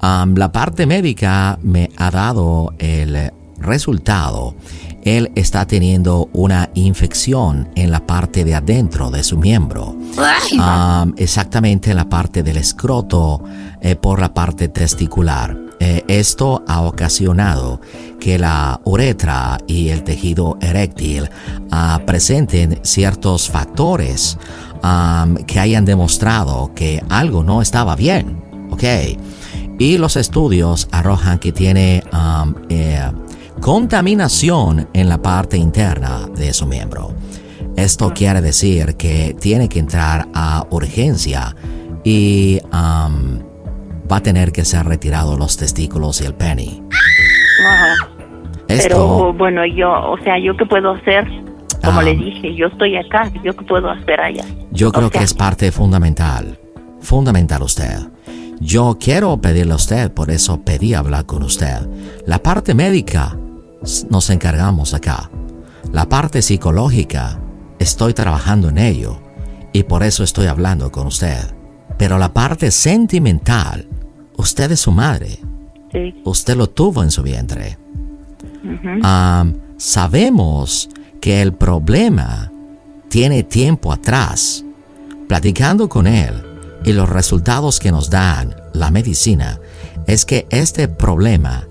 La 0.00 0.52
parte 0.52 0.86
médica 0.86 1.58
me 1.62 1.90
ha 1.96 2.10
dado 2.10 2.74
el 2.78 3.32
resultado. 3.58 4.54
Él 5.02 5.32
está 5.34 5.66
teniendo 5.66 6.28
una 6.32 6.70
infección 6.74 7.70
en 7.74 7.90
la 7.90 8.06
parte 8.06 8.44
de 8.44 8.54
adentro 8.54 9.10
de 9.10 9.22
su 9.22 9.38
miembro. 9.38 9.96
Am, 10.60 11.14
exactamente 11.16 11.90
en 11.90 11.96
la 11.96 12.08
parte 12.08 12.42
del 12.42 12.58
escroto 12.58 13.42
eh, 13.80 13.96
por 13.96 14.20
la 14.20 14.34
parte 14.34 14.68
testicular. 14.68 15.56
Eh, 15.80 16.04
esto 16.08 16.64
ha 16.66 16.82
ocasionado 16.82 17.80
que 18.18 18.36
la 18.38 18.80
uretra 18.84 19.58
y 19.68 19.90
el 19.90 20.02
tejido 20.02 20.58
eréctil 20.60 21.30
ah, 21.70 22.00
presenten 22.04 22.80
ciertos 22.82 23.48
factores 23.48 24.36
am, 24.82 25.36
que 25.44 25.60
hayan 25.60 25.84
demostrado 25.84 26.72
que 26.74 27.02
algo 27.08 27.42
no 27.42 27.62
estaba 27.62 27.96
bien. 27.96 28.48
¿ok? 28.70 28.84
Y 29.78 29.98
los 29.98 30.16
estudios 30.16 30.88
arrojan 30.92 31.38
que 31.38 31.52
tiene 31.52 32.02
eh, 32.68 33.10
contaminación 33.60 34.88
en 34.92 35.08
la 35.08 35.18
parte 35.18 35.56
interna 35.56 36.26
de 36.36 36.52
su 36.52 36.66
miembro. 36.66 37.14
Esto 37.76 38.12
quiere 38.12 38.40
decir 38.40 38.96
que 38.96 39.36
tiene 39.40 39.68
que 39.68 39.78
entrar 39.78 40.26
a 40.34 40.66
urgencia 40.70 41.54
y 42.02 42.60
va 42.72 44.16
a 44.16 44.20
tener 44.20 44.50
que 44.50 44.64
ser 44.64 44.86
retirado 44.86 45.36
los 45.36 45.56
testículos 45.56 46.20
y 46.20 46.26
el 46.26 46.34
pene. 46.34 46.82
Ajá. 47.64 47.94
Esto, 48.66 48.88
Pero 48.88 49.32
bueno, 49.32 49.64
yo, 49.64 49.90
o 49.90 50.18
sea, 50.24 50.38
¿yo 50.38 50.56
qué 50.56 50.66
puedo 50.66 50.92
hacer? 50.92 51.26
Como 51.84 52.00
Ah. 52.00 52.02
le 52.02 52.14
dije, 52.16 52.54
yo 52.54 52.66
estoy 52.66 52.96
acá, 52.96 53.30
¿yo 53.44 53.52
puedo 53.54 53.90
hacer 53.90 54.20
allá? 54.20 54.44
yo 54.72 54.90
creo 54.92 55.06
o 55.06 55.10
que 55.10 55.18
es 55.22 55.34
parte 55.34 55.70
fundamental. 55.72 56.58
Fundamental 57.00 57.62
usted. 57.62 57.98
Yo 58.60 58.96
quiero 59.00 59.36
pedirle 59.40 59.72
a 59.72 59.76
usted, 59.76 60.10
por 60.12 60.30
eso 60.30 60.60
pedí 60.64 60.94
hablar 60.94 61.26
con 61.26 61.42
usted. 61.44 61.86
La 62.26 62.42
parte 62.42 62.74
médica 62.74 63.36
nos 64.10 64.30
encargamos 64.30 64.94
acá. 64.94 65.30
La 65.92 66.08
parte 66.08 66.42
psicológica, 66.42 67.38
estoy 67.78 68.12
trabajando 68.14 68.68
en 68.68 68.78
ello 68.78 69.20
y 69.72 69.84
por 69.84 70.02
eso 70.02 70.24
estoy 70.24 70.46
hablando 70.48 70.90
con 70.90 71.06
usted. 71.06 71.38
Pero 71.96 72.18
la 72.18 72.34
parte 72.34 72.70
sentimental, 72.72 73.86
usted 74.36 74.72
es 74.72 74.80
su 74.80 74.90
madre. 74.90 75.38
Sí. 75.92 76.20
Usted 76.24 76.56
lo 76.56 76.68
tuvo 76.68 77.02
en 77.04 77.10
su 77.12 77.22
vientre. 77.22 77.78
Am, 79.02 79.54
sabemos 79.76 80.88
que 81.20 81.42
el 81.42 81.52
problema 81.52 82.50
tiene 83.08 83.42
tiempo 83.42 83.92
atrás. 83.92 84.64
Platicando 85.28 85.88
con 85.88 86.06
él 86.06 86.42
y 86.84 86.92
los 86.92 87.08
resultados 87.08 87.80
que 87.80 87.92
nos 87.92 88.10
dan 88.10 88.54
la 88.72 88.90
medicina 88.90 89.60
es 90.06 90.24
que 90.24 90.46
este 90.50 90.88
problema 90.88 91.66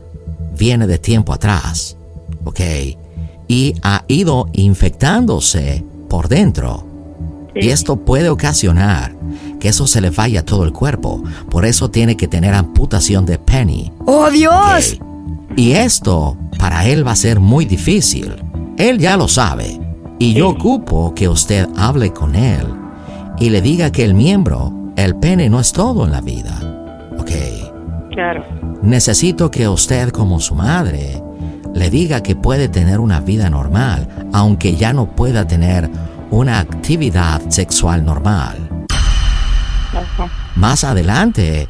viene 0.58 0.88
de 0.88 1.00
tiempo 1.00 1.34
atrás, 1.34 1.98
¿ok? 2.44 2.60
Y 3.48 3.76
ha 3.82 4.04
ido 4.08 4.48
infectándose 4.54 5.84
por 6.10 6.28
dentro. 6.28 6.86
Y 7.56 7.70
esto 7.70 7.96
puede 7.96 8.30
ocasionar 8.30 9.16
que 9.60 9.70
eso 9.70 9.88
se 9.88 10.02
le 10.02 10.12
vaya 10.12 10.42
a 10.42 10.46
todo 10.46 10.64
el 10.64 10.74
cuerpo. 10.74 11.24
Por 11.50 11.66
eso 11.66 11.90
tiene 11.90 12.16
que 12.16 12.28
tener 12.28 12.54
amputación 12.54 13.26
de 13.26 13.40
penny. 13.40 13.92
¡Oh, 14.06 14.30
Dios! 14.30 15.00
Y 15.56 15.72
esto 15.72 16.38
para 16.60 16.86
él 16.86 17.06
va 17.06 17.14
a 17.14 17.16
ser 17.16 17.40
muy 17.40 17.66
difícil. 17.66 18.36
Él 18.78 19.00
ya 19.00 19.18
lo 19.18 19.28
sabe. 19.28 19.80
Y 20.20 20.34
yo 20.34 20.50
ocupo 20.50 21.14
que 21.16 21.28
usted 21.28 21.68
hable 21.76 22.12
con 22.14 22.36
él 22.36 22.66
y 23.40 23.50
le 23.50 23.62
diga 23.62 23.92
que 23.92 24.04
el 24.04 24.14
miembro, 24.14 24.72
el 24.96 25.16
pene 25.16 25.50
no 25.50 25.60
es 25.60 25.72
todo 25.72 26.06
en 26.06 26.12
la 26.12 26.22
vida. 26.22 26.60
¿Ok? 27.20 27.32
Claro. 28.12 28.44
Necesito 28.82 29.50
que 29.50 29.68
usted 29.68 30.10
como 30.10 30.40
su 30.40 30.56
madre 30.56 31.22
le 31.74 31.90
diga 31.90 32.22
que 32.22 32.36
puede 32.36 32.68
tener 32.68 33.00
una 33.00 33.20
vida 33.20 33.50
normal, 33.50 34.08
aunque 34.34 34.76
ya 34.76 34.94
no 34.94 35.16
pueda 35.16 35.46
tener 35.46 35.90
una 36.32 36.60
actividad 36.60 37.42
sexual 37.50 38.06
normal. 38.06 38.58
Ajá. 39.92 40.30
Más 40.56 40.84
adelante 40.84 41.68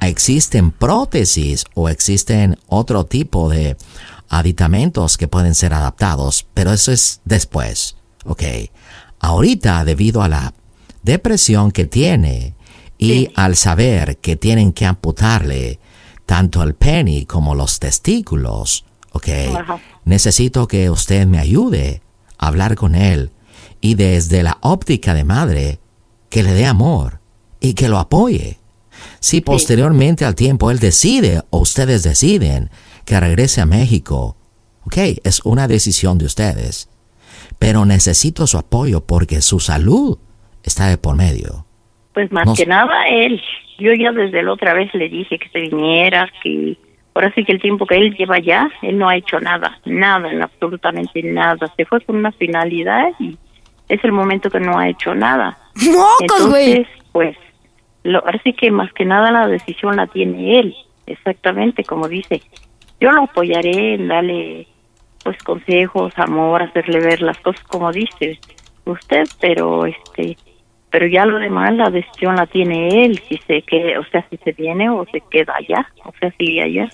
existen 0.00 0.70
prótesis 0.70 1.64
o 1.74 1.88
existen 1.88 2.58
otro 2.68 3.04
tipo 3.04 3.48
de 3.48 3.76
aditamentos 4.30 5.18
que 5.18 5.28
pueden 5.28 5.54
ser 5.54 5.74
adaptados, 5.74 6.46
pero 6.54 6.72
eso 6.72 6.92
es 6.92 7.20
después. 7.24 7.96
Ok. 8.24 8.42
Ahorita, 9.18 9.84
debido 9.84 10.22
a 10.22 10.28
la 10.28 10.54
depresión 11.02 11.72
que 11.72 11.84
tiene 11.84 12.54
y 12.96 13.30
al 13.34 13.56
saber 13.56 14.18
que 14.18 14.36
tienen 14.36 14.72
que 14.72 14.86
amputarle 14.86 15.80
tanto 16.24 16.62
el 16.62 16.74
pene 16.74 17.26
como 17.26 17.54
los 17.54 17.80
testículos, 17.80 18.84
ok, 19.12 19.28
Ajá. 19.58 19.80
necesito 20.04 20.68
que 20.68 20.88
usted 20.88 21.26
me 21.26 21.38
ayude 21.38 22.02
a 22.38 22.46
hablar 22.46 22.76
con 22.76 22.94
él 22.94 23.32
y 23.80 23.94
desde 23.94 24.42
la 24.42 24.58
óptica 24.60 25.12
de 25.12 25.24
madre, 25.24 25.80
que 26.28 26.42
le 26.42 26.52
dé 26.52 26.66
amor 26.66 27.20
y 27.58 27.74
que 27.74 27.88
lo 27.88 27.98
apoye. 27.98 28.58
Si 29.18 29.40
posteriormente 29.40 30.24
al 30.24 30.34
tiempo 30.34 30.70
él 30.70 30.78
decide 30.78 31.42
o 31.50 31.58
ustedes 31.58 32.02
deciden 32.02 32.70
que 33.10 33.18
regrese 33.18 33.60
a 33.60 33.66
México, 33.66 34.36
ok, 34.86 35.18
es 35.24 35.44
una 35.44 35.66
decisión 35.66 36.16
de 36.16 36.26
ustedes. 36.26 36.88
Pero 37.58 37.84
necesito 37.84 38.46
su 38.46 38.56
apoyo 38.56 39.04
porque 39.04 39.40
su 39.40 39.58
salud 39.58 40.16
está 40.62 40.86
de 40.86 40.96
por 40.96 41.16
medio. 41.16 41.66
Pues 42.14 42.30
más 42.30 42.56
que 42.56 42.66
nada 42.66 43.08
él. 43.08 43.42
Yo 43.80 43.92
ya 43.94 44.12
desde 44.12 44.44
la 44.44 44.52
otra 44.52 44.74
vez 44.74 44.94
le 44.94 45.08
dije 45.08 45.40
que 45.40 45.48
se 45.48 45.58
viniera, 45.58 46.30
que 46.40 46.76
ahora 47.12 47.32
sí 47.34 47.44
que 47.44 47.50
el 47.50 47.60
tiempo 47.60 47.84
que 47.84 47.96
él 47.96 48.14
lleva 48.16 48.38
ya, 48.38 48.70
él 48.80 48.96
no 48.96 49.08
ha 49.08 49.16
hecho 49.16 49.40
nada, 49.40 49.80
nada, 49.86 50.30
en 50.30 50.40
absolutamente 50.40 51.20
nada. 51.24 51.66
Se 51.76 51.84
fue 51.86 52.00
con 52.02 52.14
una 52.14 52.30
finalidad 52.30 53.08
y 53.18 53.36
es 53.88 54.04
el 54.04 54.12
momento 54.12 54.50
que 54.50 54.60
no 54.60 54.78
ha 54.78 54.88
hecho 54.88 55.16
nada. 55.16 55.58
¡Mocos, 55.84 56.46
güey! 56.48 56.70
Entonces, 56.70 56.86
pues, 57.10 57.36
lo, 58.04 58.20
ahora 58.20 58.40
sí 58.44 58.52
que 58.52 58.70
más 58.70 58.92
que 58.92 59.04
nada 59.04 59.32
la 59.32 59.48
decisión 59.48 59.96
la 59.96 60.06
tiene 60.06 60.60
él, 60.60 60.76
exactamente 61.06 61.82
como 61.82 62.06
dice. 62.06 62.40
Yo 63.00 63.10
lo 63.12 63.24
apoyaré 63.24 63.94
en 63.94 64.08
darle, 64.08 64.66
pues, 65.24 65.38
consejos, 65.42 66.12
amor, 66.16 66.62
hacerle 66.62 67.00
ver 67.00 67.22
las 67.22 67.38
cosas 67.38 67.62
como 67.64 67.90
dice 67.92 68.38
usted, 68.84 69.24
pero 69.40 69.86
este, 69.86 70.36
pero 70.90 71.06
ya 71.06 71.24
lo 71.24 71.38
demás 71.38 71.72
la 71.74 71.90
decisión 71.90 72.36
la 72.36 72.46
tiene 72.46 73.04
él, 73.04 73.20
si 73.28 73.38
se 73.46 73.62
que, 73.62 73.96
o 73.98 74.04
sea, 74.10 74.26
si 74.28 74.36
se 74.38 74.52
viene 74.52 74.90
o 74.90 75.06
se 75.10 75.22
queda 75.30 75.54
allá, 75.56 75.86
o 76.04 76.12
sea, 76.18 76.34
sigue 76.38 76.62
allá. 76.62 76.90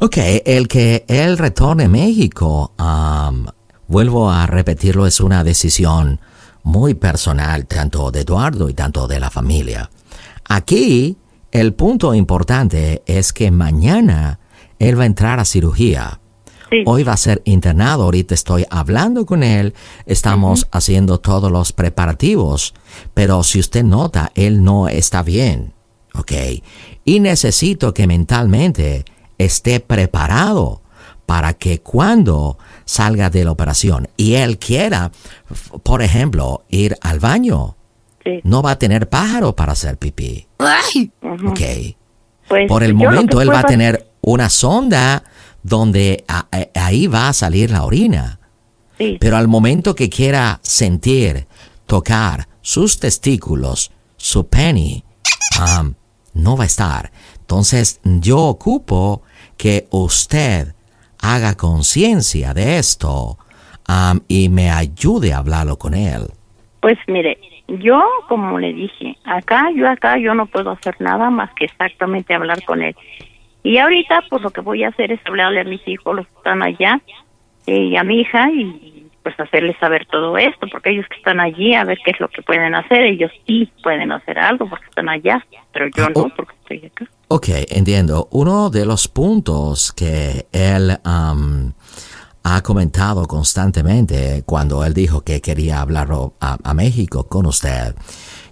Ok, 0.00 0.16
el 0.44 0.68
que 0.68 1.04
él 1.08 1.38
retorne 1.38 1.84
a 1.84 1.88
México, 1.88 2.72
am, 2.78 3.46
vuelvo 3.86 4.30
a 4.30 4.46
repetirlo, 4.46 5.06
es 5.06 5.20
una 5.20 5.44
decisión 5.44 6.20
muy 6.64 6.94
personal, 6.94 7.66
tanto 7.66 8.10
de 8.10 8.20
Eduardo 8.20 8.68
y 8.68 8.74
tanto 8.74 9.06
de 9.08 9.20
la 9.20 9.30
familia. 9.30 9.90
Aquí, 10.48 11.16
el 11.50 11.74
punto 11.74 12.14
importante 12.14 13.02
es 13.06 13.32
que 13.32 13.50
mañana 13.50 14.38
él 14.82 14.98
va 14.98 15.04
a 15.04 15.06
entrar 15.06 15.38
a 15.38 15.44
cirugía. 15.44 16.18
Hoy 16.86 17.02
va 17.02 17.12
a 17.12 17.18
ser 17.18 17.42
internado, 17.44 18.04
ahorita 18.04 18.32
estoy 18.32 18.64
hablando 18.70 19.26
con 19.26 19.42
él, 19.42 19.74
estamos 20.06 20.66
haciendo 20.72 21.20
todos 21.20 21.52
los 21.52 21.74
preparativos, 21.74 22.72
pero 23.12 23.42
si 23.42 23.60
usted 23.60 23.84
nota, 23.84 24.32
él 24.34 24.64
no 24.64 24.88
está 24.88 25.22
bien, 25.22 25.74
¿ok? 26.14 26.32
Y 27.04 27.20
necesito 27.20 27.92
que 27.92 28.06
mentalmente 28.06 29.04
esté 29.36 29.80
preparado 29.80 30.80
para 31.26 31.52
que 31.52 31.82
cuando 31.82 32.56
salga 32.86 33.28
de 33.28 33.44
la 33.44 33.50
operación 33.50 34.08
y 34.16 34.34
él 34.36 34.58
quiera, 34.58 35.12
por 35.82 36.00
ejemplo, 36.00 36.64
ir 36.70 36.96
al 37.02 37.20
baño, 37.20 37.76
no 38.44 38.62
va 38.62 38.72
a 38.72 38.78
tener 38.78 39.10
pájaro 39.10 39.54
para 39.54 39.72
hacer 39.72 39.98
pipí, 39.98 40.46
¿ok? 40.58 41.60
Pues, 42.48 42.66
Por 42.66 42.82
el 42.82 42.94
momento 42.94 43.42
él 43.42 43.50
va 43.50 43.60
a 43.60 43.64
tener 43.64 44.11
una 44.22 44.48
sonda 44.48 45.24
donde 45.62 46.24
a- 46.28 46.46
a- 46.50 46.86
ahí 46.86 47.06
va 47.06 47.28
a 47.28 47.32
salir 47.32 47.70
la 47.70 47.84
orina. 47.84 48.38
Pero 49.18 49.36
al 49.36 49.48
momento 49.48 49.94
que 49.96 50.08
quiera 50.08 50.60
sentir, 50.62 51.46
tocar 51.86 52.46
sus 52.60 53.00
testículos, 53.00 53.90
su 54.16 54.46
penny, 54.46 55.02
um, 55.60 55.94
no 56.34 56.56
va 56.56 56.62
a 56.64 56.66
estar. 56.68 57.10
Entonces 57.40 58.00
yo 58.04 58.38
ocupo 58.38 59.22
que 59.56 59.88
usted 59.90 60.74
haga 61.20 61.56
conciencia 61.56 62.54
de 62.54 62.78
esto 62.78 63.38
um, 63.88 64.20
y 64.28 64.48
me 64.48 64.70
ayude 64.70 65.32
a 65.32 65.38
hablarlo 65.38 65.76
con 65.78 65.94
él. 65.94 66.28
Pues 66.80 66.96
mire, 67.08 67.38
yo 67.66 68.00
como 68.28 68.58
le 68.60 68.72
dije, 68.72 69.16
acá, 69.24 69.64
yo 69.76 69.88
acá, 69.90 70.16
yo 70.18 70.32
no 70.34 70.46
puedo 70.46 70.70
hacer 70.70 70.94
nada 71.00 71.28
más 71.30 71.50
que 71.54 71.64
exactamente 71.64 72.34
hablar 72.34 72.64
con 72.64 72.82
él. 72.82 72.94
Y 73.62 73.78
ahorita, 73.78 74.24
pues 74.28 74.42
lo 74.42 74.50
que 74.50 74.60
voy 74.60 74.84
a 74.84 74.88
hacer 74.88 75.12
es 75.12 75.20
hablarle 75.24 75.60
a 75.60 75.64
mis 75.64 75.86
hijos, 75.86 76.16
los 76.16 76.26
que 76.26 76.36
están 76.36 76.62
allá, 76.62 77.00
eh, 77.66 77.84
y 77.84 77.96
a 77.96 78.02
mi 78.02 78.20
hija, 78.20 78.50
y 78.50 79.06
pues 79.22 79.38
hacerles 79.38 79.76
saber 79.78 80.06
todo 80.06 80.36
esto, 80.36 80.66
porque 80.70 80.90
ellos 80.90 81.06
que 81.08 81.16
están 81.16 81.40
allí, 81.40 81.74
a 81.74 81.84
ver 81.84 81.98
qué 82.04 82.10
es 82.10 82.20
lo 82.20 82.28
que 82.28 82.42
pueden 82.42 82.74
hacer, 82.74 83.02
ellos 83.02 83.30
sí 83.46 83.70
pueden 83.82 84.10
hacer 84.10 84.38
algo 84.38 84.68
porque 84.68 84.86
están 84.86 85.08
allá, 85.08 85.44
pero 85.72 85.86
yo 85.96 86.08
no, 86.08 86.28
porque 86.34 86.54
estoy 86.62 86.90
acá. 86.90 87.06
Ok, 87.28 87.48
entiendo. 87.68 88.28
Uno 88.32 88.68
de 88.68 88.84
los 88.84 89.08
puntos 89.08 89.92
que 89.92 90.46
él 90.52 90.98
um, 91.04 91.72
ha 92.42 92.62
comentado 92.62 93.26
constantemente 93.26 94.42
cuando 94.44 94.84
él 94.84 94.92
dijo 94.92 95.22
que 95.22 95.40
quería 95.40 95.80
hablar 95.80 96.08
a, 96.40 96.58
a 96.62 96.74
México 96.74 97.28
con 97.28 97.46
usted, 97.46 97.94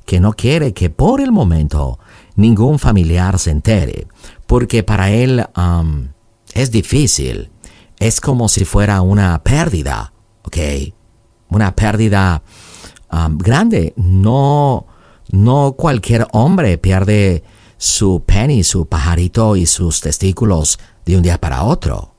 que 0.07 0.20
no 0.20 0.32
quiere 0.32 0.73
que 0.73 0.89
por 0.89 1.20
el 1.20 1.32
momento 1.32 1.99
ningún 2.37 2.78
familiar 2.78 3.39
se 3.39 3.51
entere, 3.51 4.07
porque 4.51 4.82
para 4.82 5.12
él 5.12 5.47
um, 5.56 6.09
es 6.55 6.72
difícil. 6.72 7.52
Es 8.01 8.20
como 8.20 8.48
si 8.48 8.64
fuera 8.64 9.01
una 9.01 9.40
pérdida, 9.44 10.12
¿ok? 10.43 10.56
Una 11.51 11.77
pérdida 11.77 12.43
um, 13.12 13.39
grande. 13.39 13.94
No, 13.94 14.89
no 15.31 15.74
cualquier 15.78 16.27
hombre 16.32 16.78
pierde 16.78 17.44
su 17.77 18.24
penny, 18.27 18.64
su 18.64 18.86
pajarito 18.86 19.55
y 19.55 19.66
sus 19.66 20.01
testículos 20.01 20.81
de 21.06 21.16
un 21.16 21.22
día 21.22 21.39
para 21.39 21.62
otro. 21.62 22.16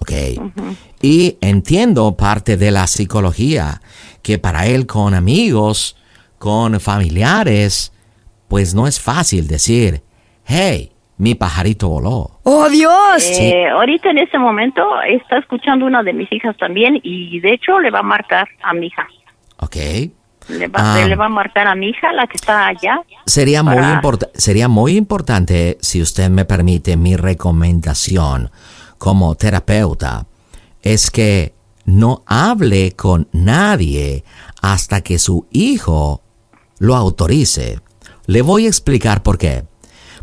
¿Ok? 0.00 0.12
Y 1.00 1.38
entiendo 1.40 2.14
parte 2.14 2.58
de 2.58 2.72
la 2.72 2.86
psicología 2.88 3.80
que 4.20 4.38
para 4.38 4.66
él 4.66 4.86
con 4.86 5.14
amigos, 5.14 5.96
con 6.38 6.78
familiares, 6.78 7.90
pues 8.48 8.74
no 8.74 8.86
es 8.86 9.00
fácil 9.00 9.46
decir, 9.46 10.02
hey, 10.44 10.89
mi 11.20 11.34
pajarito 11.34 11.88
voló. 11.90 12.40
¡Oh, 12.44 12.68
Dios! 12.70 13.22
Eh, 13.38 13.68
ahorita 13.68 14.10
en 14.10 14.18
este 14.18 14.38
momento 14.38 14.82
está 15.02 15.36
escuchando 15.38 15.84
una 15.84 16.02
de 16.02 16.12
mis 16.14 16.32
hijas 16.32 16.56
también 16.56 16.98
y 17.02 17.38
de 17.40 17.52
hecho 17.52 17.78
le 17.78 17.90
va 17.90 17.98
a 17.98 18.02
marcar 18.02 18.48
a 18.62 18.72
mi 18.72 18.86
hija. 18.86 19.06
¿Ok? 19.58 19.76
Le 20.48 20.66
va, 20.68 20.94
Ah. 20.94 21.06
le 21.06 21.14
va 21.16 21.26
a 21.26 21.28
marcar 21.28 21.68
a 21.68 21.74
mi 21.74 21.90
hija, 21.90 22.10
la 22.12 22.26
que 22.26 22.36
está 22.36 22.66
allá. 22.68 23.02
Sería 23.26 23.62
muy, 23.62 23.76
import- 23.76 24.30
sería 24.34 24.66
muy 24.68 24.96
importante, 24.96 25.76
si 25.82 26.00
usted 26.00 26.30
me 26.30 26.44
permite, 26.46 26.96
mi 26.96 27.14
recomendación 27.16 28.50
como 28.98 29.34
terapeuta 29.34 30.26
es 30.82 31.10
que 31.10 31.52
no 31.84 32.22
hable 32.26 32.92
con 32.92 33.28
nadie 33.32 34.24
hasta 34.62 35.02
que 35.02 35.18
su 35.18 35.46
hijo 35.50 36.22
lo 36.78 36.96
autorice. 36.96 37.80
Le 38.26 38.42
voy 38.42 38.64
a 38.64 38.68
explicar 38.68 39.22
por 39.22 39.36
qué. 39.38 39.64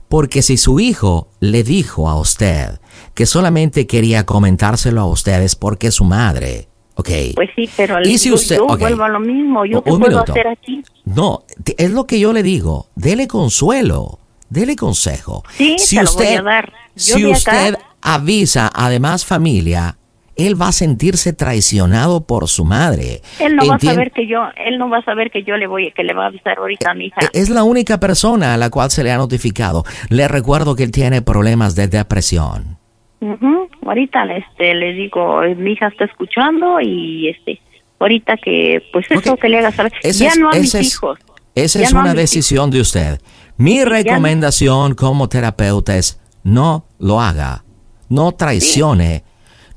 Porque 0.09 0.41
si 0.41 0.57
su 0.57 0.79
hijo 0.79 1.29
le 1.39 1.63
dijo 1.63 2.09
a 2.09 2.19
usted 2.19 2.79
que 3.13 3.25
solamente 3.25 3.87
quería 3.87 4.25
comentárselo 4.25 5.01
a 5.01 5.05
ustedes 5.05 5.55
porque 5.55 5.91
su 5.91 6.05
madre, 6.05 6.69
¿ok? 6.95 7.09
Pues 7.35 7.49
sí, 7.55 7.69
pero 7.75 8.01
¿Y 8.01 8.17
si 8.17 8.31
usted- 8.31 8.57
yo 8.57 8.67
vuelvo 8.77 9.03
a 9.03 9.09
lo 9.09 9.19
mismo. 9.19 9.65
¿Yo 9.65 9.83
qué 9.83 9.89
puedo 9.91 10.09
minuto. 10.09 10.31
hacer 10.31 10.47
aquí? 10.47 10.81
No, 11.05 11.43
es 11.77 11.91
lo 11.91 12.05
que 12.07 12.19
yo 12.19 12.31
le 12.31 12.41
digo. 12.43 12.87
Dele 12.95 13.27
consuelo, 13.27 14.19
dele 14.49 14.75
consejo. 14.75 15.43
Sí, 15.57 15.75
se 15.77 16.01
lo 16.03 16.13
voy 16.13 16.27
a 16.27 16.41
dar. 16.41 16.73
Yo 16.95 17.15
si 17.17 17.23
acá- 17.25 17.33
usted 17.37 17.75
avisa 18.01 18.71
a 18.73 18.89
demás 18.89 19.25
familia, 19.25 19.97
él 20.37 20.59
va 20.59 20.67
a 20.69 20.71
sentirse 20.71 21.33
traicionado 21.33 22.25
por 22.25 22.47
su 22.47 22.63
madre. 22.65 23.21
Él 23.39 23.55
no 23.55 23.65
va 23.67 23.75
a 23.75 23.79
saber 23.79 24.11
que 24.11 24.27
yo, 24.27 24.41
él 24.55 24.77
no 24.77 24.89
va 24.89 24.99
a 24.99 25.03
saber 25.03 25.31
que 25.31 25.43
yo 25.43 25.57
le 25.57 25.67
voy, 25.67 25.91
que 25.91 26.03
le 26.03 26.13
va 26.13 26.25
a 26.25 26.27
avisar 26.27 26.57
ahorita 26.57 26.91
a 26.91 26.93
mi 26.93 27.05
hija. 27.07 27.17
Es 27.33 27.49
la 27.49 27.63
única 27.63 27.99
persona 27.99 28.53
a 28.53 28.57
la 28.57 28.69
cual 28.69 28.91
se 28.91 29.03
le 29.03 29.11
ha 29.11 29.17
notificado. 29.17 29.83
Le 30.09 30.27
recuerdo 30.27 30.75
que 30.75 30.83
él 30.83 30.91
tiene 30.91 31.21
problemas 31.21 31.75
de 31.75 31.87
depresión. 31.87 32.77
Ujú. 33.19 33.67
Ahorita 33.85 34.23
este, 34.35 34.75
le 34.75 34.93
digo, 34.93 35.41
mi 35.57 35.71
hija 35.71 35.87
está 35.87 36.05
escuchando 36.05 36.79
y 36.81 37.29
este, 37.29 37.59
ahorita 37.99 38.37
que, 38.37 38.83
pues 38.93 39.05
eso 39.09 39.35
que 39.37 39.49
le 39.49 39.57
haga 39.59 39.71
saber. 39.71 39.91
Ese 40.03 40.25
ya 40.25 40.29
es- 40.31 40.37
no 40.39 40.49
a 40.51 40.53
mis 40.55 40.75
es- 40.75 40.93
hijos. 40.93 41.17
Esa 41.55 41.79
Ya 41.79 41.85
es 41.87 41.93
no 41.95 42.01
una 42.01 42.13
decisión 42.13 42.69
de 42.69 42.81
usted. 42.81 43.19
Mi 43.57 43.77
no- 43.79 43.85
recomendación 43.85 44.93
como 44.93 45.27
terapeuta 45.29 45.97
es 45.97 46.19
no 46.43 46.85
lo 46.99 47.19
haga. 47.19 47.63
No 48.09 48.33
traicione. 48.33 49.23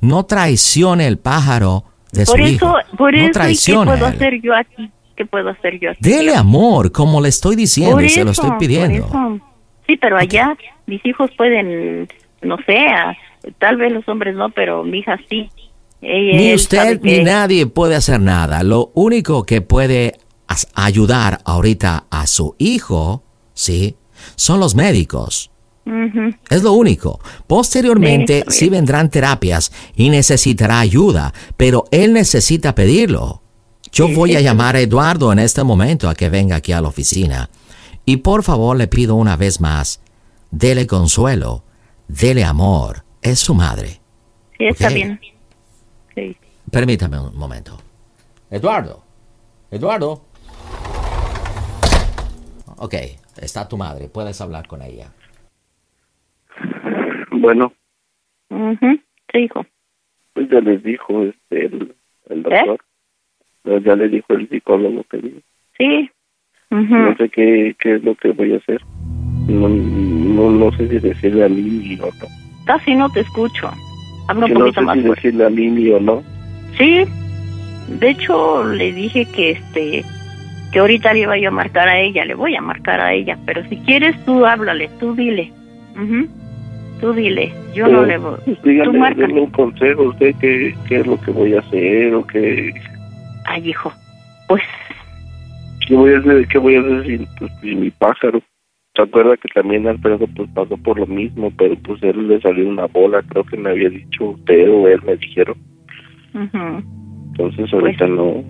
No 0.00 0.24
traicione 0.24 1.06
el 1.06 1.18
pájaro 1.18 1.84
de 2.12 2.24
Por 2.26 2.38
su 2.38 2.44
eso, 2.44 2.54
hijo. 2.54 2.74
por 2.96 3.12
no 3.14 3.18
eso, 3.18 3.48
¿y 3.48 3.56
qué 3.56 3.74
puedo 3.84 4.06
hacer 4.06 4.40
yo 4.42 4.54
aquí? 4.54 4.90
¿Qué 5.16 5.26
puedo 5.26 5.48
hacer 5.50 5.78
yo 5.78 5.90
aquí? 5.90 6.00
Dele 6.02 6.34
amor, 6.34 6.90
como 6.92 7.20
le 7.20 7.28
estoy 7.28 7.54
diciendo 7.56 7.92
Por 7.96 8.04
y 8.04 8.08
se 8.08 8.24
lo 8.24 8.30
estoy 8.30 8.50
pidiendo. 8.58 9.06
por 9.06 9.34
eso. 9.34 9.40
Sí, 9.86 9.96
pero 9.96 10.16
allá 10.16 10.56
mis 10.86 11.04
hijos 11.04 11.30
pueden, 11.36 12.08
no 12.42 12.56
sé, 12.66 12.78
tal 13.58 13.76
vez 13.76 13.92
los 13.92 14.08
hombres 14.08 14.34
no, 14.34 14.48
pero 14.50 14.82
mi 14.84 14.98
hija 15.00 15.18
sí. 15.28 15.50
Ella- 16.02 16.38
Ni 16.38 16.54
usted 16.54 17.00
ni 17.02 17.16
que- 17.16 17.22
nadie 17.22 17.66
puede 17.66 17.94
hacer 17.96 18.20
nada. 18.20 18.62
Lo 18.62 18.90
único 18.94 19.44
que 19.44 19.60
puede 19.60 20.14
ayudar 20.74 21.40
ahorita 21.44 22.04
a 22.10 22.26
su 22.26 22.54
hijo, 22.58 23.22
¿sí? 23.52 23.96
Son 24.36 24.58
los 24.60 24.74
médicos. 24.74 25.50
Es 26.48 26.62
lo 26.62 26.72
único. 26.72 27.20
Posteriormente 27.46 28.44
Sí, 28.48 28.58
sí 28.58 28.68
vendrán 28.68 29.10
terapias 29.10 29.72
y 29.96 30.10
necesitará 30.10 30.80
ayuda, 30.80 31.32
pero 31.56 31.84
él 31.90 32.12
necesita 32.12 32.74
pedirlo. 32.74 33.42
Yo 33.92 34.08
voy 34.08 34.36
a 34.36 34.40
llamar 34.40 34.76
a 34.76 34.80
Eduardo 34.80 35.32
en 35.32 35.40
este 35.40 35.64
momento 35.64 36.08
a 36.08 36.14
que 36.14 36.28
venga 36.28 36.56
aquí 36.56 36.70
a 36.72 36.80
la 36.80 36.88
oficina 36.88 37.50
Y 38.04 38.18
por 38.18 38.44
favor 38.44 38.76
le 38.76 38.86
pido 38.86 39.16
una 39.16 39.36
vez 39.36 39.60
más, 39.60 40.00
dele 40.50 40.86
consuelo, 40.86 41.64
dele 42.06 42.44
amor, 42.44 43.04
es 43.20 43.40
su 43.40 43.54
madre. 43.54 44.00
Sí, 44.58 44.66
está 44.66 44.88
bien. 44.90 45.20
Sí. 46.14 46.36
Permítame 46.70 47.18
un 47.18 47.36
momento. 47.36 47.78
Eduardo, 48.50 49.02
Eduardo. 49.70 50.22
Ok, 52.76 52.94
está 53.38 53.68
tu 53.68 53.76
madre, 53.76 54.08
puedes 54.08 54.40
hablar 54.40 54.68
con 54.68 54.82
ella. 54.82 55.12
Bueno, 57.40 57.72
Sí, 59.32 59.38
hijo. 59.38 59.64
pues 60.34 60.48
ya 60.50 60.60
les 60.60 60.82
dijo 60.82 61.22
este, 61.22 61.66
el, 61.66 61.94
el 62.28 62.42
doctor. 62.42 62.78
Pues 63.62 63.82
Ya 63.84 63.96
le 63.96 64.08
dijo 64.08 64.34
el 64.34 64.48
psicólogo 64.48 65.04
que 65.04 65.16
dijo. 65.18 65.38
Sí. 65.78 66.10
No 66.70 67.16
sé 67.16 67.28
qué, 67.30 67.74
qué 67.78 67.94
es 67.96 68.04
lo 68.04 68.14
que 68.14 68.30
voy 68.32 68.52
a 68.52 68.56
hacer. 68.58 68.80
No, 69.48 69.68
no, 69.68 70.50
no 70.50 70.70
sé 70.76 70.88
si 70.88 70.98
decirle 70.98 71.44
a 71.44 71.48
Lili 71.48 71.98
o 72.00 72.06
no. 72.06 72.26
Casi 72.66 72.94
no 72.94 73.08
te 73.10 73.20
escucho. 73.20 73.70
Habla 74.28 74.46
un 74.46 74.52
Que 74.52 74.54
no 74.58 74.60
poquito 74.66 74.80
sé 74.80 74.86
más 74.86 74.96
si 74.98 75.02
fuerte. 75.04 75.22
decirle 75.22 75.44
a 75.46 75.50
Lili 75.50 75.90
o 75.92 76.00
no. 76.00 76.22
Sí. 76.78 77.04
De 77.98 78.10
hecho, 78.10 78.64
le 78.64 78.92
dije 78.92 79.26
que 79.34 79.52
este 79.52 80.04
que 80.72 80.78
ahorita 80.78 81.12
le 81.14 81.20
iba 81.20 81.36
yo 81.38 81.48
a 81.48 81.52
marcar 81.52 81.88
a 81.88 81.98
ella, 81.98 82.24
le 82.24 82.34
voy 82.34 82.54
a 82.54 82.60
marcar 82.60 83.00
a 83.00 83.12
ella, 83.12 83.36
pero 83.44 83.64
si 83.68 83.76
quieres 83.78 84.14
tú 84.24 84.46
háblale, 84.46 84.88
tú 85.00 85.14
dile. 85.16 85.52
Ujú. 85.96 86.28
Tú 87.00 87.12
dile, 87.14 87.52
yo 87.74 87.86
no 87.88 88.02
Pero, 88.02 88.06
le 88.06 88.18
voy. 88.18 88.36
pues, 88.44 88.58
Tú 88.84 88.92
márcale. 88.92 89.26
denme 89.26 89.40
un 89.40 89.50
consejo, 89.50 90.02
usted 90.02 90.34
qué, 90.40 90.74
qué 90.88 90.96
es 91.00 91.06
lo 91.06 91.18
que 91.20 91.30
voy 91.30 91.54
a 91.54 91.60
hacer 91.60 92.14
o 92.14 92.26
qué, 92.26 92.72
Ay, 93.46 93.70
hijo, 93.70 93.92
pues 94.48 94.62
qué 95.86 95.94
voy 95.94 96.12
a 96.14 96.18
hacer, 96.18 96.46
qué 96.48 96.58
voy 96.58 96.76
a 96.76 96.80
hacer 96.80 97.06
sin, 97.06 97.26
pues, 97.38 97.52
sin 97.62 97.80
mi 97.80 97.90
pájaro. 97.90 98.40
¿Se 98.94 99.02
acuerda 99.02 99.36
que 99.36 99.48
también 99.54 99.86
Alfredo 99.86 100.26
pues 100.36 100.48
pasó 100.54 100.76
por 100.76 100.98
lo 100.98 101.06
mismo, 101.06 101.50
pero 101.56 101.74
pues 101.76 102.02
él 102.02 102.28
le 102.28 102.40
salió 102.40 102.68
una 102.68 102.86
bola, 102.86 103.22
creo 103.28 103.44
que 103.44 103.56
me 103.56 103.70
había 103.70 103.88
dicho 103.88 104.24
usted 104.30 104.68
o 104.68 104.88
él 104.88 105.00
me 105.06 105.16
dijeron. 105.16 105.56
ujú. 106.34 106.82
Entonces 107.30 107.72
ahorita 107.72 108.06
no, 108.08 108.42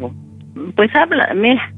pues 0.74 0.92
habla, 0.96 1.32
mira, 1.34 1.72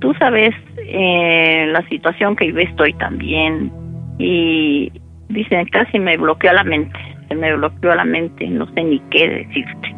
tú 0.00 0.14
sabes 0.18 0.54
eh, 0.86 1.66
la 1.72 1.82
situación 1.88 2.36
que 2.36 2.52
yo 2.52 2.58
estoy 2.60 2.92
también 2.94 3.72
y 4.18 4.92
dicen 5.30 5.66
casi 5.66 5.98
me 5.98 6.16
bloqueó 6.16 6.52
la 6.52 6.64
mente, 6.64 6.98
se 7.28 7.34
me 7.34 7.54
bloqueó 7.56 7.94
la 7.94 8.04
mente, 8.04 8.46
no 8.48 8.66
sé 8.74 8.84
ni 8.84 9.00
qué 9.10 9.28
decirte. 9.28 9.94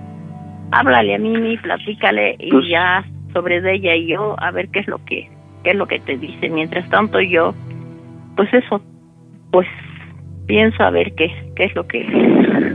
Háblale 0.70 1.14
a 1.14 1.18
Mimi, 1.18 1.56
platícale 1.59 2.36
y 2.38 2.50
Pues- 2.50 2.68
ya 2.68 3.04
sobre 3.32 3.60
de 3.60 3.74
ella 3.74 3.94
y 3.94 4.06
yo 4.09 4.36
a 4.38 4.50
ver 4.50 4.68
qué 4.68 4.80
es 4.80 4.86
lo 4.88 5.04
que 5.04 5.28
qué 5.64 5.70
es 5.70 5.76
lo 5.76 5.86
que 5.86 6.00
te 6.00 6.16
dice. 6.16 6.48
Mientras 6.48 6.88
tanto 6.90 7.20
yo, 7.20 7.54
pues 8.36 8.52
eso, 8.52 8.82
pues 9.52 9.66
pienso 10.46 10.82
a 10.82 10.90
ver 10.90 11.14
qué 11.14 11.30
qué 11.56 11.64
es 11.64 11.74
lo 11.74 11.86
que 11.86 12.00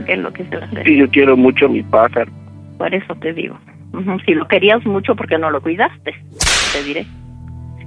qué 0.06 0.12
es 0.14 0.18
lo 0.18 0.32
que 0.32 0.44
se 0.44 0.56
va 0.56 0.62
a 0.62 0.66
hacer. 0.66 0.84
Sí, 0.86 0.96
yo 0.96 1.08
quiero 1.10 1.36
mucho 1.36 1.66
a 1.66 1.68
mi 1.68 1.82
pájaro. 1.82 2.30
Por 2.78 2.94
eso 2.94 3.14
te 3.16 3.32
digo. 3.32 3.58
Ujú, 3.92 4.18
Si 4.26 4.34
lo 4.34 4.46
querías 4.46 4.84
mucho, 4.86 5.16
porque 5.16 5.38
no 5.38 5.50
lo 5.50 5.60
cuidaste? 5.60 6.14
Te 6.72 6.82
diré. 6.84 7.04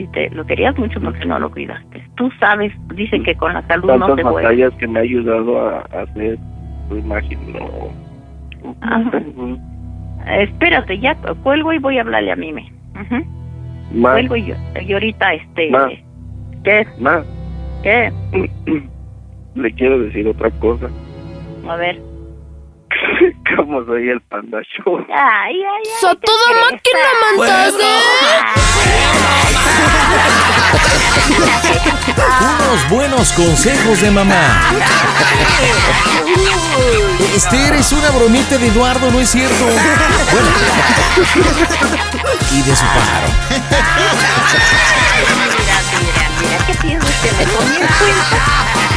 Si 0.01 0.07
te 0.07 0.31
lo 0.31 0.43
querías 0.45 0.75
mucho, 0.79 0.99
porque 0.99 1.23
no 1.25 1.37
lo 1.37 1.51
cuidaste? 1.51 2.03
Tú 2.15 2.31
sabes, 2.39 2.73
dicen 2.95 3.23
que 3.23 3.35
con 3.35 3.53
la 3.53 3.61
salud 3.67 3.85
no 3.85 3.99
Tantas 3.99 4.15
se 4.15 4.23
puede. 4.23 4.45
batallas 4.45 4.73
que 4.79 4.87
me 4.87 4.97
ha 4.97 5.03
ayudado 5.03 5.61
a, 5.61 5.77
a 5.91 6.01
hacer, 6.01 6.39
tu 6.89 6.97
imagen, 6.97 7.37
no. 7.53 8.73
Ajá. 8.81 9.21
Espérate, 10.39 10.97
ya 10.97 11.15
cuelgo 11.43 11.71
y 11.71 11.77
voy 11.77 11.99
a 11.99 12.01
hablarle 12.01 12.31
a 12.31 12.35
Mime. 12.35 12.73
Ma, 13.93 14.13
Cuelgo 14.13 14.37
y, 14.37 14.55
y 14.87 14.93
ahorita, 14.93 15.35
este... 15.35 15.69
Ma. 15.69 15.87
¿Qué? 16.63 16.87
ma, 16.97 17.23
¿Qué? 17.83 18.11
le 19.53 19.71
quiero 19.73 19.99
decir 19.99 20.27
otra 20.27 20.49
cosa. 20.59 20.87
A 21.69 21.75
ver. 21.75 22.01
Como 23.55 23.85
soy 23.85 24.09
el 24.09 24.19
panda 24.21 24.61
show. 24.63 24.97
Ay, 25.09 25.55
ay, 25.55 25.63
ay. 25.63 25.83
¡So 25.99 26.15
toda 26.15 26.53
máquina 26.61 26.99
Unos 32.41 32.89
buenos 32.89 33.31
consejos 33.33 34.01
de 34.01 34.09
mamá. 34.11 34.73
Esther 37.35 37.75
es 37.75 37.91
una 37.91 38.09
bromita 38.11 38.57
de 38.57 38.67
Eduardo, 38.67 39.11
¿no 39.11 39.19
es 39.19 39.29
cierto? 39.29 39.65
Bueno. 39.65 39.81
Y 42.51 42.61
de 42.61 42.73
su 42.75 42.85
pájaro. 42.85 43.27
Mira, 46.83 46.99
mira, 46.99 46.99
mira, 46.99 47.01
¿qué 47.01 47.09
piensas 47.11 47.21
que 47.21 47.31
me 47.31 47.51
comí 47.51 47.75
en 47.75 47.87
cuenta? 47.99 48.37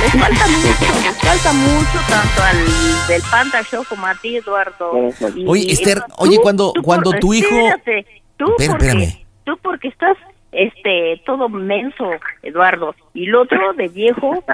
Les 0.00 0.12
falta 0.12 0.46
mucho, 0.48 0.84
les 1.04 1.16
falta 1.18 1.52
mucho 1.52 1.98
tanto 2.08 2.42
al 2.42 3.06
del 3.08 3.22
Panda 3.30 3.62
Show 3.62 3.84
como 3.88 4.06
a 4.06 4.14
ti, 4.14 4.36
Eduardo. 4.36 4.92
Y 5.34 5.44
Oye, 5.46 5.72
Esther, 5.72 6.00
tú- 6.00 6.14
oye, 6.18 6.38
cuando- 6.42 6.72
tú 6.72 6.82
cuando 6.82 7.10
por- 7.10 7.20
tu 7.20 7.34
hijo- 7.34 7.48
Espérate, 7.48 8.06
tú 8.36 8.46
Espera, 8.58 8.70
porque, 8.72 8.86
espérame. 8.88 9.26
tú 9.44 9.58
porque 9.62 9.88
estás 9.88 10.16
este 10.52 11.20
todo 11.26 11.48
menso, 11.48 12.10
Eduardo, 12.42 12.94
y 13.14 13.24
el 13.26 13.34
otro 13.34 13.72
de 13.74 13.88
viejo, 13.88 14.44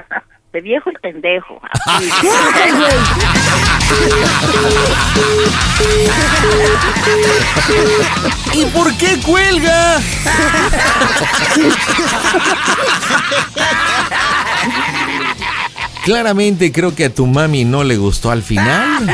de 0.53 0.61
viejo 0.61 0.91
y 0.91 0.95
pendejo. 0.95 1.61
¿Y 8.53 8.65
por 8.67 8.93
qué 8.97 9.19
cuelga? 9.25 10.01
Claramente 16.05 16.73
creo 16.73 16.95
que 16.95 17.07
a 17.07 17.15
tu 17.15 17.27
mami 17.27 17.65
no 17.65 17.85
le 17.85 17.97
gustó 17.97 18.31
al 18.31 18.43
final. 18.43 19.07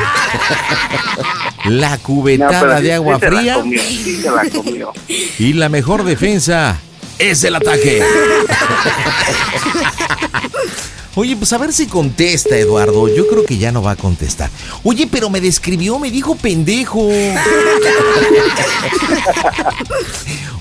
La 1.66 1.98
cubetada 1.98 2.80
de 2.80 2.94
agua 2.94 3.16
sí 3.16 3.20
se 3.20 3.30
la 3.30 3.38
fría 3.38 3.54
comió, 3.54 3.80
sí 3.82 4.22
se 4.22 4.30
la 4.30 4.50
comió. 4.50 4.92
y 5.38 5.52
la 5.52 5.68
mejor 5.68 6.04
defensa 6.04 6.78
es 7.18 7.44
el 7.44 7.56
ataque. 7.56 8.02
Oye, 11.18 11.34
pues 11.34 11.50
a 11.54 11.58
ver 11.58 11.72
si 11.72 11.86
contesta, 11.86 12.58
Eduardo. 12.58 13.08
Yo 13.14 13.26
creo 13.26 13.44
que 13.46 13.56
ya 13.56 13.72
no 13.72 13.80
va 13.82 13.92
a 13.92 13.96
contestar. 13.96 14.50
Oye, 14.84 15.08
pero 15.10 15.30
me 15.30 15.40
describió, 15.40 15.98
me 15.98 16.10
dijo 16.10 16.34
pendejo. 16.36 17.08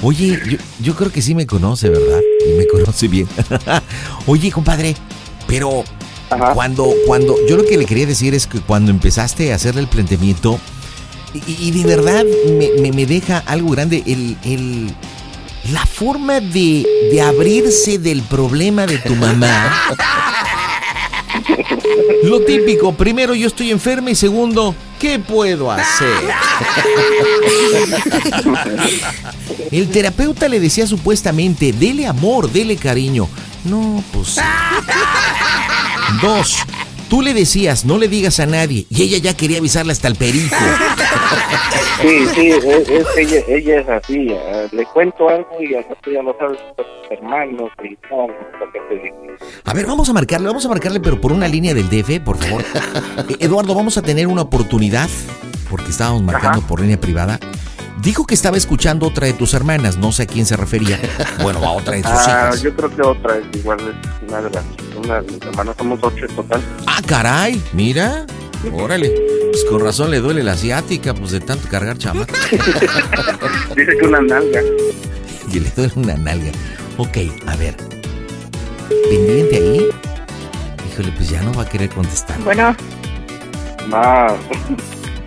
Oye, 0.01 0.39
yo, 0.49 0.57
yo 0.81 0.95
creo 0.95 1.11
que 1.11 1.21
sí 1.21 1.35
me 1.35 1.45
conoce, 1.45 1.89
¿verdad? 1.89 2.21
Y 2.49 2.53
me 2.57 2.67
conoce 2.67 3.07
bien. 3.07 3.27
Oye, 4.27 4.51
compadre, 4.51 4.95
pero 5.47 5.83
cuando, 6.53 6.89
cuando, 7.05 7.35
yo 7.47 7.57
lo 7.57 7.65
que 7.65 7.77
le 7.77 7.85
quería 7.85 8.05
decir 8.05 8.33
es 8.33 8.47
que 8.47 8.59
cuando 8.59 8.91
empezaste 8.91 9.51
a 9.51 9.55
hacerle 9.55 9.81
el 9.81 9.87
planteamiento, 9.87 10.59
y, 11.33 11.67
y 11.67 11.71
de 11.71 11.83
verdad 11.85 12.23
me, 12.57 12.69
me- 12.81 12.91
me 12.93 13.05
deja 13.05 13.39
algo 13.45 13.71
grande, 13.71 14.03
el, 14.05 14.37
el- 14.43 14.95
la 15.73 15.85
forma 15.85 16.39
de, 16.39 16.85
de 17.11 17.21
abrirse 17.21 17.97
del 17.97 18.21
problema 18.21 18.85
de 18.85 18.99
tu 18.99 19.15
mamá. 19.15 19.73
Lo 22.23 22.41
típico, 22.41 22.93
primero 22.93 23.35
yo 23.35 23.47
estoy 23.47 23.71
enferma 23.71 24.11
y 24.11 24.15
segundo, 24.15 24.75
¿qué 24.99 25.19
puedo 25.19 25.71
hacer? 25.71 26.07
El 29.71 29.89
terapeuta 29.89 30.47
le 30.47 30.59
decía 30.59 30.87
supuestamente, 30.87 31.71
dele 31.71 32.07
amor, 32.07 32.51
dele 32.51 32.77
cariño. 32.77 33.27
No, 33.63 34.03
pues... 34.11 34.35
Dos, 36.21 36.57
tú 37.09 37.21
le 37.21 37.33
decías, 37.33 37.85
no 37.85 37.97
le 37.97 38.07
digas 38.07 38.39
a 38.39 38.45
nadie, 38.45 38.85
y 38.89 39.03
ella 39.03 39.17
ya 39.19 39.35
quería 39.35 39.57
avisarle 39.59 39.91
hasta 39.91 40.07
el 40.07 40.15
perico. 40.15 40.55
Sí, 42.01 42.25
sí, 42.35 42.47
es, 42.49 42.63
es- 42.89 43.07
ella, 43.17 43.41
ella 43.47 43.79
es 43.79 43.89
así. 43.89 44.27
eh, 44.29 44.67
le 44.71 44.85
cuento 44.85 45.29
algo 45.29 45.47
y 45.61 45.73
al 45.75 45.85
ya 46.13 46.21
no 46.21 46.35
sabes 46.37 46.59
hermanos 47.09 47.71
y 47.83 47.97
no, 48.11 48.27
lo 48.27 48.71
que 48.71 48.79
te. 48.89 49.13
A 49.63 49.73
ver, 49.73 49.85
vamos 49.87 50.09
a 50.09 50.13
marcarle, 50.13 50.47
vamos 50.47 50.65
a 50.65 50.69
marcarle, 50.69 50.99
pero 50.99 51.19
por 51.21 51.31
una 51.31 51.47
línea 51.47 51.73
del 51.73 51.89
DF, 51.89 52.19
por 52.23 52.37
favor. 52.37 52.63
Eh, 53.29 53.37
Eduardo, 53.39 53.73
vamos 53.73 53.97
a 53.97 54.01
tener 54.01 54.27
una 54.27 54.41
oportunidad, 54.41 55.09
porque 55.69 55.89
estábamos 55.89 56.21
marcando 56.21 56.61
por 56.67 56.81
línea 56.81 56.99
privada. 56.99 57.39
Dijo 58.05 58.25
que 58.27 58.35
estaba 58.35 58.55
escuchando 58.55 59.07
otra 59.07 59.25
de 59.25 59.33
tus 59.33 59.53
hermanas, 59.55 59.97
no 59.97 60.11
sé 60.11 60.23
a 60.23 60.25
quién 60.27 60.45
se 60.45 60.55
refería. 60.55 60.99
Bueno, 61.41 61.59
a 61.65 61.71
otra 61.71 61.95
de 61.95 62.03
tus 62.03 62.11
Ah, 62.11 62.49
hijas. 62.51 62.61
yo 62.61 62.73
creo 62.75 62.95
que 62.95 63.01
otra 63.01 63.37
es 63.39 63.45
igual, 63.59 63.79
es 63.79 64.29
una 64.29 64.41
de 64.41 64.49
las, 64.51 64.63
una 65.03 65.21
de 65.21 65.31
mis 65.31 65.41
hermanas, 65.41 65.75
somos 65.77 65.99
ocho 66.03 66.25
en 66.29 66.35
total. 66.35 66.61
Ah, 66.85 67.01
caray, 67.07 67.59
mira. 67.73 68.25
Órale. 68.71 69.09
Pues 69.51 69.65
con 69.65 69.81
razón 69.83 70.11
le 70.11 70.19
duele 70.19 70.43
la 70.43 70.51
asiática, 70.53 71.13
pues 71.15 71.31
de 71.31 71.39
tanto 71.39 71.67
cargar 71.67 71.97
chama. 71.97 72.25
Dice 73.75 73.97
que 73.99 74.05
una 74.07 74.21
nalga. 74.21 74.61
Y 75.51 75.59
le 75.59 75.69
duele 75.71 75.93
una 75.95 76.15
nalga. 76.15 76.51
Ok, 76.97 77.17
a 77.47 77.55
ver. 77.55 77.75
Pendiente 79.09 79.55
ahí. 79.57 79.87
Híjole, 80.91 81.11
pues 81.17 81.29
ya 81.29 81.41
no 81.41 81.53
va 81.53 81.63
a 81.63 81.69
querer 81.69 81.89
contestar. 81.89 82.39
Bueno, 82.43 82.75
Más. 83.87 84.33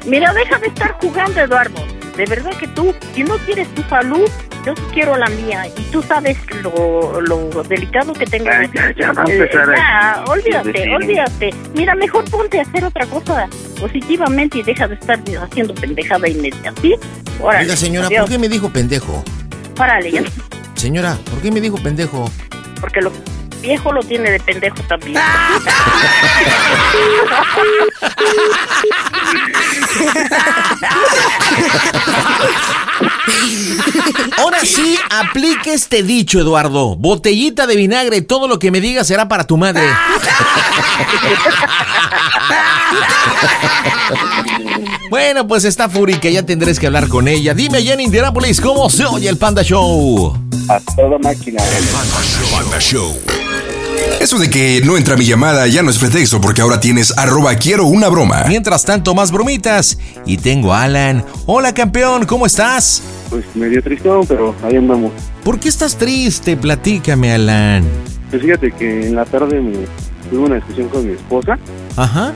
mira, 0.07 0.33
deja 0.33 0.59
de 0.61 0.69
estar 0.69 0.93
jugando, 1.01 1.41
Eduardo. 1.41 1.98
De 2.19 2.27
verdad 2.27 2.51
que 2.59 2.66
tú, 2.69 2.93
si 3.15 3.23
no 3.24 3.36
quieres 3.39 3.66
tu 3.74 3.82
salud, 3.85 4.28
Yo 4.66 4.74
sí 4.74 4.82
quiero 4.93 5.16
la 5.16 5.28
mía. 5.28 5.66
Y 5.78 5.82
tú 5.93 6.03
sabes 6.03 6.36
lo, 6.62 7.20
lo 7.20 7.62
delicado 7.62 8.12
que 8.12 8.27
tengo. 8.27 8.51
Ay, 8.53 8.69
ya, 8.74 8.93
ya 8.99 9.12
va 9.12 9.23
a 9.23 9.27
Eh, 9.31 9.39
empezar 9.39 10.24
olvídate, 10.28 10.95
olvídate. 10.95 11.55
Mira, 11.74 11.95
mejor 11.95 12.24
ponte 12.28 12.59
a 12.59 12.62
hacer 12.62 12.85
otra 12.85 13.07
cosa 13.07 13.49
positivamente 13.81 14.59
y 14.59 14.62
deja 14.65 14.89
de 14.89 14.95
estar 14.97 15.19
haciendo 15.43 15.74
pendejada 15.74 16.28
y 16.28 16.35
media, 16.35 16.74
¿sí? 16.82 16.95
Órale. 17.40 17.65
Oiga, 17.65 17.77
señora, 17.77 18.09
adiós. 18.09 18.23
¿por 18.23 18.31
qué 18.31 18.39
me 18.39 18.49
dijo 18.49 18.69
pendejo? 18.70 19.24
Párale, 19.77 20.11
ya. 20.11 20.23
Señora, 20.74 21.16
¿por 21.31 21.40
qué 21.40 21.51
me 21.53 21.61
dijo 21.61 21.77
pendejo? 21.78 22.28
Porque 22.81 23.01
lo 23.01 23.12
viejo 23.59 23.93
lo 23.93 24.02
tiene 24.02 24.30
de 24.30 24.40
pendejo 24.40 24.82
también. 24.89 25.18
Ahora 34.36 34.64
sí, 34.64 34.97
aplique 35.10 35.74
este 35.74 36.02
dicho, 36.02 36.40
Eduardo. 36.40 36.97
Botellita 36.97 37.66
de 37.66 37.76
vinagre, 37.76 38.22
todo 38.22 38.48
lo 38.48 38.59
que 38.59 38.70
me 38.70 38.80
digas 38.80 39.06
será 39.06 39.28
para 39.28 39.47
tu 39.47 39.56
madre. 39.56 39.82
bueno, 45.10 45.47
pues 45.47 45.64
está 45.64 45.89
fúrica, 45.89 46.28
ya 46.28 46.44
tendrás 46.44 46.78
que 46.78 46.86
hablar 46.86 47.09
con 47.09 47.28
ella. 47.28 47.55
Dime 47.55 47.78
allá 47.78 47.94
en 47.94 48.01
Indianapolis, 48.01 48.60
¿cómo 48.60 48.89
se 48.90 49.06
oye 49.06 49.28
el 49.28 49.36
Panda 49.36 49.62
Show? 49.62 50.36
A 50.68 50.80
toda 50.94 51.18
máquina. 51.18 51.62
Panda 52.52 52.78
Show. 52.78 53.16
Eso 54.20 54.36
de 54.39 54.51
que 54.51 54.82
no 54.85 54.97
entra 54.97 55.16
mi 55.16 55.24
llamada 55.24 55.66
ya 55.69 55.82
no 55.82 55.90
es 55.90 55.99
pretexto 55.99 56.40
porque 56.40 56.61
ahora 56.61 56.81
tienes 56.81 57.16
arroba 57.16 57.55
quiero 57.55 57.86
una 57.86 58.09
broma. 58.09 58.45
Mientras 58.49 58.85
tanto, 58.85 59.15
más 59.15 59.31
bromitas. 59.31 59.97
Y 60.27 60.39
tengo 60.39 60.74
a 60.74 60.82
Alan. 60.82 61.24
Hola, 61.47 61.73
campeón, 61.73 62.27
¿cómo 62.27 62.45
estás? 62.45 63.03
Pues 63.31 63.45
medio 63.55 63.81
tristón, 63.82 64.27
pero 64.27 64.55
ahí 64.65 64.77
andamos. 64.77 65.12
¿Por 65.45 65.61
qué 65.61 65.69
estás 65.69 65.97
triste? 65.97 66.57
Platícame, 66.57 67.32
Alan. 67.32 67.85
Pues 68.31 68.43
fíjate 68.43 68.73
que 68.73 69.07
en 69.07 69.15
la 69.15 69.24
tarde 69.24 69.61
me 69.61 69.73
tuve 70.31 70.47
una 70.47 70.57
discusión 70.57 70.89
con 70.89 71.07
mi 71.07 71.12
esposa 71.15 71.57
Ajá. 71.97 72.35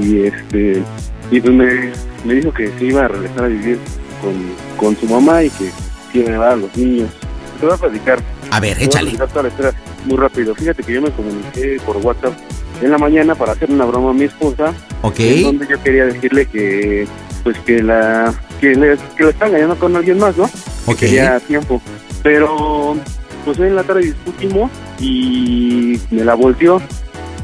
y 0.00 0.20
este 0.20 0.82
y 1.30 1.40
pues 1.40 1.52
me, 1.52 1.92
me 2.24 2.34
dijo 2.34 2.52
que 2.52 2.70
se 2.78 2.84
iba 2.86 3.04
a 3.04 3.08
regresar 3.08 3.44
a 3.44 3.48
vivir 3.48 3.78
con, 4.22 4.32
con 4.78 4.96
su 4.96 5.06
mamá 5.12 5.42
y 5.42 5.50
que 5.50 5.70
se 6.12 6.18
iba 6.18 6.28
a 6.28 6.32
llevar 6.32 6.48
a 6.52 6.56
los 6.56 6.76
niños. 6.76 7.10
Te 7.58 7.66
voy 7.66 7.74
a 7.74 7.78
platicar. 7.78 8.33
A 8.54 8.60
ver, 8.60 8.80
échale. 8.80 9.10
toda 9.16 9.42
la 9.42 9.74
muy 10.04 10.16
rápido. 10.16 10.54
Fíjate 10.54 10.84
que 10.84 10.92
yo 10.92 11.02
me 11.02 11.10
comuniqué 11.10 11.76
por 11.84 11.96
WhatsApp 11.96 12.34
en 12.80 12.88
la 12.92 12.98
mañana 12.98 13.34
para 13.34 13.50
hacer 13.50 13.68
una 13.68 13.84
broma 13.84 14.10
a 14.10 14.12
mi 14.12 14.24
esposa. 14.26 14.72
Ok. 15.02 15.18
Donde 15.42 15.66
yo 15.68 15.82
quería 15.82 16.04
decirle 16.04 16.46
que 16.46 17.08
pues 17.42 17.58
que 17.66 17.82
la 17.82 18.32
que 18.60 18.76
le, 18.76 18.96
que 19.16 19.24
le 19.24 19.30
estaba 19.30 19.48
engañando 19.48 19.76
con 19.76 19.96
alguien 19.96 20.18
más, 20.18 20.36
¿no? 20.36 20.48
Que 20.86 20.92
Ok. 20.92 20.98
quería 20.98 21.40
tiempo. 21.40 21.82
Pero 22.22 22.96
pues 23.44 23.58
en 23.58 23.74
la 23.74 23.82
tarde 23.82 24.02
discutimos 24.02 24.70
y 25.00 25.98
me 26.12 26.24
la 26.24 26.34
volteó. 26.34 26.80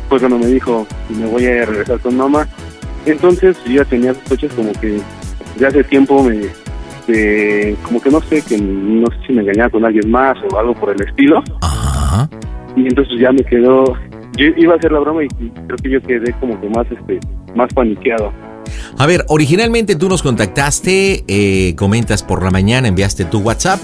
Pues 0.08 0.20
cuando 0.20 0.38
me 0.38 0.46
dijo 0.46 0.86
me 1.08 1.26
voy 1.26 1.44
a 1.44 1.66
regresar 1.66 1.98
con 1.98 2.16
mamá. 2.16 2.46
Entonces 3.04 3.56
yo 3.66 3.72
ya 3.72 3.84
tenía 3.84 4.14
sospechas 4.14 4.52
como 4.52 4.72
que 4.74 5.00
de 5.56 5.66
hace 5.66 5.82
tiempo 5.82 6.22
me 6.22 6.38
de- 7.10 7.76
como 7.82 8.00
que 8.00 8.10
no 8.10 8.20
sé 8.22 8.42
que 8.42 8.58
no 8.58 9.06
sé 9.10 9.16
si 9.26 9.32
me 9.32 9.42
engañaba 9.42 9.70
con 9.70 9.84
alguien 9.84 10.10
más 10.10 10.36
o 10.52 10.58
algo 10.58 10.74
por 10.74 10.90
el 10.94 11.02
estilo. 11.06 11.42
Y 12.76 12.82
entonces 12.82 13.14
ya 13.20 13.32
me 13.32 13.42
quedó 13.44 13.84
yo 14.36 14.46
iba 14.56 14.74
a 14.74 14.76
hacer 14.76 14.92
la 14.92 15.00
broma 15.00 15.22
y 15.24 15.26
y 15.44 15.50
creo 15.50 15.76
que 15.82 15.90
yo 15.90 16.00
quedé 16.02 16.32
como 16.40 16.58
que 16.60 16.68
más 16.68 16.86
este 16.90 17.18
más 17.54 17.72
paniqueado. 17.74 18.32
A 18.98 19.06
ver, 19.06 19.24
originalmente 19.28 19.96
tú 19.96 20.08
nos 20.08 20.22
contactaste, 20.22 21.24
eh, 21.26 21.74
comentas 21.76 22.22
por 22.22 22.44
la 22.44 22.50
mañana, 22.50 22.86
enviaste 22.88 23.24
tu 23.24 23.38
WhatsApp 23.40 23.80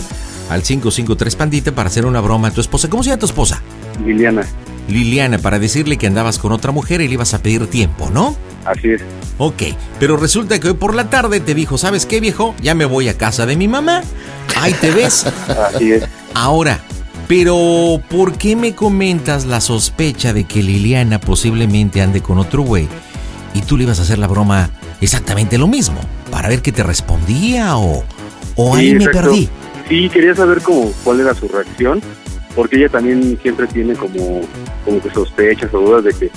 al 0.51 0.63
553 0.63 1.35
Pandita 1.37 1.73
para 1.73 1.89
hacer 1.89 2.07
una 2.07 2.21
broma 2.21 2.49
a 2.49 2.51
tu 2.53 2.61
esposa. 2.61 2.89
¿Cómo 2.89 3.03
se 3.03 3.11
llama 3.11 3.19
tu 3.21 3.27
esposa? 3.27 3.63
Liliana. 4.05 4.47
Liliana, 4.89 5.39
para 5.39 5.59
decirle 5.59 5.97
que 5.97 6.07
andabas 6.07 6.39
con 6.39 6.53
otra 6.53 6.71
mujer 6.71 7.01
y 7.01 7.09
le 7.09 7.15
ibas 7.15 7.35
a 7.35 7.43
pedir 7.43 7.67
tiempo, 7.67 8.09
¿no? 8.15 8.37
Así 8.67 8.91
es. 8.91 9.03
Ok, 9.39 9.63
pero 10.01 10.17
resulta 10.17 10.59
que 10.59 10.69
hoy 10.69 10.75
por 10.75 10.95
la 10.95 11.09
tarde 11.11 11.41
te 11.41 11.55
dijo, 11.55 11.79
¿sabes 11.79 12.07
qué 12.07 12.21
viejo? 12.21 12.55
Ya 12.63 12.75
me 12.75 12.85
voy 12.85 13.09
a 13.09 13.17
casa 13.17 13.47
de 13.47 13.57
mi 13.57 13.69
mamá. 13.69 14.03
Ahí 14.57 14.73
te 14.75 14.91
ves. 14.91 15.27
Así 15.75 15.93
es. 15.93 16.05
Ahora, 16.35 16.81
pero 17.29 18.01
¿por 18.09 18.39
qué 18.39 18.57
me 18.57 18.75
comentas 18.75 19.47
la 19.47 19.61
sospecha 19.61 20.33
de 20.33 20.45
que 20.45 20.63
Liliana 20.63 21.21
posiblemente 21.21 22.01
ande 22.01 22.21
con 22.21 22.39
otro 22.39 22.63
güey 22.63 22.89
y 23.55 23.63
tú 23.63 23.77
le 23.77 23.85
ibas 23.85 23.99
a 23.99 24.03
hacer 24.03 24.19
la 24.19 24.27
broma 24.27 24.71
exactamente 25.01 25.59
lo 25.59 25.67
mismo? 25.67 26.01
Para 26.31 26.49
ver 26.49 26.63
qué 26.63 26.73
te 26.73 26.83
respondía 26.83 27.77
o, 27.77 28.05
o 28.57 28.77
Sí, 28.77 28.81
ahí 28.81 28.95
me 28.95 29.09
perdí. 29.09 29.49
Sí, 29.89 30.09
quería 30.09 30.35
saber 30.35 30.63
como 30.63 30.93
cuál 31.05 31.21
era 31.21 31.35
su 31.35 31.47
reacción, 31.49 32.01
porque 32.55 32.77
ella 32.77 32.89
también 32.89 33.39
siempre 33.43 33.67
tiene 33.67 33.95
como, 33.95 34.41
como 34.85 35.01
que 35.01 35.11
sospechas 35.11 35.73
o 35.75 35.81
dudas 35.81 36.05
de 36.05 36.13
que, 36.13 36.31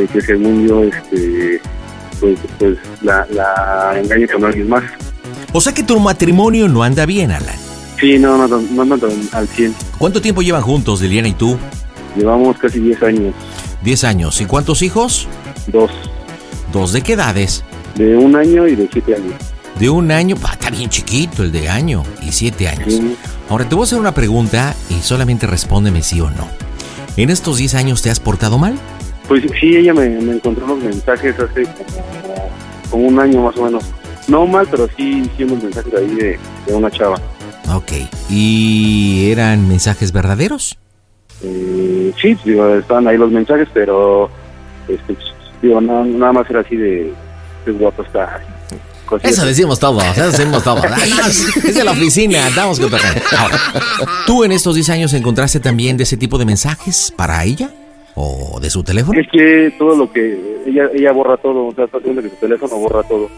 de 0.00 0.06
que 0.08 0.20
según 0.20 0.66
yo, 0.66 0.82
este, 0.84 1.60
pues, 2.18 2.38
pues 2.58 2.78
la, 3.02 3.26
la 3.30 3.98
engañe 4.02 4.26
con 4.26 4.44
alguien 4.44 4.68
más. 4.68 4.84
O 5.52 5.60
sea 5.60 5.72
que 5.72 5.82
tu 5.82 5.98
matrimonio 5.98 6.68
no 6.68 6.82
anda 6.82 7.06
bien, 7.06 7.30
Alan. 7.30 7.56
Sí, 8.00 8.18
no, 8.18 8.48
no, 8.48 8.48
no, 8.48 8.84
no, 8.84 8.96
al 9.32 9.46
100. 9.48 9.74
¿Cuánto 9.98 10.22
tiempo 10.22 10.42
llevan 10.42 10.62
juntos, 10.62 11.02
Liliana 11.02 11.28
y 11.28 11.34
tú? 11.34 11.58
Llevamos 12.16 12.56
casi 12.58 12.80
10 12.80 13.02
años. 13.02 13.34
10 13.82 14.04
años. 14.04 14.40
¿Y 14.40 14.46
cuántos 14.46 14.82
hijos? 14.82 15.28
Dos. 15.66 15.90
¿Dos 16.72 16.92
de 16.92 17.02
qué 17.02 17.12
edades? 17.12 17.64
De 17.96 18.16
un 18.16 18.36
año 18.36 18.66
y 18.66 18.76
de 18.76 18.88
siete 18.92 19.16
años. 19.16 19.34
De 19.78 19.90
un 19.90 20.10
año, 20.10 20.36
ah, 20.44 20.52
está 20.52 20.70
bien 20.70 20.88
chiquito 20.88 21.42
el 21.42 21.52
de 21.52 21.68
año 21.68 22.04
y 22.22 22.32
siete 22.32 22.68
años. 22.68 23.00
Ahora 23.48 23.68
te 23.68 23.74
voy 23.74 23.82
a 23.82 23.86
hacer 23.86 23.98
una 23.98 24.14
pregunta 24.14 24.74
y 24.88 25.02
solamente 25.02 25.46
respóndeme 25.46 26.02
sí 26.02 26.20
o 26.20 26.30
no. 26.30 26.48
¿En 27.16 27.30
estos 27.30 27.58
10 27.58 27.74
años 27.74 28.02
te 28.02 28.10
has 28.10 28.20
portado 28.20 28.58
mal? 28.58 28.78
Pues 29.30 29.44
sí, 29.60 29.76
ella 29.76 29.94
me, 29.94 30.08
me 30.08 30.32
encontró 30.32 30.64
unos 30.64 30.80
mensajes 30.82 31.36
hace 31.38 31.62
como, 31.62 32.50
como 32.90 33.06
un 33.06 33.20
año 33.20 33.42
más 33.44 33.56
o 33.56 33.62
menos. 33.62 33.84
No 34.26 34.44
mal, 34.44 34.66
pero 34.68 34.88
sí, 34.96 35.22
sí 35.36 35.44
unos 35.44 35.62
mensajes 35.62 35.94
ahí 35.94 36.14
de, 36.16 36.38
de 36.66 36.74
una 36.74 36.90
chava. 36.90 37.14
Ok. 37.72 37.92
¿Y 38.28 39.30
eran 39.30 39.68
mensajes 39.68 40.10
verdaderos? 40.10 40.76
Eh, 41.44 42.12
sí, 42.20 42.36
digo, 42.44 42.74
estaban 42.74 43.06
ahí 43.06 43.16
los 43.16 43.30
mensajes, 43.30 43.68
pero 43.72 44.28
este, 44.88 45.14
pues, 45.14 45.26
digo, 45.62 45.80
no- 45.80 46.04
nada 46.04 46.32
más 46.32 46.50
era 46.50 46.60
así 46.62 46.74
de, 46.76 47.14
de 47.66 47.70
guapo 47.72 48.02
está. 48.02 48.42
Eso 49.22 49.46
decimos 49.46 49.78
todos, 49.78 50.02
eso 50.04 50.30
decimos 50.30 50.64
todos. 50.64 50.84
Es 51.64 51.74
de 51.76 51.84
la 51.84 51.92
oficina, 51.92 52.48
estamos 52.48 52.80
cotorreando. 52.80 53.20
Ahora, 53.38 53.58
¿tú 54.26 54.42
en 54.42 54.50
estos 54.50 54.74
10 54.74 54.90
años 54.90 55.12
encontraste 55.14 55.60
también 55.60 55.96
de 55.96 56.02
ese 56.02 56.16
tipo 56.16 56.36
de 56.36 56.44
mensajes 56.46 57.12
para 57.16 57.44
ella? 57.44 57.70
¿O 58.14 58.58
de 58.60 58.70
su 58.70 58.82
teléfono? 58.82 59.18
Es 59.18 59.28
que 59.30 59.72
todo 59.78 59.96
lo 59.96 60.12
que 60.12 60.62
ella 60.66 60.90
ella 60.94 61.12
borra 61.12 61.36
todo, 61.36 61.66
o 61.66 61.74
sea, 61.74 61.84
está 61.84 61.98
haciendo 61.98 62.22
que 62.22 62.30
su 62.30 62.36
teléfono 62.36 62.76
borra 62.76 63.02
todo. 63.04 63.28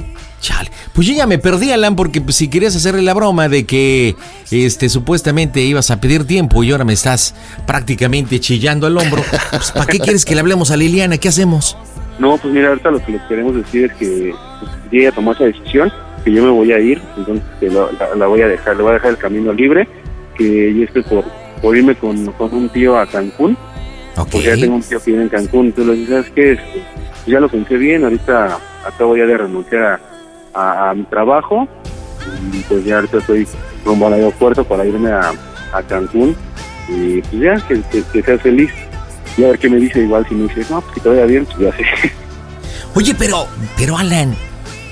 Pues 0.95 1.07
yo 1.07 1.15
ya 1.15 1.27
me 1.27 1.39
perdí, 1.39 1.71
Alan, 1.71 1.97
porque 1.97 2.21
pues, 2.21 2.37
si 2.37 2.51
querías 2.51 2.77
hacerle 2.77 3.01
la 3.03 3.15
broma 3.15 3.49
de 3.49 3.65
que 3.65 4.15
este 4.51 4.91
supuestamente 4.91 5.61
ibas 5.63 5.91
a 5.91 6.01
pedir 6.01 6.27
tiempo 6.27 6.63
y 6.63 6.71
ahora 6.71 6.85
me 6.85 6.93
estás 6.93 7.35
prácticamente 7.67 8.41
chillando 8.41 8.87
al 8.87 8.99
hombro, 8.99 9.23
pues, 9.51 9.73
¿para 9.73 9.87
qué 9.87 9.99
quieres 9.99 10.25
que 10.25 10.35
le 10.35 10.41
hablemos 10.41 10.71
a 10.71 10.77
Liliana? 10.77 11.17
¿Qué 11.17 11.29
hacemos? 11.29 11.79
No, 12.19 12.37
pues 12.37 12.53
mira, 12.53 12.69
ahorita 12.69 12.91
lo 12.91 13.03
que 13.05 13.13
les 13.13 13.23
queremos 13.23 13.57
decir 13.57 13.87
es 13.87 13.93
que 13.95 14.35
pues, 14.61 14.73
ella 14.93 15.13
tomó 15.13 15.33
esa 15.33 15.45
decisión, 15.45 15.91
que 16.25 16.33
yo 16.33 16.43
me 16.43 16.51
voy 16.51 16.73
a 16.73 16.79
ir, 16.79 17.01
entonces 17.17 17.45
que 17.59 17.71
la, 17.71 17.89
la 18.15 18.27
voy 18.27 18.43
a 18.43 18.49
dejar, 18.49 18.77
le 18.77 18.83
voy 18.83 18.91
a 18.91 18.95
dejar 18.95 19.13
el 19.13 19.19
camino 19.19 19.53
libre, 19.53 19.89
que 20.37 20.75
yo 20.75 20.85
estoy 20.85 21.03
por, 21.05 21.25
por 21.63 21.75
irme 21.75 21.95
con, 21.95 22.27
con 22.33 22.53
un 22.53 22.69
tío 22.69 22.99
a 22.99 23.07
Cancún, 23.07 23.57
porque 24.17 24.43
ya 24.43 24.57
tengo 24.57 24.75
un 24.77 24.83
tío 24.83 25.01
que 25.03 25.11
vive 25.11 25.23
en 25.23 25.29
Cancún, 25.29 25.67
entonces 25.67 25.87
le 25.95 26.01
dije, 26.01 26.13
¿sabes 26.13 26.31
qué? 26.35 26.59
Ya 27.27 27.41
lo 27.41 27.49
pensé 27.49 27.77
bien, 27.77 28.05
ahorita 28.05 28.59
acabo 28.87 29.17
ya 29.17 29.25
de 29.27 29.37
renunciar 29.39 30.01
a, 30.55 30.61
a- 30.61 30.91
a 30.91 30.95
mi 30.95 31.05
trabajo, 31.05 31.69
y 32.53 32.59
pues 32.63 32.85
ya 32.85 32.97
ahorita 32.97 33.19
estoy 33.19 33.47
rumbo 33.85 34.07
al 34.07 34.15
aeropuerto 34.15 34.65
para 34.65 34.85
irme 34.87 35.11
a, 35.11 35.33
a 35.73 35.83
Cancún, 35.83 36.37
y 36.89 37.21
pues 37.23 37.43
ya, 37.43 37.57
que, 37.67 37.81
que, 37.91 38.03
que 38.13 38.23
seas 38.23 38.41
feliz. 38.43 38.71
Y 39.39 39.45
a 39.45 39.49
ver 39.49 39.59
qué 39.59 39.71
me 39.71 39.79
dice 39.79 40.01
igual, 40.01 40.27
si 40.29 40.35
me 40.35 40.43
dice, 40.53 40.67
no, 40.71 40.81
pues 40.83 40.95
que 40.95 41.01
te 41.01 41.09
vaya 41.09 41.25
bien, 41.25 41.47
pues 41.47 41.59
ya 41.59 41.73
sé. 41.77 41.85
Oye, 42.95 43.15
pero, 43.19 43.47
pero 43.79 43.97
Alan, 43.97 44.35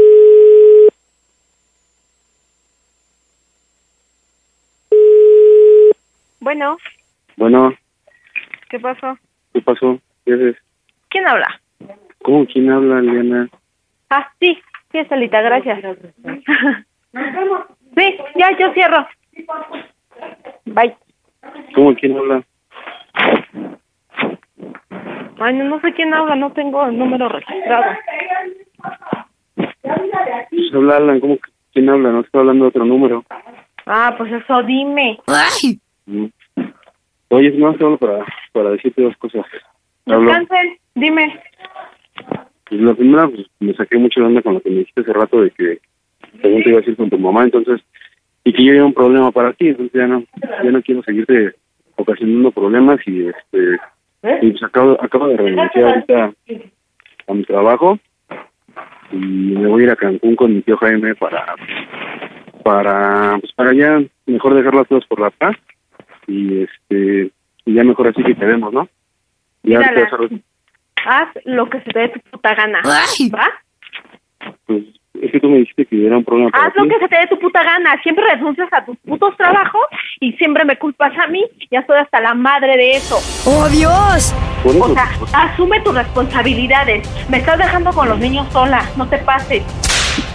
Bueno, 6.48 6.78
Bueno, 7.36 7.74
¿qué 8.70 8.80
pasó? 8.80 9.18
¿qué 9.52 9.60
pasó? 9.60 10.00
¿Qué 10.24 10.32
haces? 10.32 10.56
¿Quién 11.10 11.28
habla? 11.28 11.60
¿Cómo? 12.22 12.46
¿Quién 12.46 12.70
habla, 12.70 13.02
Liana? 13.02 13.50
Ah, 14.08 14.32
sí, 14.40 14.58
sí, 14.90 14.96
Estelita, 14.96 15.42
gracias. 15.42 15.78
sí, 17.98 18.16
ya, 18.36 18.56
yo 18.58 18.72
cierro. 18.72 19.06
Bye. 20.64 20.96
¿Cómo? 21.74 21.94
¿Quién 21.96 22.16
habla? 22.16 22.42
Ay, 25.40 25.54
no, 25.54 25.64
no 25.64 25.80
sé 25.82 25.92
quién 25.92 26.14
habla, 26.14 26.34
no 26.34 26.50
tengo 26.54 26.86
el 26.86 26.96
número 26.96 27.28
registrado. 27.28 27.92
Pues 29.54 30.74
habla 30.74 30.96
Alan, 30.96 31.20
¿cómo 31.20 31.36
que 31.36 31.50
quién 31.74 31.90
habla? 31.90 32.10
No 32.10 32.20
estoy 32.20 32.40
hablando 32.40 32.64
de 32.64 32.68
otro 32.70 32.86
número. 32.86 33.22
Ah, 33.84 34.14
pues 34.16 34.32
eso, 34.32 34.62
dime. 34.62 35.18
Ay. 35.26 35.78
Mm. 36.06 36.28
Oye, 37.30 37.50
no, 37.52 37.68
hablo 37.68 37.98
para, 37.98 38.24
para 38.52 38.70
decirte 38.70 39.02
dos 39.02 39.16
cosas. 39.18 39.44
Descansen, 40.06 40.78
dime. 40.94 41.40
Pues 42.68 42.80
la 42.80 42.94
primera, 42.94 43.28
pues 43.28 43.46
me 43.60 43.74
saqué 43.74 43.98
mucho 43.98 44.20
de 44.20 44.26
onda 44.26 44.42
con 44.42 44.54
lo 44.54 44.60
que 44.60 44.70
me 44.70 44.78
dijiste 44.78 45.02
hace 45.02 45.12
rato 45.12 45.42
de 45.42 45.50
que 45.50 45.78
según 46.42 46.62
te 46.62 46.68
iba 46.70 46.78
a 46.78 46.80
decir 46.80 46.96
con 46.96 47.10
tu 47.10 47.18
mamá, 47.18 47.44
entonces, 47.44 47.80
y 48.44 48.52
que 48.52 48.64
yo 48.64 48.72
era 48.72 48.84
un 48.84 48.94
problema 48.94 49.30
para 49.30 49.52
ti, 49.52 49.68
entonces 49.68 49.92
ya 49.92 50.06
no, 50.06 50.24
ya 50.40 50.70
no 50.70 50.82
quiero 50.82 51.02
seguirte 51.02 51.54
ocasionando 51.96 52.50
problemas 52.52 53.00
y 53.06 53.26
este, 53.26 53.78
y 54.42 54.50
pues 54.50 54.62
acabo, 54.62 54.96
acabo 55.02 55.28
de 55.28 55.36
renunciar 55.36 55.84
ahorita 55.84 56.32
a 57.26 57.34
mi 57.34 57.44
trabajo 57.44 57.98
y 59.12 59.16
me 59.16 59.66
voy 59.66 59.82
a 59.82 59.84
ir 59.86 59.90
a 59.90 59.96
Cancún 59.96 60.36
con 60.36 60.54
mi 60.54 60.62
tío 60.62 60.76
Jaime 60.76 61.14
para, 61.14 61.54
para, 62.62 63.38
pues 63.40 63.52
para 63.52 63.74
ya 63.74 64.02
mejor 64.26 64.54
dejar 64.54 64.74
las 64.74 64.86
cosas 64.86 65.06
por 65.08 65.20
la 65.20 65.30
paz 65.30 65.56
y 66.28 66.62
este, 66.62 67.32
y 67.64 67.74
ya 67.74 67.82
mejor 67.82 68.08
así 68.08 68.22
que 68.22 68.34
¿no? 68.34 68.88
Mírala. 69.64 69.86
ahorita 69.88 70.16
vas 70.16 70.30
a- 70.30 70.48
Haz 71.22 71.28
lo 71.44 71.68
que 71.70 71.80
se 71.80 71.90
te 71.90 71.98
dé 72.00 72.08
tu 72.10 72.20
puta 72.30 72.54
gana. 72.54 72.80
¿Va? 72.84 73.50
pues, 74.66 74.84
es 75.20 75.32
que 75.32 75.40
tú 75.40 75.48
me 75.48 75.58
dijiste 75.58 75.86
que 75.86 76.06
era 76.06 76.16
un 76.18 76.24
problema 76.24 76.50
para 76.50 76.64
Haz 76.66 76.74
lo 76.76 76.84
ti. 76.84 76.90
que 76.90 76.98
se 77.00 77.08
te 77.08 77.16
dé 77.16 77.26
tu 77.28 77.38
puta 77.38 77.62
gana. 77.64 78.00
Siempre 78.02 78.24
renuncias 78.34 78.68
a 78.72 78.84
tus 78.84 78.96
putos 78.98 79.36
trabajos 79.36 79.82
y 80.20 80.32
siempre 80.34 80.64
me 80.64 80.76
culpas 80.76 81.12
a 81.18 81.26
mí. 81.28 81.44
Ya 81.70 81.80
estoy 81.80 81.98
hasta 81.98 82.20
la 82.20 82.34
madre 82.34 82.76
de 82.76 82.90
eso. 82.92 83.16
¡Oh, 83.46 83.68
Dios! 83.68 84.34
Por 84.62 84.74
eso, 84.74 84.84
O 84.84 84.94
sea, 84.94 85.08
asume 85.44 85.80
tus 85.80 85.94
responsabilidades. 85.94 87.08
Me 87.30 87.38
estás 87.38 87.58
dejando 87.58 87.90
con 87.92 88.08
los 88.08 88.18
niños 88.18 88.46
sola. 88.52 88.82
No 88.96 89.08
te 89.08 89.18
pases. 89.18 89.62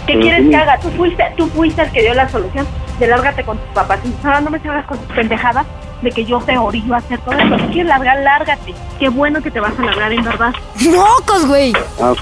¿Qué 0.06 0.14
Pero 0.14 0.20
quieres 0.20 0.48
que 0.48 0.56
haga? 0.56 0.78
Tú 0.80 0.88
fuiste, 0.90 1.24
tú 1.36 1.46
fuiste 1.48 1.82
el 1.82 1.92
que 1.92 2.02
dio 2.02 2.14
la 2.14 2.28
solución 2.28 2.66
de 2.98 3.06
lárgate 3.06 3.44
con 3.44 3.58
tus 3.58 3.68
papás. 3.68 4.00
Y 4.04 4.26
ahora 4.26 4.40
no 4.40 4.50
me 4.50 4.58
salgas 4.60 4.86
con 4.86 4.98
tus 4.98 5.16
pendejadas 5.16 5.66
de 6.02 6.10
que 6.10 6.24
yo 6.24 6.38
te 6.40 6.56
orillo 6.58 6.94
a 6.94 6.98
hacer 6.98 7.18
todo 7.20 7.34
eso. 7.34 7.58
Si 7.58 7.64
quieres 7.66 7.86
largar, 7.86 8.18
lárgate. 8.20 8.74
Qué 8.98 9.08
bueno 9.08 9.40
que 9.42 9.50
te 9.50 9.60
vas 9.60 9.72
a 9.78 9.82
largar, 9.82 10.12
en 10.12 10.24
verdad. 10.24 10.52
¡Mocos, 10.90 11.46
güey! 11.46 11.72
Ah, 12.00 12.12
ok. 12.12 12.18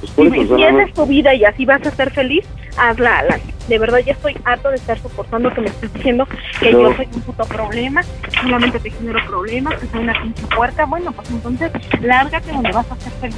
Pues 0.00 0.10
por 0.14 0.30
Si, 0.30 0.40
eso, 0.40 0.56
si 0.56 0.60
nada 0.62 0.68
esa 0.68 0.78
más. 0.78 0.88
es 0.88 0.94
tu 0.94 1.06
vida 1.06 1.34
y 1.34 1.44
así 1.44 1.64
vas 1.64 1.84
a 1.86 1.90
ser 1.90 2.10
feliz, 2.10 2.44
hazla, 2.76 3.18
Alan. 3.20 3.40
De 3.68 3.78
verdad, 3.78 3.98
ya 4.04 4.12
estoy 4.12 4.36
harto 4.44 4.68
de 4.68 4.76
estar 4.76 4.98
soportando 4.98 5.52
que 5.54 5.62
me 5.62 5.68
estés 5.68 5.92
diciendo 5.94 6.26
que 6.60 6.70
No. 6.72 6.82
yo 6.90 6.96
soy 6.96 7.08
un 7.14 7.20
puto 7.22 7.44
problema, 7.46 8.02
solamente 8.42 8.78
te 8.78 8.90
genero 8.90 9.18
problemas, 9.26 9.74
que 9.80 9.86
soy 9.86 10.00
una 10.00 10.12
pinche 10.20 10.42
puerta. 10.54 10.84
Bueno, 10.84 11.10
pues 11.12 11.30
entonces, 11.30 11.72
lárgate 12.02 12.52
donde 12.52 12.72
vas 12.72 12.86
a 12.92 12.96
ser 12.96 13.12
feliz. 13.20 13.36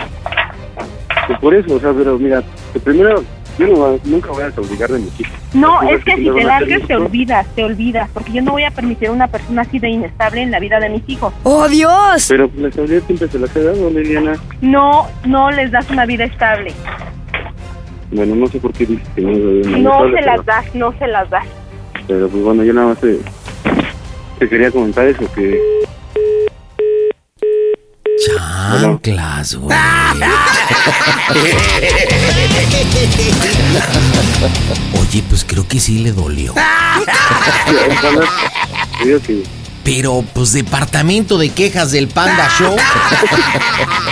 Pues 1.29 1.39
por 1.39 1.55
eso, 1.55 1.75
o 1.77 1.81
sea, 1.81 1.93
pero 1.93 2.19
mira, 2.19 2.43
primero, 2.85 3.23
yo 3.59 3.67
no, 3.69 3.99
nunca 4.05 4.31
voy 4.31 4.43
a 4.43 4.47
desobligar 4.47 4.91
de 4.91 4.99
mis 4.99 5.21
hijos. 5.21 5.33
No, 5.55 5.83
es 5.83 6.05
que 6.05 6.17
si 6.17 6.25
te 6.31 6.45
largas, 6.45 6.83
te 6.87 6.95
olvidas, 6.97 7.47
te 7.55 7.65
olvidas, 7.65 8.11
porque 8.13 8.33
yo 8.33 8.43
no 8.43 8.53
voy 8.53 8.65
a 8.65 8.71
permitir 8.71 9.09
a 9.09 9.13
una 9.13 9.29
persona 9.29 9.63
así 9.63 9.79
de 9.79 9.89
inestable 9.89 10.43
en 10.43 10.51
la 10.51 10.59
vida 10.61 10.79
de 10.81 10.89
mis 10.91 11.03
hijos. 11.09 11.33
¡Oh, 11.43 11.67
Dios! 11.69 12.27
Pero 12.29 12.51
la 12.57 12.69
estabilidad 12.69 13.03
siempre 13.07 13.29
se 13.29 13.39
las 13.39 13.57
he 13.57 13.63
dado, 13.63 13.89
Liliana. 13.91 14.37
No, 14.61 15.07
no 15.25 15.51
les 15.51 15.71
das 15.71 15.89
una 15.91 16.05
vida 16.07 16.25
estable. 16.25 16.73
Bueno, 18.13 18.37
no 18.37 18.47
sé 18.47 18.61
por 18.61 18.73
qué 18.73 18.87
dices 18.87 19.09
que 19.15 19.21
no 19.23 19.31
es 19.33 19.67
una 19.67 19.79
No 19.79 19.91
estable, 19.93 20.11
se 20.11 20.17
pero- 20.25 20.37
las 20.37 20.47
das, 20.47 20.75
no 20.75 20.93
se 20.99 21.07
las 21.07 21.31
das. 21.31 21.47
Pero 22.07 22.29
pues 22.29 22.43
bueno, 22.45 22.63
yo 22.63 22.73
nada 22.73 22.89
más 22.89 22.99
te, 23.01 23.19
te 24.39 24.49
quería 24.49 24.71
comentar 24.71 25.07
eso, 25.07 25.25
que... 25.35 25.59
Chanclas, 28.25 29.55
güey. 29.57 29.77
Oye, 35.01 35.23
pues 35.29 35.45
creo 35.47 35.67
que 35.67 35.81
sí 35.81 35.99
le 35.99 36.13
dolió. 36.13 36.55
Pero, 39.85 40.25
pues, 40.35 40.53
departamento 40.53 41.39
de 41.39 41.51
quejas 41.51 41.93
del 41.93 42.09
Panda 42.09 42.49
Show. 42.59 42.77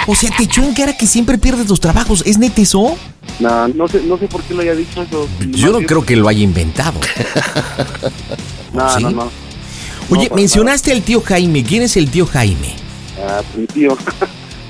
O 0.07 0.15
sea, 0.15 0.31
te 0.37 0.45
echó 0.45 0.63
en 0.63 0.75
cara 0.75 0.97
que 0.97 1.07
siempre 1.07 1.39
pierdes 1.39 1.69
los 1.69 1.81
trabajos. 1.81 2.23
¿Es 2.27 2.39
neta 2.39 2.61
eso? 2.61 2.97
No, 3.41 3.69
no 3.69 3.89
sé, 3.89 4.03
no 4.03 4.19
sé 4.19 4.29
por 4.29 4.43
qué 4.43 4.55
lo 4.55 4.61
haya 4.61 4.75
dicho 4.75 5.03
eso. 5.03 5.29
Yo 5.51 5.71
no 5.73 5.81
creo 5.81 6.05
que 6.05 6.15
lo 6.15 6.29
haya 6.29 6.43
inventado. 6.43 7.01
No, 8.73 8.89
¿Sí? 8.91 9.03
no, 9.03 9.11
no. 9.11 9.31
Oye, 10.11 10.31
mencionaste 10.35 10.93
al 10.93 11.03
tío 11.03 11.23
Jaime. 11.23 11.65
¿Quién 11.65 11.83
es 11.83 11.97
el 11.97 12.11
tío 12.11 12.27
Jaime? 12.27 12.77
Mi 13.57 13.67
tío. 13.67 13.97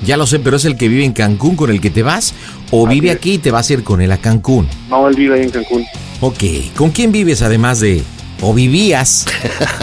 Ya 0.05 0.17
lo 0.17 0.27
sé, 0.27 0.39
pero 0.39 0.57
es 0.57 0.65
el 0.65 0.77
que 0.77 0.87
vive 0.87 1.03
en 1.03 1.13
Cancún 1.13 1.55
con 1.55 1.69
el 1.71 1.81
que 1.81 1.89
te 1.89 2.03
vas. 2.03 2.33
¿O 2.71 2.87
vive 2.87 3.11
aquí 3.11 3.33
y 3.33 3.37
te 3.37 3.51
vas 3.51 3.69
a 3.69 3.73
ir 3.73 3.83
con 3.83 4.01
él 4.01 4.11
a 4.11 4.17
Cancún? 4.17 4.67
No, 4.89 5.07
él 5.07 5.15
vive 5.15 5.35
ahí 5.35 5.43
en 5.43 5.49
Cancún. 5.49 5.85
Ok. 6.21 6.43
¿Con 6.75 6.91
quién 6.91 7.11
vives 7.11 7.41
además 7.41 7.79
de... 7.79 8.03
o 8.41 8.53
vivías, 8.53 9.25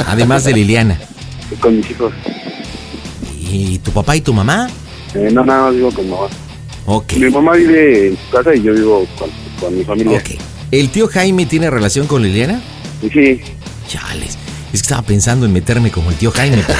además 0.07 0.45
de 0.45 0.53
Liliana? 0.53 0.99
Con 1.61 1.77
mis 1.77 1.91
hijos. 1.91 2.13
¿Y 3.41 3.79
tu 3.79 3.91
papá 3.91 4.17
y 4.17 4.21
tu 4.21 4.33
mamá? 4.33 4.69
Eh, 5.15 5.31
no, 5.33 5.45
nada 5.45 5.65
más 5.65 5.75
vivo 5.75 5.91
con 5.93 6.09
mamá. 6.09 6.27
Ok. 6.87 7.15
Mi 7.15 7.31
mamá 7.31 7.53
vive 7.53 8.09
en 8.09 8.17
su 8.17 8.31
casa 8.37 8.55
y 8.55 8.63
yo 8.63 8.73
vivo 8.73 9.07
con, 9.19 9.31
con 9.61 9.77
mi 9.77 9.85
familia. 9.85 10.19
Ok. 10.19 10.41
¿El 10.71 10.89
tío 10.91 11.09
Jaime 11.09 11.47
tiene 11.47 11.69
relación 11.69 12.07
con 12.07 12.23
Liliana? 12.23 12.63
Sí. 13.13 13.41
Chales. 13.89 14.39
Es 14.73 14.81
que 14.81 14.87
estaba 14.87 15.03
pensando 15.03 15.45
en 15.45 15.53
meterme 15.53 15.91
como 15.91 16.11
el 16.11 16.17
tío 16.17 16.31
Jaime, 16.31 16.65
pero 16.67 16.79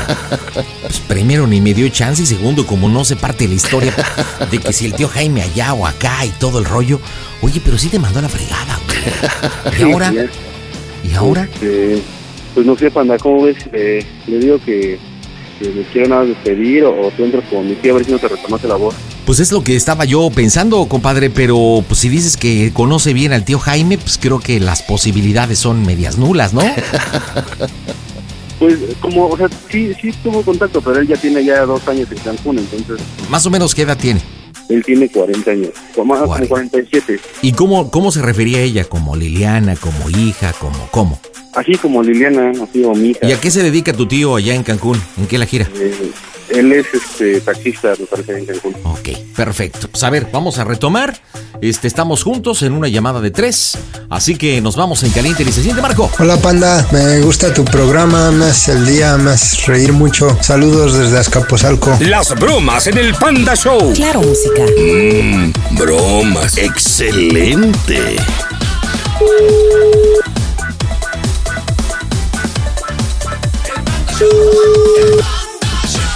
pues, 0.53 1.01
primero 1.01 1.47
ni 1.47 1.61
me 1.61 1.75
dio 1.75 1.89
chance 1.89 2.23
y 2.23 2.27
segundo 2.27 2.67
como 2.67 2.89
no 2.89 3.05
sé 3.05 3.17
parte 3.17 3.45
de 3.45 3.49
la 3.49 3.55
historia 3.55 3.95
de 4.51 4.59
que 4.59 4.73
si 4.73 4.87
el 4.87 4.95
tío 4.95 5.09
Jaime 5.09 5.43
allá 5.43 5.75
o 5.75 5.87
acá 5.87 6.25
y 6.25 6.31
todo 6.31 6.59
el 6.59 6.65
rollo, 6.65 7.01
oye, 7.41 7.61
pero 7.65 7.79
sí 7.79 7.89
te 7.89 7.99
mandó 7.99 8.19
a 8.19 8.23
la 8.23 8.29
fregada, 8.29 8.79
güey. 8.87 9.79
¿Y 9.79 9.93
ahora? 9.93 10.13
¿Y 11.05 11.15
ahora? 11.15 11.49
Este, 11.53 12.03
pues 12.55 12.67
no 12.67 12.77
sé, 12.77 12.91
Panda, 12.91 13.19
¿cómo 13.19 13.43
ves? 13.45 13.57
Eh, 13.73 14.05
le 14.27 14.39
digo 14.39 14.59
que, 14.65 14.99
que 15.59 15.69
me 15.71 15.83
quiero 15.85 16.09
nada 16.09 16.25
despedir 16.25 16.85
o, 16.85 17.07
o 17.07 17.11
tú 17.11 17.25
entras 17.25 17.45
con 17.51 17.67
mi 17.67 17.75
tío 17.75 17.93
a 17.93 17.97
ver 17.97 18.05
si 18.05 18.13
no 18.13 18.19
te 18.19 18.29
retomaste 18.29 18.69
la 18.69 18.77
voz. 18.77 18.95
Pues 19.25 19.39
es 19.39 19.53
lo 19.53 19.63
que 19.63 19.77
estaba 19.77 20.05
yo 20.05 20.31
pensando, 20.31 20.85
compadre, 20.87 21.31
pero 21.31 21.85
pues 21.87 22.01
si 22.01 22.09
dices 22.09 22.37
que 22.37 22.73
conoce 22.73 23.13
bien 23.13 23.33
al 23.33 23.45
tío 23.45 23.59
Jaime, 23.61 23.97
pues 23.97 24.19
creo 24.19 24.41
que 24.41 24.59
las 24.59 24.83
posibilidades 24.83 25.59
son 25.61 25.87
medias 25.87 26.19
nulas, 26.19 26.53
¿no? 26.53 26.63
Pues 28.63 28.79
como, 29.01 29.27
o 29.27 29.37
sea, 29.37 29.49
sí, 29.73 29.93
sí 30.01 30.13
tuvo 30.23 30.41
contacto, 30.43 30.81
pero 30.81 31.01
él 31.01 31.09
ya 31.09 31.17
tiene 31.17 31.45
ya 31.45 31.63
dos 31.63 31.89
años 31.89 32.07
en 32.13 32.19
Cancún, 32.19 32.61
entonces 32.61 33.05
Más 33.29 33.45
o 33.45 33.51
menos 33.51 33.75
qué 33.75 33.83
edad 33.83 33.99
tiene. 33.99 34.21
él 34.69 34.85
tiene 34.85 35.09
40 35.09 35.51
años, 35.51 35.71
como, 35.97 36.17
como 36.17 36.47
47. 36.47 37.19
¿Y 37.43 37.51
cómo, 37.55 37.91
cómo 37.91 38.13
se 38.13 38.23
refería 38.23 38.59
a 38.59 38.61
ella? 38.61 38.85
¿Como 38.85 39.17
Liliana, 39.17 39.75
como 39.75 40.09
hija, 40.11 40.53
como 40.61 40.79
cómo? 40.93 41.19
Así 41.55 41.75
como 41.75 42.05
Liliana, 42.05 42.53
así 42.53 42.83
como 42.83 42.95
mi 42.95 43.09
hija. 43.11 43.27
¿Y 43.27 43.33
a 43.33 43.41
qué 43.41 43.51
se 43.51 43.65
dedica 43.65 43.93
tu 43.95 44.07
tío 44.07 44.37
allá 44.37 44.55
en 44.55 44.63
Cancún? 44.63 45.03
¿En 45.19 45.27
qué 45.27 45.39
la 45.39 45.47
gira? 45.47 45.69
Eh, 45.75 46.13
él 46.53 46.73
es 46.73 46.87
este 46.93 47.41
taxista, 47.41 47.95
me 47.99 48.07
parece, 48.07 48.39
en 48.39 48.47
Cancún. 48.47 48.77
Ok, 48.85 49.09
perfecto. 49.35 49.89
Pues 49.89 50.03
a 50.03 50.11
ver, 50.11 50.29
vamos 50.33 50.59
a 50.59 50.65
retomar. 50.65 51.21
Este, 51.61 51.87
estamos 51.87 52.23
juntos 52.23 52.63
en 52.63 52.73
una 52.73 52.89
llamada 52.89 53.21
de 53.21 53.31
tres. 53.31 53.79
Así 54.11 54.37
que 54.37 54.61
nos 54.61 54.77
vamos 54.77 55.03
en 55.03 55.11
caliente 55.11 55.43
y 55.43 55.53
se 55.53 55.63
siente 55.63 55.81
Marco. 55.81 56.11
Hola 56.19 56.37
Panda, 56.37 56.87
me 56.93 57.21
gusta 57.21 57.55
tu 57.55 57.65
programa, 57.65 58.31
me 58.31 58.47
hace 58.47 58.73
el 58.73 58.87
día, 58.87 59.17
me 59.17 59.31
hace 59.31 59.65
reír 59.67 59.93
mucho. 59.93 60.37
Saludos 60.41 60.99
desde 60.99 61.19
Azcapotzalco. 61.19 61.97
Las 62.01 62.35
bromas 62.39 62.87
en 62.87 62.99
el 62.99 63.15
Panda 63.15 63.55
Show. 63.55 63.93
Claro, 63.95 64.21
música. 64.21 64.63
Mmm, 64.77 65.53
bromas. 65.77 66.59
Excelente. 66.59 68.17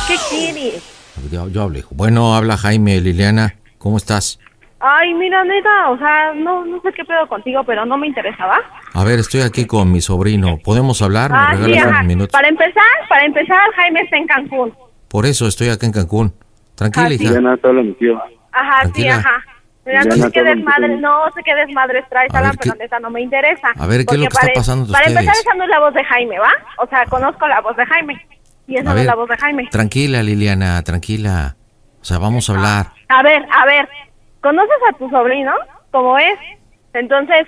¿Qué 0.06 0.14
quieres? 0.30 0.82
Yo, 1.30 1.48
yo 1.48 1.62
hablo, 1.62 1.78
hijo. 1.78 1.90
Bueno, 1.94 2.34
habla 2.34 2.56
Jaime, 2.56 3.00
Liliana. 3.00 3.54
¿Cómo 3.78 3.96
estás? 3.96 4.38
Ay, 4.78 5.14
mira, 5.14 5.42
neta, 5.44 5.90
o 5.90 5.98
sea, 5.98 6.34
no, 6.34 6.64
no 6.64 6.80
sé 6.82 6.92
qué 6.92 7.04
pedo 7.04 7.26
contigo, 7.28 7.64
pero 7.64 7.86
no 7.86 7.96
me 7.96 8.06
interesa, 8.06 8.44
¿va? 8.46 8.58
A 8.92 9.04
ver, 9.04 9.18
estoy 9.18 9.40
aquí 9.40 9.66
con 9.66 9.90
mi 9.90 10.00
sobrino. 10.00 10.58
¿Podemos 10.62 11.00
hablar? 11.02 11.30
¿Me 11.30 11.36
Ah, 11.38 11.56
sí, 11.64 11.72
unos 11.72 12.04
minutos? 12.04 12.32
Para 12.32 12.48
empezar, 12.48 12.82
para 13.08 13.24
empezar, 13.24 13.58
Jaime 13.74 14.00
está 14.02 14.16
en 14.18 14.26
Cancún. 14.26 14.74
Por 15.08 15.24
eso 15.24 15.46
estoy 15.48 15.70
acá 15.70 15.86
en 15.86 15.92
Cancún. 15.92 16.34
Tranquila, 16.74 17.06
Ah, 17.06 17.08
sí. 17.08 17.24
hija. 17.24 17.32
Ya 17.34 17.40
nada, 17.40 17.72
mi 17.72 17.92
tío. 17.94 18.20
Ajá, 18.52 18.80
Tranquila. 18.82 19.14
sí, 19.14 19.20
ajá. 19.26 19.44
Mira, 19.86 20.04
no 20.04 20.14
sé 20.16 20.30
qué 20.32 20.42
desmadre, 20.42 20.88
no 20.98 21.24
sé 21.34 21.42
qué 21.44 21.54
desmadres 21.54 22.04
traes, 22.10 22.34
Alan, 22.34 22.52
pero 22.60 22.72
¿qué- 22.74 22.78
neta 22.80 22.98
no 23.00 23.08
me 23.08 23.20
interesa. 23.22 23.68
A 23.78 23.86
ver, 23.86 24.04
¿qué 24.04 24.16
es 24.16 24.20
lo 24.20 24.26
que 24.26 24.28
está 24.28 24.40
para- 24.40 24.52
pasando 24.54 24.92
Para 24.92 25.06
empezar, 25.06 25.32
esa 25.34 25.54
no 25.54 25.64
es 25.64 25.70
la 25.70 25.78
voz 25.80 25.94
de 25.94 26.04
Jaime, 26.04 26.38
¿va? 26.40 26.50
O 26.78 26.86
sea, 26.88 27.04
conozco 27.06 27.46
la 27.48 27.60
voz 27.60 27.76
de 27.76 27.86
Jaime. 27.86 28.26
Y 28.68 28.74
esa 28.76 28.82
A 28.82 28.84
no 28.84 28.90
es 28.90 28.96
ver, 28.96 29.06
la 29.06 29.14
voz 29.14 29.28
de 29.28 29.36
Jaime. 29.36 29.68
Tranquila, 29.70 30.22
Liliana, 30.22 30.82
tranquila. 30.82 31.56
O 32.00 32.04
sea, 32.04 32.18
vamos 32.18 32.48
a 32.50 32.54
hablar. 32.54 32.86
A 33.08 33.22
ver, 33.22 33.44
a 33.52 33.66
ver, 33.66 33.88
¿conoces 34.40 34.76
a 34.90 34.96
tu 34.98 35.08
sobrino? 35.10 35.52
¿Cómo 35.90 36.18
es? 36.18 36.38
Entonces, 36.92 37.46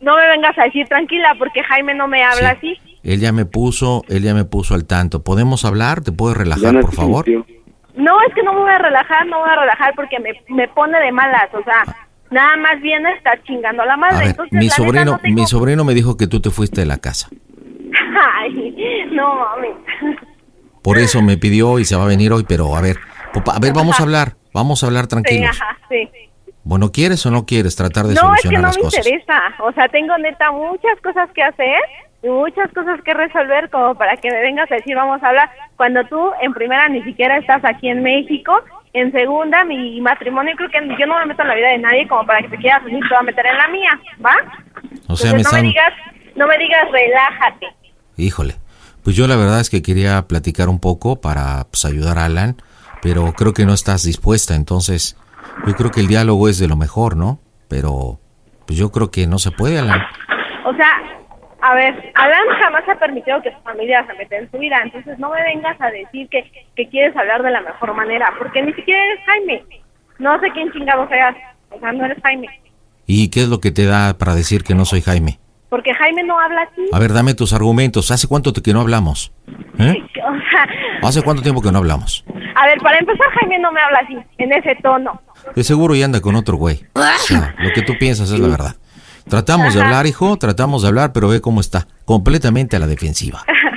no 0.00 0.16
me 0.16 0.26
vengas 0.28 0.56
a 0.58 0.64
decir 0.64 0.86
tranquila 0.88 1.34
porque 1.38 1.62
Jaime 1.62 1.94
no 1.94 2.08
me 2.08 2.22
habla 2.24 2.50
así. 2.50 2.76
Él 3.02 3.20
ya 3.20 3.32
me 3.32 3.44
puso, 3.44 4.02
él 4.08 4.22
ya 4.22 4.34
me 4.34 4.44
puso 4.44 4.74
al 4.74 4.86
tanto. 4.86 5.22
¿Podemos 5.22 5.64
hablar? 5.64 6.02
¿Te 6.02 6.12
puedes 6.12 6.36
relajar, 6.36 6.72
no 6.74 6.80
por 6.80 6.94
favor? 6.94 7.24
No, 7.94 8.16
es 8.28 8.34
que 8.34 8.42
no 8.42 8.52
me 8.52 8.60
voy 8.60 8.70
a 8.70 8.78
relajar, 8.78 9.24
no 9.26 9.36
me 9.38 9.42
voy 9.44 9.50
a 9.52 9.60
relajar 9.60 9.94
porque 9.94 10.18
me, 10.18 10.32
me 10.48 10.68
pone 10.68 10.98
de 10.98 11.12
malas, 11.12 11.48
o 11.54 11.62
sea, 11.64 11.84
nada 12.30 12.56
más 12.58 12.80
viene 12.82 13.08
a 13.08 13.12
estar 13.14 13.42
chingando 13.44 13.82
a 13.82 13.86
la 13.86 13.96
madre. 13.96 14.16
A 14.16 14.18
ver, 14.18 14.28
Entonces, 14.30 14.58
mi 14.58 14.66
la 14.68 14.74
sobrino, 14.74 15.04
no 15.04 15.18
tengo- 15.18 15.34
mi 15.40 15.46
sobrino 15.46 15.84
me 15.84 15.94
dijo 15.94 16.16
que 16.16 16.26
tú 16.26 16.40
te 16.40 16.50
fuiste 16.50 16.80
de 16.82 16.86
la 16.86 16.98
casa. 16.98 17.28
Ay, 18.38 19.08
no 19.12 19.34
mames. 19.36 19.76
Por 20.86 20.98
eso 20.98 21.20
me 21.20 21.36
pidió 21.36 21.80
y 21.80 21.84
se 21.84 21.96
va 21.96 22.04
a 22.04 22.06
venir 22.06 22.32
hoy, 22.32 22.44
pero 22.48 22.76
a 22.76 22.80
ver, 22.80 22.96
a 23.52 23.58
ver, 23.58 23.72
vamos 23.74 23.98
a 23.98 24.04
hablar, 24.04 24.34
vamos 24.54 24.82
a 24.82 24.86
hablar 24.86 25.04
Sí, 25.04 25.08
tranquilos. 25.10 25.60
ajá, 25.60 25.76
sí. 25.88 26.08
Bueno, 26.62 26.92
¿quieres 26.92 27.26
o 27.26 27.30
no 27.32 27.44
quieres 27.44 27.74
tratar 27.74 28.06
de 28.06 28.14
No, 28.14 28.20
es 28.34 28.42
que 28.42 28.48
solucionar 28.48 28.60
no 28.62 28.66
las 28.68 28.76
me 28.76 28.82
cosas? 28.84 29.04
interesa. 29.06 29.40
O 29.64 29.72
sea, 29.72 29.88
tengo 29.88 30.16
neta 30.18 30.52
muchas 30.52 31.00
cosas 31.02 31.28
que 31.34 31.42
hacer 31.42 31.80
y 32.22 32.28
muchas 32.28 32.70
cosas 32.72 33.00
que 33.02 33.14
resolver 33.14 33.68
como 33.70 33.96
para 33.96 34.16
que 34.16 34.30
me 34.30 34.40
vengas 34.42 34.70
a 34.70 34.76
decir 34.76 34.94
vamos 34.94 35.20
a 35.24 35.28
hablar 35.28 35.50
cuando 35.76 36.04
tú 36.04 36.30
en 36.40 36.52
primera 36.54 36.88
ni 36.88 37.02
siquiera 37.02 37.36
estás 37.38 37.64
aquí 37.64 37.88
en 37.88 38.02
México. 38.04 38.52
En 38.92 39.10
segunda, 39.12 39.64
mi 39.64 40.00
matrimonio 40.00 40.54
creo 40.56 40.70
que 40.70 40.78
yo 40.98 41.06
no 41.06 41.18
me 41.18 41.26
meto 41.26 41.42
en 41.42 41.48
la 41.48 41.54
vida 41.56 41.68
de 41.68 41.78
nadie 41.78 42.06
como 42.08 42.24
para 42.26 42.40
que 42.42 42.48
te 42.48 42.56
quieras 42.58 42.82
venir, 42.84 43.00
te 43.02 43.08
voy 43.10 43.18
a 43.18 43.22
meter 43.22 43.44
en 43.46 43.58
la 43.58 43.68
mía, 43.68 44.00
¿va? 44.24 44.34
O 45.08 45.16
sea, 45.16 45.32
me 45.32 45.32
Entonces, 45.32 45.32
no 45.34 45.38
están, 45.40 45.62
me 45.62 45.68
digas, 45.68 45.92
no 46.36 46.46
me 46.46 46.58
digas 46.58 46.90
relájate. 46.92 47.66
híjole, 48.16 48.54
pues 49.06 49.14
yo 49.14 49.28
la 49.28 49.36
verdad 49.36 49.60
es 49.60 49.70
que 49.70 49.82
quería 49.82 50.26
platicar 50.26 50.68
un 50.68 50.80
poco 50.80 51.20
para 51.20 51.62
pues, 51.70 51.84
ayudar 51.84 52.18
a 52.18 52.24
Alan, 52.24 52.56
pero 53.02 53.34
creo 53.34 53.52
que 53.52 53.64
no 53.64 53.72
estás 53.72 54.02
dispuesta, 54.02 54.56
entonces 54.56 55.16
yo 55.64 55.74
creo 55.76 55.92
que 55.92 56.00
el 56.00 56.08
diálogo 56.08 56.48
es 56.48 56.58
de 56.58 56.66
lo 56.66 56.74
mejor, 56.74 57.16
¿no? 57.16 57.38
Pero 57.68 58.18
pues 58.66 58.76
yo 58.76 58.90
creo 58.90 59.12
que 59.12 59.28
no 59.28 59.38
se 59.38 59.52
puede, 59.52 59.78
Alan. 59.78 60.02
O 60.64 60.74
sea, 60.74 60.90
a 61.62 61.74
ver, 61.76 62.10
Alan 62.16 62.48
jamás 62.58 62.82
ha 62.88 62.98
permitido 62.98 63.40
que 63.42 63.52
su 63.52 63.60
familia 63.60 64.04
se 64.08 64.14
meta 64.14 64.38
en 64.38 64.50
su 64.50 64.58
vida, 64.58 64.76
entonces 64.82 65.16
no 65.20 65.30
me 65.30 65.40
vengas 65.40 65.80
a 65.80 65.86
decir 65.86 66.28
que, 66.28 66.42
que 66.74 66.88
quieres 66.88 67.16
hablar 67.16 67.44
de 67.44 67.52
la 67.52 67.60
mejor 67.60 67.94
manera, 67.94 68.34
porque 68.36 68.60
ni 68.60 68.72
siquiera 68.72 69.04
eres 69.04 69.24
Jaime. 69.24 69.64
No 70.18 70.40
sé 70.40 70.48
quién 70.52 70.72
chingado 70.72 71.06
seas, 71.08 71.36
o 71.70 71.78
sea, 71.78 71.92
no 71.92 72.06
eres 72.06 72.18
Jaime. 72.24 72.48
¿Y 73.06 73.30
qué 73.30 73.42
es 73.42 73.48
lo 73.48 73.60
que 73.60 73.70
te 73.70 73.86
da 73.86 74.18
para 74.18 74.34
decir 74.34 74.64
que 74.64 74.74
no 74.74 74.84
soy 74.84 75.00
Jaime? 75.00 75.38
Porque 75.68 75.92
Jaime 75.94 76.22
no 76.22 76.38
habla 76.38 76.62
así. 76.62 76.82
A 76.92 76.98
ver, 76.98 77.12
dame 77.12 77.34
tus 77.34 77.52
argumentos. 77.52 78.10
¿Hace 78.10 78.28
cuánto 78.28 78.52
que 78.52 78.72
no 78.72 78.80
hablamos? 78.80 79.32
¿Eh? 79.78 79.94
O 80.02 80.50
sea, 80.50 80.66
¿Hace 81.02 81.22
cuánto 81.22 81.42
tiempo 81.42 81.60
que 81.60 81.72
no 81.72 81.78
hablamos? 81.78 82.24
a 82.54 82.66
ver, 82.66 82.78
para 82.78 82.98
empezar, 82.98 83.26
Jaime 83.40 83.58
no 83.58 83.70
me 83.72 83.80
habla 83.80 83.98
así, 84.04 84.16
en 84.38 84.52
ese 84.52 84.76
tono. 84.82 85.20
De 85.54 85.62
seguro 85.62 85.94
ya 85.94 86.06
anda 86.06 86.20
con 86.20 86.34
otro 86.36 86.56
güey. 86.56 86.80
O 86.94 87.00
sea, 87.18 87.54
lo 87.60 87.70
que 87.72 87.82
tú 87.82 87.94
piensas 87.98 88.30
es 88.30 88.38
la 88.40 88.48
verdad. 88.48 88.76
Tratamos 89.28 89.74
de 89.74 89.80
Ajá. 89.80 89.88
hablar, 89.88 90.06
hijo, 90.06 90.36
tratamos 90.38 90.82
de 90.82 90.88
hablar, 90.88 91.12
pero 91.12 91.28
ve 91.28 91.40
cómo 91.40 91.60
está. 91.60 91.88
Completamente 92.04 92.76
a 92.76 92.78
la 92.78 92.86
defensiva. 92.86 93.44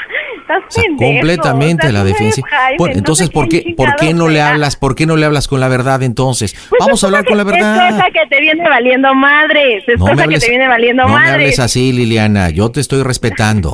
Sea, 0.69 0.83
completamente 0.97 1.87
o 1.87 1.91
sea, 1.91 2.01
a 2.01 2.03
la. 2.03 2.13
Jaime, 2.13 2.43
Bueno, 2.77 2.95
entonces, 2.95 3.29
¿por 3.29 3.49
qué, 3.49 3.63
¿quién 3.63 3.75
¿por 3.75 3.95
qué 3.95 4.13
no 4.13 4.27
le 4.27 4.41
hablas? 4.41 4.75
¿Por 4.75 4.95
qué 4.95 5.05
no 5.05 5.15
le 5.15 5.25
hablas 5.25 5.47
con 5.47 5.59
la 5.59 5.67
verdad 5.67 6.03
entonces? 6.03 6.53
Pues 6.69 6.79
Vamos 6.79 7.03
a 7.03 7.07
hablar 7.07 7.25
con 7.25 7.37
la 7.37 7.43
que- 7.45 7.49
Es 7.51 7.55
verdad. 7.57 7.89
cosa 7.91 8.05
que 8.13 8.27
te 8.29 8.41
viene 8.41 8.69
valiendo 8.69 9.13
madres. 9.15 9.83
Es 9.87 9.99
No 9.99 10.05
me 10.05 10.11
cosa 10.11 10.23
hables, 10.23 10.39
que 10.39 10.45
te 10.45 10.49
viene 10.51 10.67
valiendo 10.67 11.03
no 11.03 11.09
me 11.09 11.15
madres. 11.15 11.33
hables 11.33 11.59
así, 11.59 11.91
Liliana. 11.91 12.49
Yo 12.49 12.69
te 12.71 12.79
estoy 12.79 13.03
respetando. 13.03 13.71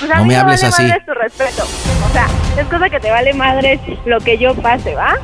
Pues 0.00 0.10
a 0.10 0.16
no 0.18 0.22
mí 0.22 0.28
me 0.28 0.36
hables 0.36 0.62
vale 0.62 0.74
así. 0.74 0.82
madres 0.82 1.06
tu 1.06 1.12
respeto. 1.14 1.62
O 2.08 2.12
sea, 2.12 2.26
es 2.60 2.66
cosa 2.66 2.90
que 2.90 3.00
te 3.00 3.10
vale 3.10 3.32
madres 3.34 3.80
lo 4.06 4.18
que 4.20 4.36
yo 4.38 4.54
pase, 4.54 4.94
¿va? 4.94 5.16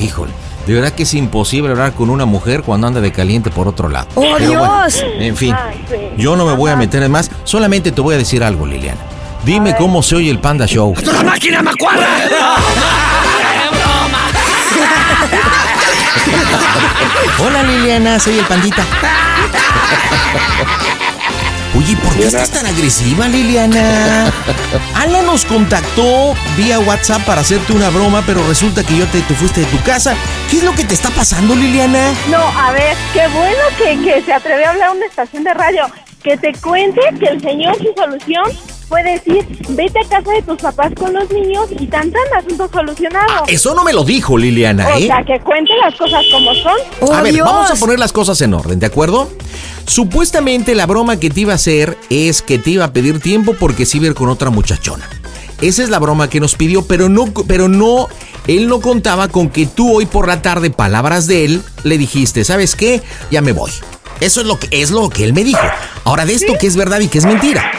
Híjole, 0.00 0.32
de 0.66 0.74
verdad 0.74 0.92
que 0.92 1.04
es 1.04 1.14
imposible 1.14 1.70
hablar 1.70 1.92
con 1.92 2.10
una 2.10 2.24
mujer 2.24 2.62
cuando 2.62 2.86
anda 2.86 3.00
de 3.00 3.12
caliente 3.12 3.50
por 3.50 3.68
otro 3.68 3.88
lado. 3.88 4.08
¡Oh, 4.14 4.20
Pero 4.20 4.58
bueno, 4.58 4.82
Dios! 4.86 5.04
en 5.18 5.36
fin, 5.36 5.54
Ay, 5.56 5.84
sí. 5.88 5.96
yo 6.22 6.36
no 6.36 6.44
me 6.46 6.54
voy 6.54 6.70
a 6.70 6.76
meter 6.76 7.02
en 7.02 7.10
más. 7.12 7.30
Solamente 7.44 7.92
te 7.92 8.00
voy 8.00 8.14
a 8.14 8.18
decir 8.18 8.42
algo, 8.42 8.66
Liliana. 8.66 9.00
Dime 9.46 9.76
cómo 9.76 10.02
se 10.02 10.16
oye 10.16 10.28
el 10.28 10.40
Panda 10.40 10.66
Show. 10.66 10.92
¡La 11.04 11.22
máquina 11.22 11.62
macuarra! 11.62 12.08
Hola 17.38 17.62
Liliana, 17.62 18.18
soy 18.18 18.40
el 18.40 18.44
Pandita. 18.44 18.84
Oye, 21.78 21.96
¿por 21.96 22.12
qué 22.16 22.24
estás 22.26 22.50
tan 22.50 22.66
agresiva, 22.66 23.28
Liliana? 23.28 24.32
Ala 24.96 25.22
nos 25.22 25.44
contactó 25.44 26.34
vía 26.56 26.80
WhatsApp 26.80 27.22
para 27.22 27.42
hacerte 27.42 27.72
una 27.72 27.90
broma, 27.90 28.24
pero 28.26 28.44
resulta 28.48 28.82
que 28.82 28.96
yo 28.96 29.06
te, 29.06 29.20
te 29.20 29.34
fuiste 29.34 29.60
de 29.60 29.66
tu 29.66 29.80
casa. 29.84 30.16
¿Qué 30.50 30.56
es 30.56 30.64
lo 30.64 30.72
que 30.72 30.82
te 30.82 30.94
está 30.94 31.10
pasando, 31.10 31.54
Liliana? 31.54 32.12
No, 32.32 32.38
a 32.38 32.72
ver, 32.72 32.96
qué 33.12 33.28
bueno 33.28 33.62
que, 33.78 34.02
que 34.02 34.22
se 34.22 34.32
atrevió 34.32 34.66
a 34.66 34.70
hablar 34.70 34.88
a 34.88 34.92
una 34.92 35.06
estación 35.06 35.44
de 35.44 35.54
radio. 35.54 35.86
Que 36.20 36.36
te 36.36 36.52
cuente 36.54 37.00
que 37.20 37.26
el 37.26 37.40
señor 37.40 37.76
su 37.76 37.94
solución 37.96 38.42
fue 38.88 39.02
decir, 39.02 39.46
vete 39.70 39.98
a 39.98 40.08
casa 40.08 40.30
de 40.30 40.42
tus 40.42 40.60
papás 40.60 40.92
con 40.96 41.12
los 41.12 41.30
niños 41.30 41.66
y 41.78 41.86
tan 41.86 42.10
tan 42.10 42.22
asunto 42.38 42.68
solucionado. 42.72 43.44
Eso 43.48 43.74
no 43.74 43.82
me 43.82 43.92
lo 43.92 44.04
dijo 44.04 44.38
Liliana, 44.38 44.86
o 44.88 44.96
¿eh? 44.96 45.06
sea, 45.06 45.24
que 45.24 45.40
cuente 45.40 45.72
las 45.82 45.94
cosas 45.94 46.24
como 46.30 46.54
son. 46.54 47.12
a 47.12 47.22
ver, 47.22 47.36
vamos 47.42 47.70
a 47.70 47.74
poner 47.74 47.98
las 47.98 48.12
cosas 48.12 48.40
en 48.42 48.54
orden, 48.54 48.78
¿de 48.78 48.86
acuerdo? 48.86 49.28
Supuestamente 49.86 50.74
la 50.74 50.86
broma 50.86 51.18
que 51.18 51.30
te 51.30 51.40
iba 51.40 51.52
a 51.52 51.56
hacer 51.56 51.96
es 52.10 52.42
que 52.42 52.58
te 52.58 52.70
iba 52.70 52.84
a 52.84 52.92
pedir 52.92 53.20
tiempo 53.20 53.54
porque 53.54 53.86
se 53.86 53.98
iba 53.98 54.06
a 54.06 54.10
ir 54.10 54.14
con 54.14 54.28
otra 54.28 54.50
muchachona. 54.50 55.08
Esa 55.60 55.82
es 55.82 55.88
la 55.88 55.98
broma 55.98 56.28
que 56.28 56.38
nos 56.38 56.54
pidió, 56.54 56.86
pero 56.86 57.08
no, 57.08 57.32
pero 57.48 57.68
no, 57.68 58.08
él 58.46 58.68
no 58.68 58.80
contaba 58.80 59.28
con 59.28 59.48
que 59.48 59.66
tú 59.66 59.94
hoy 59.94 60.06
por 60.06 60.28
la 60.28 60.42
tarde, 60.42 60.70
palabras 60.70 61.26
de 61.26 61.44
él, 61.46 61.62
le 61.82 61.96
dijiste, 61.96 62.44
¿sabes 62.44 62.76
qué? 62.76 63.02
Ya 63.30 63.40
me 63.40 63.52
voy. 63.52 63.70
Eso 64.20 64.40
es 64.40 64.46
lo 64.46 64.58
que 64.58 64.68
es 64.70 64.90
lo 64.90 65.08
que 65.08 65.24
él 65.24 65.32
me 65.32 65.44
dijo. 65.44 65.60
Ahora 66.04 66.26
de 66.26 66.34
esto 66.34 66.54
que 66.58 66.66
es 66.66 66.76
verdad 66.76 67.00
y 67.00 67.08
que 67.08 67.18
es 67.18 67.26
mentira. 67.26 67.70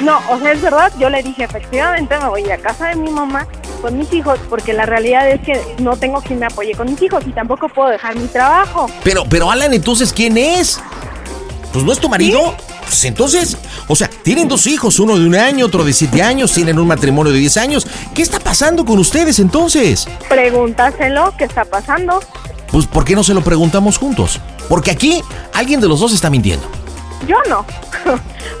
No, 0.00 0.20
o 0.30 0.38
sea, 0.38 0.52
es 0.52 0.62
verdad, 0.62 0.92
yo 0.98 1.10
le 1.10 1.22
dije, 1.22 1.44
efectivamente 1.44 2.18
me 2.18 2.28
voy 2.28 2.50
a 2.50 2.58
casa 2.58 2.88
de 2.88 2.96
mi 2.96 3.10
mamá 3.10 3.46
con 3.82 3.96
mis 3.96 4.12
hijos, 4.12 4.38
porque 4.48 4.72
la 4.72 4.86
realidad 4.86 5.28
es 5.28 5.40
que 5.40 5.60
no 5.78 5.96
tengo 5.96 6.20
quien 6.20 6.38
me 6.38 6.46
apoye 6.46 6.74
con 6.74 6.90
mis 6.90 7.00
hijos 7.02 7.24
y 7.26 7.30
tampoco 7.30 7.68
puedo 7.68 7.90
dejar 7.90 8.16
mi 8.16 8.26
trabajo. 8.28 8.88
Pero, 9.04 9.24
pero 9.28 9.50
Alan, 9.50 9.72
entonces, 9.72 10.12
¿quién 10.12 10.36
es? 10.36 10.80
Pues 11.72 11.84
no 11.84 11.92
es 11.92 11.98
tu 11.98 12.08
marido. 12.08 12.54
Pues 12.82 13.04
entonces, 13.04 13.56
o 13.86 13.94
sea, 13.94 14.08
tienen 14.08 14.48
dos 14.48 14.66
hijos, 14.66 14.98
uno 14.98 15.18
de 15.18 15.26
un 15.26 15.34
año, 15.34 15.66
otro 15.66 15.84
de 15.84 15.92
siete 15.92 16.22
años, 16.22 16.52
tienen 16.52 16.78
un 16.78 16.86
matrimonio 16.86 17.32
de 17.32 17.38
10 17.38 17.56
años. 17.58 17.86
¿Qué 18.14 18.22
está 18.22 18.40
pasando 18.40 18.84
con 18.84 18.98
ustedes 18.98 19.38
entonces? 19.38 20.08
Pregúntaselo, 20.28 21.34
¿qué 21.36 21.44
está 21.44 21.66
pasando? 21.66 22.20
Pues, 22.72 22.86
¿por 22.86 23.04
qué 23.04 23.14
no 23.14 23.22
se 23.22 23.34
lo 23.34 23.42
preguntamos 23.42 23.98
juntos? 23.98 24.40
Porque 24.68 24.90
aquí 24.90 25.22
alguien 25.52 25.80
de 25.80 25.88
los 25.88 26.00
dos 26.00 26.12
está 26.12 26.30
mintiendo. 26.30 26.66
Yo 27.26 27.36
no. 27.48 27.64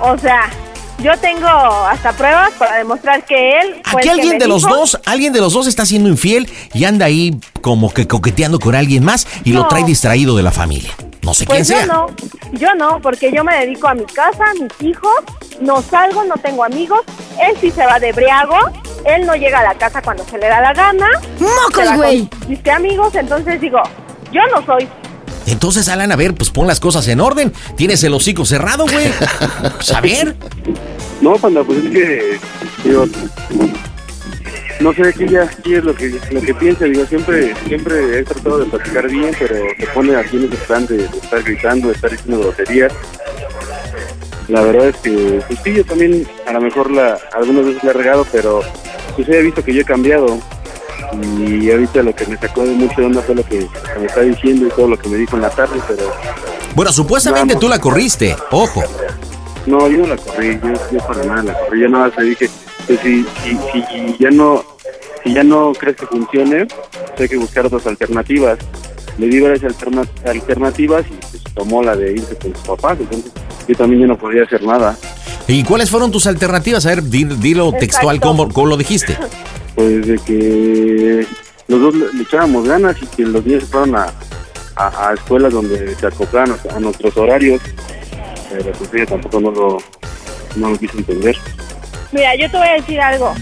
o 0.00 0.18
sea, 0.18 0.50
yo 0.98 1.16
tengo 1.18 1.46
hasta 1.46 2.12
pruebas 2.12 2.50
para 2.58 2.76
demostrar 2.76 3.24
que 3.24 3.60
él 3.60 3.80
fue 3.84 4.00
Aquí 4.00 4.08
el 4.08 4.14
que 4.16 4.20
alguien 4.22 4.32
me 4.34 4.38
de 4.38 4.48
los 4.48 4.62
dos, 4.62 5.00
alguien 5.06 5.32
de 5.32 5.40
los 5.40 5.52
dos 5.52 5.66
está 5.66 5.86
siendo 5.86 6.08
infiel 6.08 6.48
y 6.74 6.84
anda 6.84 7.06
ahí 7.06 7.38
como 7.60 7.92
que 7.92 8.06
coqueteando 8.08 8.58
con 8.58 8.74
alguien 8.74 9.04
más 9.04 9.26
y 9.44 9.52
lo 9.52 9.66
trae 9.68 9.84
distraído 9.84 10.36
de 10.36 10.42
la 10.42 10.50
familia. 10.52 10.90
No 11.22 11.34
sé 11.34 11.44
Pues 11.44 11.66
quién 11.68 11.80
yo 11.80 11.84
sea. 11.86 11.94
no, 11.94 12.06
yo 12.58 12.74
no, 12.74 13.00
porque 13.00 13.30
yo 13.32 13.44
me 13.44 13.54
dedico 13.58 13.88
a 13.88 13.94
mi 13.94 14.04
casa, 14.06 14.44
a 14.44 14.54
mis 14.54 14.72
hijos, 14.80 15.12
no 15.60 15.82
salgo, 15.82 16.24
no 16.24 16.34
tengo 16.36 16.64
amigos, 16.64 17.00
él 17.40 17.54
sí 17.60 17.70
se 17.70 17.84
va 17.84 17.98
de 18.00 18.12
briago, 18.12 18.56
él 19.04 19.26
no 19.26 19.34
llega 19.34 19.60
a 19.60 19.64
la 19.64 19.74
casa 19.74 20.00
cuando 20.00 20.24
se 20.24 20.38
le 20.38 20.48
da 20.48 20.60
la 20.60 20.72
gana. 20.72 21.08
¡Mocos, 21.38 21.96
güey! 21.96 22.28
Mis 22.48 22.66
amigos, 22.68 23.14
entonces 23.14 23.60
digo, 23.60 23.82
yo 24.32 24.40
no 24.54 24.64
soy. 24.64 24.88
Entonces, 25.50 25.88
Alan, 25.88 26.12
a 26.12 26.16
ver, 26.16 26.34
pues 26.34 26.50
pon 26.50 26.66
las 26.66 26.78
cosas 26.78 27.08
en 27.08 27.20
orden. 27.20 27.52
Tienes 27.76 28.02
el 28.04 28.12
hocico 28.14 28.44
cerrado, 28.44 28.84
güey. 28.84 29.06
Pues 29.76 29.92
a 29.92 30.00
ver. 30.00 30.36
No, 31.20 31.34
panda, 31.36 31.64
pues 31.64 31.84
es 31.84 31.90
que, 31.90 32.38
digo, 32.84 33.06
no 34.80 34.92
sé 34.92 35.12
qué 35.12 35.26
ya 35.26 35.42
es 35.42 35.84
lo 35.84 35.94
que 35.94 36.14
lo 36.30 36.40
que 36.40 36.54
piensa, 36.54 36.84
digo, 36.84 37.04
siempre 37.06 37.54
siempre 37.66 38.18
he 38.18 38.22
tratado 38.22 38.58
de 38.58 38.66
platicar 38.66 39.08
bien, 39.08 39.30
pero 39.38 39.56
se 39.78 39.86
pone 39.88 40.14
aquí 40.14 40.36
en 40.36 40.44
ese 40.44 40.56
plan 40.64 40.86
de, 40.86 41.04
estar 41.04 41.42
gritando, 41.42 41.88
de 41.88 41.94
estar 41.94 42.10
diciendo 42.10 42.40
groserías. 42.40 42.92
la 44.46 44.60
verdad 44.62 44.88
es 44.88 44.96
que, 44.96 45.42
pues 45.48 45.58
sí, 45.64 45.74
yo 45.74 45.84
también 45.84 46.26
a 46.46 46.52
lo 46.52 46.60
mejor 46.60 46.90
la, 46.92 47.18
algunas 47.32 47.66
veces 47.66 47.82
le 47.82 47.90
he 47.90 47.94
regado, 47.94 48.26
pero 48.30 48.60
pues 49.16 49.28
he 49.28 49.42
visto 49.42 49.64
que 49.64 49.74
yo 49.74 49.80
he 49.80 49.84
cambiado. 49.84 50.38
Y 51.12 51.70
ahorita 51.70 52.02
lo 52.02 52.14
que 52.14 52.26
me 52.26 52.36
sacó 52.36 52.62
de 52.64 52.72
mucho 52.74 53.00
de 53.00 53.06
onda 53.06 53.22
fue 53.22 53.34
lo 53.34 53.44
que 53.44 53.66
me 53.98 54.06
está 54.06 54.20
diciendo 54.20 54.66
y 54.66 54.70
todo 54.70 54.88
lo 54.88 54.98
que 54.98 55.08
me 55.08 55.16
dijo 55.16 55.36
en 55.36 55.42
la 55.42 55.50
tarde, 55.50 55.80
pero 55.88 56.12
Bueno, 56.74 56.92
supuestamente 56.92 57.56
tú 57.56 57.68
la 57.68 57.78
corriste, 57.78 58.36
ojo. 58.50 58.82
no, 59.66 59.88
yo 59.88 59.98
no 59.98 60.06
la 60.08 60.16
corrí, 60.16 60.58
yo, 60.62 60.72
yo 60.92 60.98
para 61.06 61.24
nada 61.24 61.42
la 61.42 61.58
corrí, 61.58 61.80
yo 61.82 61.88
nada 61.88 62.08
más 62.08 62.16
le 62.18 62.24
dije, 62.30 62.50
pues 62.86 63.00
si, 63.00 63.24
si, 63.42 63.82
si 63.82 64.16
ya 64.18 64.30
no, 64.30 64.64
si 65.24 65.32
ya 65.34 65.42
no 65.42 65.72
crees 65.72 65.96
que 65.96 66.06
funcione, 66.06 66.66
pues 66.66 67.20
hay 67.20 67.28
que 67.28 67.36
buscar 67.36 67.66
otras 67.66 67.86
alternativas. 67.86 68.58
Le 69.18 69.26
di 69.26 69.40
varias 69.40 69.64
alterna- 69.64 70.06
alternativas 70.26 71.04
y 71.10 71.14
pues 71.14 71.42
tomó 71.54 71.82
la 71.82 71.96
de 71.96 72.12
irse 72.12 72.36
con 72.36 72.54
sus 72.54 72.64
papás, 72.66 72.98
entonces 73.00 73.32
yo 73.66 73.74
también 73.76 74.02
ya 74.02 74.06
no 74.06 74.16
podía 74.16 74.44
hacer 74.44 74.62
nada. 74.62 74.96
¿Y 75.48 75.64
cuáles 75.64 75.90
fueron 75.90 76.10
tus 76.12 76.26
alternativas? 76.26 76.84
A 76.86 76.90
ver, 76.90 77.02
di- 77.02 77.24
dilo 77.24 77.72
textual. 77.72 78.20
¿cómo, 78.20 78.48
cómo 78.50 78.66
lo 78.66 78.76
dijiste? 78.76 79.16
Pues 79.78 80.08
de 80.08 80.18
que 80.18 81.24
los 81.68 81.80
dos 81.80 81.94
le, 81.94 82.22
echábamos 82.22 82.66
ganas 82.66 82.96
y 83.00 83.06
que 83.06 83.22
los 83.22 83.46
niños 83.46 83.62
fueron 83.70 83.94
a, 83.94 84.12
a, 84.74 85.10
a 85.10 85.14
escuelas 85.14 85.52
donde 85.52 85.94
se 85.94 86.04
acoplan 86.04 86.50
a, 86.50 86.74
a 86.74 86.80
nuestros 86.80 87.16
horarios, 87.16 87.62
pero 88.50 88.72
pues 88.72 88.92
ella 88.92 89.06
tampoco 89.06 89.40
no 89.40 89.52
lo, 89.52 89.78
no 90.56 90.70
lo 90.70 90.78
quiso 90.80 90.98
entender. 90.98 91.36
Mira, 92.10 92.34
yo 92.34 92.50
te 92.50 92.58
voy 92.58 92.66
a 92.66 92.72
decir 92.72 93.00
algo. 93.00 93.32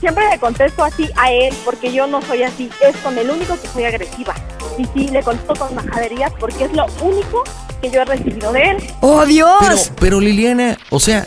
Siempre 0.00 0.28
le 0.28 0.38
contesto 0.40 0.82
así 0.82 1.08
a 1.14 1.30
él 1.30 1.54
porque 1.64 1.92
yo 1.92 2.08
no 2.08 2.20
soy 2.22 2.42
así. 2.42 2.68
Es 2.80 2.96
con 2.96 3.16
el 3.16 3.30
único 3.30 3.56
que 3.60 3.68
soy 3.68 3.84
agresiva. 3.84 4.34
Y 4.76 4.86
sí, 4.86 5.06
le 5.06 5.22
contesto 5.22 5.54
con 5.54 5.72
majaderías 5.76 6.32
porque 6.40 6.64
es 6.64 6.72
lo 6.72 6.86
único 7.00 7.44
que 7.80 7.92
yo 7.92 8.02
he 8.02 8.04
recibido 8.04 8.52
de 8.52 8.70
él. 8.70 8.76
¡Oh, 9.02 9.24
Dios! 9.24 9.54
Pero, 9.60 9.78
pero 10.00 10.20
Liliana, 10.20 10.76
o 10.90 10.98
sea, 10.98 11.24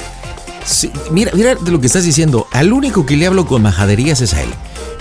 sí, 0.67 0.91
mira, 1.11 1.31
mira 1.33 1.55
de 1.55 1.71
lo 1.71 1.79
que 1.81 1.87
estás 1.87 2.03
diciendo. 2.03 2.47
Al 2.51 2.71
único 2.73 3.05
que 3.05 3.15
le 3.17 3.25
hablo 3.27 3.45
con 3.47 3.61
majaderías 3.63 4.21
es 4.21 4.33
a 4.33 4.41
él. 4.43 4.49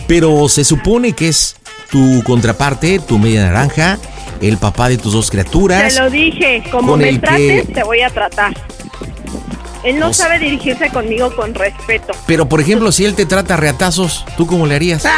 Pero 0.09 0.49
se 0.49 0.65
supone 0.65 1.13
que 1.13 1.29
es 1.29 1.57
tu 1.91 2.23
contraparte, 2.25 2.99
tu 3.01 3.19
media 3.19 3.45
naranja, 3.45 3.99
el 4.41 4.57
papá 4.59 4.89
de 4.89 4.97
tus 4.99 5.13
dos 5.13 5.31
criaturas. 5.31 5.95
Te 5.95 6.01
lo 6.01 6.09
dije, 6.11 6.63
como 6.71 6.97
me 6.97 7.19
trates, 7.19 7.67
que- 7.67 7.73
te 7.75 7.83
voy 7.85 8.01
a 8.03 8.09
tratar. 8.11 8.55
Él 9.85 9.99
no 10.01 10.09
O 10.09 10.13
sea- 10.13 10.27
sabe 10.27 10.39
dirigirse 10.41 10.89
conmigo 10.91 11.35
con 11.37 11.55
respeto. 11.55 12.13
Pero, 12.27 12.49
por 12.49 12.61
ejemplo, 12.61 12.91
si 12.93 13.05
él 13.05 13.15
te 13.15 13.25
trata 13.27 13.55
a 13.55 13.57
reatazos, 13.57 14.25
¿tú 14.37 14.47
cómo 14.47 14.67
le 14.67 14.75
harías? 14.75 15.05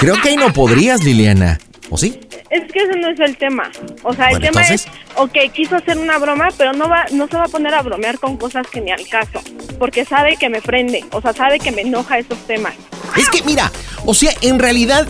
Creo 0.00 0.20
que 0.20 0.30
ahí 0.30 0.36
no 0.36 0.52
podrías, 0.52 1.02
Liliana. 1.04 1.58
¿O 1.90 1.98
sí? 1.98 2.18
Es 2.50 2.70
que 2.72 2.78
ese 2.80 2.98
no 2.98 3.08
es 3.10 3.20
el 3.20 3.36
tema. 3.36 3.70
O 4.02 4.14
sea, 4.14 4.30
el 4.30 4.40
tema 4.40 4.62
entonces- 4.62 4.86
es, 4.86 4.92
ok, 5.16 5.36
quiso 5.52 5.76
hacer 5.76 5.98
una 5.98 6.18
broma, 6.18 6.48
pero 6.56 6.72
no 6.72 6.88
va, 6.88 7.04
no 7.12 7.28
se 7.28 7.36
va 7.36 7.44
a 7.44 7.48
poner 7.48 7.74
a 7.74 7.82
bromear 7.82 8.18
con 8.18 8.36
cosas 8.36 8.66
que 8.66 8.80
ni 8.80 8.90
al 8.90 9.06
caso, 9.08 9.42
porque 9.78 10.04
sabe 10.04 10.36
que 10.36 10.48
me 10.48 10.62
prende, 10.62 11.04
o 11.12 11.20
sea, 11.20 11.32
sabe 11.32 11.58
que 11.58 11.72
me 11.72 11.82
enoja 11.82 12.18
esos 12.18 12.38
temas. 12.46 12.74
Es 13.16 13.28
que, 13.28 13.42
mira, 13.42 13.70
o 14.06 14.14
sea, 14.14 14.32
en 14.40 14.58
realidad, 14.58 15.06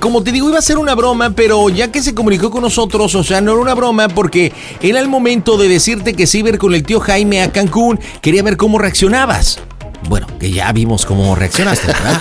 como 0.00 0.22
te 0.22 0.32
digo, 0.32 0.48
iba 0.48 0.58
a 0.58 0.62
ser 0.62 0.78
una 0.78 0.94
broma, 0.94 1.30
pero 1.30 1.68
ya 1.68 1.92
que 1.92 2.00
se 2.00 2.14
comunicó 2.14 2.50
con 2.50 2.62
nosotros, 2.62 3.14
o 3.14 3.22
sea, 3.22 3.40
no 3.40 3.52
era 3.52 3.60
una 3.60 3.74
broma 3.74 4.08
porque 4.08 4.52
era 4.80 5.00
el 5.00 5.08
momento 5.08 5.58
de 5.58 5.68
decirte 5.68 6.14
que 6.14 6.24
a 6.24 6.36
ir 6.36 6.58
con 6.58 6.74
el 6.74 6.82
tío 6.82 6.98
Jaime 7.00 7.42
a 7.42 7.52
Cancún, 7.52 8.00
quería 8.22 8.42
ver 8.42 8.56
cómo 8.56 8.78
reaccionabas. 8.78 9.60
Bueno, 10.08 10.26
que 10.38 10.50
ya 10.50 10.70
vimos 10.72 11.06
cómo 11.06 11.34
reaccionaste, 11.34 11.86
¿verdad? 11.86 12.20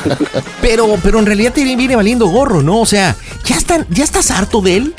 Pero, 0.62 0.98
pero 1.04 1.20
en 1.20 1.26
realidad 1.26 1.52
te 1.54 1.64
viene 1.64 1.96
valiendo 1.96 2.28
gorro, 2.28 2.62
¿no? 2.62 2.80
O 2.80 2.86
sea, 2.86 3.16
¿ya, 3.46 3.56
están, 3.58 3.86
¿ya 3.90 4.04
estás 4.04 4.32
harto 4.32 4.62
de 4.62 4.78
él? 4.78 4.96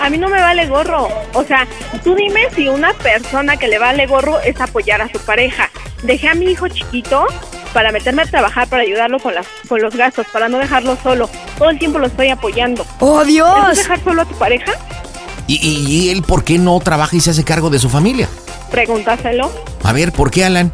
A 0.00 0.10
mí 0.10 0.18
no 0.18 0.28
me 0.28 0.40
vale 0.40 0.66
gorro. 0.66 1.08
O 1.32 1.44
sea, 1.44 1.66
tú 2.04 2.14
dime 2.14 2.42
si 2.54 2.68
una 2.68 2.92
persona 2.94 3.56
que 3.56 3.68
le 3.68 3.78
vale 3.78 4.06
gorro 4.06 4.40
es 4.40 4.60
apoyar 4.60 5.00
a 5.00 5.08
su 5.10 5.18
pareja. 5.20 5.70
Dejé 6.02 6.28
a 6.28 6.34
mi 6.34 6.46
hijo 6.46 6.68
chiquito 6.68 7.26
para 7.72 7.92
meterme 7.92 8.22
a 8.22 8.26
trabajar, 8.26 8.68
para 8.68 8.82
ayudarlo 8.82 9.18
con, 9.18 9.34
las, 9.34 9.46
con 9.68 9.80
los 9.80 9.94
gastos, 9.96 10.26
para 10.32 10.48
no 10.48 10.58
dejarlo 10.58 10.98
solo. 11.02 11.30
Todo 11.58 11.70
el 11.70 11.78
tiempo 11.78 11.98
lo 11.98 12.06
estoy 12.08 12.28
apoyando. 12.28 12.84
¡Oh, 13.00 13.24
Dios! 13.24 13.48
¿Eso 13.58 13.70
es 13.70 13.78
dejar 13.78 14.04
solo 14.04 14.22
a 14.22 14.24
tu 14.26 14.34
pareja? 14.34 14.72
¿Y, 15.46 15.54
y- 15.66 15.86
y 15.86 16.08
él 16.10 16.22
por 16.22 16.44
qué 16.44 16.58
no 16.58 16.78
trabaja 16.80 17.16
y 17.16 17.20
se 17.20 17.30
hace 17.30 17.44
cargo 17.44 17.70
de 17.70 17.78
su 17.78 17.88
familia? 17.88 18.28
Pregúntaselo. 18.70 19.50
A 19.84 19.92
ver, 19.92 20.12
¿por 20.12 20.30
qué, 20.30 20.44
Alan? 20.44 20.72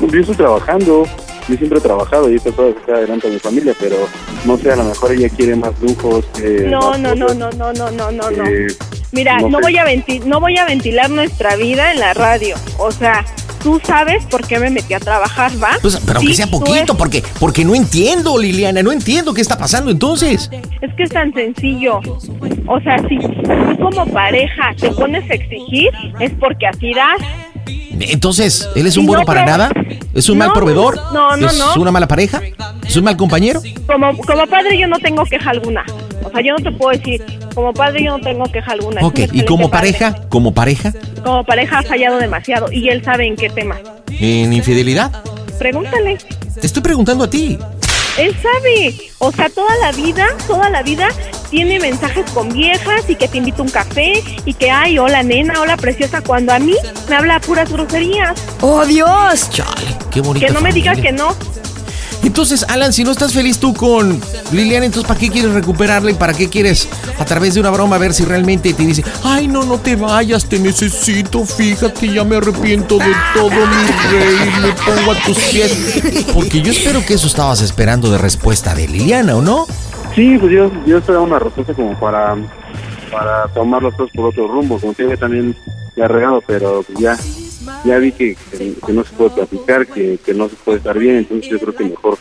Yo 0.00 0.20
estoy 0.20 0.36
trabajando, 0.36 1.04
yo 1.48 1.56
siempre 1.56 1.78
he 1.78 1.82
trabajado 1.82 2.30
y 2.30 2.36
he 2.36 2.38
tratado 2.38 2.68
de 2.68 2.74
sacar 2.74 2.94
adelante 2.96 3.26
a 3.28 3.30
mi 3.30 3.38
familia, 3.38 3.74
pero 3.78 3.96
no 4.44 4.56
sé, 4.56 4.70
a 4.72 4.76
lo 4.76 4.84
mejor 4.84 5.12
ella 5.12 5.28
quiere 5.28 5.56
más 5.56 5.72
lujos. 5.80 6.24
eh, 6.42 6.66
No, 6.70 6.90
más 6.90 7.00
no, 7.00 7.14
no, 7.14 7.26
cosas, 7.26 7.38
no, 7.38 7.50
no, 7.52 7.72
no, 7.72 7.90
no, 7.90 8.10
no, 8.12 8.30
no. 8.30 8.44
eh, 8.46 8.66
Mira, 9.12 9.38
no 9.38 9.48
no, 9.48 9.58
sé. 9.58 9.62
voy 9.64 9.76
a 9.78 9.84
venti- 9.84 10.22
no 10.24 10.38
voy 10.40 10.56
a 10.58 10.64
ventilar 10.66 11.10
nuestra 11.10 11.56
vida 11.56 11.92
en 11.92 12.00
la 12.00 12.14
radio. 12.14 12.56
O 12.78 12.90
sea, 12.92 13.24
tú 13.62 13.80
sabes 13.82 14.24
por 14.26 14.46
qué 14.46 14.58
me 14.60 14.70
metí 14.70 14.92
a 14.94 15.00
trabajar, 15.00 15.50
¿va? 15.62 15.70
Pues, 15.82 15.96
pero 16.06 16.18
aunque 16.18 16.32
Sí, 16.32 16.36
sea 16.36 16.46
poquito, 16.46 16.92
es- 16.92 16.98
porque, 16.98 17.22
porque 17.40 17.64
no 17.64 17.74
entiendo, 17.74 18.38
Liliana, 18.38 18.82
no 18.82 18.92
entiendo 18.92 19.32
qué 19.34 19.40
está 19.40 19.58
pasando 19.58 19.90
entonces. 19.90 20.48
Es 20.82 20.94
que 20.94 21.02
es 21.04 21.10
tan 21.10 21.32
sencillo. 21.32 22.00
O 22.66 22.80
sea, 22.80 22.98
si 23.08 23.18
tú 23.18 23.78
como 23.80 24.06
pareja 24.06 24.74
te 24.78 24.90
pones 24.92 25.28
a 25.30 25.34
exigir, 25.34 25.90
es 26.20 26.30
porque 26.38 26.66
así 26.66 26.92
das. 26.94 27.16
Entonces, 28.00 28.68
¿él 28.74 28.86
es 28.86 28.96
un 28.96 29.06
bueno 29.06 29.22
no, 29.22 29.26
para 29.26 29.44
nada? 29.44 29.70
¿Es 30.14 30.28
un 30.28 30.38
No, 30.38 30.44
mal 30.46 30.52
proveedor? 30.54 30.96
no, 31.12 31.36
no, 31.36 31.46
¿Es 31.48 31.76
una 31.76 31.90
mala 31.90 32.08
pareja? 32.08 32.40
¿Es 32.86 32.96
un 32.96 33.04
mal 33.04 33.16
compañero? 33.16 33.60
Como, 33.86 34.16
como 34.18 34.46
padre 34.46 34.78
yo 34.78 34.86
no 34.86 34.98
tengo 34.98 35.24
queja 35.24 35.50
alguna. 35.50 35.84
O 36.24 36.30
sea, 36.30 36.40
yo 36.40 36.54
no 36.58 36.64
te 36.64 36.72
puedo 36.76 36.96
decir, 36.98 37.22
como 37.54 37.72
padre 37.72 38.04
yo 38.04 38.16
no 38.18 38.24
tengo 38.24 38.44
queja 38.50 38.72
alguna. 38.72 39.06
Ok, 39.06 39.20
¿y 39.32 39.44
como 39.44 39.70
padre. 39.70 39.92
pareja? 39.92 40.28
¿Como 40.28 40.52
pareja? 40.54 40.92
Como 41.24 41.44
pareja 41.44 41.78
ha 41.78 41.82
fallado 41.82 42.18
demasiado 42.18 42.70
y 42.72 42.88
él 42.88 43.02
sabe 43.04 43.26
en 43.26 43.36
qué 43.36 43.48
tema. 43.50 43.76
¿En 44.10 44.52
infidelidad? 44.52 45.12
Pregúntale. 45.58 46.18
Te 46.60 46.66
estoy 46.66 46.82
preguntando 46.82 47.24
a 47.24 47.30
ti. 47.30 47.58
Él 48.18 48.36
sabe, 48.42 49.12
o 49.18 49.30
sea, 49.30 49.48
toda 49.48 49.74
la 49.80 49.92
vida, 49.92 50.26
toda 50.48 50.68
la 50.70 50.82
vida 50.82 51.08
tiene 51.50 51.78
mensajes 51.78 52.28
con 52.32 52.48
viejas 52.48 53.08
y 53.08 53.14
que 53.14 53.28
te 53.28 53.38
invito 53.38 53.62
a 53.62 53.66
un 53.66 53.70
café 53.70 54.24
y 54.44 54.54
que, 54.54 54.70
ay, 54.70 54.98
hola 54.98 55.22
nena, 55.22 55.60
hola 55.60 55.76
preciosa, 55.76 56.20
cuando 56.20 56.52
a 56.52 56.58
mí 56.58 56.74
me 57.08 57.14
habla 57.14 57.40
puras 57.40 57.70
groserías. 57.72 58.42
¡Oh, 58.60 58.84
Dios! 58.84 59.50
Chale, 59.50 59.96
qué 60.10 60.20
bonito. 60.20 60.44
Que 60.44 60.52
no 60.52 60.60
me 60.60 60.72
digas 60.72 60.98
que 60.98 61.12
no. 61.12 61.36
Entonces, 62.28 62.62
Alan, 62.68 62.92
si 62.92 63.04
no 63.04 63.10
estás 63.10 63.32
feliz 63.32 63.58
tú 63.58 63.72
con 63.72 64.20
Liliana, 64.52 64.84
entonces 64.84 65.08
¿para 65.08 65.18
qué 65.18 65.30
quieres 65.30 65.54
recuperarla 65.54 66.10
y 66.10 66.14
para 66.14 66.34
qué 66.34 66.50
quieres 66.50 66.86
a 67.18 67.24
través 67.24 67.54
de 67.54 67.60
una 67.60 67.70
broma 67.70 67.96
ver 67.96 68.12
si 68.12 68.22
realmente 68.22 68.74
te 68.74 68.84
dice, 68.84 69.02
ay, 69.24 69.48
no, 69.48 69.64
no 69.64 69.78
te 69.78 69.96
vayas, 69.96 70.46
te 70.46 70.58
necesito, 70.58 71.46
fíjate, 71.46 72.12
ya 72.12 72.24
me 72.24 72.36
arrepiento 72.36 72.98
de 72.98 73.10
todo, 73.32 73.48
mi 73.48 74.10
rey, 74.10 74.50
me 74.60 74.72
pongo 74.72 75.12
a 75.12 75.24
tus 75.24 75.38
pies. 75.38 76.26
Porque 76.34 76.60
yo 76.60 76.70
espero 76.70 77.00
que 77.04 77.14
eso 77.14 77.26
estabas 77.26 77.62
esperando 77.62 78.10
de 78.10 78.18
respuesta 78.18 78.74
de 78.74 78.86
Liliana, 78.86 79.34
¿o 79.34 79.40
no? 79.40 79.66
Sí, 80.14 80.36
pues 80.38 80.52
yo, 80.52 80.70
yo 80.84 80.98
esperaba 80.98 81.24
una 81.24 81.38
respuesta 81.38 81.72
como 81.72 81.98
para, 81.98 82.36
para 83.10 83.48
tomar 83.54 83.82
las 83.82 83.94
cosas 83.94 84.14
por 84.14 84.26
otro 84.26 84.46
rumbo, 84.48 84.78
como 84.78 84.92
que 84.92 85.16
también 85.16 85.56
ha 85.98 86.06
regado, 86.06 86.42
pero 86.46 86.84
ya, 86.98 87.16
ya 87.84 87.98
vi 87.98 88.12
que, 88.12 88.36
que, 88.50 88.74
que 88.86 88.92
no 88.92 89.04
se 89.04 89.12
puede 89.12 89.30
platicar, 89.30 89.86
que, 89.86 90.18
que 90.24 90.34
no 90.34 90.48
se 90.48 90.56
puede 90.56 90.78
estar 90.78 90.98
bien, 90.98 91.16
entonces 91.16 91.48
yo 91.50 91.58
creo 91.58 91.74
que 91.74 91.84
mejor 91.84 92.18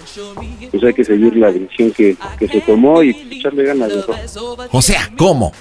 pues 0.72 0.84
hay 0.84 0.94
que 0.94 1.04
seguir 1.04 1.36
la 1.36 1.52
dirección 1.52 1.92
que, 1.92 2.16
que 2.38 2.48
se 2.48 2.62
tomó 2.62 3.02
y 3.04 3.10
echarle 3.32 3.64
ganas 3.64 3.94
mejor. 3.96 4.16
O 4.72 4.82
sea, 4.82 5.10
¿cómo? 5.18 5.52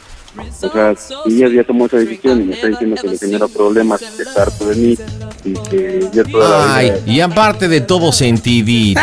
O 0.62 0.68
sea, 0.70 0.94
ella 1.24 1.48
ya 1.48 1.64
tomó 1.64 1.86
esa 1.86 1.96
decisión 1.96 2.42
y 2.42 2.44
me 2.44 2.54
está 2.54 2.66
diciendo 2.66 2.96
que 3.00 3.08
le 3.08 3.16
genera 3.18 3.48
problemas, 3.48 4.00
que 4.02 4.22
está 4.22 4.42
harto 4.42 4.66
de 4.68 4.74
mí 4.76 4.98
y 5.44 5.52
que 5.70 6.06
ya 6.12 6.24
toda 6.24 6.50
la 6.50 6.76
Ay, 6.76 6.90
vida... 6.90 7.02
y 7.06 7.20
aparte 7.20 7.68
de 7.68 7.80
todo 7.80 8.12
sentidito. 8.12 9.00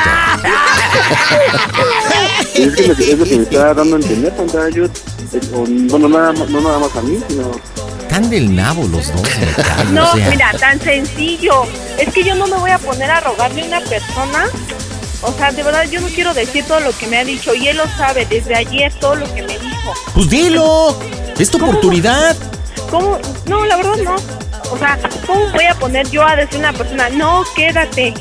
Es, 2.55 2.75
que 2.75 2.83
es 2.85 3.17
lo 3.17 3.25
que 3.25 3.35
me 3.37 3.43
está 3.43 3.73
dando 3.73 3.95
a 3.95 3.99
entender, 3.99 4.33
yo, 4.73 4.85
eh, 4.85 4.89
o- 5.55 5.65
bueno, 5.89 6.07
nada, 6.07 6.33
no 6.33 6.61
nada 6.61 6.77
más 6.79 6.95
a 6.95 7.01
mí, 7.01 7.17
sino 7.27 7.51
Tan 8.13 8.29
del 8.29 8.55
nabo 8.55 8.87
los 8.87 9.11
dos, 9.11 9.27
No, 9.91 10.11
o 10.11 10.15
sea. 10.15 10.29
mira, 10.29 10.51
tan 10.59 10.79
sencillo. 10.79 11.63
Es 11.97 12.13
que 12.13 12.23
yo 12.23 12.35
no 12.35 12.45
me 12.45 12.57
voy 12.57 12.69
a 12.69 12.77
poner 12.77 13.09
a 13.09 13.19
rogarle 13.21 13.63
a 13.63 13.65
una 13.65 13.81
persona. 13.81 14.45
O 15.23 15.33
sea, 15.33 15.51
de 15.51 15.63
verdad, 15.63 15.85
yo 15.89 15.99
no 15.99 16.05
quiero 16.09 16.31
decir 16.35 16.63
todo 16.67 16.79
lo 16.81 16.95
que 16.95 17.07
me 17.07 17.17
ha 17.17 17.25
dicho 17.25 17.55
y 17.55 17.69
él 17.69 17.77
lo 17.77 17.87
sabe 17.97 18.27
desde 18.27 18.55
ayer 18.55 18.93
todo 18.99 19.15
lo 19.15 19.25
que 19.33 19.41
me 19.41 19.57
dijo. 19.57 19.93
Pues 20.13 20.29
dilo, 20.29 20.95
es 21.39 21.49
tu 21.49 21.57
oportunidad. 21.57 22.35
¿Cómo? 22.91 23.17
No, 23.47 23.65
la 23.65 23.77
verdad 23.77 23.97
no. 24.03 24.15
O 24.73 24.77
sea, 24.79 24.97
¿cómo 25.27 25.51
voy 25.51 25.65
a 25.65 25.75
poner 25.75 26.09
yo 26.09 26.27
a 26.27 26.35
decir 26.35 26.55
a 26.55 26.69
una 26.69 26.73
persona, 26.73 27.07
no, 27.09 27.43
quédate? 27.55 28.11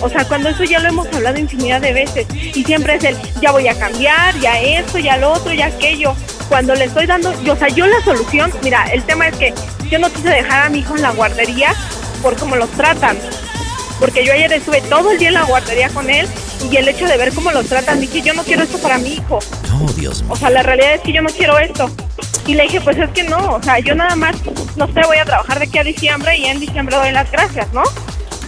O 0.00 0.08
sea, 0.08 0.24
cuando 0.24 0.50
eso 0.50 0.62
ya 0.62 0.78
lo 0.78 0.88
hemos 0.88 1.08
hablado 1.08 1.36
infinidad 1.36 1.80
de 1.80 1.92
veces 1.92 2.28
y 2.32 2.62
siempre 2.62 2.94
es 2.94 3.02
el, 3.02 3.16
ya 3.40 3.50
voy 3.50 3.66
a 3.66 3.76
cambiar, 3.76 4.38
ya 4.38 4.60
esto, 4.60 4.98
ya 4.98 5.16
lo 5.16 5.32
otro, 5.32 5.52
ya 5.52 5.66
aquello. 5.66 6.14
Cuando 6.48 6.76
le 6.76 6.84
estoy 6.84 7.06
dando, 7.06 7.32
yo, 7.42 7.54
o 7.54 7.56
sea, 7.56 7.66
yo 7.66 7.88
la 7.88 8.00
solución, 8.02 8.52
mira, 8.62 8.84
el 8.92 9.02
tema 9.02 9.26
es 9.26 9.36
que 9.36 9.54
yo 9.90 9.98
no 9.98 10.08
quise 10.12 10.28
dejar 10.28 10.66
a 10.66 10.68
mi 10.68 10.78
hijo 10.78 10.94
en 10.94 11.02
la 11.02 11.10
guardería 11.10 11.74
por 12.22 12.36
cómo 12.36 12.54
los 12.54 12.70
tratan. 12.70 13.18
Porque 13.98 14.24
yo 14.24 14.32
ayer 14.32 14.52
estuve 14.52 14.82
todo 14.82 15.12
el 15.12 15.18
día 15.18 15.28
en 15.28 15.34
la 15.34 15.44
guardería 15.44 15.88
con 15.88 16.10
él 16.10 16.28
y 16.70 16.76
el 16.76 16.88
hecho 16.88 17.06
de 17.06 17.16
ver 17.16 17.32
cómo 17.32 17.50
los 17.50 17.66
tratan, 17.66 18.00
dije, 18.00 18.20
yo 18.22 18.34
no 18.34 18.42
quiero 18.42 18.62
esto 18.62 18.78
para 18.78 18.98
mi 18.98 19.14
hijo. 19.14 19.38
Oh, 19.74 19.90
Dios 19.92 20.22
mío. 20.22 20.32
O 20.32 20.36
sea, 20.36 20.50
la 20.50 20.62
realidad 20.62 20.94
es 20.94 21.00
que 21.00 21.12
yo 21.12 21.22
no 21.22 21.30
quiero 21.30 21.58
esto. 21.58 21.90
Y 22.46 22.54
le 22.54 22.64
dije, 22.64 22.80
pues 22.80 22.96
es 22.98 23.10
que 23.10 23.24
no, 23.24 23.54
o 23.54 23.62
sea, 23.62 23.78
yo 23.80 23.94
nada 23.94 24.14
más, 24.14 24.36
no 24.76 24.86
sé, 24.92 25.00
voy 25.06 25.16
a 25.18 25.24
trabajar 25.24 25.58
de 25.58 25.64
aquí 25.64 25.78
a 25.78 25.84
diciembre 25.84 26.36
y 26.36 26.44
en 26.44 26.60
diciembre 26.60 26.96
doy 26.96 27.10
las 27.10 27.30
gracias, 27.30 27.72
¿no? 27.72 27.82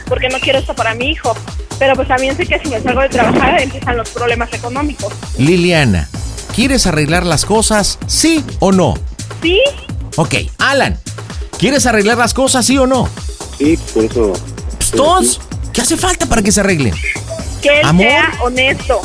Porque 0.06 0.28
no 0.28 0.38
quiero 0.38 0.58
esto 0.58 0.74
para 0.74 0.94
mi 0.94 1.10
hijo. 1.10 1.34
Pero 1.78 1.94
pues 1.94 2.08
también 2.08 2.36
sé 2.36 2.46
que 2.46 2.58
si 2.58 2.68
me 2.68 2.80
salgo 2.80 3.00
de 3.02 3.08
trabajar 3.08 3.60
empiezan 3.60 3.96
los 3.96 4.08
problemas 4.10 4.52
económicos. 4.52 5.12
Liliana, 5.38 6.08
¿quieres 6.54 6.86
arreglar 6.86 7.24
las 7.24 7.44
cosas, 7.44 7.98
sí 8.06 8.44
o 8.58 8.72
no? 8.72 8.94
¿Sí? 9.42 9.60
Ok, 10.16 10.34
Alan, 10.58 10.98
¿quieres 11.58 11.86
arreglar 11.86 12.18
las 12.18 12.34
cosas, 12.34 12.66
sí 12.66 12.76
o 12.78 12.86
no? 12.86 13.08
Sí, 13.58 13.78
por 13.94 14.04
eso. 14.04 14.32
Todos, 14.90 15.40
¿qué 15.72 15.80
hace 15.80 15.96
falta 15.96 16.26
para 16.26 16.42
que 16.42 16.52
se 16.52 16.60
arreglen? 16.60 16.94
Que 17.62 17.80
él 17.80 17.86
Amor. 17.86 18.06
sea 18.06 18.32
honesto. 18.42 19.00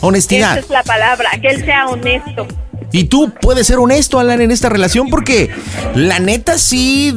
Honestidad. 0.00 0.58
Esa 0.58 0.66
es 0.66 0.70
la 0.70 0.82
palabra, 0.82 1.30
que 1.40 1.48
él 1.48 1.64
sea 1.64 1.86
honesto. 1.86 2.46
Y 2.92 3.04
tú 3.04 3.32
puedes 3.40 3.66
ser 3.66 3.78
honesto, 3.78 4.18
Alan, 4.18 4.40
en 4.40 4.50
esta 4.50 4.68
relación 4.68 5.08
porque 5.10 5.50
la 5.94 6.18
neta 6.18 6.58
sí, 6.58 7.14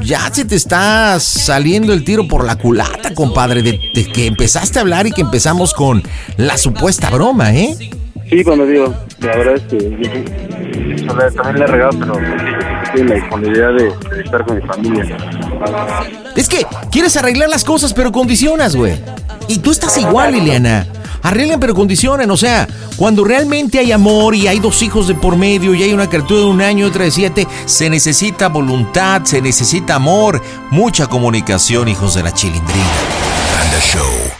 ya 0.00 0.32
se 0.32 0.44
te 0.46 0.56
está 0.56 1.20
saliendo 1.20 1.92
el 1.92 2.04
tiro 2.04 2.26
por 2.26 2.44
la 2.44 2.56
culata, 2.56 3.12
compadre, 3.14 3.62
de, 3.62 3.78
de 3.94 4.06
que 4.06 4.26
empezaste 4.26 4.78
a 4.78 4.82
hablar 4.82 5.06
y 5.06 5.12
que 5.12 5.20
empezamos 5.20 5.74
con 5.74 6.02
la 6.38 6.56
supuesta 6.56 7.10
broma, 7.10 7.54
¿eh? 7.54 7.76
Sí, 8.30 8.44
cuando 8.44 8.64
digo, 8.64 8.94
la 9.18 9.36
verdad 9.36 9.54
es 9.56 9.62
que 9.64 9.78
yo 9.78 11.04
yo 11.04 11.14
le- 11.14 11.30
también 11.32 11.56
le 11.58 11.64
he 11.64 11.66
regado, 11.66 11.98
pero 11.98 12.14
en 12.94 13.08
la 13.08 13.14
disponibilidad 13.16 13.72
de, 13.72 14.16
de 14.16 14.22
estar 14.24 14.44
con 14.44 14.56
mi 14.56 14.62
familia. 14.66 15.16
Es 16.36 16.48
que 16.48 16.64
quieres 16.92 17.16
arreglar 17.16 17.48
las 17.48 17.64
cosas, 17.64 17.92
pero 17.92 18.12
condicionas, 18.12 18.76
güey. 18.76 18.94
Y 19.48 19.58
tú 19.58 19.72
estás 19.72 19.98
igual, 19.98 20.32
Liliana. 20.32 20.86
Arreglan, 21.22 21.60
pero 21.60 21.74
condicionan. 21.74 22.30
O 22.30 22.36
sea, 22.36 22.66
cuando 22.96 23.24
realmente 23.24 23.78
hay 23.78 23.92
amor 23.92 24.34
y 24.34 24.46
hay 24.46 24.58
dos 24.60 24.80
hijos 24.82 25.08
de 25.08 25.14
por 25.14 25.36
medio 25.36 25.74
y 25.74 25.82
hay 25.82 25.92
una 25.92 26.08
criatura 26.08 26.40
de 26.40 26.46
un 26.46 26.62
año 26.62 26.86
y 26.86 26.88
otra 26.88 27.04
de 27.04 27.10
siete, 27.10 27.46
se 27.66 27.90
necesita 27.90 28.48
voluntad, 28.48 29.22
se 29.24 29.42
necesita 29.42 29.96
amor, 29.96 30.40
mucha 30.70 31.08
comunicación, 31.08 31.88
hijos 31.88 32.14
de 32.14 32.22
la 32.22 32.32
chilindrina. 32.32 32.86
Panda 33.58 33.80
Show. 33.80 34.39